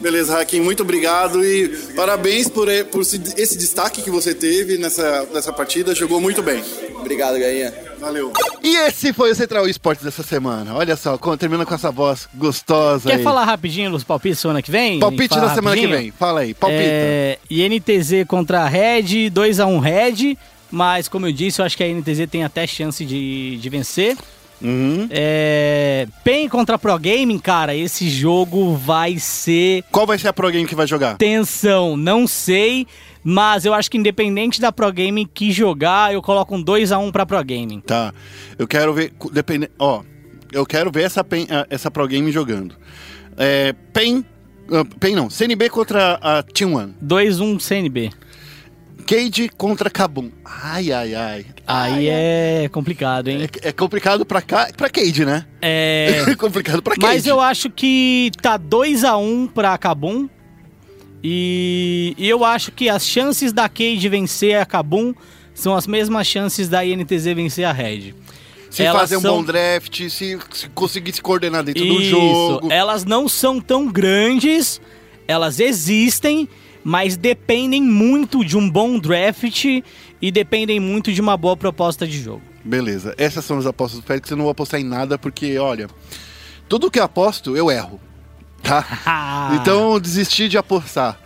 Beleza, 0.00 0.36
Raquin, 0.36 0.60
muito 0.60 0.82
obrigado 0.82 1.44
e 1.44 1.68
parabéns 1.94 2.48
por, 2.48 2.68
por 2.90 3.02
esse, 3.02 3.56
destaque 3.56 4.02
que 4.02 4.10
você 4.10 4.34
teve 4.34 4.78
nessa, 4.78 5.26
nessa 5.32 5.52
partida. 5.52 5.94
Jogou 5.94 6.20
muito 6.20 6.42
bem. 6.42 6.62
Obrigado, 6.96 7.38
Gainha. 7.38 7.72
Valeu. 8.00 8.32
E 8.62 8.76
esse 8.76 9.12
foi 9.12 9.30
o 9.30 9.34
Central 9.34 9.66
Esportes 9.68 10.04
dessa 10.04 10.22
semana. 10.22 10.74
Olha 10.74 10.96
só, 10.96 11.16
termina 11.36 11.64
com 11.64 11.74
essa 11.74 11.90
voz 11.90 12.28
gostosa 12.34 13.08
Quer 13.08 13.16
aí. 13.16 13.22
falar 13.22 13.44
rapidinho 13.44 13.90
dos 13.90 14.04
palpites 14.04 14.40
semana 14.40 14.60
que 14.60 14.70
vem? 14.70 14.98
Palpite 14.98 15.36
da 15.36 15.54
semana 15.54 15.76
que 15.76 15.86
vem. 15.86 16.10
Fala 16.10 16.40
aí, 16.40 16.54
palpita. 16.54 16.82
É, 16.82 17.38
INTZ 17.48 18.26
contra 18.26 18.62
a 18.62 18.68
Red, 18.68 19.30
2x1 19.30 19.80
Red, 19.80 20.38
mas 20.70 21.08
como 21.08 21.26
eu 21.26 21.32
disse, 21.32 21.60
eu 21.60 21.64
acho 21.64 21.76
que 21.76 21.82
a 21.84 21.88
INTZ 21.88 22.26
tem 22.30 22.44
até 22.44 22.66
chance 22.66 23.04
de, 23.04 23.56
de 23.58 23.68
vencer. 23.68 24.16
Uhum. 24.62 25.08
É, 25.10 26.06
PEN 26.22 26.48
contra 26.48 26.78
Pro 26.78 26.98
Gaming, 26.98 27.38
cara, 27.38 27.74
esse 27.74 28.08
jogo 28.08 28.74
vai 28.76 29.18
ser 29.18 29.84
Qual 29.90 30.06
vai 30.06 30.18
ser 30.18 30.28
a 30.28 30.32
Pro 30.32 30.50
Game 30.50 30.66
que 30.66 30.74
vai 30.74 30.86
jogar? 30.86 31.16
tensão, 31.16 31.96
não 31.96 32.26
sei, 32.26 32.86
mas 33.22 33.64
eu 33.64 33.74
acho 33.74 33.90
que 33.90 33.98
independente 33.98 34.60
da 34.60 34.70
Pro 34.72 34.92
Gaming 34.92 35.28
que 35.32 35.50
jogar, 35.52 36.14
eu 36.14 36.22
coloco 36.22 36.54
um 36.54 36.64
2x1 36.64 37.10
pra 37.12 37.26
Pro 37.26 37.38
Gaming. 37.44 37.80
Tá. 37.80 38.12
Eu 38.58 38.66
quero 38.66 38.94
ver. 38.94 39.12
Depende, 39.32 39.68
ó, 39.78 40.02
eu 40.52 40.64
quero 40.64 40.90
ver 40.90 41.02
essa, 41.02 41.22
PEN, 41.24 41.46
essa 41.68 41.90
Pro 41.90 42.06
Game 42.06 42.30
jogando. 42.30 42.74
É, 43.36 43.74
PEN. 43.92 44.24
ah, 44.70 44.84
PEN 45.00 45.14
não. 45.16 45.28
CNB 45.28 45.68
contra 45.68 46.14
a 46.22 46.42
Team 46.42 46.74
One. 46.74 46.94
2-1 47.04 47.58
CNB. 47.60 48.12
Cade 49.04 49.48
contra 49.56 49.88
Kabum. 49.90 50.30
Ai, 50.44 50.90
ai, 50.90 51.14
ai. 51.14 51.46
Aí 51.66 52.08
é 52.08 52.68
complicado, 52.72 53.28
hein? 53.28 53.48
É, 53.62 53.68
é 53.68 53.72
complicado 53.72 54.24
pra, 54.26 54.40
cá, 54.42 54.68
pra 54.76 54.88
Cade, 54.90 55.24
né? 55.24 55.44
É. 55.62 56.24
É 56.28 56.34
complicado 56.34 56.82
pra 56.82 56.94
Cade. 56.94 57.06
Mas 57.06 57.26
eu 57.26 57.40
acho 57.40 57.70
que 57.70 58.30
tá 58.42 58.58
2x1 58.58 59.50
pra 59.52 59.76
Kabum. 59.78 60.28
E, 61.22 62.14
e 62.18 62.28
eu 62.28 62.44
acho 62.44 62.70
que 62.70 62.88
as 62.88 63.06
chances 63.06 63.52
da 63.52 63.68
Cade 63.68 64.08
vencer 64.08 64.58
a 64.60 64.66
Kabum 64.66 65.14
são 65.54 65.74
as 65.74 65.86
mesmas 65.86 66.26
chances 66.26 66.68
da 66.68 66.84
INTZ 66.84 67.24
vencer 67.34 67.64
a 67.64 67.72
Red. 67.72 68.14
Se 68.70 68.82
Elas 68.82 69.02
fazer 69.02 69.16
um 69.18 69.20
são- 69.20 69.36
bom 69.36 69.42
draft, 69.44 70.08
se, 70.10 70.38
se 70.52 70.68
conseguir 70.74 71.12
se 71.12 71.22
coordenar 71.22 71.62
dentro 71.62 71.84
do 71.84 72.00
Isso. 72.02 72.10
jogo. 72.10 72.72
Elas 72.72 73.04
não 73.04 73.28
são 73.28 73.60
tão 73.60 73.86
grandes, 73.86 74.80
elas 75.28 75.60
existem, 75.60 76.48
mas 76.84 77.16
dependem 77.16 77.82
muito 77.82 78.44
de 78.44 78.56
um 78.56 78.68
bom 78.68 78.98
draft 78.98 79.64
e 80.20 80.30
dependem 80.30 80.78
muito 80.78 81.12
de 81.12 81.20
uma 81.20 81.36
boa 81.36 81.56
proposta 81.56 82.06
de 82.06 82.20
jogo. 82.20 82.42
Beleza. 82.62 83.14
Essas 83.16 83.44
são 83.44 83.58
as 83.58 83.66
apostas 83.66 84.00
do 84.00 84.06
Félix. 84.06 84.30
Eu 84.30 84.36
não 84.36 84.44
vou 84.44 84.52
apostar 84.52 84.78
em 84.78 84.84
nada 84.84 85.18
porque, 85.18 85.58
olha, 85.58 85.88
tudo 86.68 86.90
que 86.90 86.98
eu 86.98 87.04
aposto, 87.04 87.56
eu 87.56 87.70
erro. 87.70 87.98
Tá? 88.62 88.84
Então, 89.60 90.00
desisti 90.00 90.48
de 90.48 90.56
apostar. 90.56 91.18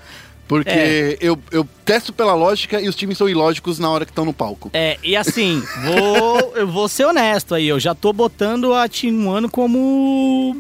Porque 0.49 0.71
É. 0.71 1.19
eu, 1.21 1.39
eu 1.51 1.69
testo 1.85 2.11
pela 2.13 2.35
lógica 2.35 2.81
e 2.81 2.89
os 2.89 2.97
times 2.97 3.19
são 3.19 3.29
ilógicos 3.29 3.79
na 3.79 3.91
hora 3.91 4.07
que 4.07 4.11
estão 4.11 4.25
no 4.25 4.33
palco. 4.33 4.71
É, 4.73 4.97
e 5.05 5.15
assim, 5.15 5.63
vou, 5.85 6.57
eu 6.57 6.67
vou 6.67 6.89
ser 6.89 7.05
honesto 7.05 7.55
aí, 7.55 7.69
eu 7.69 7.79
já 7.79 7.95
tô 7.95 8.13
botando 8.15 8.73
a 8.73 8.89
Team 8.89 9.27
One 9.29 9.49
como 9.49 10.57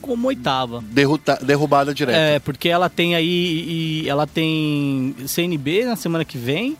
como 0.00 0.28
oitava. 0.28 0.82
Derruta, 0.82 1.38
derrubada 1.40 1.94
direta. 1.94 2.18
É, 2.18 2.38
porque 2.40 2.68
ela 2.68 2.88
tem 2.90 3.14
aí. 3.14 4.02
e- 4.04 4.08
ela 4.08 4.26
tem 4.26 5.14
CNB 5.26 5.84
na 5.84 5.94
semana 5.96 6.24
que 6.24 6.36
vem, 6.36 6.76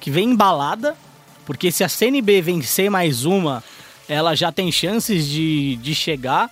que 0.00 0.10
vem 0.10 0.30
embalada. 0.30 0.94
Porque 1.44 1.72
se 1.72 1.82
a 1.82 1.88
CNB 1.88 2.42
vencer 2.42 2.90
mais 2.90 3.24
uma, 3.24 3.64
ela 4.08 4.34
já 4.36 4.52
tem 4.52 4.70
chances 4.70 5.26
de, 5.26 5.76
de 5.76 5.94
chegar 5.94 6.50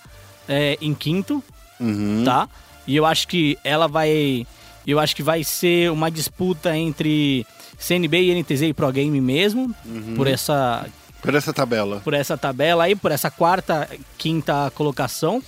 é, 0.49 0.77
em 0.81 0.93
quinto, 0.93 1.41
Uhum. 1.79 2.23
tá? 2.25 2.49
E 2.87 2.95
eu 2.95 3.05
acho 3.05 3.27
que 3.27 3.57
ela 3.63 3.87
vai. 3.87 4.45
Eu 4.87 4.99
acho 4.99 5.13
que 5.15 5.21
vai 5.21 5.43
ser 5.43 5.91
uma 5.91 6.09
disputa 6.09 6.75
entre 6.75 7.45
CNB 7.77 8.21
e 8.21 8.33
NTZ 8.41 8.61
e 8.63 8.73
Pro 8.73 8.91
Game 8.91 9.19
mesmo, 9.19 9.75
Uhum. 9.85 10.15
por 10.15 10.25
essa 10.27 10.85
Por 11.21 11.35
essa 11.35 11.51
tabela. 11.53 11.99
por 12.03 12.13
essa 12.13 12.37
tabela 12.37 12.85
aí, 12.85 12.95
por 12.95 13.11
essa 13.11 13.29
quarta, 13.29 13.87
quinta 14.17 14.71
colocação. 14.73 15.43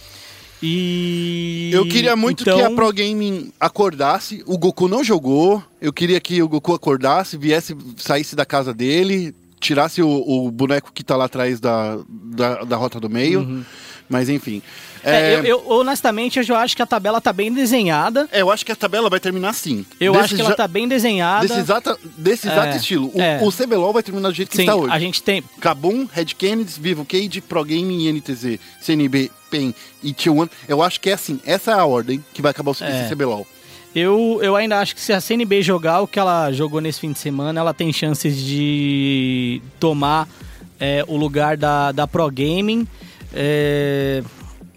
E. 0.61 1.69
Eu 1.73 1.87
queria 1.87 2.15
muito 2.17 2.41
então, 2.43 2.57
que 2.57 2.63
a 2.65 2.69
Pro 2.71 2.91
Gaming 2.91 3.51
acordasse. 3.59 4.43
O 4.45 4.57
Goku 4.57 4.87
não 4.89 5.03
jogou. 5.03 5.63
Eu 5.81 5.93
queria 5.93 6.19
que 6.19 6.41
o 6.43 6.49
Goku 6.49 6.73
acordasse, 6.73 7.37
viesse, 7.37 7.75
saísse 7.97 8.35
da 8.35 8.45
casa 8.45 8.73
dele, 8.73 9.33
tirasse 9.59 10.01
o, 10.01 10.07
o 10.09 10.49
boneco 10.51 10.91
que 10.93 11.03
tá 11.03 11.15
lá 11.15 11.25
atrás 11.25 11.59
da, 11.59 11.99
da, 12.07 12.63
da 12.63 12.75
rota 12.75 12.99
do 12.99 13.09
meio. 13.09 13.65
Mas 14.09 14.27
enfim. 14.27 14.61
É, 15.03 15.33
É, 15.33 15.35
eu, 15.35 15.43
eu- 15.45 15.63
honestamente, 15.69 16.39
eu 16.39 16.43
já 16.43 16.59
acho 16.59 16.75
que 16.75 16.81
a 16.81 16.85
tabela 16.85 17.21
tá 17.21 17.31
bem 17.31 17.53
desenhada. 17.53 18.27
é, 18.31 18.41
eu 18.41 18.49
acho 18.51 18.65
que 18.65 18.71
a 18.71 18.75
tabela 18.75 19.07
vai 19.09 19.19
terminar 19.19 19.49
assim. 19.49 19.85
Eu 19.99 20.13
Desse 20.13 20.25
acho 20.25 20.35
que 20.35 20.41
ela 20.41 20.49
já- 20.49 20.55
tá 20.55 20.67
bem 20.67 20.87
desenhada. 20.87 21.47
Desse 21.47 21.59
exato, 21.59 21.99
desse 22.17 22.47
exato 22.47 22.73
É, 22.73 22.77
estilo. 22.77 23.11
O, 23.13 23.21
é. 23.21 23.39
o 23.41 23.51
CBLOL 23.51 23.93
vai 23.93 24.01
terminar 24.03 24.29
do 24.29 24.33
jeito 24.35 24.49
que 24.49 24.55
Sim, 24.57 24.63
está 24.63 24.75
hoje. 24.75 24.91
a 24.93 24.99
gente 24.99 25.21
tem. 25.21 25.43
Kabum, 25.61 26.07
Red 26.11 26.25
Kennedy, 26.37 26.73
Vivo 26.79 27.05
Cage, 27.05 27.39
Pro 27.39 27.63
Gaming 27.63 28.07
NTZ, 28.11 28.59
CNB, 28.81 29.31
PEN 29.51 29.73
e 30.03 30.11
T1. 30.13 30.49
Eu 30.67 30.81
acho 30.81 30.99
que 30.99 31.09
é 31.11 31.13
assim, 31.13 31.39
essa 31.45 31.71
é 31.71 31.75
a 31.75 31.85
ordem 31.85 32.23
que 32.33 32.41
vai 32.41 32.49
acabar 32.51 32.71
o 32.71 32.75
CBLOL. 33.09 33.45
Eu, 33.95 34.39
eu 34.41 34.55
ainda 34.55 34.79
acho 34.79 34.93
que 34.93 35.01
se 35.01 35.11
a 35.11 35.19
CNB 35.19 35.61
jogar 35.61 36.01
o 36.01 36.07
que 36.07 36.19
ela 36.19 36.51
jogou 36.51 36.79
nesse 36.79 36.99
fim 36.99 37.11
de 37.11 37.19
semana, 37.19 37.59
ela 37.59 37.73
tem 37.73 37.91
chances 37.91 38.37
de 38.37 39.61
tomar 39.79 40.27
é, 40.79 41.03
o 41.07 41.17
lugar 41.17 41.57
da, 41.57 41.91
da 41.91 42.07
Pro 42.07 42.29
Gaming. 42.29 42.87
É, 43.33 44.23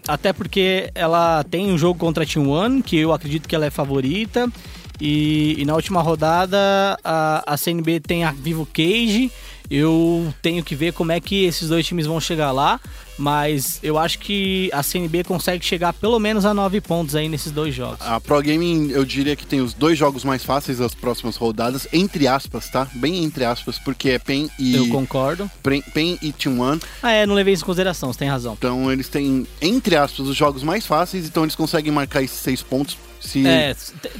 até 0.07 0.33
porque 0.33 0.89
ela 0.95 1.43
tem 1.43 1.71
um 1.71 1.77
jogo 1.77 1.99
contra 1.99 2.23
a 2.23 2.27
Team 2.27 2.49
One, 2.49 2.81
que 2.81 2.97
eu 2.97 3.13
acredito 3.13 3.47
que 3.47 3.55
ela 3.55 3.65
é 3.65 3.69
favorita. 3.69 4.51
E, 4.99 5.55
e 5.57 5.65
na 5.65 5.75
última 5.75 6.01
rodada 6.01 6.57
a, 7.03 7.53
a 7.53 7.57
CNB 7.57 7.99
tem 7.99 8.23
a 8.23 8.31
Vivo 8.31 8.65
Cage. 8.65 9.31
Eu 9.69 10.33
tenho 10.41 10.63
que 10.63 10.75
ver 10.75 10.93
como 10.93 11.11
é 11.11 11.19
que 11.19 11.45
esses 11.45 11.69
dois 11.69 11.85
times 11.85 12.05
vão 12.05 12.19
chegar 12.19 12.51
lá. 12.51 12.79
Mas 13.17 13.79
eu 13.83 13.97
acho 13.97 14.19
que 14.19 14.69
a 14.73 14.81
CNB 14.81 15.23
consegue 15.23 15.63
chegar 15.63 15.93
pelo 15.93 16.19
menos 16.19 16.45
a 16.45 16.53
nove 16.53 16.81
pontos 16.81 17.15
aí 17.15 17.29
nesses 17.29 17.51
dois 17.51 17.73
jogos. 17.73 17.99
A 18.01 18.19
Pro 18.19 18.41
Gaming, 18.41 18.89
eu 18.89 19.05
diria 19.05 19.35
que 19.35 19.45
tem 19.45 19.61
os 19.61 19.73
dois 19.73 19.97
jogos 19.97 20.23
mais 20.23 20.43
fáceis 20.43 20.79
das 20.79 20.95
próximas 20.95 21.35
rodadas, 21.35 21.87
entre 21.93 22.27
aspas, 22.27 22.69
tá? 22.69 22.87
Bem 22.95 23.23
entre 23.23 23.45
aspas, 23.45 23.77
porque 23.77 24.09
é 24.09 24.19
PEN 24.19 24.49
e. 24.57 24.75
Eu 24.75 24.87
concordo. 24.89 25.49
PEN, 25.61 26.17
e 26.21 26.33
T1. 26.33 26.81
Ah, 27.01 27.11
é, 27.11 27.25
não 27.25 27.35
levei 27.35 27.53
isso 27.53 27.63
em 27.63 27.65
consideração, 27.65 28.11
você 28.11 28.19
tem 28.19 28.29
razão. 28.29 28.53
Então 28.53 28.91
eles 28.91 29.09
têm, 29.09 29.45
entre 29.61 29.95
aspas, 29.95 30.27
os 30.27 30.35
jogos 30.35 30.63
mais 30.63 30.85
fáceis, 30.85 31.25
então 31.25 31.43
eles 31.43 31.55
conseguem 31.55 31.91
marcar 31.91 32.21
esses 32.23 32.39
seis 32.39 32.61
pontos. 32.61 32.97
Se... 33.23 33.47
É, 33.47 33.73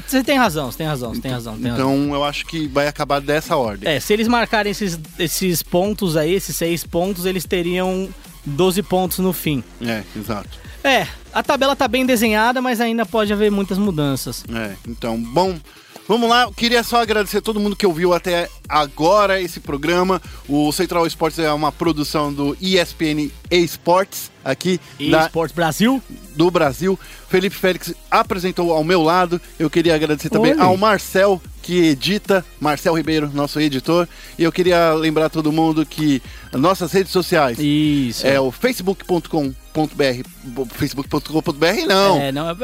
você 0.07 0.23
tem 0.23 0.38
razão, 0.38 0.71
você 0.71 0.77
tem 0.77 0.88
razão, 0.88 1.13
você 1.13 1.21
tem 1.21 1.31
razão. 1.31 1.57
Tem 1.57 1.71
razão. 1.71 1.93
Então 1.93 2.13
eu 2.15 2.23
acho 2.23 2.45
que 2.45 2.67
vai 2.67 2.88
acabar 2.88 3.19
dessa 3.19 3.57
ordem. 3.57 3.89
É, 3.89 3.99
se 3.99 4.13
eles 4.13 4.27
marcarem 4.27 4.71
esses, 4.71 4.97
esses 5.19 5.61
pontos 5.61 6.15
aí, 6.15 6.34
esses 6.34 6.55
seis 6.55 6.85
pontos, 6.85 7.25
eles 7.25 7.45
teriam 7.45 8.09
12 8.45 8.81
pontos 8.84 9.19
no 9.19 9.34
fim. 9.34 9.63
É, 9.81 10.03
exato. 10.15 10.57
É, 10.84 11.07
a 11.34 11.43
tabela 11.43 11.75
tá 11.75 11.88
bem 11.88 12.05
desenhada, 12.05 12.61
mas 12.61 12.80
ainda 12.80 13.05
pode 13.05 13.31
haver 13.31 13.51
muitas 13.51 13.77
mudanças. 13.77 14.43
É, 14.53 14.75
então, 14.88 15.17
bom, 15.17 15.57
vamos 16.07 16.30
lá. 16.30 16.43
Eu 16.43 16.53
queria 16.53 16.84
só 16.84 17.01
agradecer 17.01 17.38
a 17.38 17.41
todo 17.41 17.59
mundo 17.59 17.75
que 17.75 17.85
ouviu 17.85 18.13
até 18.13 18.49
agora 18.67 19.41
esse 19.41 19.59
programa. 19.59 20.21
O 20.47 20.71
Central 20.71 21.05
Esportes 21.05 21.39
é 21.39 21.51
uma 21.51 21.71
produção 21.71 22.34
do 22.34 22.57
ESPN 22.61 23.30
Esports 23.51 24.32
aqui 24.44 24.80
E 24.99 25.10
da- 25.11 25.26
Esportes 25.26 25.56
Brasil? 25.56 26.02
do 26.36 26.49
Brasil. 26.52 26.99
Felipe 27.30 27.56
Félix 27.56 27.94
apresentou 28.11 28.72
ao 28.74 28.84
meu 28.84 29.02
lado. 29.02 29.40
Eu 29.57 29.70
queria 29.70 29.95
agradecer 29.95 30.30
também 30.30 30.53
Oi. 30.53 30.60
ao 30.60 30.76
Marcel, 30.78 31.41
que 31.61 31.88
edita, 31.88 32.45
Marcel 32.60 32.94
Ribeiro, 32.95 33.30
nosso 33.34 33.60
editor. 33.60 34.07
E 34.38 34.44
eu 34.44 34.52
queria 34.52 34.94
lembrar 34.94 35.30
todo 35.30 35.52
mundo 35.52 35.86
que 35.86 36.22
nossas 36.52 36.91
redes 36.91 37.11
sociais 37.11 37.57
Isso. 37.60 38.26
é 38.28 38.40
o 38.40 38.52
facebook.com.br, 38.52 39.44
facebook.com.br 40.74 41.88
não. 41.88 42.20
É, 42.22 42.32
não, 42.32 42.49
é 42.49 42.56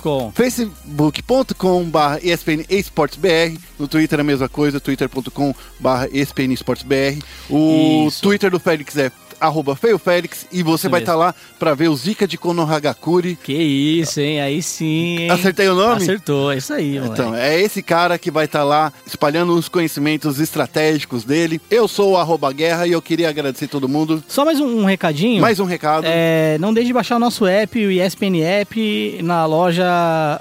.com. 0.00 0.32
facebook.com.br 0.34 2.18
ESPN 2.22 2.64
eSportsBR. 2.68 3.58
No 3.78 3.88
Twitter 3.88 4.18
é 4.18 4.22
a 4.22 4.24
mesma 4.24 4.48
coisa, 4.48 4.80
twitter.com.br 4.80 5.88
ESPN 6.12 6.52
eSportsBR. 6.54 7.18
O 7.50 8.06
Isso. 8.08 8.22
Twitter 8.22 8.50
do 8.50 8.58
Félix 8.60 8.96
é 8.96 9.10
arroba 9.40 9.74
feio 9.76 9.98
Félix 9.98 10.46
e 10.52 10.62
você 10.62 10.86
Isso 10.86 10.90
vai 10.90 11.00
estar 11.00 11.14
lá 11.16 11.34
para 11.58 11.74
ver 11.74 11.88
o 11.88 11.96
Zika 11.96 12.26
de 12.26 12.36
Konohagakure. 12.38 13.36
Que 13.42 13.52
isso, 13.52 14.20
hein? 14.20 14.40
Aí 14.40 14.62
sim, 14.62 15.18
hein? 15.20 15.30
Acertei 15.30 15.68
o 15.68 15.74
nome? 15.74 16.02
Acertou, 16.02 16.52
é 16.52 16.56
isso 16.58 16.72
aí, 16.72 16.98
mano. 16.98 17.12
Então, 17.12 17.34
é 17.34 17.60
esse 17.60 17.82
cara 17.82 18.18
que 18.18 18.30
vai 18.30 18.44
estar 18.46 18.64
lá 18.64 18.92
espalhando 19.06 19.54
os 19.54 19.68
conhecimentos 19.68 20.40
estratégicos 20.40 21.24
dele. 21.24 21.60
Eu 21.70 21.86
sou 21.88 22.12
o 22.12 22.16
arroba 22.16 22.52
guerra 22.52 22.86
e 22.86 22.92
eu 22.92 23.00
queria 23.02 23.28
agradecer 23.28 23.66
todo 23.68 23.88
mundo. 23.88 24.22
Só 24.28 24.44
mais 24.44 24.60
um, 24.60 24.80
um 24.80 24.84
recadinho. 24.84 25.40
Mais 25.40 25.60
um 25.60 25.64
recado. 25.64 26.04
É, 26.06 26.56
não 26.60 26.72
deixe 26.74 26.88
de 26.88 26.92
baixar 26.92 27.16
o 27.16 27.18
nosso 27.20 27.46
app, 27.46 27.78
o 27.86 27.90
ESPN 27.90 28.42
App, 28.42 29.18
na 29.22 29.46
loja 29.46 29.84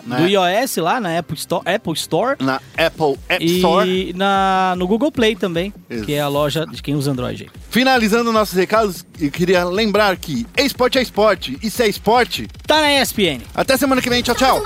Na- 0.05 0.17
do 0.17 0.27
iOS 0.27 0.77
lá, 0.77 0.99
na 0.99 1.17
Apple 1.19 1.37
Store. 1.37 1.63
Apple 1.65 1.93
Store 1.93 2.35
Na 2.43 2.55
Apple 2.77 3.17
App 3.29 3.43
e 3.43 3.57
Store. 3.57 4.13
na, 4.15 4.73
no 4.77 4.87
Google 4.87 5.11
Play 5.11 5.35
também, 5.35 5.73
Isso. 5.89 6.03
que 6.05 6.13
é 6.13 6.19
a 6.19 6.27
loja 6.27 6.65
de 6.65 6.81
quem 6.81 6.95
usa 6.95 7.11
Android. 7.11 7.49
Finalizando 7.69 8.31
nossos 8.31 8.55
recados, 8.55 8.82
eu 9.19 9.31
queria 9.31 9.63
lembrar 9.65 10.15
que 10.17 10.45
esporte 10.65 10.97
é 10.97 11.01
esporte 11.01 11.57
e 11.61 11.69
se 11.69 11.83
é 11.83 11.87
esporte, 11.87 12.47
Tá 12.67 12.81
na 12.81 13.01
ESPN. 13.01 13.41
até 13.53 13.77
semana 13.77 14.01
que 14.01 14.09
vem. 14.09 14.21
Tchau, 14.21 14.35
tchau. 14.35 14.61